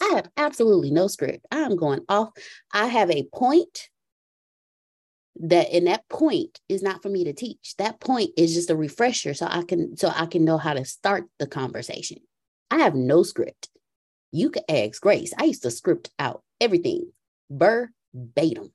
I 0.00 0.14
have 0.16 0.30
absolutely 0.36 0.90
no 0.90 1.06
script. 1.06 1.46
I'm 1.50 1.76
going 1.76 2.00
off. 2.08 2.30
I 2.72 2.86
have 2.86 3.10
a 3.10 3.28
point 3.32 3.88
that 5.40 5.72
and 5.72 5.86
that 5.86 6.08
point 6.08 6.60
is 6.68 6.82
not 6.82 7.02
for 7.02 7.08
me 7.08 7.24
to 7.24 7.32
teach. 7.32 7.74
That 7.78 8.00
point 8.00 8.30
is 8.36 8.54
just 8.54 8.70
a 8.70 8.76
refresher 8.76 9.34
so 9.34 9.46
I 9.48 9.62
can 9.62 9.96
so 9.96 10.12
I 10.14 10.26
can 10.26 10.44
know 10.44 10.58
how 10.58 10.74
to 10.74 10.84
start 10.84 11.24
the 11.38 11.46
conversation. 11.46 12.18
I 12.70 12.78
have 12.78 12.94
no 12.94 13.22
script. 13.22 13.68
You 14.32 14.50
could 14.50 14.64
ask 14.68 15.00
Grace. 15.00 15.32
I 15.38 15.44
used 15.44 15.62
to 15.62 15.70
script 15.70 16.10
out 16.18 16.42
everything 16.60 17.12
verbatim. 17.50 18.72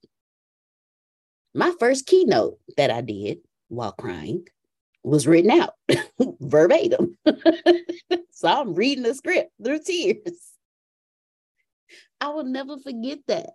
My 1.54 1.72
first 1.80 2.08
keynote 2.08 2.58
that 2.78 2.90
I 2.90 3.02
did 3.02 3.40
while 3.68 3.92
crying 3.92 4.48
was 5.04 5.28
written 5.28 5.52
out 5.52 5.74
verbatim. 6.40 7.18
so 8.32 8.48
I'm 8.48 8.74
reading 8.74 9.04
the 9.04 9.14
script 9.14 9.52
through 9.64 9.80
tears. 9.80 10.54
I 12.20 12.30
will 12.30 12.46
never 12.46 12.78
forget 12.78 13.20
that. 13.28 13.52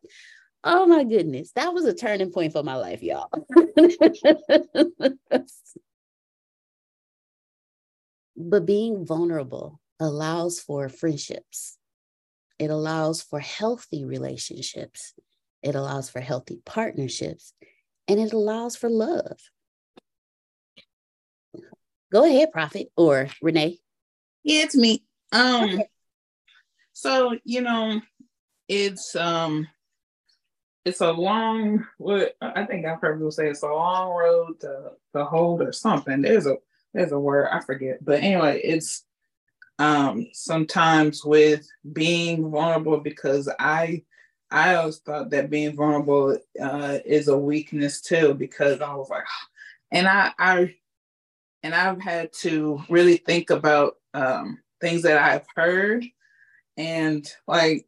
Oh 0.63 0.87
my 0.87 1.05
goodness, 1.05 1.53
that 1.53 1.73
was 1.73 1.87
a 1.87 1.95
turning 1.95 2.31
point 2.33 2.53
for 2.53 2.63
my 2.63 2.75
life, 2.75 3.03
y'all. 3.03 3.31
but 8.37 8.67
being 8.67 9.07
vulnerable 9.07 9.81
allows 10.01 10.61
for 10.61 10.89
friendships, 10.89 11.78
it 12.59 12.71
allows 12.71 13.23
for 13.23 13.41
healthy 13.41 14.05
relationships, 14.05 15.15
it 15.63 15.75
allows 15.75 16.11
for 16.11 16.21
healthy 16.21 16.61
partnerships, 16.65 17.53
and 18.07 18.19
it 18.19 18.33
allows 18.33 18.77
for 18.77 18.91
love. 18.91 19.39
Go 22.13 22.25
ahead, 22.25 22.53
Prophet 22.53 22.91
or 22.97 23.29
Renee. 23.43 23.79
Yeah, 24.43 24.63
it's 24.63 24.77
me. 24.77 25.05
Um, 25.33 25.83
so 26.93 27.37
you 27.45 27.61
know, 27.61 28.01
it's 28.69 29.15
um, 29.15 29.69
it's 30.85 31.01
a 31.01 31.13
long. 31.13 31.87
What 31.99 32.35
I 32.41 32.65
think 32.65 32.87
I've 32.87 33.01
heard 33.01 33.19
people 33.19 33.31
say 33.31 33.49
it's 33.49 33.63
a 33.63 33.69
long 33.69 34.11
road 34.17 34.61
to 34.61 34.93
to 35.15 35.25
hold 35.25 35.63
or 35.63 35.73
something. 35.73 36.23
There's 36.23 36.47
a 36.47 36.57
there's 36.95 37.13
a 37.13 37.19
word 37.19 37.49
I 37.53 37.61
forget, 37.61 38.03
but 38.05 38.21
anyway, 38.21 38.61
it's 38.65 39.05
um, 39.79 40.27
sometimes 40.33 41.25
with 41.25 41.69
being 41.93 42.51
vulnerable 42.51 42.99
because 42.99 43.49
I 43.59 44.03
I 44.51 44.77
always 44.77 44.99
thought 44.99 45.31
that 45.31 45.51
being 45.51 45.77
vulnerable 45.77 46.39
uh, 46.61 46.99
is 47.05 47.29
a 47.29 47.37
weakness 47.39 48.01
too 48.01 48.35
because 48.35 48.81
I 48.81 48.95
was 48.95 49.11
like, 49.11 49.25
and 49.93 50.09
I 50.09 50.33
I 50.39 50.75
and 51.63 51.75
I've 51.75 52.01
had 52.01 52.33
to 52.35 52.83
really 52.89 53.17
think 53.19 53.51
about 53.51 53.97
um, 54.15 54.59
things 54.81 55.03
that 55.03 55.19
I've 55.19 55.47
heard. 55.55 56.05
And 56.77 57.29
like 57.47 57.87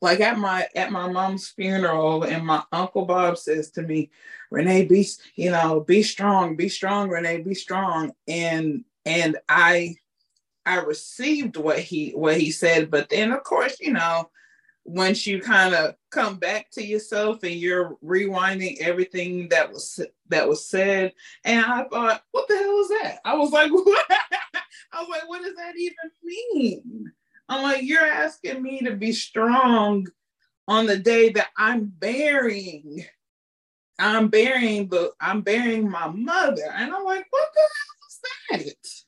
like 0.00 0.20
at 0.20 0.38
my 0.38 0.66
at 0.74 0.90
my 0.90 1.10
mom's 1.10 1.48
funeral 1.48 2.22
and 2.24 2.44
my 2.46 2.62
uncle 2.72 3.04
bob 3.04 3.36
says 3.36 3.70
to 3.70 3.82
me 3.82 4.10
renee 4.50 4.86
be 4.86 5.06
you 5.34 5.50
know 5.50 5.80
be 5.80 6.02
strong 6.02 6.56
be 6.56 6.68
strong 6.68 7.10
renee 7.10 7.42
be 7.42 7.54
strong. 7.54 8.12
And 8.26 8.84
and 9.04 9.36
i 9.48 9.96
i 10.70 10.76
received 10.76 11.56
what 11.56 11.78
he 11.78 12.10
what 12.12 12.36
he 12.36 12.50
said 12.50 12.90
but 12.90 13.08
then 13.08 13.32
of 13.32 13.42
course 13.42 13.78
you 13.80 13.92
know 13.92 14.30
once 14.84 15.26
you 15.26 15.40
kind 15.40 15.74
of 15.74 15.94
come 16.10 16.36
back 16.36 16.70
to 16.70 16.84
yourself 16.84 17.42
and 17.42 17.54
you're 17.54 17.96
rewinding 18.04 18.80
everything 18.80 19.48
that 19.48 19.70
was 19.70 20.00
that 20.28 20.48
was 20.48 20.66
said 20.66 21.12
and 21.44 21.64
i 21.64 21.84
thought 21.84 22.22
what 22.32 22.48
the 22.48 22.56
hell 22.56 22.80
is 22.80 22.88
that? 22.88 23.18
I 23.24 23.34
was 23.34 23.50
like 23.50 23.70
what? 23.72 24.06
I 24.92 25.00
was 25.00 25.08
like 25.08 25.28
what 25.28 25.42
does 25.42 25.54
that 25.56 25.74
even 25.76 25.94
mean? 26.24 27.12
I'm 27.48 27.62
like 27.62 27.82
you're 27.82 28.04
asking 28.04 28.62
me 28.62 28.80
to 28.80 28.96
be 28.96 29.12
strong 29.12 30.06
on 30.66 30.86
the 30.86 30.98
day 30.98 31.30
that 31.30 31.48
i'm 31.56 31.86
burying 31.86 33.04
i'm 33.98 34.28
burying 34.28 34.88
the 34.88 35.12
i'm 35.20 35.42
burying 35.42 35.88
my 35.90 36.08
mother. 36.08 36.72
And 36.74 36.92
i'm 36.92 37.04
like 37.04 37.26
what 37.30 37.48
the 37.54 37.60
hell 37.60 38.62
is 38.62 38.66
that 38.66 38.99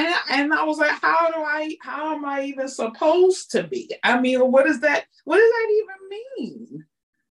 and, 0.00 0.14
and 0.30 0.54
I 0.54 0.64
was 0.64 0.78
like, 0.78 0.98
how 1.02 1.30
do 1.30 1.36
I, 1.38 1.76
how 1.82 2.14
am 2.14 2.24
I 2.24 2.44
even 2.44 2.68
supposed 2.68 3.50
to 3.52 3.64
be? 3.64 3.90
I 4.02 4.18
mean, 4.18 4.40
what 4.50 4.66
is 4.66 4.80
that? 4.80 5.04
What 5.24 5.36
does 5.36 5.50
that 5.50 5.68
even 5.72 6.08
mean? 6.38 6.84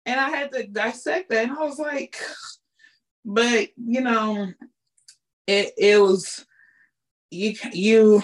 And 0.04 0.20
I 0.20 0.28
had 0.28 0.52
to 0.52 0.66
dissect 0.66 1.30
that. 1.30 1.44
And 1.44 1.52
I 1.52 1.62
was 1.62 1.78
like, 1.78 2.16
but 3.24 3.68
you 3.76 4.02
know, 4.02 4.52
it, 5.46 5.72
it 5.78 6.00
was, 6.00 6.44
you, 7.30 7.54
you, 7.72 8.22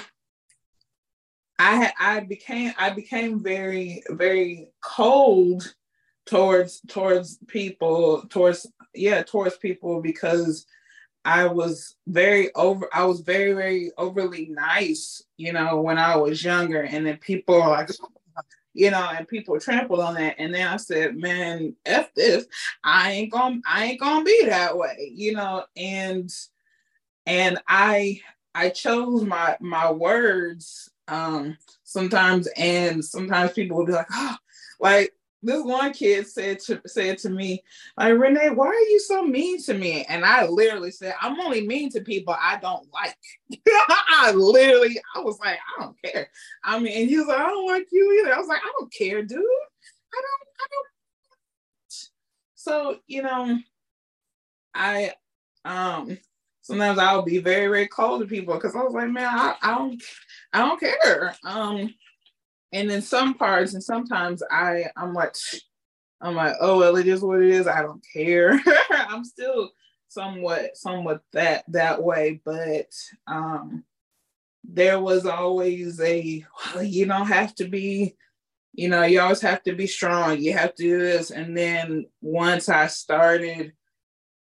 I, 1.58 1.92
I 1.98 2.20
became, 2.20 2.74
I 2.78 2.90
became 2.90 3.42
very, 3.42 4.02
very 4.10 4.68
cold 4.82 5.74
towards, 6.26 6.82
towards 6.88 7.38
people, 7.46 8.26
towards, 8.28 8.66
yeah, 8.94 9.22
towards 9.22 9.56
people 9.56 10.02
because 10.02 10.66
I 11.26 11.48
was 11.48 11.96
very 12.06 12.54
over, 12.54 12.88
I 12.92 13.04
was 13.04 13.20
very, 13.20 13.52
very 13.52 13.90
overly 13.98 14.46
nice, 14.46 15.24
you 15.36 15.52
know, 15.52 15.82
when 15.82 15.98
I 15.98 16.14
was 16.16 16.44
younger. 16.44 16.82
And 16.82 17.04
then 17.04 17.16
people 17.16 17.60
are 17.60 17.68
like, 17.68 17.90
you 18.74 18.92
know, 18.92 19.10
and 19.10 19.26
people 19.26 19.58
trampled 19.58 19.98
on 19.98 20.14
that. 20.14 20.36
And 20.38 20.54
then 20.54 20.68
I 20.68 20.76
said, 20.76 21.16
man, 21.16 21.74
F 21.84 22.14
this. 22.14 22.46
I 22.84 23.10
ain't 23.10 23.32
gonna, 23.32 23.60
I 23.66 23.86
ain't 23.86 24.00
gonna 24.00 24.24
be 24.24 24.46
that 24.46 24.78
way, 24.78 25.10
you 25.16 25.34
know, 25.34 25.64
and 25.76 26.32
and 27.26 27.58
I 27.66 28.20
I 28.54 28.68
chose 28.68 29.24
my 29.24 29.56
my 29.60 29.90
words 29.90 30.90
um 31.08 31.56
sometimes 31.82 32.48
and 32.56 33.04
sometimes 33.04 33.52
people 33.52 33.78
will 33.78 33.86
be 33.86 33.92
like, 33.92 34.06
oh, 34.12 34.36
like 34.78 35.12
this 35.42 35.62
one 35.62 35.92
kid 35.92 36.26
said 36.26 36.60
to 36.60 36.80
said 36.86 37.18
to 37.18 37.30
me, 37.30 37.62
like 37.96 38.14
Renee, 38.14 38.50
why 38.50 38.66
are 38.66 38.74
you 38.74 38.98
so 39.00 39.22
mean 39.22 39.62
to 39.62 39.74
me? 39.74 40.04
And 40.08 40.24
I 40.24 40.46
literally 40.46 40.90
said, 40.90 41.14
I'm 41.20 41.38
only 41.40 41.66
mean 41.66 41.90
to 41.90 42.00
people 42.00 42.36
I 42.40 42.56
don't 42.56 42.88
like. 42.92 43.16
I 44.10 44.32
literally, 44.32 44.98
I 45.14 45.20
was 45.20 45.38
like, 45.38 45.58
I 45.78 45.82
don't 45.82 45.96
care. 46.04 46.28
I 46.64 46.78
mean, 46.78 47.00
and 47.00 47.08
he 47.08 47.18
was 47.18 47.26
like, 47.26 47.38
I 47.38 47.46
don't 47.46 47.66
like 47.66 47.86
you 47.92 48.20
either. 48.20 48.34
I 48.34 48.38
was 48.38 48.48
like, 48.48 48.60
I 48.62 48.72
don't 48.78 48.92
care, 48.92 49.22
dude. 49.22 49.38
I 49.38 49.40
don't, 49.40 50.48
I 50.60 50.66
don't. 50.70 50.86
So, 52.58 52.98
you 53.06 53.22
know, 53.22 53.60
I 54.74 55.12
um 55.64 56.18
sometimes 56.62 56.98
I'll 56.98 57.22
be 57.22 57.38
very, 57.38 57.68
very 57.68 57.86
cold 57.86 58.22
to 58.22 58.26
people 58.26 58.54
because 58.54 58.74
I 58.74 58.82
was 58.82 58.92
like, 58.92 59.08
man, 59.08 59.26
I, 59.26 59.54
I 59.62 59.74
don't 59.78 60.02
I 60.52 60.58
don't 60.58 60.80
care. 60.80 61.36
Um 61.44 61.94
and 62.72 62.90
in 62.90 63.02
some 63.02 63.34
parts 63.34 63.74
and 63.74 63.82
sometimes 63.82 64.42
i 64.50 64.86
i'm 64.96 65.14
like 65.14 65.34
i'm 66.20 66.34
like 66.34 66.54
oh 66.60 66.78
well 66.78 66.96
it 66.96 67.06
is 67.06 67.22
what 67.22 67.42
it 67.42 67.50
is. 67.50 67.66
I 67.66 67.82
don't 67.82 68.04
care. 68.12 68.60
I'm 68.90 69.24
still 69.24 69.70
somewhat 70.08 70.76
somewhat 70.76 71.20
that 71.32 71.64
that 71.68 72.02
way 72.02 72.40
but 72.44 72.86
um 73.26 73.84
there 74.64 74.98
was 75.00 75.26
always 75.26 76.00
a 76.00 76.44
well, 76.74 76.82
you 76.82 77.06
don't 77.06 77.26
have 77.26 77.54
to 77.56 77.68
be 77.68 78.16
you 78.72 78.88
know 78.88 79.02
you 79.02 79.20
always 79.20 79.40
have 79.40 79.62
to 79.64 79.74
be 79.74 79.86
strong. 79.86 80.38
You 80.40 80.52
have 80.54 80.74
to 80.76 80.82
do 80.82 80.98
this. 80.98 81.30
And 81.30 81.56
then 81.56 82.06
once 82.20 82.68
i 82.68 82.86
started 82.86 83.72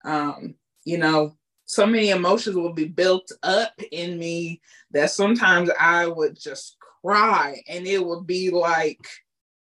um 0.04 0.56
you 0.84 0.98
know 0.98 1.36
so 1.66 1.86
many 1.86 2.12
emotions 2.12 2.56
will 2.56 2.74
be 2.74 2.88
built 2.88 3.32
up 3.42 3.74
in 3.92 4.20
me 4.20 4.62
that 4.92 5.10
sometimes 5.10 5.70
i 5.80 6.06
would 6.06 6.40
just 6.40 6.75
cry 7.06 7.61
and 7.68 7.86
it 7.86 8.03
would 8.03 8.26
be 8.26 8.49
like 8.49 9.07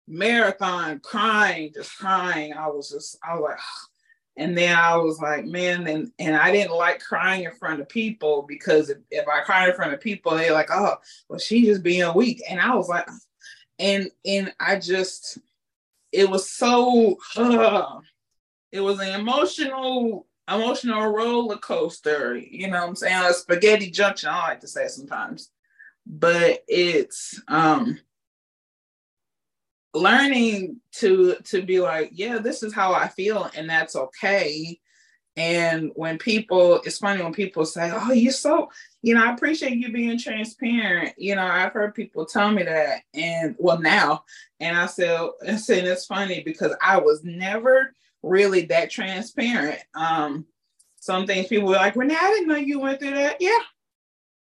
marathon 0.07 1.01
crying, 1.01 1.73
just 1.75 1.97
crying. 1.97 2.53
I 2.53 2.69
was 2.69 2.91
just, 2.91 3.19
I 3.27 3.35
was 3.35 3.43
like, 3.43 3.59
and 4.37 4.57
then 4.57 4.77
I 4.77 4.97
was 4.97 5.19
like, 5.19 5.45
man, 5.45 5.87
and, 5.87 6.11
and 6.19 6.37
I 6.37 6.53
didn't 6.53 6.77
like 6.77 7.01
crying 7.01 7.45
in 7.45 7.53
front 7.53 7.81
of 7.81 7.89
people 7.89 8.45
because 8.49 8.91
if, 8.91 8.99
if 9.11 9.27
I 9.29 9.43
cried 9.43 9.71
in 9.71 9.75
front 9.75 9.95
of 9.95 10.01
people, 10.01 10.33
they're 10.33 10.53
like, 10.53 10.71
oh, 10.71 10.97
well, 11.29 11.39
she's 11.39 11.67
just 11.67 11.83
being 11.83 12.13
weak. 12.15 12.43
And 12.49 12.61
I 12.61 12.75
was 12.75 12.89
like, 12.89 13.09
and 13.79 14.11
and 14.27 14.53
I 14.61 14.79
just, 14.79 15.39
it 16.13 16.29
was 16.29 16.51
so, 16.51 17.17
uh, 17.37 17.99
it 18.73 18.81
was 18.81 19.01
an 19.01 19.21
emotional, 19.21 20.27
emotional 20.49 21.07
roller 21.07 21.59
coaster. 21.59 22.37
You 22.37 22.69
know 22.69 22.81
what 22.81 22.89
I'm 22.89 22.97
saying? 22.97 23.25
A 23.25 23.33
spaghetti 23.33 23.91
junction, 23.91 24.31
I 24.31 24.49
like 24.49 24.61
to 24.61 24.69
say 24.69 24.89
sometimes 24.89 25.51
but 26.07 26.63
it's 26.69 27.41
um 27.49 27.99
learning 29.95 30.81
to 30.91 31.37
to 31.45 31.63
be 31.63 31.81
like 31.81 32.11
yeah 32.13 32.39
this 32.39 32.63
is 32.63 32.73
how 32.73 32.95
i 32.95 33.09
feel 33.09 33.51
and 33.55 33.69
that's 33.69 33.97
okay. 33.97 34.79
And 35.35 35.93
when 35.95 36.19
people 36.19 36.83
it's 36.85 36.99
funny 36.99 37.23
when 37.23 37.33
people 37.33 37.65
say 37.65 37.91
oh 37.93 38.13
you're 38.13 38.33
so 38.33 38.71
you 39.01 39.15
know 39.15 39.25
i 39.25 39.33
appreciate 39.33 39.77
you 39.77 39.91
being 39.91 40.19
transparent. 40.19 41.15
You 41.17 41.37
know 41.37 41.47
i've 41.47 41.73
heard 41.73 41.95
people 41.95 42.27
tell 42.27 42.51
me 42.51 42.63
that 42.65 43.03
and 43.15 43.55
well 43.59 43.81
now. 43.81 44.25
And 44.61 44.77
i 44.77 44.87
said 44.87 45.29
and 45.47 45.59
said 45.61 45.85
it's 45.85 46.07
funny 46.07 46.43
because 46.43 46.75
i 46.83 46.99
was 46.99 47.23
never 47.25 47.95
really 48.23 48.67
that 48.67 48.91
transparent. 48.91 49.81
Um 49.95 50.47
some 51.01 51.27
things 51.27 51.49
people 51.49 51.69
were 51.69 51.75
like 51.77 51.97
renee 51.97 52.17
i 52.19 52.31
didn't 52.31 52.49
know 52.49 52.57
you 52.57 52.79
went 52.79 53.01
through 53.01 53.15
that. 53.15 53.37
Yeah 53.41 53.59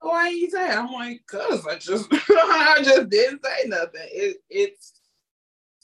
why 0.05 0.29
you 0.29 0.51
say? 0.51 0.71
I'm 0.71 0.93
like, 0.93 1.23
cause 1.27 1.67
I 1.67 1.77
just 1.77 2.09
I 2.13 2.81
just 2.83 3.09
didn't 3.09 3.45
say 3.45 3.69
nothing. 3.69 4.09
It, 4.13 4.37
it's 4.49 5.01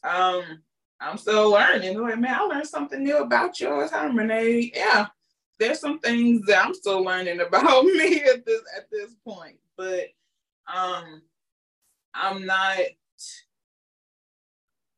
um 0.02 0.42
I'm 1.00 1.16
still 1.16 1.50
learning. 1.50 1.98
Like, 1.98 2.18
man, 2.18 2.38
I 2.38 2.42
learned 2.42 2.66
something 2.66 3.02
new 3.02 3.18
about 3.18 3.58
you 3.58 3.70
all 3.70 3.80
the 3.80 3.88
time, 3.88 4.16
Renee. 4.16 4.72
Yeah, 4.74 5.06
there's 5.58 5.80
some 5.80 5.98
things 5.98 6.46
that 6.46 6.64
I'm 6.64 6.74
still 6.74 7.02
learning 7.02 7.40
about 7.46 7.84
me 7.84 8.22
at 8.22 8.44
this 8.44 8.62
at 8.76 8.90
this 8.90 9.14
point. 9.26 9.56
But 9.76 10.08
um 10.72 11.22
I'm 12.14 12.44
not 12.46 12.78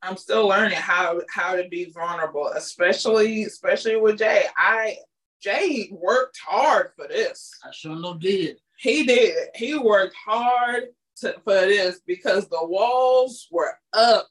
I'm 0.03 0.17
still 0.17 0.49
learning 0.49 0.79
how 0.79 1.21
how 1.31 1.55
to 1.55 1.69
be 1.69 1.93
vulnerable, 1.93 2.49
especially 2.49 3.45
especially 3.45 3.97
with 3.97 4.19
Jay. 4.19 4.45
I 4.57 4.97
Jay 5.41 5.89
worked 5.93 6.39
hard 6.45 6.91
for 6.97 7.07
this. 7.09 7.51
I 7.65 7.71
sure 7.73 8.17
did 8.19 8.59
he 8.83 9.05
did. 9.05 9.37
He 9.55 9.79
worked 9.79 10.17
hard 10.17 10.89
to, 11.19 11.37
for 11.45 11.53
this 11.53 12.01
because 12.05 12.49
the 12.49 12.67
walls 12.67 13.47
were 13.53 13.79
up 13.93 14.27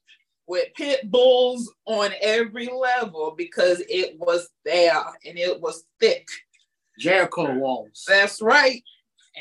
with 0.45 0.73
pit 0.76 1.10
bulls 1.10 1.73
on 1.86 2.11
every 2.22 2.68
level 2.68 3.34
because 3.38 3.82
it 3.88 4.19
was 4.19 4.49
there 4.65 5.02
and 5.26 5.38
it 5.40 5.61
was 5.61 5.86
thick. 6.02 6.28
Jericho 6.99 7.56
walls. 7.56 8.03
That's 8.06 8.41
right. 8.41 8.84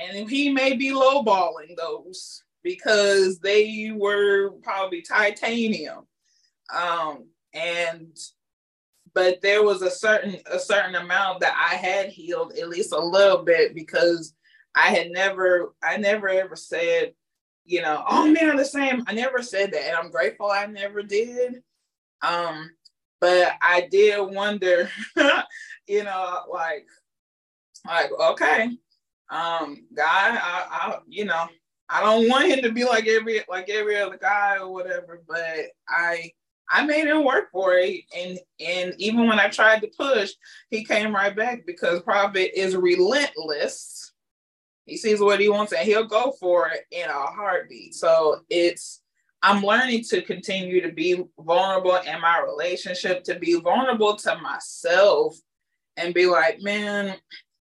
And 0.00 0.30
he 0.30 0.50
may 0.50 0.76
be 0.76 0.90
lowballing 0.90 1.76
those 1.76 2.44
because 2.62 3.40
they 3.40 3.90
were 3.92 4.50
probably 4.62 5.02
titanium. 5.02 6.06
Um, 6.72 7.24
and 7.52 8.16
but 9.12 9.42
there 9.42 9.64
was 9.64 9.82
a 9.82 9.90
certain 9.90 10.36
a 10.46 10.60
certain 10.60 10.94
amount 10.94 11.40
that 11.40 11.56
I 11.56 11.74
had 11.74 12.10
healed 12.10 12.52
at 12.52 12.68
least 12.68 12.92
a 12.92 13.00
little 13.00 13.42
bit 13.42 13.74
because 13.74 14.34
I 14.74 14.88
had 14.88 15.10
never, 15.10 15.74
I 15.82 15.96
never 15.96 16.28
ever 16.28 16.56
said, 16.56 17.14
you 17.64 17.82
know, 17.82 18.04
oh 18.10 18.30
man, 18.30 18.56
the 18.56 18.64
same. 18.64 19.04
I 19.06 19.14
never 19.14 19.42
said 19.42 19.72
that. 19.72 19.86
And 19.86 19.96
I'm 19.96 20.10
grateful 20.10 20.50
I 20.50 20.66
never 20.66 21.02
did. 21.02 21.62
Um, 22.22 22.70
but 23.20 23.52
I 23.62 23.88
did 23.90 24.18
wonder, 24.34 24.90
you 25.86 26.04
know, 26.04 26.42
like, 26.50 26.86
like, 27.86 28.10
okay, 28.12 28.64
um, 29.30 29.86
God, 29.94 30.38
I, 30.42 30.66
I, 30.70 30.98
you 31.06 31.24
know, 31.24 31.48
I 31.88 32.02
don't 32.02 32.28
want 32.28 32.48
him 32.48 32.62
to 32.62 32.72
be 32.72 32.84
like 32.84 33.06
every 33.08 33.42
like 33.48 33.68
every 33.68 33.96
other 33.96 34.16
guy 34.16 34.58
or 34.58 34.72
whatever, 34.72 35.22
but 35.26 35.66
I 35.88 36.30
I 36.70 36.86
made 36.86 37.08
him 37.08 37.24
work 37.24 37.50
for 37.50 37.74
it. 37.74 38.02
And 38.16 38.38
and 38.60 38.94
even 38.98 39.26
when 39.26 39.40
I 39.40 39.48
tried 39.48 39.80
to 39.82 39.90
push, 39.98 40.30
he 40.70 40.84
came 40.84 41.14
right 41.14 41.34
back 41.34 41.66
because 41.66 42.02
Prophet 42.02 42.58
is 42.58 42.76
relentless. 42.76 44.09
He 44.90 44.96
sees 44.96 45.20
what 45.20 45.40
he 45.40 45.48
wants 45.48 45.72
and 45.72 45.86
he'll 45.86 46.04
go 46.04 46.32
for 46.40 46.68
it 46.68 46.84
in 46.90 47.08
a 47.08 47.12
heartbeat. 47.12 47.94
So 47.94 48.40
it's 48.50 49.02
I'm 49.42 49.62
learning 49.62 50.04
to 50.10 50.20
continue 50.20 50.80
to 50.82 50.92
be 50.92 51.24
vulnerable 51.38 51.94
in 51.94 52.20
my 52.20 52.40
relationship, 52.40 53.22
to 53.24 53.38
be 53.38 53.54
vulnerable 53.54 54.16
to 54.16 54.36
myself 54.38 55.36
and 55.96 56.12
be 56.12 56.26
like, 56.26 56.60
man, 56.60 57.16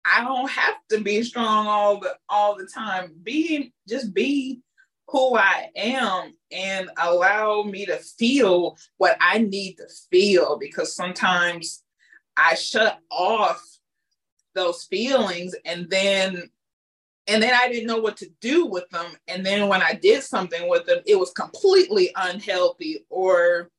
I 0.04 0.24
don't 0.24 0.50
have 0.50 0.76
to 0.90 1.00
be 1.00 1.22
strong 1.24 1.66
all 1.66 1.98
the 1.98 2.14
all 2.28 2.56
the 2.56 2.66
time. 2.72 3.12
Be 3.22 3.72
just 3.88 4.14
be 4.14 4.60
who 5.08 5.36
I 5.36 5.70
am 5.74 6.34
and 6.52 6.88
allow 6.98 7.62
me 7.62 7.84
to 7.86 7.96
feel 7.96 8.76
what 8.98 9.16
I 9.20 9.38
need 9.38 9.74
to 9.78 9.88
feel 10.10 10.56
because 10.58 10.94
sometimes 10.94 11.82
I 12.36 12.54
shut 12.54 13.00
off 13.10 13.60
those 14.54 14.84
feelings 14.84 15.54
and 15.64 15.88
then 15.90 16.50
and 17.28 17.42
then 17.42 17.54
I 17.54 17.68
didn't 17.68 17.86
know 17.86 18.00
what 18.00 18.16
to 18.18 18.30
do 18.40 18.66
with 18.66 18.88
them 18.90 19.06
and 19.28 19.44
then 19.44 19.68
when 19.68 19.82
I 19.82 19.94
did 19.94 20.22
something 20.22 20.68
with 20.68 20.86
them 20.86 21.00
it 21.06 21.18
was 21.18 21.30
completely 21.32 22.10
unhealthy 22.16 23.04
or 23.10 23.70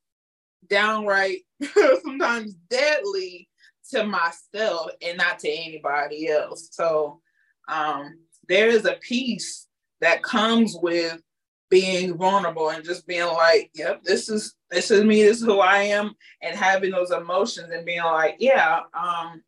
downright 0.69 1.39
sometimes 2.03 2.53
deadly 2.69 3.49
to 3.91 4.03
myself 4.05 4.91
and 5.01 5.17
not 5.17 5.39
to 5.39 5.49
anybody 5.49 6.29
else. 6.29 6.69
So 6.71 7.21
um, 7.67 8.19
there 8.47 8.67
is 8.67 8.85
a 8.85 8.97
peace 9.01 9.67
that 10.01 10.23
comes 10.23 10.75
with 10.81 11.21
being 11.69 12.17
vulnerable 12.17 12.69
and 12.69 12.83
just 12.83 13.05
being 13.05 13.27
like, 13.27 13.69
yep, 13.75 14.03
this 14.03 14.29
is 14.29 14.55
this 14.71 14.91
is 14.91 15.03
me, 15.03 15.23
this 15.23 15.37
is 15.37 15.45
who 15.45 15.59
I 15.59 15.83
am, 15.83 16.13
and 16.41 16.55
having 16.55 16.91
those 16.91 17.11
emotions 17.11 17.71
and 17.71 17.85
being 17.85 18.03
like, 18.03 18.35
yeah, 18.39 18.81
um, 18.93 19.41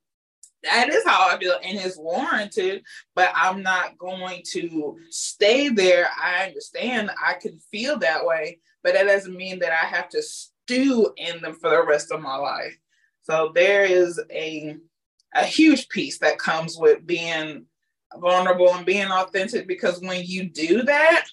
that 0.64 0.90
is 0.90 1.04
how 1.06 1.30
I 1.30 1.40
feel 1.40 1.58
and 1.64 1.80
it's 1.80 1.98
warranted, 1.98 2.84
but 3.16 3.32
I'm 3.36 3.64
not 3.64 3.98
going 3.98 4.44
to 4.52 4.98
stay 5.10 5.70
there. 5.70 6.10
I 6.22 6.46
understand 6.46 7.12
I 7.24 7.34
can 7.34 7.60
feel 7.72 7.98
that 8.00 8.26
way, 8.26 8.60
but 8.84 8.94
that 8.94 9.06
doesn't 9.06 9.36
mean 9.36 9.60
that 9.60 9.72
I 9.72 9.88
have 9.88 10.10
to 10.10 10.22
stew 10.22 11.14
in 11.18 11.42
them 11.42 11.56
for 11.56 11.72
the 11.72 11.84
rest 11.84 12.12
of 12.12 12.22
my 12.22 12.36
life. 12.36 12.78
So 13.24 13.52
there 13.54 13.86
is 13.86 14.20
a 14.32 14.78
a 15.34 15.46
huge 15.46 15.88
peace 15.88 16.18
that 16.20 16.38
comes 16.38 16.78
with 16.78 17.08
being 17.08 17.66
vulnerable 18.18 18.74
and 18.74 18.86
being 18.86 19.10
authentic 19.10 19.66
because 19.68 20.02
when 20.02 20.22
you 20.26 20.50
do 20.50 20.84
that, 20.84 21.26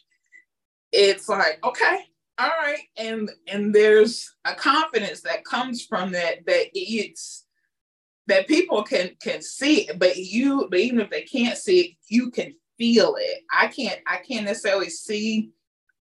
it's 0.92 1.28
like, 1.28 1.58
okay, 1.64 1.98
all 2.38 2.48
right. 2.48 2.78
And 2.96 3.30
and 3.46 3.74
there's 3.74 4.32
a 4.44 4.54
confidence 4.54 5.22
that 5.22 5.44
comes 5.44 5.84
from 5.84 6.12
that 6.12 6.46
that 6.46 6.66
it's 6.74 7.44
that 8.28 8.46
people 8.46 8.82
can 8.82 9.10
can 9.20 9.42
see 9.42 9.88
it, 9.88 9.98
but 9.98 10.16
you, 10.16 10.68
but 10.70 10.78
even 10.78 11.00
if 11.00 11.10
they 11.10 11.22
can't 11.22 11.58
see 11.58 11.80
it, 11.80 11.96
you 12.08 12.30
can 12.30 12.54
feel 12.76 13.16
it. 13.18 13.38
I 13.50 13.66
can't, 13.68 13.98
I 14.06 14.18
can't 14.18 14.44
necessarily 14.44 14.90
see, 14.90 15.50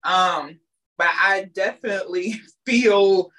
um, 0.03 0.60
but 0.98 1.07
I 1.07 1.49
definitely 1.53 2.41
feel 2.65 3.31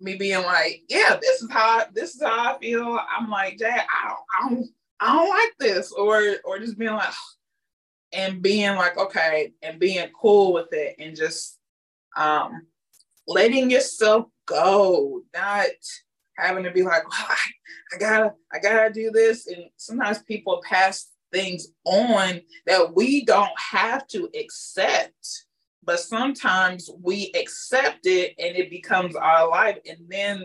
me 0.00 0.16
being 0.16 0.42
like, 0.42 0.82
yeah, 0.88 1.16
this 1.20 1.40
is 1.40 1.50
how 1.50 1.84
this 1.94 2.16
is 2.16 2.22
how 2.22 2.54
I 2.54 2.58
feel. 2.58 2.98
I'm 3.16 3.30
like, 3.30 3.58
Dad, 3.58 3.86
I 3.90 4.08
don't, 4.08 4.18
I 4.34 4.48
don't, 4.48 4.68
I 5.00 5.14
don't 5.14 5.28
like 5.28 5.54
this, 5.60 5.92
or 5.92 6.36
or 6.44 6.58
just 6.58 6.78
being 6.78 6.92
like, 6.92 7.14
and 8.12 8.42
being 8.42 8.74
like, 8.74 8.98
okay, 8.98 9.52
and 9.62 9.78
being 9.78 10.08
cool 10.20 10.52
with 10.52 10.72
it, 10.72 10.96
and 10.98 11.16
just 11.16 11.58
um, 12.16 12.66
letting 13.28 13.70
yourself 13.70 14.26
go, 14.46 15.22
not 15.32 15.66
having 16.36 16.64
to 16.64 16.70
be 16.70 16.82
like, 16.82 17.08
well, 17.08 17.26
I, 17.28 17.36
I 17.94 17.98
gotta, 17.98 18.34
I 18.52 18.58
gotta 18.58 18.92
do 18.92 19.10
this, 19.10 19.46
and 19.46 19.64
sometimes 19.76 20.22
people 20.22 20.62
pass 20.68 21.10
things 21.32 21.68
on 21.84 22.40
that 22.66 22.94
we 22.94 23.24
don't 23.24 23.58
have 23.72 24.06
to 24.06 24.28
accept 24.38 25.46
but 25.86 26.00
sometimes 26.00 26.90
we 27.00 27.30
accept 27.40 28.06
it 28.06 28.34
and 28.38 28.56
it 28.56 28.68
becomes 28.68 29.14
our 29.14 29.48
life. 29.48 29.78
And 29.88 29.98
then 30.08 30.44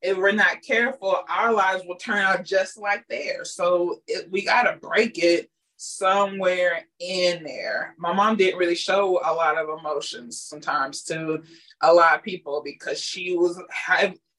if 0.00 0.16
we're 0.16 0.32
not 0.32 0.62
careful 0.62 1.22
our 1.28 1.52
lives 1.52 1.84
will 1.86 1.96
turn 1.96 2.18
out 2.18 2.44
just 2.44 2.78
like 2.78 3.06
theirs. 3.08 3.54
So 3.54 4.00
it, 4.08 4.28
we 4.32 4.44
got 4.44 4.62
to 4.62 4.78
break 4.80 5.22
it 5.22 5.48
somewhere 5.76 6.86
in 6.98 7.44
there. 7.44 7.94
My 7.98 8.12
mom 8.12 8.36
didn't 8.36 8.58
really 8.58 8.74
show 8.74 9.20
a 9.24 9.32
lot 9.32 9.58
of 9.58 9.68
emotions 9.78 10.40
sometimes 10.40 11.02
to 11.04 11.42
a 11.82 11.92
lot 11.92 12.16
of 12.16 12.22
people 12.24 12.62
because 12.64 13.00
she 13.00 13.36
was 13.36 13.60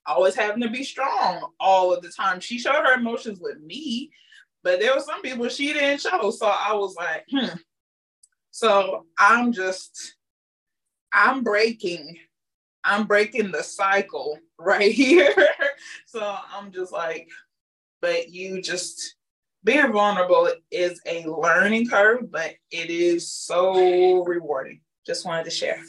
always 0.06 0.36
having 0.36 0.62
to 0.62 0.70
be 0.70 0.84
strong 0.84 1.52
all 1.60 1.94
of 1.94 2.02
the 2.02 2.10
time 2.10 2.40
she 2.40 2.60
showed 2.60 2.84
her 2.86 2.94
emotions 2.94 3.40
with 3.40 3.60
me 3.62 4.12
but 4.64 4.80
there 4.80 4.94
were 4.94 5.02
some 5.02 5.22
people 5.22 5.48
she 5.50 5.74
didn't 5.74 6.02
show 6.02 6.32
so 6.32 6.48
i 6.48 6.74
was 6.74 6.96
like 6.96 7.26
hmm 7.32 7.56
so 8.54 9.08
I'm 9.18 9.52
just, 9.52 10.16
I'm 11.12 11.44
breaking, 11.44 12.20
I'm 12.84 13.08
breaking 13.08 13.52
the 13.52 13.64
cycle 13.64 14.38
right 14.60 14.92
here. 14.92 15.34
so 16.06 16.36
I'm 16.54 16.72
just 16.72 16.94
like, 16.94 17.30
but 18.00 18.30
you 18.30 18.62
just, 18.62 19.16
being 19.64 19.92
vulnerable 19.92 20.52
is 20.70 21.02
a 21.08 21.26
learning 21.26 21.88
curve, 21.90 22.32
but 22.32 22.54
it 22.70 22.92
is 22.92 23.32
so 23.32 24.24
rewarding. 24.24 24.82
Just 25.04 25.26
wanted 25.26 25.46
to 25.46 25.52
share. 25.52 25.82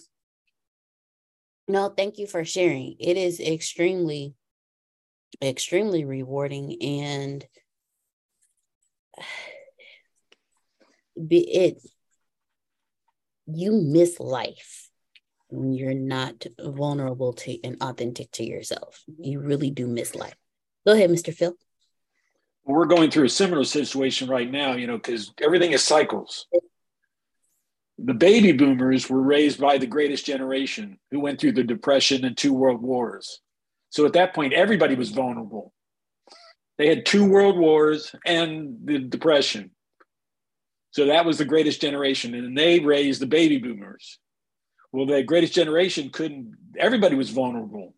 No, 1.67 1.89
thank 1.89 2.19
you 2.19 2.27
for 2.27 2.45
sharing. 2.45 2.97
It 3.01 3.17
is 3.17 3.41
extremely, 3.41 4.35
extremely 5.43 6.05
rewarding 6.05 6.77
and 6.83 7.47
it 11.17 11.79
you 13.47 13.73
miss 13.73 14.19
life 14.21 14.91
when 15.49 15.73
you're 15.73 15.95
not 15.95 16.47
vulnerable 16.61 17.33
to 17.33 17.63
and 17.63 17.77
authentic 17.81 18.31
to 18.33 18.45
yourself. 18.45 19.03
You 19.19 19.41
really 19.41 19.71
do 19.71 19.87
miss 19.87 20.15
life. 20.15 20.35
Go 20.87 20.93
ahead, 20.93 21.11
Mr. 21.11 21.33
Phil. 21.33 21.55
We're 22.65 22.87
going 22.87 23.11
through 23.11 23.27
a 23.27 23.31
similar 23.31 23.65
situation 23.65 24.29
right 24.29 24.51
now, 24.51 24.73
you 24.73 24.87
know, 24.87 24.97
because 24.97 25.33
everything 25.43 25.73
is 25.73 25.83
cycles. 25.83 26.47
The 27.99 28.15
baby 28.15 28.53
boomers 28.53 29.09
were 29.09 29.23
raised 29.23 29.61
by 29.61 29.79
the 29.79 29.87
greatest 29.87 30.27
generation 30.27 30.99
who 31.11 31.21
went 31.21 31.41
through 31.41 31.53
the 31.53 31.63
Depression 31.63 32.25
and 32.25 32.37
two 32.37 32.53
world 32.53 32.83
wars. 32.83 33.41
So 33.91 34.05
at 34.05 34.15
that 34.15 34.35
point, 34.35 34.53
everybody 34.53 34.97
was 34.97 35.11
vulnerable. 35.11 35.73
They 36.77 36.89
had 36.89 37.07
two 37.07 37.29
world 37.29 37.57
wars 37.57 38.15
and 38.27 38.79
the 38.85 38.99
Depression. 38.99 39.71
So 40.91 41.07
that 41.07 41.25
was 41.25 41.39
the 41.39 41.45
greatest 41.45 41.81
generation. 41.81 42.35
And 42.35 42.57
they 42.57 42.81
raised 42.81 43.21
the 43.21 43.27
baby 43.27 43.59
boomers. 43.59 44.19
Well, 44.93 45.07
the 45.07 45.23
greatest 45.23 45.55
generation 45.55 46.11
couldn't, 46.11 46.55
everybody 46.79 47.17
was 47.17 47.31
vulnerable. 47.31 47.95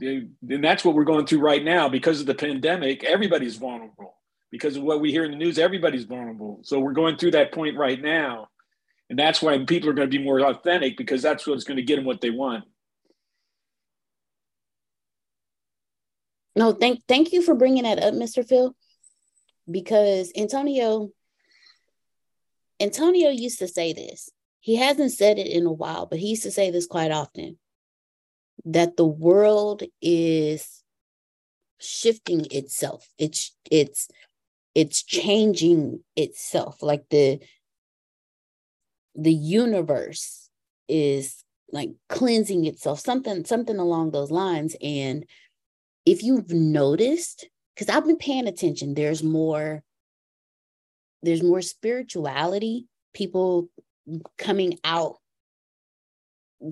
and 0.00 0.34
that's 0.62 0.84
what 0.84 0.94
we're 0.94 1.04
going 1.04 1.26
through 1.26 1.40
right 1.40 1.64
now 1.64 1.88
because 1.88 2.20
of 2.20 2.26
the 2.26 2.34
pandemic. 2.34 3.04
Everybody's 3.04 3.56
vulnerable 3.56 4.16
because 4.50 4.76
of 4.76 4.82
what 4.82 5.00
we 5.00 5.12
hear 5.12 5.24
in 5.24 5.30
the 5.30 5.36
news. 5.36 5.58
Everybody's 5.58 6.04
vulnerable. 6.04 6.60
So 6.62 6.78
we're 6.80 6.92
going 6.92 7.16
through 7.16 7.32
that 7.32 7.52
point 7.52 7.76
right 7.76 8.00
now. 8.00 8.49
And 9.10 9.18
that's 9.18 9.42
why 9.42 9.58
people 9.64 9.90
are 9.90 9.92
going 9.92 10.08
to 10.08 10.18
be 10.18 10.22
more 10.22 10.40
authentic 10.40 10.96
because 10.96 11.20
that's 11.20 11.44
what's 11.44 11.64
going 11.64 11.76
to 11.78 11.82
get 11.82 11.96
them 11.96 12.04
what 12.04 12.20
they 12.20 12.30
want. 12.30 12.64
No, 16.54 16.72
thank 16.72 17.04
thank 17.08 17.32
you 17.32 17.42
for 17.42 17.54
bringing 17.56 17.82
that 17.82 17.98
up, 17.98 18.14
Mr. 18.14 18.46
Phil, 18.46 18.74
because 19.68 20.32
Antonio 20.36 21.10
Antonio 22.78 23.30
used 23.30 23.58
to 23.58 23.68
say 23.68 23.92
this. 23.92 24.30
He 24.60 24.76
hasn't 24.76 25.12
said 25.12 25.38
it 25.38 25.46
in 25.46 25.66
a 25.66 25.72
while, 25.72 26.06
but 26.06 26.18
he 26.18 26.28
used 26.28 26.44
to 26.44 26.50
say 26.50 26.70
this 26.70 26.86
quite 26.86 27.10
often 27.10 27.58
that 28.64 28.96
the 28.96 29.06
world 29.06 29.82
is 30.00 30.82
shifting 31.78 32.46
itself. 32.50 33.08
It's 33.18 33.56
it's 33.70 34.08
it's 34.74 35.02
changing 35.02 36.04
itself 36.14 36.82
like 36.82 37.04
the 37.10 37.40
the 39.14 39.32
universe 39.32 40.48
is 40.88 41.44
like 41.72 41.90
cleansing 42.08 42.64
itself 42.66 43.00
something 43.00 43.44
something 43.44 43.78
along 43.78 44.10
those 44.10 44.30
lines 44.30 44.74
and 44.82 45.24
if 46.04 46.22
you've 46.22 46.50
noticed 46.50 47.48
cuz 47.76 47.88
I've 47.88 48.06
been 48.06 48.16
paying 48.16 48.48
attention 48.48 48.94
there's 48.94 49.22
more 49.22 49.84
there's 51.22 51.42
more 51.42 51.62
spirituality, 51.62 52.86
people 53.12 53.68
coming 54.38 54.78
out 54.84 55.16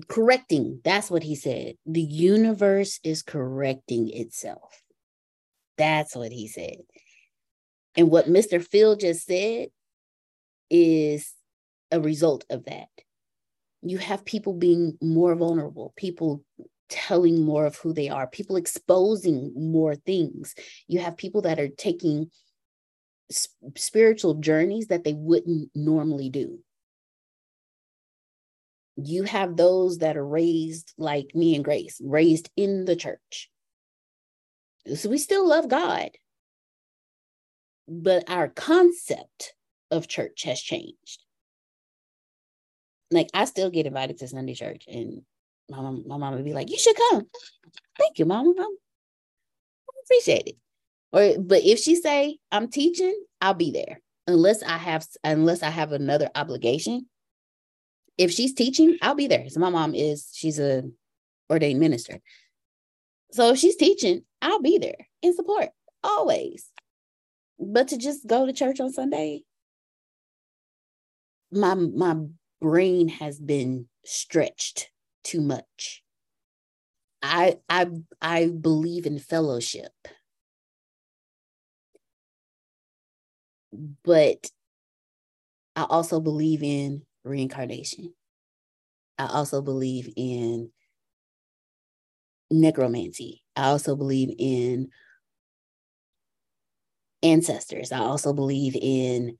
correcting. 0.07 0.81
That's 0.83 1.09
what 1.09 1.23
he 1.23 1.35
said. 1.35 1.75
The 1.85 2.01
universe 2.01 2.99
is 3.03 3.21
correcting 3.21 4.09
itself. 4.09 4.81
That's 5.77 6.15
what 6.15 6.31
he 6.31 6.47
said. 6.47 6.77
And 7.95 8.11
what 8.11 8.27
Mr. 8.27 8.63
Phil 8.63 8.95
just 8.95 9.25
said 9.25 9.69
is 10.69 11.33
a 11.91 11.99
result 11.99 12.45
of 12.49 12.65
that. 12.65 12.89
You 13.81 13.97
have 13.97 14.25
people 14.25 14.53
being 14.53 14.97
more 15.01 15.35
vulnerable, 15.35 15.93
people 15.95 16.43
telling 16.89 17.43
more 17.43 17.65
of 17.65 17.77
who 17.77 17.93
they 17.93 18.09
are, 18.09 18.27
people 18.27 18.55
exposing 18.55 19.53
more 19.55 19.95
things. 19.95 20.55
You 20.87 20.99
have 20.99 21.17
people 21.17 21.43
that 21.43 21.59
are 21.59 21.69
taking 21.69 22.31
spiritual 23.75 24.35
journeys 24.35 24.87
that 24.87 25.03
they 25.03 25.13
wouldn't 25.13 25.69
normally 25.75 26.29
do. 26.29 26.59
You 28.97 29.23
have 29.23 29.55
those 29.55 29.99
that 29.99 30.17
are 30.17 30.25
raised 30.25 30.93
like 30.97 31.33
me 31.33 31.55
and 31.55 31.63
Grace, 31.63 32.01
raised 32.03 32.49
in 32.57 32.85
the 32.85 32.95
church. 32.95 33.49
So 34.95 35.09
we 35.09 35.17
still 35.19 35.47
love 35.47 35.69
God, 35.69 36.09
but 37.87 38.29
our 38.29 38.47
concept 38.47 39.53
of 39.91 40.07
church 40.07 40.43
has 40.43 40.59
changed. 40.59 41.23
Like 43.11 43.29
I 43.33 43.45
still 43.45 43.69
get 43.69 43.87
invited 43.87 44.17
to 44.19 44.27
Sunday 44.27 44.53
church, 44.53 44.85
and 44.87 45.23
my 45.69 45.81
mom, 45.81 46.03
my 46.07 46.17
mom 46.17 46.35
would 46.35 46.45
be 46.45 46.53
like, 46.53 46.69
"You 46.69 46.77
should 46.77 46.95
come." 46.95 47.27
Thank 47.97 48.19
you, 48.19 48.25
mom. 48.25 48.53
I 48.57 48.65
appreciate 50.05 50.47
it. 50.47 50.55
Or, 51.11 51.41
but 51.41 51.63
if 51.63 51.79
she 51.79 51.95
say 51.95 52.37
I'm 52.51 52.69
teaching, 52.69 53.19
I'll 53.41 53.55
be 53.55 53.71
there 53.71 53.99
unless 54.27 54.61
I 54.63 54.77
have 54.77 55.07
unless 55.23 55.63
I 55.63 55.69
have 55.69 55.91
another 55.91 56.29
obligation. 56.35 57.07
If 58.17 58.31
she's 58.31 58.53
teaching, 58.53 58.97
I'll 59.01 59.15
be 59.15 59.27
there. 59.27 59.49
So 59.49 59.59
my 59.59 59.69
mom 59.69 59.95
is 59.95 60.29
she's 60.33 60.59
a 60.59 60.83
ordained 61.49 61.79
minister. 61.79 62.19
So 63.31 63.51
if 63.51 63.57
she's 63.57 63.75
teaching, 63.75 64.23
I'll 64.41 64.61
be 64.61 64.77
there 64.77 65.07
in 65.21 65.35
support 65.35 65.69
always. 66.03 66.69
But 67.59 67.89
to 67.89 67.97
just 67.97 68.25
go 68.27 68.45
to 68.45 68.53
church 68.53 68.79
on 68.79 68.91
Sunday, 68.91 69.43
my 71.51 71.73
my 71.75 72.15
brain 72.61 73.07
has 73.09 73.39
been 73.39 73.87
stretched 74.05 74.91
too 75.23 75.41
much. 75.41 76.03
I 77.21 77.59
I 77.69 77.87
I 78.21 78.47
believe 78.47 79.05
in 79.05 79.19
fellowship. 79.19 79.93
But 84.03 84.51
I 85.75 85.83
also 85.83 86.19
believe 86.19 86.61
in 86.63 87.03
reincarnation. 87.23 88.13
I 89.19 89.27
also 89.27 89.61
believe 89.61 90.11
in 90.15 90.71
necromancy. 92.51 93.43
I 93.55 93.69
also 93.69 93.95
believe 93.95 94.33
in 94.37 94.89
ancestors. 97.23 97.91
I 97.91 97.99
also 97.99 98.33
believe 98.33 98.75
in 98.79 99.37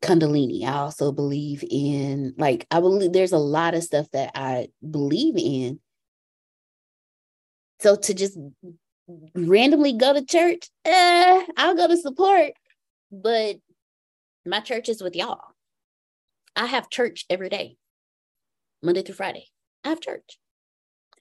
Kundalini. 0.00 0.64
I 0.64 0.72
also 0.72 1.12
believe 1.12 1.64
in, 1.68 2.34
like, 2.38 2.66
I 2.70 2.80
believe 2.80 3.12
there's 3.12 3.32
a 3.32 3.38
lot 3.38 3.74
of 3.74 3.84
stuff 3.84 4.10
that 4.12 4.32
I 4.34 4.68
believe 4.88 5.34
in. 5.36 5.80
So 7.80 7.96
to 7.96 8.14
just 8.14 8.38
randomly 9.34 9.92
go 9.92 10.12
to 10.12 10.24
church, 10.24 10.70
eh, 10.84 11.46
I'll 11.56 11.74
go 11.74 11.88
to 11.88 11.96
support, 11.96 12.52
but 13.10 13.56
my 14.46 14.60
church 14.60 14.88
is 14.88 15.02
with 15.02 15.16
y'all. 15.16 15.40
I 16.54 16.66
have 16.66 16.90
church 16.90 17.24
every 17.28 17.48
day, 17.48 17.76
Monday 18.82 19.02
through 19.02 19.16
Friday. 19.16 19.46
I 19.84 19.88
have 19.88 20.00
church 20.00 20.38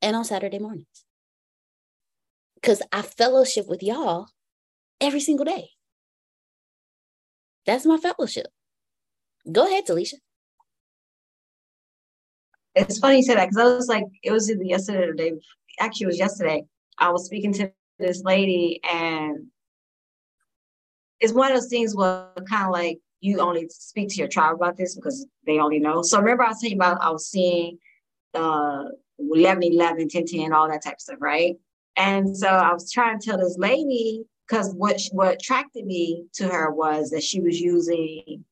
and 0.01 0.15
on 0.15 0.25
Saturday 0.25 0.59
mornings 0.59 1.05
because 2.55 2.81
I 2.91 3.01
fellowship 3.01 3.67
with 3.67 3.81
y'all 3.81 4.27
every 4.99 5.19
single 5.19 5.45
day. 5.45 5.69
That's 7.65 7.85
my 7.85 7.97
fellowship. 7.97 8.47
Go 9.49 9.65
ahead, 9.67 9.85
Talisha. 9.87 10.15
It's 12.75 12.99
funny 12.99 13.17
you 13.17 13.23
said 13.23 13.37
that 13.37 13.49
because 13.49 13.61
I 13.61 13.75
was 13.75 13.87
like, 13.87 14.05
it 14.23 14.31
was 14.31 14.49
either 14.49 14.63
yesterday 14.63 15.03
or 15.07 15.13
day. 15.13 15.33
Actually, 15.79 16.05
it 16.05 16.07
was 16.07 16.19
yesterday. 16.19 16.65
I 16.97 17.09
was 17.09 17.25
speaking 17.25 17.53
to 17.53 17.71
this 17.99 18.23
lady, 18.23 18.79
and 18.89 19.47
it's 21.19 21.33
one 21.33 21.51
of 21.51 21.57
those 21.57 21.69
things 21.69 21.95
where 21.95 22.27
kind 22.49 22.65
of 22.65 22.71
like 22.71 22.99
you 23.19 23.39
only 23.39 23.67
speak 23.69 24.09
to 24.09 24.15
your 24.15 24.27
tribe 24.27 24.55
about 24.55 24.77
this 24.77 24.95
because 24.95 25.25
they 25.45 25.59
only 25.59 25.79
know. 25.79 26.01
So 26.01 26.19
remember, 26.19 26.43
I 26.43 26.49
was 26.49 26.61
telling 26.61 26.73
you 26.73 26.77
about 26.77 27.01
I 27.01 27.09
was 27.09 27.27
seeing 27.27 27.77
uh 28.33 28.85
11 29.19 29.63
11 29.63 30.09
10 30.09 30.25
10 30.25 30.53
all 30.53 30.67
that 30.67 30.83
type 30.83 30.93
of 30.93 31.01
stuff 31.01 31.17
right 31.19 31.57
and 31.97 32.35
so 32.35 32.47
i 32.47 32.71
was 32.71 32.91
trying 32.91 33.19
to 33.19 33.25
tell 33.25 33.37
this 33.37 33.57
lady 33.57 34.23
because 34.47 34.73
what 34.73 34.99
what 35.11 35.33
attracted 35.33 35.85
me 35.85 36.25
to 36.33 36.47
her 36.47 36.71
was 36.71 37.09
that 37.09 37.23
she 37.23 37.41
was 37.41 37.59
using 37.59 38.43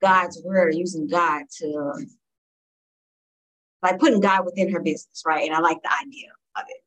God's 0.00 0.40
word, 0.44 0.74
using 0.74 1.08
God 1.08 1.44
to 1.58 1.94
like 3.82 3.98
putting 3.98 4.20
God 4.20 4.44
within 4.44 4.70
her 4.72 4.80
business, 4.80 5.22
right? 5.26 5.46
And 5.46 5.54
I 5.54 5.60
like 5.60 5.82
the 5.82 5.90
idea 5.92 6.28
of 6.56 6.64
it. 6.68 6.82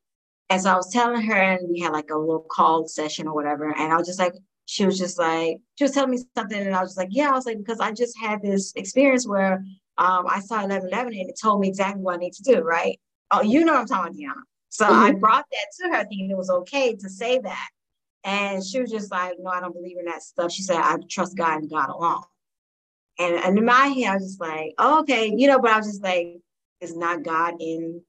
And 0.49 0.61
so 0.61 0.71
I 0.71 0.75
was 0.75 0.91
telling 0.91 1.21
her, 1.21 1.35
and 1.35 1.69
we 1.69 1.79
had 1.79 1.93
like 1.93 2.09
a 2.11 2.17
little 2.17 2.45
call 2.49 2.87
session 2.87 3.27
or 3.27 3.33
whatever. 3.33 3.71
And 3.71 3.91
I 3.91 3.97
was 3.97 4.07
just 4.07 4.19
like, 4.19 4.33
she 4.65 4.85
was 4.85 4.97
just 4.97 5.17
like, 5.17 5.57
she 5.75 5.83
was 5.83 5.91
telling 5.91 6.11
me 6.11 6.19
something, 6.35 6.59
and 6.59 6.75
I 6.75 6.81
was 6.81 6.95
like, 6.95 7.09
yeah, 7.11 7.29
I 7.29 7.33
was 7.33 7.45
like, 7.45 7.57
because 7.57 7.79
I 7.79 7.91
just 7.91 8.17
had 8.17 8.41
this 8.41 8.73
experience 8.75 9.27
where 9.27 9.65
um, 9.97 10.25
I 10.27 10.39
saw 10.39 10.57
1111 10.57 11.13
and 11.13 11.29
it 11.29 11.39
told 11.41 11.59
me 11.59 11.67
exactly 11.67 12.01
what 12.01 12.15
I 12.15 12.17
need 12.17 12.33
to 12.33 12.43
do, 12.43 12.61
right? 12.61 12.99
Oh, 13.31 13.41
you 13.41 13.65
know 13.65 13.73
what 13.73 13.81
I'm 13.81 13.87
talking 13.87 14.25
about, 14.25 14.37
Deanna. 14.37 14.41
So 14.69 14.85
mm-hmm. 14.85 14.93
I 14.93 15.11
brought 15.11 15.45
that 15.51 15.85
to 15.85 15.95
her 15.95 16.03
thinking 16.03 16.31
it 16.31 16.37
was 16.37 16.49
okay 16.49 16.95
to 16.95 17.09
say 17.09 17.39
that. 17.39 17.69
And 18.23 18.63
she 18.63 18.79
was 18.79 18.89
just 18.89 19.11
like, 19.11 19.33
no, 19.39 19.51
I 19.51 19.59
don't 19.59 19.73
believe 19.73 19.97
in 19.99 20.05
that 20.05 20.23
stuff. 20.23 20.51
She 20.51 20.63
said, 20.63 20.77
I 20.77 20.97
trust 21.09 21.37
God 21.37 21.61
and 21.61 21.69
God 21.69 21.89
alone. 21.89 22.23
And, 23.19 23.35
and 23.35 23.57
in 23.57 23.65
my 23.65 23.87
head, 23.87 24.09
I 24.09 24.13
was 24.15 24.23
just 24.23 24.41
like, 24.41 24.73
oh, 24.77 25.01
okay, 25.01 25.33
you 25.35 25.47
know, 25.47 25.59
but 25.59 25.71
I 25.71 25.77
was 25.77 25.87
just 25.87 26.03
like, 26.03 26.39
is 26.81 26.95
not 26.95 27.23
God 27.23 27.55
in 27.59 28.01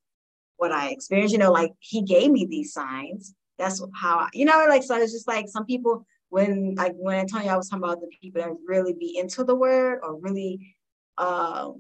what 0.57 0.73
I 0.73 0.91
experienced? 0.91 1.33
You 1.33 1.39
know, 1.39 1.53
like 1.53 1.73
he 1.79 2.03
gave 2.03 2.31
me 2.31 2.47
these 2.47 2.73
signs. 2.73 3.35
That's 3.59 3.85
how, 3.95 4.19
I, 4.19 4.29
you 4.33 4.45
know, 4.45 4.67
like, 4.69 4.83
so 4.83 4.97
it's 4.97 5.13
just 5.13 5.29
like 5.29 5.49
some 5.49 5.67
people, 5.67 6.07
when 6.31 6.75
like 6.75 6.95
when 6.97 7.21
Antonio, 7.21 7.53
I 7.53 7.57
was 7.57 7.69
talking 7.69 7.85
about 7.85 8.01
the 8.01 8.11
people 8.21 8.43
that 8.43 8.51
really 8.67 8.93
be 8.93 9.17
into 9.17 9.45
the 9.45 9.55
word 9.55 10.01
or 10.03 10.17
really, 10.19 10.75
uh, 11.17 11.71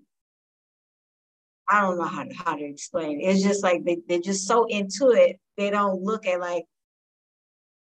I 1.69 1.81
don't 1.81 1.99
know 1.99 2.05
how 2.05 2.23
to, 2.23 2.35
how 2.35 2.55
to 2.55 2.65
explain. 2.65 3.21
It's 3.21 3.43
just 3.43 3.65
like 3.65 3.85
they, 3.85 3.99
they're 4.07 4.21
just 4.21 4.47
so 4.47 4.67
into 4.67 5.11
it. 5.11 5.41
They 5.57 5.71
don't 5.71 6.03
look 6.03 6.27
at 6.27 6.39
like 6.39 6.67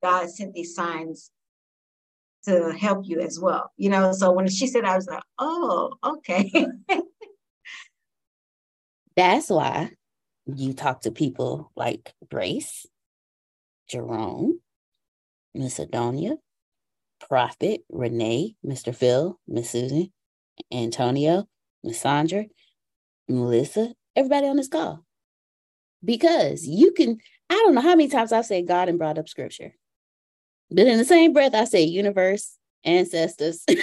God 0.03 0.29
sent 0.29 0.53
these 0.53 0.75
signs 0.75 1.31
to 2.45 2.71
help 2.71 3.07
you 3.07 3.19
as 3.19 3.39
well. 3.39 3.71
You 3.77 3.89
know, 3.89 4.11
so 4.11 4.31
when 4.31 4.47
she 4.47 4.67
said, 4.67 4.85
I 4.85 4.95
was 4.95 5.07
like, 5.07 5.23
oh, 5.37 5.93
okay. 6.03 6.67
That's 9.15 9.49
why 9.49 9.91
you 10.45 10.73
talk 10.73 11.01
to 11.01 11.11
people 11.11 11.71
like 11.75 12.13
Grace, 12.29 12.85
Jerome, 13.89 14.59
Miss 15.53 15.79
Adonia, 15.79 16.37
Prophet, 17.27 17.81
Renee, 17.89 18.55
Mr. 18.65 18.95
Phil, 18.95 19.39
Miss 19.47 19.69
Susan, 19.69 20.11
Antonio, 20.71 21.47
Miss 21.83 21.99
Sandra, 21.99 22.45
Melissa, 23.27 23.93
everybody 24.15 24.47
on 24.47 24.57
this 24.57 24.67
call. 24.67 25.05
Because 26.03 26.65
you 26.65 26.93
can, 26.93 27.17
I 27.49 27.55
don't 27.55 27.75
know 27.75 27.81
how 27.81 27.89
many 27.89 28.07
times 28.07 28.31
I've 28.31 28.45
said 28.45 28.67
God 28.67 28.89
and 28.89 28.97
brought 28.97 29.17
up 29.17 29.27
scripture. 29.27 29.73
But 30.71 30.87
in 30.87 30.97
the 30.97 31.05
same 31.05 31.33
breath, 31.33 31.55
I 31.55 31.65
say 31.65 31.83
universe, 31.83 32.55
ancestors, 32.83 33.65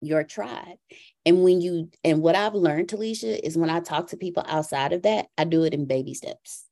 your 0.00 0.24
tribe. 0.24 0.78
And 1.26 1.44
when 1.44 1.60
you, 1.60 1.90
and 2.02 2.22
what 2.22 2.34
I've 2.34 2.54
learned, 2.54 2.88
Talisha, 2.88 3.38
is 3.38 3.58
when 3.58 3.70
I 3.70 3.80
talk 3.80 4.08
to 4.08 4.16
people 4.16 4.42
outside 4.46 4.92
of 4.92 5.02
that, 5.02 5.26
I 5.36 5.44
do 5.44 5.64
it 5.64 5.74
in 5.74 5.84
baby 5.84 6.14
steps. 6.14 6.64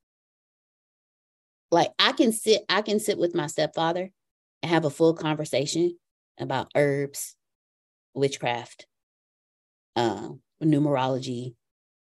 Like 1.71 1.91
I 1.99 2.13
can 2.13 2.33
sit, 2.33 2.63
I 2.69 2.81
can 2.83 2.99
sit 2.99 3.19
with 3.19 3.35
my 3.35 3.47
stepfather 3.47 4.11
and 4.63 4.71
have 4.71 4.87
a 4.87 4.91
full 4.91 5.13
conversation 5.15 5.99
about 6.39 6.71
herbs, 6.75 7.37
witchcraft, 8.15 8.87
uh, 9.97 10.31
numerology, 10.63 11.55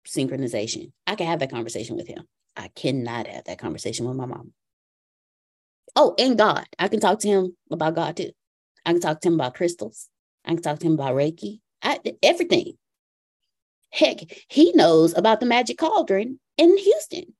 synchronization. 0.07 0.93
I 1.07 1.17
can 1.17 1.27
have 1.27 1.41
that 1.41 1.51
conversation 1.51 1.97
with 1.97 2.07
him. 2.07 2.25
I 2.59 2.69
cannot 2.69 3.29
have 3.29 3.45
that 3.45 3.59
conversation 3.59 4.07
with 4.07 4.17
my 4.17 4.27
mom. 4.27 4.53
Oh, 5.95 6.15
and 6.19 6.37
God. 6.37 6.67
I 6.79 6.89
can 6.89 7.01
talk 7.01 7.21
to 7.21 7.29
him 7.29 7.57
about 7.71 7.95
God 7.95 8.17
too. 8.17 8.33
I 8.85 8.93
can 8.93 9.01
talk 9.01 9.21
to 9.21 9.29
him 9.29 9.35
about 9.35 9.55
crystals. 9.55 10.09
I 10.45 10.55
can 10.55 10.63
talk 10.63 10.81
to 10.81 10.87
him 10.87 10.95
about 10.95 11.15
Reiki. 11.15 11.61
I, 11.83 12.01
everything. 12.23 12.75
Heck, 13.91 14.19
he 14.49 14.73
knows 14.73 15.17
about 15.17 15.41
the 15.41 15.47
magic 15.47 15.79
cauldron 15.79 16.41
in 16.57 16.77
Houston. 16.77 17.35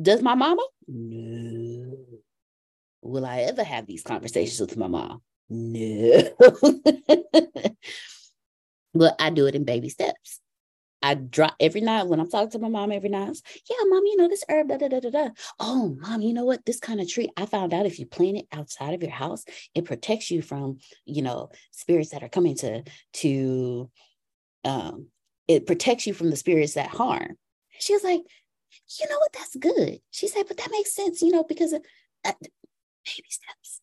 Does 0.00 0.22
my 0.22 0.34
mama? 0.34 0.66
No. 0.88 1.96
Will 3.02 3.26
I 3.26 3.40
ever 3.40 3.62
have 3.62 3.86
these 3.86 4.02
conversations 4.02 4.60
with 4.60 4.76
my 4.76 4.88
mom? 4.88 5.22
No. 5.48 6.22
but 8.94 9.16
I 9.18 9.30
do 9.30 9.46
it 9.46 9.54
in 9.54 9.64
baby 9.64 9.88
steps. 9.88 10.40
I 11.02 11.14
drop 11.14 11.54
every 11.60 11.80
night 11.80 12.04
when 12.06 12.20
I'm 12.20 12.30
talking 12.30 12.50
to 12.50 12.58
my 12.58 12.68
mom 12.68 12.92
every 12.92 13.08
night. 13.08 13.36
Yeah, 13.68 13.76
mom, 13.86 14.04
you 14.06 14.16
know 14.16 14.28
this 14.28 14.44
herb, 14.48 14.68
da 14.68 14.76
da 14.76 14.88
da 14.88 15.00
da 15.00 15.10
da. 15.10 15.28
Oh, 15.60 15.96
mom, 16.00 16.22
you 16.22 16.32
know 16.32 16.44
what? 16.44 16.64
This 16.64 16.80
kind 16.80 17.00
of 17.00 17.08
tree, 17.08 17.28
I 17.36 17.46
found 17.46 17.74
out 17.74 17.86
if 17.86 17.98
you 17.98 18.06
plant 18.06 18.38
it 18.38 18.46
outside 18.52 18.94
of 18.94 19.02
your 19.02 19.12
house, 19.12 19.44
it 19.74 19.84
protects 19.84 20.30
you 20.30 20.42
from, 20.42 20.78
you 21.04 21.22
know, 21.22 21.50
spirits 21.72 22.10
that 22.10 22.22
are 22.22 22.28
coming 22.28 22.56
to 22.56 22.82
to 23.14 23.90
um 24.64 25.08
it 25.48 25.66
protects 25.66 26.06
you 26.06 26.14
from 26.14 26.30
the 26.30 26.36
spirits 26.36 26.74
that 26.74 26.88
harm. 26.88 27.36
She 27.78 27.94
was 27.94 28.04
like, 28.04 28.22
you 29.00 29.08
know 29.08 29.18
what? 29.18 29.32
That's 29.32 29.56
good. 29.56 30.00
She 30.10 30.28
said, 30.28 30.44
but 30.48 30.56
that 30.58 30.70
makes 30.70 30.94
sense, 30.94 31.22
you 31.22 31.30
know, 31.32 31.44
because 31.44 31.72
of 31.72 31.82
uh, 32.24 32.32
baby 33.04 33.28
steps. 33.28 33.80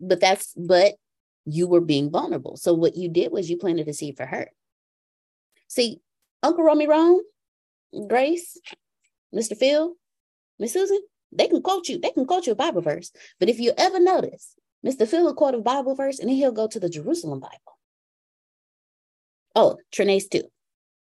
But 0.00 0.20
that's 0.20 0.52
but 0.56 0.94
you 1.44 1.66
were 1.66 1.80
being 1.80 2.10
vulnerable. 2.10 2.56
So 2.56 2.72
what 2.72 2.96
you 2.96 3.08
did 3.08 3.32
was 3.32 3.50
you 3.50 3.56
planted 3.56 3.88
a 3.88 3.92
seed 3.92 4.16
for 4.16 4.26
her. 4.26 4.50
See, 5.68 6.00
Uncle 6.42 6.64
Romy 6.64 6.86
Rome, 6.86 7.20
Grace, 8.08 8.58
Mr. 9.34 9.56
Phil, 9.56 9.94
Miss 10.58 10.72
Susan, 10.72 11.00
they 11.32 11.48
can 11.48 11.62
quote 11.62 11.88
you, 11.88 11.98
they 11.98 12.10
can 12.10 12.26
quote 12.26 12.46
you 12.46 12.52
a 12.52 12.56
Bible 12.56 12.82
verse. 12.82 13.10
But 13.40 13.48
if 13.48 13.58
you 13.58 13.72
ever 13.76 13.98
notice, 13.98 14.54
Mr. 14.84 15.06
Phil 15.08 15.24
will 15.24 15.34
quote 15.34 15.54
a 15.54 15.60
Bible 15.60 15.94
verse 15.94 16.18
and 16.18 16.28
then 16.28 16.36
he'll 16.36 16.52
go 16.52 16.68
to 16.68 16.80
the 16.80 16.88
Jerusalem 16.88 17.40
Bible. 17.40 17.78
Oh, 19.54 19.78
Trinace 19.94 20.28
too. 20.28 20.44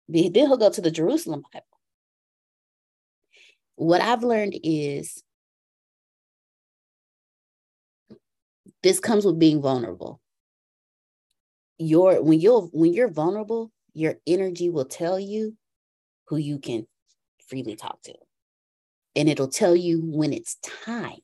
Then 0.08 0.32
he'll 0.34 0.56
go 0.56 0.70
to 0.70 0.80
the 0.80 0.90
Jerusalem 0.90 1.42
Bible. 1.52 1.66
What 3.76 4.00
I've 4.00 4.22
learned 4.22 4.58
is 4.62 5.22
this 8.82 9.00
comes 9.00 9.24
with 9.24 9.38
being 9.38 9.62
vulnerable 9.62 10.20
your 11.78 12.22
when 12.22 12.40
you're 12.40 12.62
when 12.72 12.92
you're 12.92 13.10
vulnerable 13.10 13.70
your 13.94 14.14
energy 14.26 14.70
will 14.70 14.84
tell 14.84 15.18
you 15.18 15.56
who 16.28 16.36
you 16.36 16.58
can 16.58 16.86
freely 17.46 17.76
talk 17.76 18.00
to. 18.02 18.14
And 19.14 19.28
it'll 19.28 19.48
tell 19.48 19.76
you 19.76 20.00
when 20.02 20.32
it's 20.32 20.56
time. 20.84 21.18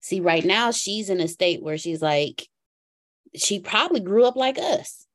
See 0.00 0.20
right 0.20 0.44
now 0.44 0.70
she's 0.70 1.10
in 1.10 1.20
a 1.20 1.28
state 1.28 1.62
where 1.62 1.78
she's 1.78 2.02
like 2.02 2.48
she 3.36 3.60
probably 3.60 4.00
grew 4.00 4.24
up 4.24 4.36
like 4.36 4.58
us. 4.58 5.06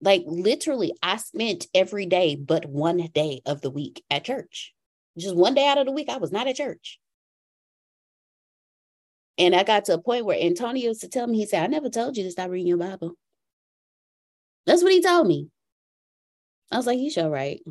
Like 0.00 0.24
literally 0.26 0.92
i 1.02 1.16
spent 1.16 1.66
every 1.74 2.06
day 2.06 2.34
but 2.34 2.66
one 2.66 3.08
day 3.14 3.42
of 3.46 3.60
the 3.60 3.70
week 3.70 4.02
at 4.10 4.24
church. 4.24 4.72
Just 5.18 5.36
one 5.36 5.54
day 5.54 5.68
out 5.68 5.78
of 5.78 5.86
the 5.86 5.92
week 5.92 6.08
i 6.08 6.16
was 6.16 6.32
not 6.32 6.48
at 6.48 6.56
church 6.56 6.98
and 9.40 9.56
I 9.56 9.64
got 9.64 9.86
to 9.86 9.94
a 9.94 9.98
point 9.98 10.26
where 10.26 10.38
Antonio 10.38 10.88
used 10.88 11.00
to 11.00 11.08
tell 11.08 11.26
me, 11.26 11.38
he 11.38 11.46
said, 11.46 11.62
I 11.62 11.66
never 11.66 11.88
told 11.88 12.18
you 12.18 12.24
to 12.24 12.30
stop 12.30 12.50
reading 12.50 12.66
your 12.66 12.76
Bible. 12.76 13.14
That's 14.66 14.82
what 14.82 14.92
he 14.92 15.00
told 15.00 15.26
me. 15.26 15.48
I 16.70 16.76
was 16.76 16.86
like, 16.86 16.98
you 16.98 17.10
sure 17.10 17.30
right. 17.30 17.62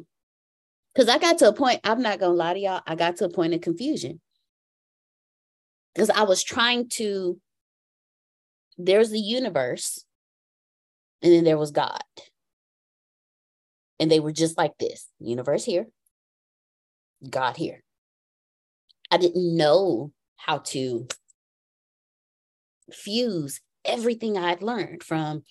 Because 0.92 1.08
I 1.08 1.20
got 1.20 1.38
to 1.38 1.48
a 1.48 1.54
point, 1.54 1.80
I'm 1.84 2.02
not 2.02 2.18
going 2.18 2.32
to 2.32 2.36
lie 2.36 2.56
to 2.56 2.60
y'all, 2.60 2.82
I 2.88 2.96
got 2.96 3.18
to 3.18 3.26
a 3.26 3.30
point 3.30 3.54
of 3.54 3.62
confusion. 3.62 4.20
Because 5.94 6.10
I 6.10 6.24
was 6.24 6.44
trying 6.44 6.90
to, 6.94 7.40
there's 8.80 9.12
the 9.12 9.20
universe, 9.20 10.04
and 11.22 11.32
then 11.32 11.44
there 11.44 11.58
was 11.58 11.70
God. 11.70 12.02
And 14.00 14.10
they 14.10 14.20
were 14.20 14.32
just 14.32 14.58
like 14.58 14.76
this 14.80 15.08
universe 15.20 15.66
here, 15.66 15.86
God 17.30 17.58
here. 17.58 17.84
I 19.12 19.18
didn't 19.18 19.56
know 19.56 20.12
how 20.36 20.60
to 20.60 21.08
fuse 22.94 23.62
everything 23.86 24.38
I'd 24.38 24.62
learned 24.62 25.04
from 25.04 25.44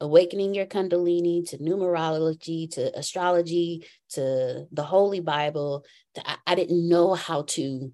awakening 0.00 0.54
your 0.54 0.66
kundalini 0.66 1.48
to 1.48 1.58
numerology 1.58 2.70
to 2.72 2.96
astrology 2.98 3.86
to 4.10 4.66
the 4.70 4.82
holy 4.82 5.20
bible 5.20 5.84
to, 6.14 6.28
I, 6.28 6.36
I 6.46 6.54
didn't 6.54 6.88
know 6.88 7.14
how 7.14 7.42
to 7.42 7.92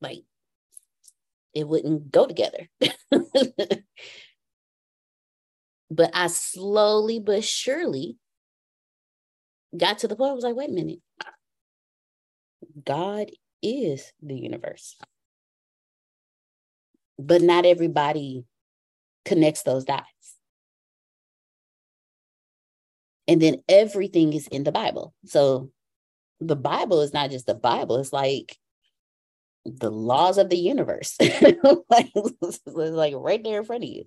like 0.00 0.24
it 1.54 1.66
wouldn't 1.66 2.12
go 2.12 2.26
together. 2.26 2.68
But 5.90 6.10
i 6.12 6.26
slowly 6.26 7.18
but 7.18 7.42
surely 7.44 8.18
got 9.74 10.00
to 10.00 10.08
the 10.08 10.16
point 10.16 10.32
i 10.32 10.34
was 10.34 10.44
like 10.44 10.54
wait 10.54 10.68
a 10.68 10.72
minute. 10.72 11.00
God 12.84 13.30
is 13.62 14.12
the 14.22 14.34
universe 14.34 14.96
but 17.18 17.42
not 17.42 17.66
everybody 17.66 18.44
connects 19.24 19.62
those 19.62 19.84
dots. 19.84 20.06
And 23.26 23.42
then 23.42 23.56
everything 23.68 24.32
is 24.32 24.46
in 24.46 24.64
the 24.64 24.72
Bible. 24.72 25.12
So 25.26 25.70
the 26.40 26.56
Bible 26.56 27.02
is 27.02 27.12
not 27.12 27.30
just 27.30 27.46
the 27.46 27.54
Bible, 27.54 27.96
it's 27.96 28.12
like 28.12 28.56
the 29.66 29.90
laws 29.90 30.38
of 30.38 30.48
the 30.48 30.56
universe. 30.56 31.16
like, 31.90 32.10
like 32.66 33.14
right 33.16 33.42
there 33.44 33.58
in 33.58 33.64
front 33.64 33.84
of 33.84 33.90
you. 33.90 34.04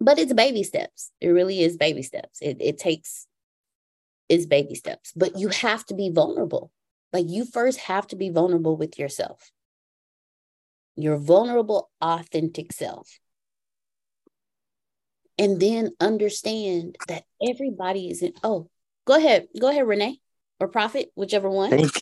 But 0.00 0.18
it's 0.18 0.32
baby 0.32 0.62
steps. 0.62 1.12
It 1.20 1.28
really 1.28 1.62
is 1.62 1.76
baby 1.76 2.02
steps. 2.02 2.40
It, 2.42 2.56
it 2.60 2.78
takes, 2.78 3.26
it's 4.28 4.46
baby 4.46 4.74
steps. 4.74 5.12
But 5.14 5.38
you 5.38 5.48
have 5.48 5.86
to 5.86 5.94
be 5.94 6.10
vulnerable. 6.10 6.72
Like 7.12 7.26
you 7.28 7.44
first 7.44 7.78
have 7.80 8.06
to 8.08 8.16
be 8.16 8.30
vulnerable 8.30 8.76
with 8.76 8.98
yourself 8.98 9.52
your 10.96 11.16
vulnerable, 11.16 11.90
authentic 12.00 12.72
self. 12.72 13.18
And 15.38 15.60
then 15.60 15.90
understand 16.00 16.96
that 17.08 17.24
everybody 17.46 18.08
is 18.08 18.22
in. 18.22 18.32
Oh, 18.42 18.70
go 19.04 19.16
ahead. 19.16 19.48
Go 19.60 19.68
ahead, 19.68 19.86
Renee 19.86 20.20
or 20.58 20.68
Prophet, 20.68 21.10
whichever 21.14 21.50
one. 21.50 21.70
Thank 21.70 21.96
you. 21.96 22.00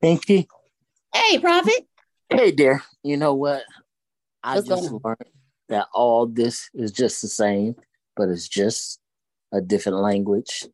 Thank 0.00 0.28
you. 0.28 0.44
Hey, 1.12 1.38
Prophet. 1.38 1.86
Hey, 2.30 2.52
dear. 2.52 2.82
You 3.02 3.16
know 3.16 3.34
what? 3.34 3.64
I 4.44 4.54
What's 4.54 4.68
just 4.68 4.92
learned 4.92 5.18
that 5.68 5.88
all 5.92 6.26
this 6.26 6.70
is 6.74 6.92
just 6.92 7.20
the 7.20 7.28
same, 7.28 7.74
but 8.16 8.28
it's 8.28 8.46
just 8.46 9.00
a 9.52 9.60
different 9.60 9.98
language. 9.98 10.66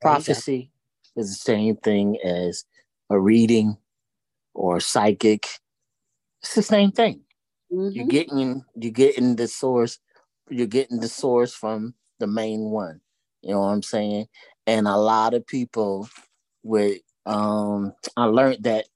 Prophecy 0.00 0.70
is 1.16 1.28
the 1.28 1.34
same 1.34 1.76
thing 1.76 2.18
as 2.24 2.64
a 3.10 3.20
reading 3.20 3.76
or 4.54 4.80
psychic 4.80 5.46
it's 6.42 6.54
the 6.54 6.62
same 6.62 6.92
thing. 6.92 7.20
Mm-hmm. 7.72 7.90
You're 7.96 8.06
getting 8.06 8.64
you're 8.74 8.92
getting 8.92 9.36
the 9.36 9.46
source, 9.46 9.98
you're 10.48 10.66
getting 10.66 11.00
the 11.00 11.08
source 11.08 11.54
from 11.54 11.94
the 12.18 12.26
main 12.26 12.70
one. 12.70 13.00
You 13.42 13.52
know 13.52 13.60
what 13.60 13.68
I'm 13.68 13.82
saying? 13.82 14.26
And 14.66 14.88
a 14.88 14.96
lot 14.96 15.34
of 15.34 15.46
people 15.46 16.08
with 16.62 17.00
um 17.26 17.92
I 18.16 18.24
learned 18.24 18.64
that 18.64 18.86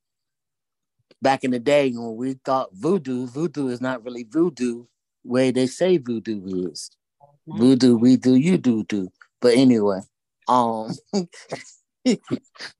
back 1.22 1.44
in 1.44 1.50
the 1.50 1.58
day 1.58 1.90
when 1.90 2.16
we 2.16 2.34
thought 2.44 2.70
voodoo, 2.72 3.26
voodoo 3.26 3.68
is 3.68 3.80
not 3.80 4.04
really 4.04 4.24
voodoo 4.24 4.86
way 5.22 5.50
they 5.50 5.66
say 5.66 5.98
voodoo 5.98 6.68
is. 6.68 6.90
Voodoo, 7.46 7.96
we 7.96 8.16
do, 8.16 8.34
you 8.36 8.58
do 8.58 8.84
do. 8.84 9.08
But 9.40 9.54
anyway, 9.54 10.00
um 10.48 10.92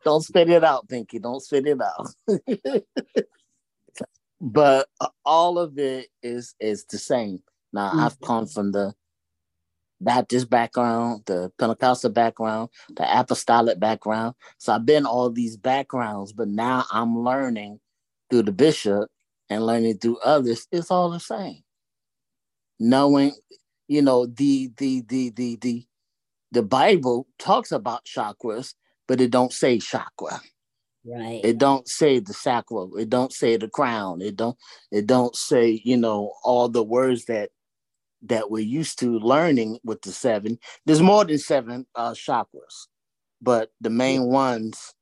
don't 0.04 0.22
spit 0.22 0.50
it 0.50 0.64
out, 0.64 0.88
Pinky. 0.88 1.18
Don't 1.18 1.40
spit 1.40 1.66
it 1.66 1.78
out. 1.80 2.08
but 4.40 4.89
uh, 5.01 5.09
all 5.24 5.59
of 5.59 5.78
it 5.78 6.09
is 6.23 6.55
is 6.61 6.85
the 6.86 6.98
same. 6.98 7.43
Now 7.73 7.90
mm-hmm. 7.90 8.01
I've 8.01 8.20
come 8.20 8.47
from 8.47 8.73
the 8.73 8.94
Baptist 10.01 10.51
background, 10.51 11.23
the 11.27 11.51
Pentecostal 11.59 12.11
background, 12.11 12.69
the 12.97 13.20
apostolic 13.20 13.81
background. 13.81 14.35
So 14.59 14.73
I've 14.73 14.86
been 14.86 15.06
all 15.06 15.31
these 15.31 15.56
backgrounds, 15.56 16.32
but 16.32 16.48
now 16.48 16.85
I'm 16.93 17.19
learning 17.19 17.81
through 18.31 18.43
the 18.43 18.52
bishop 18.52 19.09
and 19.48 19.65
learning 19.65 19.98
through 19.98 20.19
others. 20.19 20.66
It's 20.70 20.90
all 20.90 21.11
the 21.11 21.20
same. 21.20 21.62
Knowing, 22.78 23.32
you 23.89 24.02
know, 24.02 24.27
the 24.27 24.70
the 24.77 25.02
the 25.09 25.31
the 25.31 25.56
the 25.56 25.86
the 26.52 26.62
Bible 26.62 27.27
talks 27.39 27.73
about 27.73 28.05
chakras, 28.05 28.74
but 29.09 29.20
it 29.20 29.31
don't 29.31 29.52
say 29.52 29.78
chakra. 29.78 30.40
Right. 31.06 31.40
It 31.44 31.59
don't 31.59 31.86
say 31.86 32.18
the 32.18 32.32
sacral. 32.32 32.97
It 32.97 33.10
don't 33.10 33.32
say 33.32 33.56
the 33.56 33.68
crown. 33.68 34.22
It 34.22 34.36
don't. 34.36 34.56
It 34.90 35.06
don't 35.06 35.36
say 35.36 35.82
you 35.85 35.97
know 35.98 36.32
all 36.43 36.68
the 36.68 36.82
words 36.82 37.26
that 37.26 37.51
that 38.22 38.51
we're 38.51 38.64
used 38.64 38.98
to 39.01 39.18
learning 39.18 39.78
with 39.85 40.01
the 40.02 40.12
seven. 40.12 40.59
There's 40.86 41.02
more 41.02 41.24
than 41.24 41.39
seven 41.39 41.86
uh, 41.94 42.12
chakras, 42.12 42.89
but 43.43 43.70
the 43.82 43.90
main 43.90 44.24
ones 44.24 44.94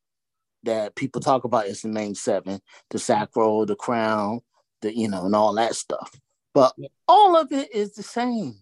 that 0.64 0.96
people 0.96 1.20
talk 1.20 1.44
about 1.44 1.66
is 1.66 1.82
the 1.82 1.88
main 1.88 2.16
seven: 2.16 2.60
the 2.90 2.98
sacral, 2.98 3.64
the 3.64 3.76
crown, 3.76 4.40
the 4.80 4.96
you 4.96 5.08
know, 5.08 5.26
and 5.26 5.36
all 5.36 5.54
that 5.54 5.76
stuff. 5.76 6.12
But 6.52 6.72
yeah. 6.76 6.88
all 7.06 7.36
of 7.36 7.52
it 7.52 7.72
is 7.72 7.94
the 7.94 8.02
same. 8.02 8.56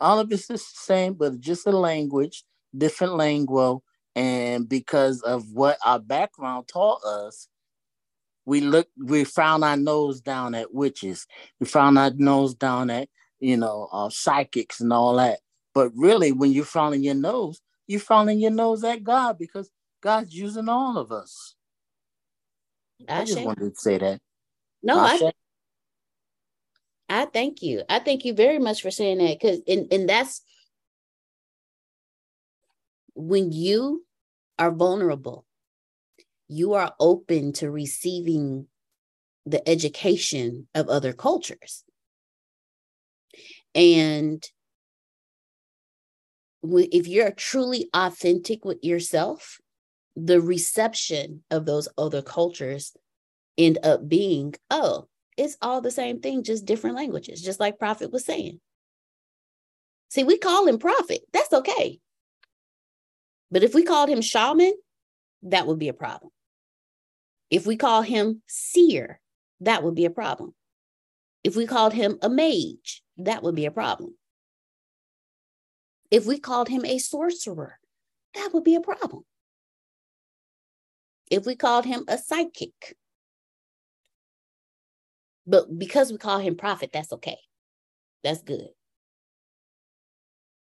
All 0.00 0.18
of 0.18 0.32
it's 0.32 0.46
the 0.46 0.58
same, 0.58 1.14
but 1.14 1.38
just 1.38 1.66
a 1.66 1.70
language, 1.70 2.44
different 2.76 3.14
lingo, 3.14 3.82
and 4.14 4.68
because 4.68 5.22
of 5.22 5.52
what 5.52 5.78
our 5.84 5.98
background 5.98 6.68
taught 6.68 7.02
us, 7.04 7.48
we 8.44 8.60
look 8.60 8.88
we 8.98 9.24
found 9.24 9.64
our 9.64 9.76
nose 9.76 10.20
down 10.20 10.54
at 10.54 10.74
witches. 10.74 11.26
We 11.60 11.66
found 11.66 11.98
our 11.98 12.10
nose 12.10 12.54
down 12.54 12.90
at, 12.90 13.08
you 13.40 13.56
know, 13.56 13.88
uh, 13.92 14.10
psychics 14.10 14.80
and 14.80 14.92
all 14.92 15.16
that. 15.16 15.40
But 15.74 15.90
really, 15.94 16.32
when 16.32 16.52
you're 16.52 16.64
frowning 16.64 17.02
your 17.02 17.14
nose, 17.14 17.60
you're 17.86 18.00
frowning 18.00 18.40
your 18.40 18.50
nose 18.50 18.84
at 18.84 19.04
God 19.04 19.38
because 19.38 19.70
God's 20.02 20.34
using 20.34 20.68
all 20.68 20.98
of 20.98 21.12
us. 21.12 21.54
I, 23.08 23.20
I 23.20 23.24
just 23.24 23.44
wanted 23.44 23.74
to 23.74 23.80
say 23.80 23.98
that. 23.98 24.20
No, 24.82 24.98
I, 24.98 25.32
I 27.08 27.26
thank 27.26 27.62
you. 27.62 27.82
I 27.88 28.00
thank 28.00 28.24
you 28.24 28.34
very 28.34 28.58
much 28.58 28.82
for 28.82 28.90
saying 28.90 29.18
that 29.18 29.38
because 29.38 29.60
and, 29.66 29.92
and 29.92 30.08
that's 30.08 30.42
when 33.14 33.52
you 33.52 34.04
are 34.58 34.70
vulnerable, 34.70 35.44
you 36.48 36.74
are 36.74 36.94
open 37.00 37.52
to 37.54 37.70
receiving 37.70 38.66
the 39.46 39.66
education 39.68 40.68
of 40.74 40.88
other 40.88 41.12
cultures. 41.12 41.84
And 43.74 44.46
if 46.62 47.08
you're 47.08 47.30
truly 47.32 47.88
authentic 47.94 48.64
with 48.64 48.84
yourself, 48.84 49.58
the 50.14 50.40
reception 50.40 51.42
of 51.50 51.64
those 51.64 51.88
other 51.96 52.22
cultures 52.22 52.94
end 53.56 53.78
up 53.82 54.06
being, 54.08 54.54
oh, 54.70 55.08
it's 55.36 55.56
all 55.62 55.80
the 55.80 55.90
same 55.90 56.20
thing, 56.20 56.42
just 56.44 56.66
different 56.66 56.96
languages, 56.96 57.40
just 57.40 57.58
like 57.58 57.78
Prophet 57.78 58.12
was 58.12 58.24
saying. 58.24 58.60
See, 60.10 60.24
we 60.24 60.36
call 60.36 60.68
him 60.68 60.78
Prophet. 60.78 61.22
That's 61.32 61.52
okay. 61.52 61.98
But 63.52 63.62
if 63.62 63.74
we 63.74 63.84
called 63.84 64.08
him 64.08 64.22
shaman, 64.22 64.72
that 65.42 65.66
would 65.66 65.78
be 65.78 65.88
a 65.88 65.92
problem. 65.92 66.32
If 67.50 67.66
we 67.66 67.76
call 67.76 68.00
him 68.00 68.40
seer, 68.48 69.20
that 69.60 69.82
would 69.82 69.94
be 69.94 70.06
a 70.06 70.10
problem. 70.10 70.54
If 71.44 71.54
we 71.54 71.66
called 71.66 71.92
him 71.92 72.18
a 72.22 72.30
mage, 72.30 73.02
that 73.18 73.42
would 73.42 73.54
be 73.54 73.66
a 73.66 73.70
problem. 73.70 74.14
If 76.10 76.24
we 76.24 76.38
called 76.38 76.68
him 76.68 76.84
a 76.86 76.96
sorcerer, 76.98 77.78
that 78.34 78.50
would 78.54 78.64
be 78.64 78.74
a 78.74 78.80
problem. 78.80 79.22
If 81.30 81.44
we 81.44 81.54
called 81.54 81.84
him 81.84 82.04
a 82.08 82.16
psychic, 82.16 82.96
but 85.46 85.78
because 85.78 86.10
we 86.10 86.16
call 86.16 86.38
him 86.38 86.56
prophet, 86.56 86.90
that's 86.90 87.12
okay. 87.12 87.38
That's 88.24 88.42
good. 88.42 88.68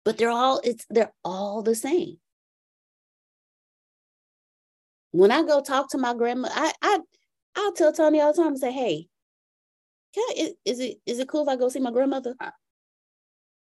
But 0.04 0.18
they're 0.18 0.30
all 0.30 0.60
it's 0.64 0.86
they're 0.90 1.12
all 1.22 1.62
the 1.62 1.74
same. 1.74 2.18
When 5.12 5.30
I 5.30 5.42
go 5.42 5.60
talk 5.60 5.90
to 5.90 5.98
my 5.98 6.14
grandma, 6.14 6.48
I 6.52 6.72
I 6.82 6.98
I'll 7.56 7.72
tell 7.72 7.92
Tony 7.92 8.20
all 8.20 8.32
the 8.32 8.38
time 8.38 8.52
and 8.52 8.58
say, 8.58 8.72
hey, 8.72 9.08
can 10.14 10.24
I, 10.30 10.54
is, 10.64 10.80
it 10.80 10.98
is 11.06 11.18
it 11.18 11.28
cool 11.28 11.42
if 11.42 11.48
I 11.48 11.56
go 11.56 11.68
see 11.68 11.80
my 11.80 11.90
grandmother? 11.90 12.34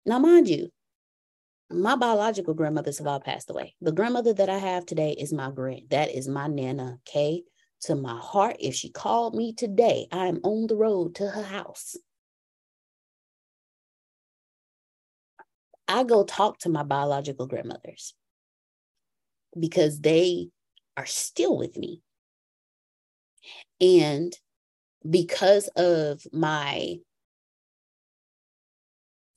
Now, 0.07 0.19
mind 0.19 0.49
you, 0.49 0.69
my 1.71 1.97
biological 1.97 2.55
grandmothers 2.55 2.99
have 2.99 3.07
all 3.07 3.21
passed 3.21 3.51
away. 3.51 3.75
The 3.81 3.93
grandmother 3.93 4.35
that 4.35 4.49
I 4.49 4.59
have 4.59 4.87
today 4.87 5.13
is 5.13 5.33
my 5.33 5.51
grand. 5.51 5.91
That 5.91 6.15
is 6.15 6.29
my 6.29 6.47
nana 6.47 6.99
Kay 7.05 7.43
to 7.83 7.95
my 7.95 8.19
heart. 8.19 8.57
If 8.61 8.75
she 8.75 8.91
called 8.91 9.35
me 9.35 9.53
today, 9.53 10.07
I 10.13 10.27
am 10.27 10.41
on 10.45 10.67
the 10.67 10.77
road 10.77 11.17
to 11.17 11.29
her 11.29 11.43
house. 11.43 11.97
I 15.89 16.05
go 16.05 16.25
talk 16.25 16.59
to 16.61 16.69
my 16.69 16.83
biological 16.83 17.47
grandmothers 17.47 18.15
because 19.59 20.01
they 20.01 20.49
are 20.97 21.07
still 21.07 21.57
with 21.57 21.77
me. 21.77 22.01
And 23.81 24.37
because 25.09 25.69
of 25.69 26.23
my 26.33 26.99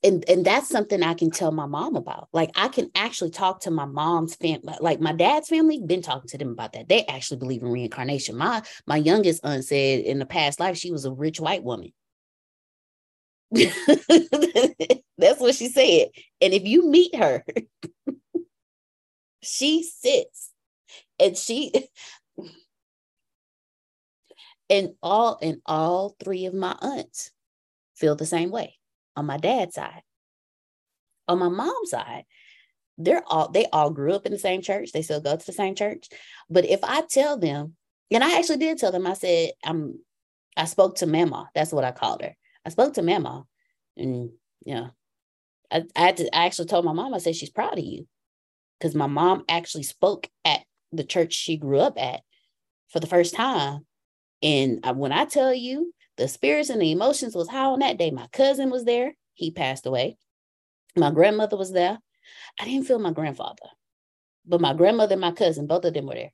and 0.04 0.24
and 0.28 0.44
that's 0.44 0.68
something 0.68 1.02
I 1.02 1.14
can 1.14 1.30
tell 1.30 1.50
my 1.50 1.66
mom 1.66 1.96
about. 1.96 2.28
Like 2.32 2.50
I 2.54 2.68
can 2.68 2.90
actually 2.94 3.30
talk 3.30 3.62
to 3.62 3.70
my 3.70 3.86
mom's 3.86 4.36
family, 4.36 4.74
like 4.80 5.00
my 5.00 5.12
dad's 5.12 5.48
family. 5.48 5.82
Been 5.84 6.02
talking 6.02 6.28
to 6.28 6.38
them 6.38 6.50
about 6.50 6.74
that. 6.74 6.88
They 6.88 7.04
actually 7.06 7.38
believe 7.38 7.62
in 7.62 7.68
reincarnation. 7.68 8.36
My 8.36 8.62
my 8.86 8.96
youngest 8.96 9.44
aunt 9.44 9.64
said 9.64 10.00
in 10.00 10.18
the 10.18 10.26
past 10.26 10.60
life 10.60 10.76
she 10.76 10.92
was 10.92 11.04
a 11.04 11.12
rich 11.12 11.40
white 11.40 11.64
woman. 11.64 11.92
that's 13.50 15.40
what 15.40 15.54
she 15.54 15.68
said. 15.68 16.08
And 16.40 16.52
if 16.52 16.64
you 16.64 16.88
meet 16.88 17.14
her, 17.16 17.44
she 19.42 19.82
sits 19.82 20.52
and 21.18 21.36
she 21.36 21.72
and 24.70 24.90
all 25.02 25.38
and 25.42 25.60
all 25.66 26.16
three 26.22 26.46
of 26.46 26.54
my 26.54 26.76
aunts 26.80 27.30
feel 27.94 28.14
the 28.16 28.26
same 28.26 28.50
way 28.50 28.74
on 29.16 29.26
my 29.26 29.36
dad's 29.36 29.74
side. 29.74 30.02
On 31.28 31.38
my 31.38 31.48
mom's 31.48 31.90
side, 31.90 32.24
they're 32.98 33.22
all 33.26 33.48
they 33.50 33.66
all 33.72 33.90
grew 33.90 34.14
up 34.14 34.26
in 34.26 34.32
the 34.32 34.38
same 34.38 34.62
church. 34.62 34.92
They 34.92 35.02
still 35.02 35.20
go 35.20 35.36
to 35.36 35.46
the 35.46 35.52
same 35.52 35.74
church. 35.74 36.08
But 36.48 36.64
if 36.64 36.80
I 36.82 37.02
tell 37.02 37.36
them, 37.36 37.74
and 38.10 38.22
I 38.22 38.38
actually 38.38 38.58
did 38.58 38.78
tell 38.78 38.92
them, 38.92 39.06
I 39.06 39.14
said, 39.14 39.50
I'm 39.64 39.98
I 40.56 40.64
spoke 40.66 40.96
to 40.96 41.06
Mama. 41.06 41.50
That's 41.54 41.72
what 41.72 41.84
I 41.84 41.92
called 41.92 42.22
her. 42.22 42.36
I 42.64 42.70
spoke 42.70 42.94
to 42.94 43.02
Mama. 43.02 43.44
And 43.96 44.30
you 44.64 44.74
know, 44.74 44.90
I, 45.70 45.84
I 45.94 46.00
had 46.00 46.16
to 46.18 46.36
I 46.36 46.46
actually 46.46 46.68
told 46.68 46.84
my 46.84 46.92
mom, 46.92 47.14
I 47.14 47.18
said, 47.18 47.36
she's 47.36 47.50
proud 47.50 47.78
of 47.78 47.84
you. 47.84 48.06
Because 48.78 48.94
my 48.94 49.06
mom 49.06 49.44
actually 49.48 49.84
spoke 49.84 50.28
at 50.44 50.60
the 50.92 51.04
church 51.04 51.32
she 51.32 51.56
grew 51.56 51.80
up 51.80 52.00
at 52.00 52.20
for 52.88 53.00
the 53.00 53.06
first 53.06 53.34
time. 53.34 53.86
And 54.42 54.84
when 54.94 55.12
I 55.12 55.24
tell 55.24 55.52
you, 55.52 55.92
the 56.16 56.28
spirits 56.28 56.70
and 56.70 56.80
the 56.80 56.92
emotions 56.92 57.34
was 57.34 57.48
high 57.48 57.66
on 57.66 57.80
that 57.80 57.98
day. 57.98 58.10
My 58.10 58.26
cousin 58.28 58.70
was 58.70 58.84
there. 58.84 59.14
He 59.34 59.50
passed 59.50 59.86
away. 59.86 60.16
My 60.96 61.10
grandmother 61.10 61.56
was 61.56 61.72
there. 61.72 61.98
I 62.58 62.64
didn't 62.64 62.86
feel 62.86 62.98
my 62.98 63.12
grandfather, 63.12 63.68
but 64.46 64.60
my 64.60 64.72
grandmother 64.72 65.12
and 65.12 65.20
my 65.20 65.32
cousin, 65.32 65.66
both 65.66 65.84
of 65.84 65.94
them 65.94 66.06
were 66.06 66.14
there. 66.14 66.32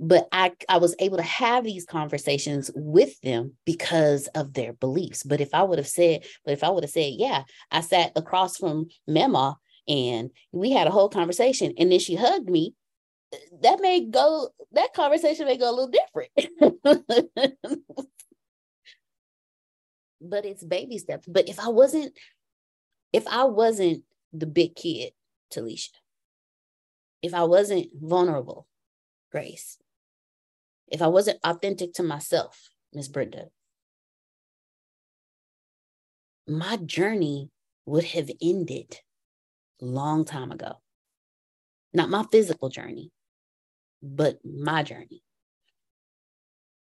But 0.00 0.28
I, 0.30 0.52
I 0.68 0.78
was 0.78 0.94
able 1.00 1.16
to 1.16 1.24
have 1.24 1.64
these 1.64 1.84
conversations 1.84 2.70
with 2.74 3.20
them 3.22 3.54
because 3.64 4.28
of 4.28 4.52
their 4.52 4.72
beliefs. 4.74 5.24
But 5.24 5.40
if 5.40 5.52
I 5.54 5.64
would 5.64 5.78
have 5.78 5.88
said, 5.88 6.24
but 6.44 6.52
if 6.52 6.62
I 6.62 6.70
would 6.70 6.84
have 6.84 6.90
said, 6.90 7.14
yeah, 7.16 7.42
I 7.72 7.80
sat 7.80 8.12
across 8.14 8.58
from 8.58 8.86
Mema 9.08 9.56
and 9.88 10.30
we 10.52 10.70
had 10.70 10.86
a 10.86 10.92
whole 10.92 11.08
conversation 11.08 11.72
and 11.78 11.90
then 11.90 11.98
she 11.98 12.14
hugged 12.14 12.48
me, 12.48 12.74
that 13.62 13.80
may 13.80 14.04
go, 14.06 14.50
that 14.72 14.94
conversation 14.94 15.46
may 15.46 15.56
go 15.56 15.70
a 15.70 15.76
little 15.76 15.90
different. 15.90 16.30
but 20.20 20.44
it's 20.44 20.64
baby 20.64 20.98
steps. 20.98 21.26
But 21.26 21.48
if 21.48 21.58
I 21.60 21.68
wasn't, 21.68 22.12
if 23.12 23.26
I 23.26 23.44
wasn't 23.44 24.04
the 24.32 24.46
big 24.46 24.74
kid, 24.74 25.12
Talisha, 25.52 25.90
if 27.22 27.34
I 27.34 27.44
wasn't 27.44 27.88
vulnerable, 27.94 28.66
Grace, 29.30 29.78
if 30.88 31.02
I 31.02 31.08
wasn't 31.08 31.38
authentic 31.44 31.92
to 31.94 32.02
myself, 32.02 32.70
Miss 32.92 33.08
Brenda, 33.08 33.48
my 36.46 36.76
journey 36.78 37.50
would 37.84 38.04
have 38.04 38.30
ended 38.40 38.98
long 39.80 40.24
time 40.24 40.50
ago. 40.50 40.80
Not 41.92 42.10
my 42.10 42.24
physical 42.30 42.68
journey, 42.68 43.10
but 44.02 44.38
my 44.44 44.82
journey 44.82 45.22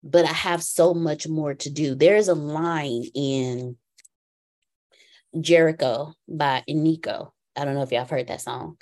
but 0.04 0.26
I 0.26 0.34
have 0.34 0.64
so 0.64 0.94
much 0.94 1.28
more 1.28 1.54
to 1.54 1.70
do. 1.70 1.96
There's 1.96 2.28
a 2.28 2.34
line 2.34 3.06
in 3.14 3.78
Jericho 5.40 6.14
by 6.28 6.64
Iniko. 6.70 7.32
I 7.56 7.66
don't 7.66 7.76
know 7.76 7.84
if 7.84 7.92
y'all 7.92 8.02
have 8.02 8.10
heard 8.10 8.28
that 8.28 8.42
song. 8.42 8.78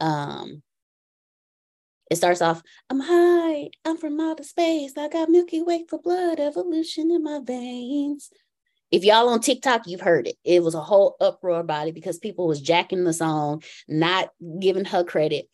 Um, 0.00 0.62
it 2.10 2.16
starts 2.16 2.40
off, 2.40 2.62
I'm 2.88 3.00
high, 3.00 3.68
I'm 3.84 3.98
from 3.98 4.20
outer 4.20 4.44
space. 4.44 4.96
I 4.96 5.08
got 5.08 5.28
Milky 5.28 5.60
Way 5.60 5.84
for 5.88 5.98
blood 5.98 6.40
evolution 6.40 7.10
in 7.10 7.22
my 7.22 7.40
veins. 7.44 8.30
If 8.90 9.04
y'all 9.04 9.28
on 9.28 9.40
TikTok, 9.40 9.86
you've 9.86 10.00
heard 10.00 10.26
it. 10.26 10.36
It 10.44 10.62
was 10.62 10.74
a 10.74 10.80
whole 10.80 11.16
uproar 11.20 11.60
about 11.60 11.88
it 11.88 11.94
because 11.94 12.18
people 12.18 12.46
was 12.46 12.60
jacking 12.60 13.04
the 13.04 13.12
song, 13.12 13.62
not 13.86 14.30
giving 14.60 14.86
her 14.86 15.04
credit. 15.04 15.48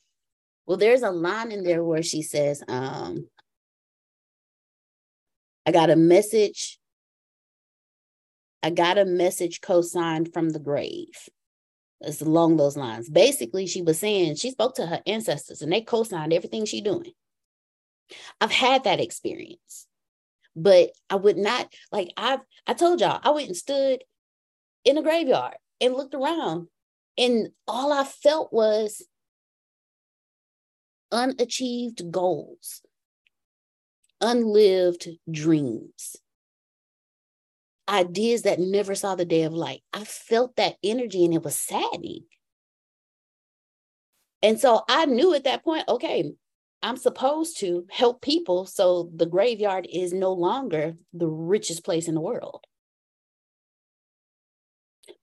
Well, 0.67 0.77
there's 0.77 1.03
a 1.03 1.11
line 1.11 1.51
in 1.51 1.65
there 1.65 1.83
where 1.83 2.03
she 2.03 2.23
says, 2.23 2.63
um, 2.69 3.29
I 5.67 5.73
got 5.73 5.91
a 5.91 5.97
message. 5.97 6.79
I 8.63 8.71
got 8.71 8.99
a 8.99 9.05
message 9.05 9.61
co-signed 9.61 10.33
from 10.33 10.51
the 10.51 10.59
grave. 10.59 11.29
It's 12.01 12.23
along 12.23 12.57
those 12.57 12.77
lines. 12.77 13.09
Basically, 13.09 13.67
she 13.67 13.83
was 13.83 13.99
saying 13.99 14.37
she 14.37 14.51
spoke 14.51 14.75
to 14.77 14.87
her 14.87 15.03
ancestors 15.07 15.61
and 15.61 15.73
they 15.73 15.81
co-signed 15.81 16.33
everything 16.33 16.65
she 16.65 16.81
doing. 16.81 17.13
I've 18.41 18.53
had 18.53 18.85
that 18.85 19.01
experience, 19.01 19.87
but 20.57 20.91
I 21.11 21.17
would 21.17 21.37
not 21.37 21.73
like 21.93 22.13
I've 22.17 22.41
I 22.67 22.75
told 22.75 23.01
y'all 23.01 23.21
I 23.23 23.31
went 23.31 23.49
and 23.49 23.57
stood 23.57 24.05
in 24.85 24.99
a 24.99 25.03
graveyard 25.03 25.57
and 25.81 25.95
looked 25.95 26.15
around, 26.15 26.69
and 27.19 27.49
all 27.67 27.93
I 27.93 28.05
felt 28.05 28.53
was 28.53 29.03
unachieved 31.13 32.11
goals, 32.11 32.83
unlived 34.21 35.09
dreams. 35.31 36.17
ideas 37.89 38.43
that 38.43 38.59
never 38.59 38.95
saw 38.95 39.15
the 39.15 39.25
day 39.25 39.43
of 39.43 39.53
light. 39.53 39.83
I 39.93 40.05
felt 40.05 40.57
that 40.57 40.77
energy 40.83 41.25
and 41.25 41.35
it 41.35 41.43
was 41.43 41.57
saddening. 41.59 42.25
And 44.43 44.61
so 44.61 44.83
I 44.89 45.07
knew 45.07 45.35
at 45.35 45.45
that 45.45 45.65
point, 45.65 45.85
okay, 45.89 46.33
I'm 46.85 46.99
supposed 46.99 47.59
to 47.61 47.87
help 47.91 48.21
people 48.21 48.67
so 48.67 49.11
the 49.17 49.25
graveyard 49.25 49.89
is 49.91 50.13
no 50.13 50.35
longer 50.35 50.97
the 51.15 51.27
richest 51.27 51.83
place 51.83 52.09
in 52.09 52.15
the 52.15 52.21
world. 52.21 52.63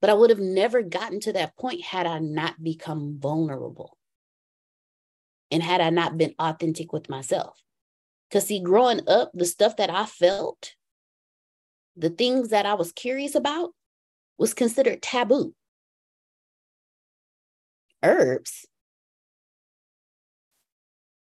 But 0.01 0.09
I 0.09 0.15
would 0.15 0.31
have 0.31 0.39
never 0.39 0.81
gotten 0.81 1.19
to 1.19 1.33
that 1.33 1.55
point 1.55 1.83
had 1.83 2.07
I 2.07 2.17
not 2.17 2.63
become 2.63 3.19
vulnerable 3.19 3.95
and 5.51 5.61
had 5.61 5.81
I 5.81 5.91
not 5.91 6.17
been 6.17 6.33
authentic 6.39 6.91
with 6.91 7.09
myself. 7.09 7.61
Because, 8.27 8.47
see, 8.47 8.59
growing 8.59 9.01
up, 9.07 9.29
the 9.35 9.45
stuff 9.45 9.77
that 9.77 9.91
I 9.91 10.07
felt, 10.07 10.73
the 11.95 12.09
things 12.09 12.49
that 12.49 12.65
I 12.65 12.73
was 12.73 12.91
curious 12.91 13.35
about, 13.35 13.75
was 14.39 14.55
considered 14.55 15.03
taboo. 15.03 15.53
Herbs. 18.01 18.65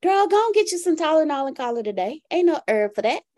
Girl, 0.01 0.27
go 0.27 0.45
and 0.45 0.55
get 0.55 0.71
you 0.71 0.77
some 0.77 0.95
Tylenol 0.95 1.47
and 1.47 1.57
call 1.57 1.76
it 1.77 1.88
a 1.88 1.93
day. 1.93 2.21
Ain't 2.31 2.47
no 2.47 2.61
herb 2.69 2.95
for 2.95 3.01
that. 3.01 3.23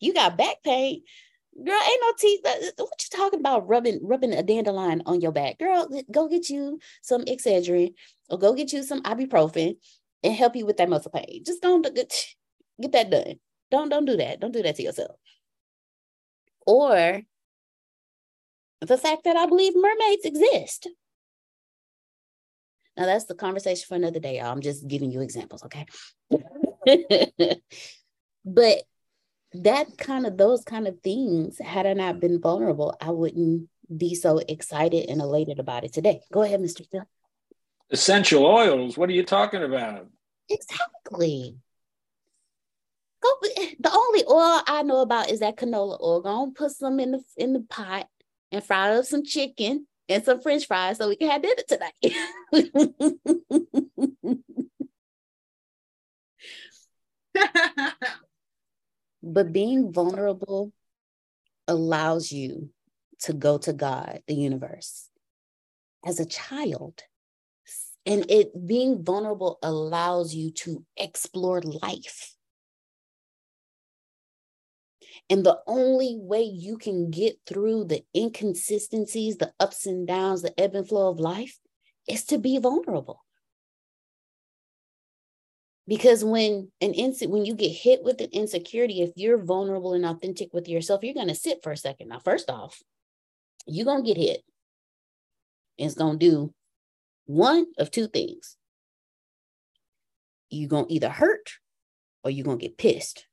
you 0.00 0.14
got 0.14 0.38
back 0.38 0.62
pain. 0.62 1.02
Girl, 1.56 1.74
ain't 1.74 2.02
no 2.02 2.12
teeth. 2.18 2.40
Uh, 2.44 2.48
uh, 2.48 2.84
what 2.84 3.02
you 3.02 3.08
talking 3.18 3.40
about? 3.40 3.68
Rubbing 3.68 3.98
rubbing 4.02 4.32
a 4.32 4.42
dandelion 4.42 5.02
on 5.04 5.20
your 5.20 5.32
back, 5.32 5.58
girl. 5.58 5.88
Go 6.10 6.28
get 6.28 6.48
you 6.48 6.78
some 7.02 7.24
Excedrin 7.24 7.94
or 8.30 8.38
go 8.38 8.54
get 8.54 8.72
you 8.72 8.82
some 8.84 9.02
ibuprofen 9.02 9.76
and 10.22 10.34
help 10.34 10.56
you 10.56 10.64
with 10.64 10.76
that 10.76 10.88
muscle 10.88 11.10
pain. 11.10 11.42
Just 11.44 11.60
don't 11.60 11.82
get 11.94 12.92
that 12.92 13.10
done. 13.10 13.40
Don't 13.70 13.88
don't 13.88 14.04
do 14.04 14.16
that. 14.16 14.40
Don't 14.40 14.52
do 14.52 14.62
that 14.62 14.76
to 14.76 14.82
yourself. 14.82 15.16
Or 16.66 17.22
the 18.80 18.98
fact 18.98 19.24
that 19.24 19.36
I 19.36 19.46
believe 19.46 19.74
mermaids 19.74 20.24
exist. 20.24 20.88
Now 22.96 23.06
that's 23.06 23.24
the 23.24 23.34
conversation 23.34 23.84
for 23.88 23.94
another 23.94 24.20
day. 24.20 24.38
Y'all. 24.38 24.52
I'm 24.52 24.60
just 24.60 24.86
giving 24.86 25.10
you 25.10 25.20
examples, 25.20 25.64
okay? 25.64 25.86
but 28.44 28.82
that 29.54 29.98
kind 29.98 30.26
of 30.26 30.36
those 30.36 30.64
kind 30.64 30.86
of 30.86 31.00
things, 31.02 31.58
had 31.58 31.86
I 31.86 31.94
not 31.94 32.20
been 32.20 32.40
vulnerable, 32.40 32.96
I 33.00 33.10
wouldn't 33.10 33.68
be 33.94 34.14
so 34.14 34.38
excited 34.38 35.08
and 35.08 35.20
elated 35.20 35.58
about 35.58 35.84
it 35.84 35.92
today. 35.92 36.20
Go 36.32 36.42
ahead, 36.42 36.60
Mr. 36.60 36.86
Phil. 36.90 37.04
Essential 37.90 38.46
oils. 38.46 38.96
What 38.96 39.08
are 39.10 39.12
you 39.12 39.24
talking 39.24 39.62
about? 39.62 40.06
Exactly. 40.48 41.56
Go, 43.22 43.28
the 43.78 43.90
only 43.92 44.24
oil 44.28 44.62
I 44.66 44.82
know 44.82 45.00
about 45.00 45.30
is 45.30 45.40
that 45.40 45.56
canola 45.56 46.00
oil. 46.00 46.22
Go 46.22 46.42
and 46.42 46.54
put 46.54 46.72
some 46.72 46.98
in 46.98 47.12
the 47.12 47.22
in 47.36 47.52
the 47.52 47.60
pot 47.60 48.08
and 48.50 48.64
fry 48.64 48.96
up 48.96 49.04
some 49.04 49.24
chicken 49.24 49.86
and 50.12 50.24
some 50.24 50.40
French 50.40 50.66
fries 50.66 50.98
so 50.98 51.08
we 51.08 51.16
can 51.16 51.30
have 51.30 51.42
dinner 51.42 51.62
tonight. 51.68 51.92
But 59.22 59.52
being 59.52 59.92
vulnerable 59.92 60.72
allows 61.68 62.32
you 62.32 62.70
to 63.20 63.32
go 63.32 63.56
to 63.58 63.72
God, 63.72 64.20
the 64.26 64.34
universe, 64.34 65.08
as 66.04 66.18
a 66.18 66.26
child. 66.26 67.02
And 68.04 68.28
it 68.28 68.66
being 68.66 69.04
vulnerable 69.04 69.60
allows 69.62 70.34
you 70.34 70.50
to 70.50 70.84
explore 70.96 71.62
life. 71.62 72.34
And 75.32 75.46
the 75.46 75.60
only 75.66 76.18
way 76.18 76.42
you 76.42 76.76
can 76.76 77.10
get 77.10 77.38
through 77.46 77.84
the 77.84 78.04
inconsistencies, 78.14 79.38
the 79.38 79.50
ups 79.58 79.86
and 79.86 80.06
downs, 80.06 80.42
the 80.42 80.52
ebb 80.60 80.74
and 80.74 80.86
flow 80.86 81.10
of 81.10 81.18
life 81.18 81.58
is 82.06 82.22
to 82.24 82.36
be 82.36 82.58
vulnerable. 82.58 83.24
Because 85.88 86.22
when 86.22 86.70
an 86.82 86.92
ins- 86.92 87.26
when 87.26 87.46
you 87.46 87.54
get 87.54 87.70
hit 87.70 88.04
with 88.04 88.20
an 88.20 88.28
insecurity, 88.32 89.00
if 89.00 89.12
you're 89.16 89.42
vulnerable 89.42 89.94
and 89.94 90.04
authentic 90.04 90.52
with 90.52 90.68
yourself, 90.68 91.02
you're 91.02 91.14
gonna 91.14 91.34
sit 91.34 91.62
for 91.62 91.72
a 91.72 91.78
second. 91.78 92.08
Now, 92.08 92.18
first 92.18 92.50
off, 92.50 92.82
you're 93.66 93.86
gonna 93.86 94.02
get 94.02 94.18
hit. 94.18 94.42
It's 95.78 95.94
gonna 95.94 96.18
do 96.18 96.52
one 97.24 97.68
of 97.78 97.90
two 97.90 98.06
things. 98.06 98.58
You're 100.50 100.68
gonna 100.68 100.88
either 100.90 101.08
hurt 101.08 101.52
or 102.22 102.30
you're 102.30 102.44
gonna 102.44 102.58
get 102.58 102.76
pissed. 102.76 103.26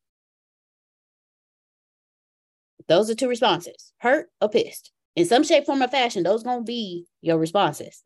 Those 2.89 3.09
are 3.09 3.15
two 3.15 3.29
responses: 3.29 3.93
hurt 3.99 4.27
or 4.41 4.49
pissed. 4.49 4.91
In 5.15 5.25
some 5.25 5.43
shape, 5.43 5.65
form, 5.65 5.81
or 5.81 5.87
fashion, 5.87 6.23
those 6.23 6.43
gonna 6.43 6.63
be 6.63 7.05
your 7.21 7.37
responses. 7.37 8.03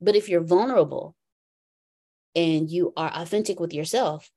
But 0.00 0.16
if 0.16 0.28
you're 0.28 0.42
vulnerable 0.42 1.14
and 2.34 2.68
you 2.68 2.92
are 2.96 3.12
authentic 3.14 3.60
with 3.60 3.72
yourself, 3.72 4.30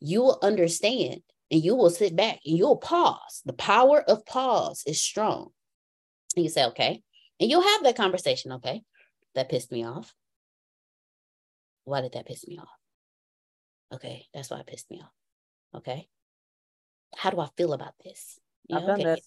you 0.00 0.22
will 0.22 0.38
understand 0.42 1.22
and 1.50 1.62
you 1.62 1.74
will 1.74 1.90
sit 1.90 2.16
back 2.16 2.40
and 2.46 2.56
you'll 2.56 2.78
pause. 2.78 3.42
The 3.44 3.52
power 3.52 4.02
of 4.02 4.24
pause 4.24 4.82
is 4.86 5.02
strong. 5.02 5.50
And 6.34 6.44
you 6.44 6.50
say, 6.50 6.64
okay. 6.66 7.02
And 7.40 7.50
you'll 7.50 7.62
have 7.62 7.82
that 7.82 7.96
conversation. 7.96 8.52
Okay. 8.52 8.82
That 9.34 9.48
pissed 9.50 9.70
me 9.70 9.84
off. 9.84 10.14
Why 11.84 12.00
did 12.00 12.12
that 12.12 12.26
piss 12.26 12.46
me 12.46 12.58
off? 12.58 12.68
Okay. 13.92 14.26
That's 14.32 14.50
why 14.50 14.60
it 14.60 14.66
pissed 14.66 14.90
me 14.90 15.02
off. 15.02 15.12
Okay. 15.76 16.08
How 17.16 17.30
do 17.30 17.40
I 17.40 17.48
feel 17.56 17.72
about 17.74 17.94
this? 18.02 18.38
Yeah, 18.68 18.76
I've 18.76 18.86
done 18.86 19.00
okay. 19.00 19.04
that. 19.04 19.20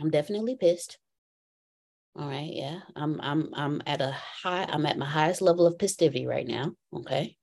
I'm 0.00 0.10
definitely 0.10 0.56
pissed. 0.56 0.98
All 2.16 2.28
right, 2.28 2.50
yeah. 2.52 2.80
I'm 2.96 3.20
I'm 3.20 3.50
I'm 3.54 3.82
at 3.86 4.00
a 4.00 4.10
high, 4.10 4.66
I'm 4.68 4.86
at 4.86 4.98
my 4.98 5.06
highest 5.06 5.40
level 5.40 5.66
of 5.66 5.76
festivity 5.78 6.26
right 6.26 6.46
now. 6.46 6.72
Okay. 6.94 7.36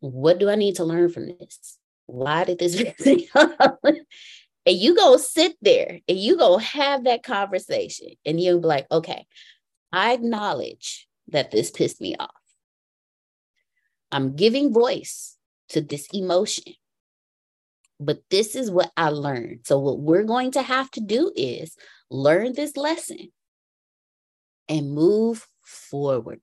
What 0.00 0.38
do 0.38 0.48
I 0.48 0.54
need 0.54 0.76
to 0.76 0.84
learn 0.84 1.10
from 1.10 1.26
this? 1.26 1.78
Why 2.06 2.44
did 2.44 2.58
this 2.58 2.80
and 4.66 4.76
you 4.76 4.94
go 4.94 5.16
sit 5.16 5.56
there 5.62 6.00
and 6.08 6.18
you 6.18 6.36
go 6.36 6.58
have 6.58 7.04
that 7.04 7.22
conversation 7.22 8.08
and 8.24 8.40
you'll 8.40 8.60
be 8.60 8.66
like, 8.66 8.86
okay, 8.90 9.26
I 9.92 10.12
acknowledge 10.12 11.06
that 11.28 11.50
this 11.50 11.70
pissed 11.70 12.00
me 12.00 12.16
off. 12.16 12.30
I'm 14.10 14.36
giving 14.36 14.72
voice 14.72 15.36
to 15.70 15.80
this 15.80 16.06
emotion. 16.12 16.74
But 18.00 18.18
this 18.30 18.56
is 18.56 18.70
what 18.70 18.92
I 18.96 19.10
learned. 19.10 19.60
So, 19.64 19.78
what 19.78 20.00
we're 20.00 20.24
going 20.24 20.50
to 20.52 20.62
have 20.62 20.90
to 20.92 21.00
do 21.00 21.32
is 21.36 21.76
learn 22.10 22.52
this 22.52 22.76
lesson 22.76 23.32
and 24.68 24.92
move 24.92 25.46
forward. 25.62 26.40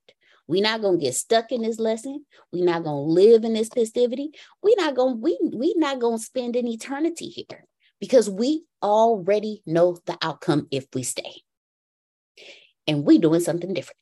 We're 0.48 0.64
not 0.64 0.82
gonna 0.82 0.98
get 0.98 1.16
stuck 1.16 1.52
in 1.52 1.62
this 1.62 1.80
lesson. 1.80 2.26
We're 2.52 2.66
not 2.66 2.84
gonna 2.84 3.02
live 3.02 3.44
in 3.44 3.54
this 3.54 3.70
festivity. 3.70 4.32
We're 4.62 4.76
not 4.78 4.96
gonna 4.96 5.16
we 5.16 5.38
we 5.54 5.74
not 5.78 6.00
gonna 6.00 6.20
spend 6.20 6.56
an 6.56 6.68
eternity 6.68 7.28
here 7.28 7.66
because 8.00 8.30
we 8.30 8.66
already 8.84 9.62
know 9.66 9.98
the 10.06 10.18
outcome 10.22 10.68
if 10.72 10.88
we 10.94 11.04
stay. 11.04 11.44
And 12.88 13.06
we 13.06 13.18
doing 13.18 13.40
something 13.42 13.74
different. 13.74 14.00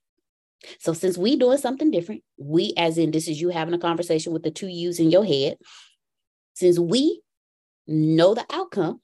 So 0.80 0.94
since 0.94 1.18
we 1.18 1.36
doing 1.36 1.58
something 1.58 1.92
different, 1.92 2.24
we 2.38 2.74
as 2.78 2.98
in 2.98 3.12
this 3.12 3.28
is 3.28 3.40
you 3.40 3.50
having 3.50 3.74
a 3.74 3.80
conversation 3.80 4.34
with 4.34 4.44
the 4.44 4.52
two 4.52 4.68
yous 4.68 5.00
in 5.00 5.12
your 5.12 5.26
head. 5.26 5.58
Since 6.56 6.80
we 6.80 7.22
know 7.90 8.34
the 8.34 8.46
outcome, 8.52 9.02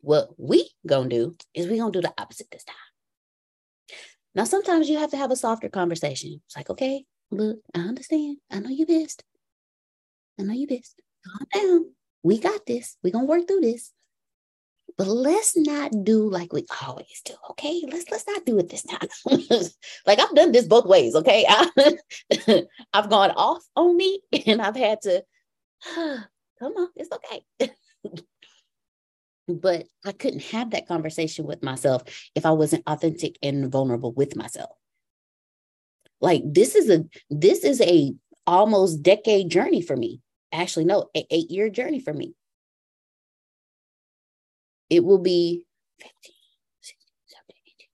what 0.00 0.30
we 0.38 0.70
gonna 0.86 1.08
do 1.08 1.36
is 1.54 1.66
we 1.66 1.78
gonna 1.78 1.92
do 1.92 2.00
the 2.00 2.14
opposite 2.18 2.50
this 2.50 2.64
time. 2.64 2.76
Now, 4.34 4.44
sometimes 4.44 4.88
you 4.88 4.98
have 4.98 5.10
to 5.12 5.16
have 5.16 5.30
a 5.30 5.36
softer 5.36 5.68
conversation. 5.68 6.40
It's 6.46 6.56
like, 6.56 6.68
okay, 6.70 7.04
look, 7.30 7.58
I 7.74 7.80
understand. 7.80 8.36
I 8.50 8.60
know 8.60 8.68
you 8.68 8.86
pissed. 8.86 9.24
I 10.38 10.42
know 10.42 10.52
you 10.52 10.66
pissed. 10.66 11.00
Calm 11.26 11.46
down. 11.54 11.92
We 12.22 12.38
got 12.38 12.66
this. 12.66 12.96
We're 13.02 13.12
gonna 13.12 13.26
work 13.26 13.48
through 13.48 13.60
this. 13.60 13.92
But 14.98 15.08
let's 15.08 15.56
not 15.56 15.92
do 16.04 16.30
like 16.30 16.52
we 16.52 16.64
always 16.86 17.20
do. 17.24 17.34
Okay, 17.50 17.82
let's 17.90 18.10
let's 18.10 18.26
not 18.26 18.46
do 18.46 18.58
it 18.58 18.68
this 18.68 18.82
time. 18.84 19.08
like 20.06 20.18
I've 20.18 20.34
done 20.34 20.52
this 20.52 20.66
both 20.66 20.86
ways. 20.86 21.14
Okay, 21.14 21.44
I, 21.48 21.92
have 22.94 23.10
gone 23.10 23.32
off 23.32 23.62
on 23.74 23.96
me, 23.96 24.20
and 24.46 24.62
I've 24.62 24.76
had 24.76 25.02
to 25.02 25.24
come 26.58 26.72
on, 26.72 26.88
it's 26.96 27.10
okay. 27.12 27.70
but 29.48 29.86
I 30.04 30.12
couldn't 30.12 30.42
have 30.44 30.70
that 30.70 30.88
conversation 30.88 31.46
with 31.46 31.62
myself 31.62 32.02
if 32.34 32.44
I 32.44 32.50
wasn't 32.50 32.82
authentic 32.86 33.38
and 33.42 33.70
vulnerable 33.70 34.12
with 34.12 34.36
myself. 34.36 34.70
Like 36.20 36.42
this 36.44 36.74
is 36.74 36.90
a 36.90 37.04
this 37.30 37.64
is 37.64 37.80
a 37.80 38.12
almost 38.46 39.02
decade 39.02 39.50
journey 39.50 39.82
for 39.82 39.96
me. 39.96 40.20
Actually, 40.52 40.86
no, 40.86 41.10
a 41.16 41.26
eight 41.30 41.50
year 41.50 41.68
journey 41.68 42.00
for 42.00 42.12
me. 42.12 42.34
It 44.88 45.04
will 45.04 45.18
be 45.18 45.64
15, 45.98 46.12
16, 46.80 47.08
17, 47.26 47.56
18. 47.66 47.88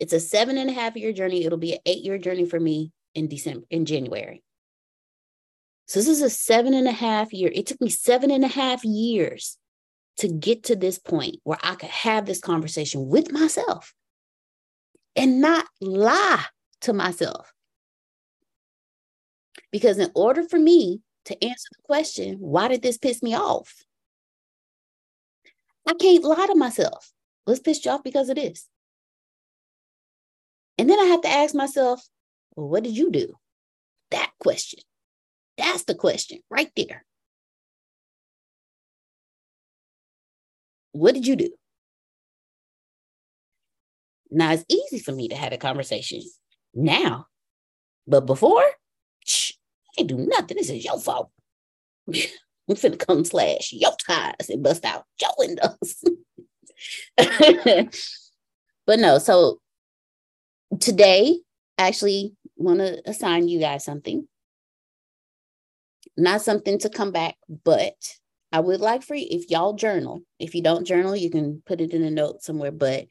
It's 0.00 0.12
a 0.12 0.20
seven 0.20 0.58
and 0.58 0.70
a 0.70 0.72
half 0.72 0.96
year 0.96 1.12
journey. 1.12 1.44
It'll 1.44 1.58
be 1.58 1.74
an 1.74 1.80
eight 1.86 2.04
year 2.04 2.18
journey 2.18 2.46
for 2.46 2.58
me 2.58 2.92
in 3.14 3.28
December, 3.28 3.66
in 3.70 3.84
January. 3.84 4.42
So 5.88 5.98
this 5.98 6.08
is 6.08 6.22
a 6.22 6.28
seven 6.28 6.74
and 6.74 6.86
a 6.86 6.92
half 6.92 7.32
year. 7.32 7.50
It 7.52 7.66
took 7.66 7.80
me 7.80 7.88
seven 7.88 8.30
and 8.30 8.44
a 8.44 8.48
half 8.48 8.84
years 8.84 9.56
to 10.18 10.28
get 10.28 10.64
to 10.64 10.76
this 10.76 10.98
point 10.98 11.36
where 11.44 11.58
I 11.62 11.76
could 11.76 11.88
have 11.88 12.26
this 12.26 12.40
conversation 12.40 13.08
with 13.08 13.32
myself 13.32 13.94
and 15.16 15.40
not 15.40 15.64
lie 15.80 16.44
to 16.82 16.92
myself. 16.92 17.52
Because 19.72 19.98
in 19.98 20.10
order 20.14 20.42
for 20.42 20.58
me 20.58 21.00
to 21.24 21.42
answer 21.42 21.68
the 21.72 21.82
question, 21.84 22.36
why 22.38 22.68
did 22.68 22.82
this 22.82 22.98
piss 22.98 23.22
me 23.22 23.34
off? 23.34 23.72
I 25.86 25.94
can't 25.94 26.22
lie 26.22 26.46
to 26.48 26.54
myself. 26.54 27.10
Let's 27.46 27.60
piss 27.60 27.82
you 27.84 27.92
off 27.92 28.04
because 28.04 28.28
it 28.28 28.36
is. 28.36 28.66
And 30.76 30.88
then 30.88 31.00
I 31.00 31.04
have 31.04 31.22
to 31.22 31.28
ask 31.28 31.54
myself, 31.54 32.06
well, 32.54 32.68
what 32.68 32.84
did 32.84 32.94
you 32.94 33.10
do? 33.10 33.34
That 34.10 34.30
question. 34.38 34.80
That's 35.58 35.84
the 35.84 35.94
question 35.94 36.38
right 36.48 36.70
there. 36.76 37.04
What 40.92 41.14
did 41.14 41.26
you 41.26 41.36
do? 41.36 41.50
Now 44.30 44.52
it's 44.52 44.64
easy 44.68 44.98
for 44.98 45.12
me 45.12 45.28
to 45.28 45.36
have 45.36 45.52
a 45.52 45.58
conversation 45.58 46.22
now, 46.74 47.26
but 48.06 48.26
before, 48.26 48.64
shh, 49.24 49.52
I 49.96 50.02
ain't 50.02 50.08
do 50.08 50.16
nothing. 50.16 50.56
This 50.56 50.70
is 50.70 50.84
your 50.84 51.00
fault. 51.00 51.30
I'm 52.08 52.76
finna 52.76 52.98
come 52.98 53.24
slash 53.24 53.72
your 53.72 53.92
tires 54.06 54.50
and 54.50 54.62
bust 54.62 54.84
out 54.84 55.04
your 55.20 55.30
windows. 55.38 56.04
but 58.86 58.98
no, 58.98 59.18
so 59.18 59.60
today, 60.78 61.40
I 61.78 61.88
actually 61.88 62.34
want 62.56 62.80
to 62.80 63.00
assign 63.08 63.48
you 63.48 63.60
guys 63.60 63.84
something. 63.84 64.28
Not 66.18 66.42
something 66.42 66.78
to 66.80 66.90
come 66.90 67.12
back, 67.12 67.36
but 67.64 67.94
I 68.50 68.58
would 68.58 68.80
like 68.80 69.04
for 69.04 69.14
you, 69.14 69.28
if 69.30 69.48
y'all 69.50 69.74
journal, 69.74 70.22
if 70.40 70.52
you 70.52 70.62
don't 70.62 70.84
journal, 70.84 71.14
you 71.14 71.30
can 71.30 71.62
put 71.64 71.80
it 71.80 71.92
in 71.92 72.02
a 72.02 72.10
note 72.10 72.42
somewhere, 72.42 72.72
but 72.72 73.06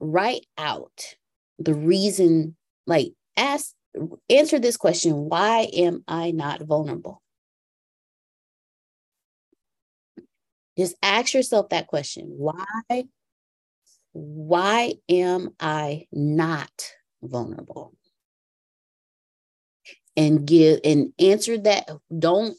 write 0.00 0.46
out 0.56 1.14
the 1.58 1.74
reason, 1.74 2.56
like 2.86 3.12
ask, 3.36 3.74
answer 4.30 4.58
this 4.58 4.78
question 4.78 5.28
why 5.28 5.68
am 5.74 6.04
I 6.08 6.30
not 6.30 6.62
vulnerable? 6.62 7.20
Just 10.78 10.94
ask 11.02 11.34
yourself 11.34 11.68
that 11.68 11.86
question. 11.86 12.24
Why 12.38 13.04
why 14.14 14.94
am 15.10 15.50
I 15.60 16.06
not 16.12 16.92
vulnerable? 17.22 17.92
And 20.16 20.46
give 20.46 20.80
and 20.82 21.12
answer 21.18 21.58
that. 21.58 21.90
Don't 22.18 22.56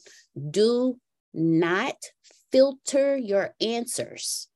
do 0.50 0.96
not 1.34 1.96
filter 2.52 3.16
your 3.16 3.54
answers. 3.60 4.48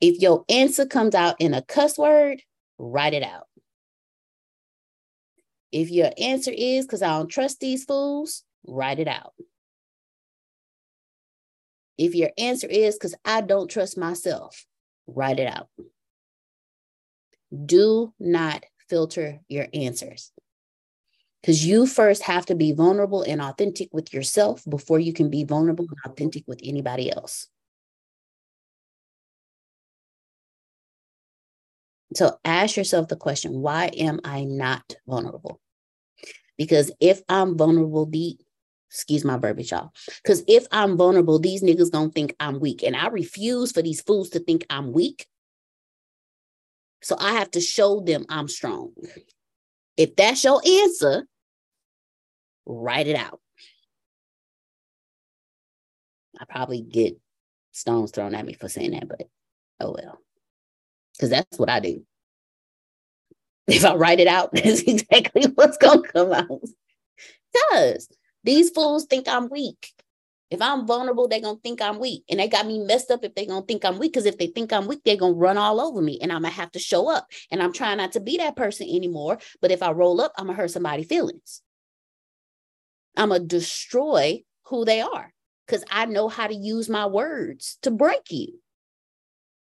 If 0.00 0.20
your 0.20 0.44
answer 0.48 0.84
comes 0.84 1.14
out 1.14 1.36
in 1.38 1.54
a 1.54 1.62
cuss 1.62 1.96
word, 1.96 2.42
write 2.78 3.14
it 3.14 3.22
out. 3.22 3.46
If 5.70 5.90
your 5.90 6.10
answer 6.18 6.52
is 6.54 6.84
because 6.84 7.02
I 7.02 7.08
don't 7.08 7.28
trust 7.28 7.60
these 7.60 7.84
fools, 7.84 8.42
write 8.66 8.98
it 8.98 9.08
out. 9.08 9.32
If 11.96 12.14
your 12.14 12.30
answer 12.36 12.66
is 12.66 12.96
because 12.96 13.14
I 13.24 13.42
don't 13.42 13.70
trust 13.70 13.96
myself, 13.96 14.66
write 15.06 15.38
it 15.38 15.46
out. 15.46 15.68
Do 17.64 18.12
not 18.18 18.64
filter 18.88 19.40
your 19.48 19.68
answers 19.72 20.32
because 21.42 21.66
you 21.66 21.86
first 21.86 22.22
have 22.22 22.46
to 22.46 22.54
be 22.54 22.72
vulnerable 22.72 23.22
and 23.22 23.42
authentic 23.42 23.88
with 23.92 24.14
yourself 24.14 24.62
before 24.68 25.00
you 25.00 25.12
can 25.12 25.28
be 25.28 25.44
vulnerable 25.44 25.86
and 25.88 26.12
authentic 26.12 26.44
with 26.46 26.60
anybody 26.62 27.12
else. 27.12 27.48
So 32.14 32.38
ask 32.44 32.76
yourself 32.76 33.08
the 33.08 33.16
question 33.16 33.60
why 33.60 33.86
am 33.86 34.20
I 34.24 34.44
not 34.44 34.94
vulnerable? 35.06 35.60
Because 36.56 36.92
if 37.00 37.22
I'm 37.28 37.56
vulnerable, 37.56 38.06
the 38.06 38.38
excuse 38.90 39.24
my 39.24 39.38
verbiage, 39.38 39.72
y'all. 39.72 39.90
Because 40.22 40.44
if 40.46 40.66
I'm 40.70 40.96
vulnerable, 40.96 41.38
these 41.38 41.62
niggas 41.62 41.90
gonna 41.90 42.10
think 42.10 42.36
I'm 42.38 42.60
weak. 42.60 42.82
And 42.82 42.94
I 42.94 43.08
refuse 43.08 43.72
for 43.72 43.82
these 43.82 44.02
fools 44.02 44.30
to 44.30 44.38
think 44.38 44.66
I'm 44.70 44.92
weak. 44.92 45.26
So 47.02 47.16
I 47.18 47.32
have 47.32 47.50
to 47.52 47.60
show 47.60 48.00
them 48.00 48.26
I'm 48.28 48.48
strong. 48.48 48.92
If 49.96 50.14
that's 50.14 50.44
your 50.44 50.60
answer, 50.64 51.26
write 52.66 53.06
it 53.06 53.16
out. 53.16 53.40
I 56.40 56.44
probably 56.44 56.80
get 56.80 57.18
stones 57.72 58.10
thrown 58.10 58.34
at 58.34 58.44
me 58.44 58.54
for 58.54 58.68
saying 58.68 58.92
that, 58.92 59.08
but 59.08 59.28
oh 59.80 59.92
well. 59.92 60.18
Because 61.14 61.30
that's 61.30 61.58
what 61.58 61.70
I 61.70 61.80
do. 61.80 62.04
If 63.68 63.84
I 63.84 63.94
write 63.94 64.20
it 64.20 64.26
out, 64.26 64.50
that's 64.52 64.82
exactly 64.82 65.44
what's 65.54 65.78
gonna 65.78 66.02
come 66.02 66.32
out. 66.32 66.62
Because 67.52 68.08
these 68.44 68.70
fools 68.70 69.04
think 69.04 69.28
I'm 69.28 69.48
weak. 69.48 69.92
If 70.50 70.60
I'm 70.60 70.86
vulnerable, 70.86 71.28
they're 71.28 71.40
gonna 71.40 71.58
think 71.62 71.80
I'm 71.80 71.98
weak. 71.98 72.24
And 72.28 72.38
they 72.38 72.48
got 72.48 72.66
me 72.66 72.78
messed 72.84 73.10
up 73.10 73.24
if 73.24 73.34
they're 73.34 73.46
gonna 73.46 73.64
think 73.64 73.84
I'm 73.84 73.98
weak. 73.98 74.12
Because 74.12 74.26
if 74.26 74.36
they 74.36 74.48
think 74.48 74.72
I'm 74.72 74.86
weak, 74.86 75.00
they're 75.04 75.16
gonna 75.16 75.32
run 75.32 75.56
all 75.56 75.80
over 75.80 76.02
me 76.02 76.18
and 76.20 76.30
I'm 76.30 76.42
gonna 76.42 76.52
have 76.52 76.72
to 76.72 76.78
show 76.78 77.08
up. 77.08 77.28
And 77.50 77.62
I'm 77.62 77.72
trying 77.72 77.98
not 77.98 78.12
to 78.12 78.20
be 78.20 78.36
that 78.38 78.56
person 78.56 78.86
anymore. 78.86 79.38
But 79.62 79.70
if 79.70 79.82
I 79.82 79.92
roll 79.92 80.20
up, 80.20 80.32
I'm 80.36 80.46
gonna 80.46 80.56
hurt 80.58 80.70
somebody's 80.70 81.06
feelings. 81.06 81.62
I'm 83.16 83.28
gonna 83.28 83.44
destroy 83.44 84.42
who 84.64 84.84
they 84.84 85.00
are 85.00 85.32
because 85.66 85.84
I 85.90 86.06
know 86.06 86.28
how 86.28 86.46
to 86.46 86.54
use 86.54 86.88
my 86.88 87.06
words 87.06 87.78
to 87.82 87.90
break 87.90 88.30
you. 88.30 88.60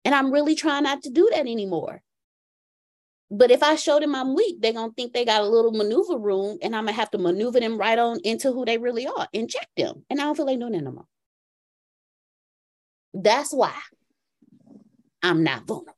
And 0.05 0.15
I'm 0.15 0.33
really 0.33 0.55
trying 0.55 0.85
not 0.85 1.03
to 1.03 1.11
do 1.11 1.29
that 1.33 1.41
anymore. 1.41 2.03
But 3.31 3.51
if 3.51 3.63
I 3.63 3.75
show 3.75 4.01
them 4.01 4.15
I'm 4.15 4.35
weak, 4.35 4.61
they're 4.61 4.73
gonna 4.73 4.93
think 4.93 5.13
they 5.13 5.25
got 5.25 5.43
a 5.43 5.49
little 5.49 5.73
maneuver 5.73 6.17
room, 6.17 6.59
and 6.63 6.75
I'm 6.75 6.85
gonna 6.85 6.93
have 6.93 7.11
to 7.11 7.19
maneuver 7.19 7.61
them 7.61 7.77
right 7.77 7.99
on 7.99 8.21
into 8.25 8.53
who 8.53 8.65
they 8.65 8.79
really 8.79 9.07
are 9.07 9.29
and 9.35 9.51
check 9.51 9.69
them. 9.77 10.05
And 10.09 10.21
I 10.21 10.25
don't 10.25 10.37
feel 10.37 10.47
like 10.47 10.59
doing 10.59 10.73
that 10.73 10.83
no 10.83 10.93
more. 10.93 11.07
That's 13.13 13.53
why 13.53 13.75
I'm 15.23 15.43
not 15.43 15.67
vulnerable. 15.67 15.95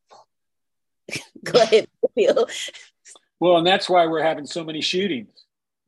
Go 1.45 1.61
ahead, 1.61 1.87
Bill. 2.17 2.49
Well, 3.39 3.59
and 3.59 3.67
that's 3.67 3.89
why 3.89 4.07
we're 4.07 4.23
having 4.23 4.47
so 4.47 4.65
many 4.65 4.81
shootings. 4.81 5.33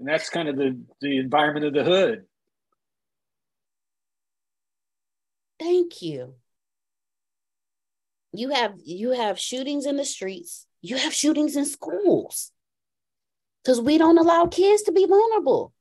And 0.02 0.08
that's 0.08 0.28
kind 0.30 0.48
of 0.48 0.56
the, 0.56 0.82
the 1.00 1.18
environment 1.18 1.64
of 1.64 1.74
the 1.74 1.84
hood. 1.84 2.24
Thank 5.60 6.02
you. 6.02 6.34
You 8.32 8.50
have 8.50 8.74
you 8.84 9.12
have 9.12 9.38
shootings 9.38 9.86
in 9.86 9.96
the 9.96 10.04
streets 10.04 10.66
you 10.82 10.96
have 10.96 11.14
shootings 11.14 11.56
in 11.56 11.64
schools 11.64 12.50
because 13.62 13.80
we 13.80 13.96
don't 13.96 14.18
allow 14.18 14.46
kids 14.46 14.82
to 14.82 14.92
be 14.92 15.06
vulnerable. 15.06 15.72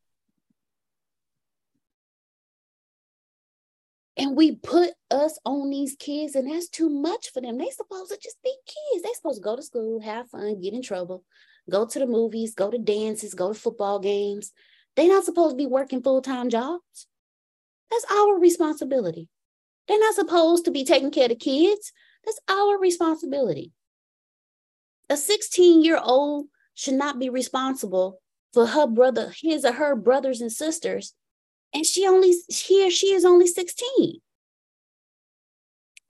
And 4.16 4.36
we 4.36 4.56
put 4.56 4.92
us 5.10 5.40
on 5.46 5.72
these 5.72 5.96
kids, 5.96 6.36
and 6.36 6.52
that's 6.52 6.70
too 6.70 6.90
much 6.90 7.32
for 7.34 7.42
them. 7.42 7.58
They 7.58 7.70
supposed 7.72 8.12
to 8.12 8.20
just 8.22 8.38
be 8.44 8.54
kids. 8.68 9.04
They 9.04 9.10
supposed 9.14 9.40
to 9.40 9.44
go 9.44 9.56
to 9.56 9.64
school, 9.64 10.00
have 10.02 10.30
fun, 10.30 10.62
get 10.62 10.74
in 10.74 10.84
trouble, 10.84 11.24
go 11.70 11.86
to 11.86 12.00
the 12.00 12.08
movies, 12.08 12.54
go 12.54 12.70
to 12.70 12.78
dances, 12.78 13.34
go 13.34 13.54
to 13.54 13.60
football 13.60 14.00
games. 14.00 14.52
They're 14.96 15.08
not 15.08 15.26
supposed 15.26 15.54
to 15.54 15.58
be 15.58 15.68
working 15.68 16.02
full-time 16.02 16.50
jobs. 16.50 17.08
That's 17.90 18.06
our 18.12 18.40
responsibility. 18.40 19.28
They're 19.88 20.00
not 20.00 20.16
supposed 20.16 20.66
to 20.66 20.72
be 20.72 20.84
taking 20.84 21.12
care 21.12 21.26
of 21.26 21.30
the 21.30 21.36
kids. 21.36 21.92
That's 22.26 22.40
our 22.50 22.78
responsibility. 22.78 23.72
A 25.10 25.18
16 25.18 25.84
year 25.84 26.00
old 26.02 26.48
should 26.74 26.94
not 26.94 27.20
be 27.20 27.30
responsible 27.30 28.22
for 28.54 28.68
her 28.68 28.88
brother, 28.88 29.34
his 29.42 29.66
or 29.66 29.74
her 29.74 29.96
brothers 29.96 30.42
and 30.42 30.52
sisters. 30.52 31.14
And 31.74 31.86
she 31.86 32.08
only, 32.08 32.34
he 32.48 32.88
or 32.88 32.92
she 32.92 33.14
is 33.14 33.26
only 33.26 33.48
16. 33.48 34.20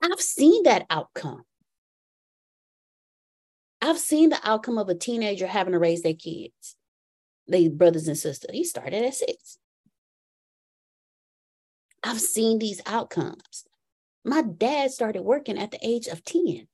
I've 0.02 0.20
seen 0.20 0.64
that 0.64 0.86
outcome. 0.90 1.44
I've 3.82 3.98
seen 3.98 4.30
the 4.30 4.38
outcome 4.44 4.78
of 4.78 4.88
a 4.88 4.94
teenager 4.94 5.46
having 5.46 5.72
to 5.72 5.78
raise 5.80 6.02
their 6.02 6.14
kids, 6.14 6.76
their 7.48 7.68
brothers 7.68 8.06
and 8.06 8.16
sisters. 8.16 8.52
He 8.52 8.62
started 8.62 9.04
at 9.04 9.14
six. 9.14 9.58
I've 12.04 12.20
seen 12.20 12.60
these 12.60 12.80
outcomes. 12.86 13.64
My 14.24 14.42
dad 14.42 14.92
started 14.92 15.22
working 15.22 15.58
at 15.58 15.72
the 15.72 15.80
age 15.82 16.06
of 16.06 16.24
10. 16.24 16.68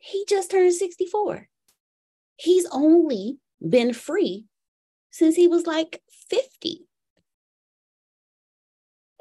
He 0.00 0.24
just 0.26 0.50
turned 0.50 0.72
64. 0.72 1.48
He's 2.36 2.66
only 2.72 3.38
been 3.66 3.92
free 3.92 4.46
since 5.10 5.36
he 5.36 5.48
was 5.48 5.66
like 5.66 6.02
50. 6.30 6.86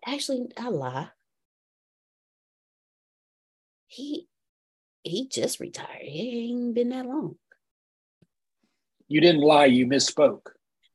Actually, 0.06 0.48
I 0.58 0.70
lie. 0.70 1.10
He 3.88 4.28
he 5.04 5.28
just 5.28 5.60
retired. 5.60 6.02
He 6.02 6.50
ain't 6.50 6.74
been 6.74 6.90
that 6.90 7.06
long. 7.06 7.36
You 9.08 9.22
didn't 9.22 9.42
lie, 9.42 9.66
you 9.66 9.86
misspoke. 9.86 10.48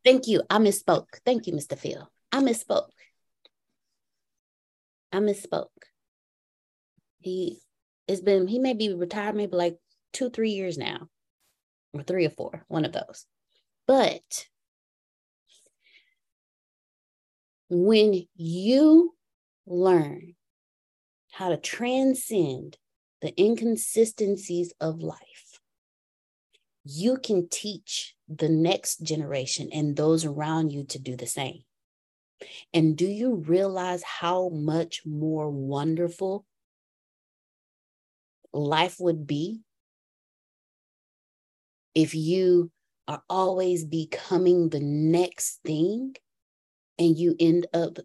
Thank 0.04 0.26
you. 0.26 0.42
I 0.48 0.58
misspoke. 0.58 1.06
Thank 1.24 1.46
you, 1.46 1.52
Mr. 1.52 1.76
Phil. 1.76 2.08
I 2.32 2.40
misspoke. 2.40 2.88
I 5.12 5.18
misspoke. 5.18 5.66
He 7.20 7.60
it's 8.06 8.20
been 8.22 8.46
he 8.46 8.58
may 8.58 8.74
be 8.74 8.94
retired 8.94 9.36
maybe 9.36 9.56
like 9.56 9.76
two, 10.12 10.30
three 10.30 10.50
years 10.50 10.78
now, 10.78 11.08
or 11.92 12.02
three 12.02 12.24
or 12.24 12.30
four, 12.30 12.64
one 12.68 12.84
of 12.84 12.92
those. 12.92 13.26
But 13.86 14.46
when 17.68 18.26
you 18.34 19.14
learn 19.66 20.34
how 21.30 21.50
to 21.50 21.56
transcend 21.56 22.76
the 23.20 23.38
inconsistencies 23.40 24.72
of 24.80 25.02
life, 25.02 25.60
you 26.84 27.18
can 27.18 27.48
teach 27.50 28.14
the 28.28 28.48
next 28.48 29.02
generation 29.02 29.68
and 29.72 29.96
those 29.96 30.24
around 30.24 30.72
you 30.72 30.84
to 30.84 30.98
do 30.98 31.16
the 31.16 31.26
same. 31.26 31.64
And 32.72 32.96
do 32.96 33.06
you 33.06 33.34
realize 33.34 34.02
how 34.02 34.48
much 34.48 35.02
more 35.04 35.50
wonderful 35.50 36.46
life 38.52 38.96
would 39.00 39.26
be 39.26 39.60
if 41.94 42.14
you 42.14 42.70
are 43.08 43.22
always 43.28 43.84
becoming 43.84 44.68
the 44.68 44.80
next 44.80 45.60
thing 45.64 46.14
and 46.98 47.16
you 47.18 47.34
end 47.40 47.66
up 47.72 47.98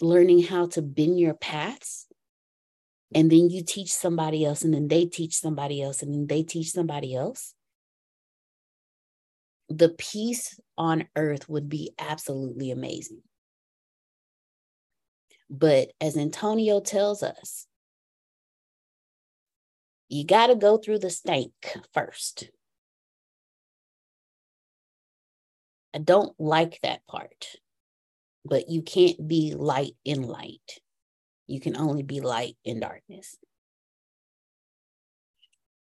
learning 0.00 0.42
how 0.42 0.66
to 0.66 0.82
bend 0.82 1.18
your 1.18 1.34
paths 1.34 2.06
and 3.14 3.30
then 3.30 3.50
you 3.50 3.62
teach 3.62 3.92
somebody 3.92 4.44
else 4.44 4.62
and 4.62 4.74
then 4.74 4.88
they 4.88 5.04
teach 5.06 5.36
somebody 5.36 5.82
else 5.82 6.02
and 6.02 6.12
then 6.12 6.26
they 6.26 6.42
teach 6.42 6.70
somebody 6.70 7.14
else 7.14 7.54
the 9.68 9.88
peace 9.88 10.58
on 10.76 11.06
earth 11.16 11.48
would 11.48 11.68
be 11.68 11.92
absolutely 11.98 12.70
amazing 12.70 13.22
but 15.48 15.92
as 16.00 16.16
antonio 16.16 16.80
tells 16.80 17.22
us 17.22 17.66
you 20.08 20.24
got 20.24 20.48
to 20.48 20.54
go 20.54 20.76
through 20.76 20.98
the 20.98 21.10
stank 21.10 21.52
first 21.92 22.50
i 25.94 25.98
don't 25.98 26.38
like 26.38 26.78
that 26.82 27.06
part 27.06 27.46
but 28.44 28.68
you 28.68 28.82
can't 28.82 29.26
be 29.26 29.54
light 29.56 29.96
in 30.04 30.22
light. 30.22 30.80
You 31.46 31.60
can 31.60 31.76
only 31.76 32.02
be 32.02 32.20
light 32.20 32.56
in 32.64 32.80
darkness. 32.80 33.36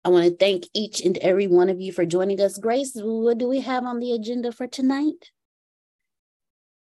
I 0.06 0.10
want 0.10 0.26
to 0.26 0.36
thank 0.36 0.66
each 0.74 1.02
and 1.02 1.18
every 1.20 1.48
one 1.48 1.70
of 1.70 1.80
you 1.80 1.94
for 1.94 2.06
joining 2.06 2.42
us. 2.42 2.58
Grace, 2.58 2.92
what 2.96 3.38
do 3.38 3.48
we 3.48 3.62
have 3.62 3.86
on 3.86 4.00
the 4.00 4.12
agenda 4.12 4.52
for 4.52 4.68
tonight? 4.68 5.32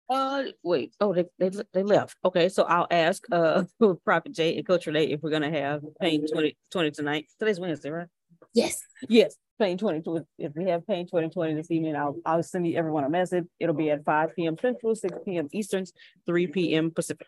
Uh, 0.08 0.44
wait. 0.62 0.94
Oh, 1.00 1.12
they, 1.12 1.26
they 1.38 1.50
they 1.72 1.82
left. 1.82 2.16
Okay, 2.24 2.48
so 2.48 2.64
I'll 2.64 2.88
ask 2.90 3.22
uh 3.30 3.64
Prophet 4.04 4.32
Jay 4.32 4.56
and 4.56 4.66
Coach 4.66 4.86
Renee 4.86 5.12
if 5.12 5.22
we're 5.22 5.30
gonna 5.30 5.50
have 5.50 5.82
Pain 6.00 6.26
20, 6.26 6.56
20 6.72 6.90
tonight. 6.90 7.26
Today's 7.38 7.60
Wednesday, 7.60 7.90
right? 7.90 8.08
Yes. 8.54 8.82
Yes. 9.08 9.36
Pain 9.60 9.76
2020. 9.76 10.24
If 10.38 10.52
we 10.56 10.64
have 10.70 10.86
Pain 10.86 11.06
2020 11.06 11.54
this 11.54 11.70
evening, 11.70 11.94
I'll 11.94 12.16
I'll 12.24 12.42
send 12.42 12.66
you 12.66 12.76
everyone 12.76 13.04
a 13.04 13.10
message. 13.10 13.44
It'll 13.60 13.74
be 13.74 13.90
at 13.90 14.04
5 14.04 14.34
p.m. 14.34 14.56
Central, 14.60 14.94
6 14.94 15.18
p.m. 15.24 15.48
Eastern, 15.52 15.84
3 16.26 16.46
p.m. 16.48 16.90
Pacific. 16.90 17.26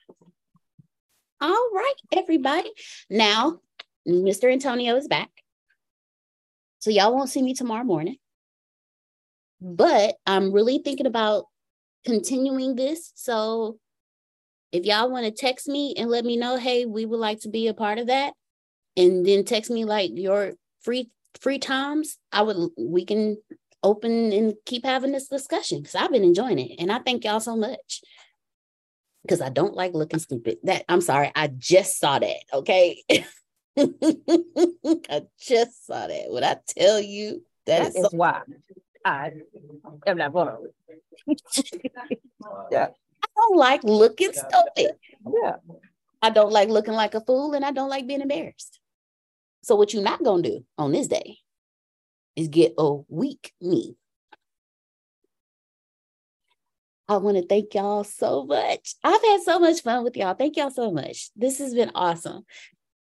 All 1.42 1.70
right, 1.74 1.94
everybody. 2.12 2.70
Now, 3.10 3.58
Mr. 4.06 4.52
Antonio 4.52 4.94
is 4.94 5.08
back. 5.08 5.28
So 6.78 6.90
y'all 6.90 7.12
won't 7.12 7.30
see 7.30 7.42
me 7.42 7.52
tomorrow 7.52 7.82
morning. 7.82 8.18
But 9.60 10.14
I'm 10.24 10.52
really 10.52 10.78
thinking 10.78 11.06
about 11.06 11.46
continuing 12.04 12.76
this. 12.76 13.10
So 13.16 13.78
if 14.70 14.84
y'all 14.84 15.10
want 15.10 15.26
to 15.26 15.32
text 15.32 15.66
me 15.66 15.96
and 15.98 16.08
let 16.08 16.24
me 16.24 16.36
know, 16.36 16.58
hey, 16.58 16.86
we 16.86 17.06
would 17.06 17.18
like 17.18 17.40
to 17.40 17.48
be 17.48 17.66
a 17.66 17.74
part 17.74 17.98
of 17.98 18.06
that. 18.06 18.34
And 18.96 19.26
then 19.26 19.44
text 19.44 19.68
me 19.68 19.84
like 19.84 20.12
your 20.14 20.52
free 20.82 21.10
free 21.40 21.58
times, 21.58 22.18
I 22.30 22.42
would 22.42 22.70
we 22.78 23.04
can 23.04 23.36
open 23.82 24.32
and 24.32 24.54
keep 24.64 24.84
having 24.84 25.10
this 25.10 25.26
discussion 25.26 25.80
because 25.80 25.96
I've 25.96 26.12
been 26.12 26.22
enjoying 26.22 26.60
it. 26.60 26.76
And 26.78 26.92
I 26.92 27.00
thank 27.00 27.24
y'all 27.24 27.40
so 27.40 27.56
much. 27.56 28.00
Because 29.22 29.40
I 29.40 29.50
don't 29.50 29.74
like 29.74 29.94
looking 29.94 30.18
stupid. 30.18 30.58
That 30.64 30.84
I'm 30.88 31.00
sorry, 31.00 31.30
I 31.34 31.46
just 31.48 31.98
saw 31.98 32.18
that. 32.18 32.36
Okay. 32.52 33.02
I 33.78 35.22
just 35.40 35.86
saw 35.86 36.06
that. 36.06 36.24
Would 36.28 36.42
I 36.42 36.56
tell 36.66 37.00
you 37.00 37.42
that, 37.66 37.92
that 37.92 37.96
is, 37.96 38.02
so- 38.10 38.16
why 38.16 38.42
I 39.04 39.32
am 40.06 40.18
not 40.18 40.32
vulnerable. 40.32 40.68
yeah. 42.70 42.88
I 43.22 43.28
don't 43.36 43.56
like 43.56 43.84
looking 43.84 44.32
stupid. 44.32 44.96
Yeah. 45.42 45.56
I 46.20 46.30
don't 46.30 46.52
like 46.52 46.68
looking 46.68 46.94
like 46.94 47.14
a 47.14 47.20
fool 47.20 47.54
and 47.54 47.64
I 47.64 47.72
don't 47.72 47.90
like 47.90 48.06
being 48.06 48.20
embarrassed. 48.20 48.80
So 49.62 49.76
what 49.76 49.92
you're 49.92 50.02
not 50.02 50.22
gonna 50.22 50.42
do 50.42 50.64
on 50.78 50.92
this 50.92 51.08
day 51.08 51.38
is 52.36 52.48
get 52.48 52.74
a 52.78 52.94
weak 53.08 53.52
me. 53.60 53.96
I 57.12 57.18
want 57.18 57.36
to 57.36 57.46
thank 57.46 57.74
y'all 57.74 58.04
so 58.04 58.44
much. 58.46 58.94
I've 59.04 59.20
had 59.22 59.42
so 59.42 59.58
much 59.58 59.82
fun 59.82 60.02
with 60.02 60.16
y'all. 60.16 60.32
Thank 60.32 60.56
y'all 60.56 60.70
so 60.70 60.90
much. 60.90 61.28
This 61.36 61.58
has 61.58 61.74
been 61.74 61.90
awesome. 61.94 62.46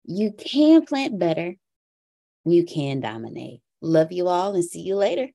You 0.05 0.33
can 0.33 0.87
plant 0.87 1.19
better. 1.19 1.57
You 2.45 2.65
can 2.65 3.01
dominate. 3.01 3.63
Love 3.81 4.13
you 4.13 4.29
all 4.29 4.55
and 4.55 4.65
see 4.65 4.83
you 4.83 4.95
later. 4.95 5.29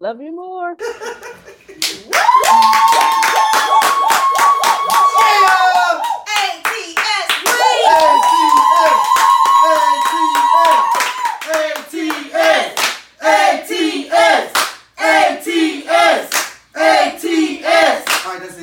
Love 0.00 0.20
you 0.20 0.34
more. 0.34 0.76
Olha, 18.32 18.46
assim. 18.46 18.62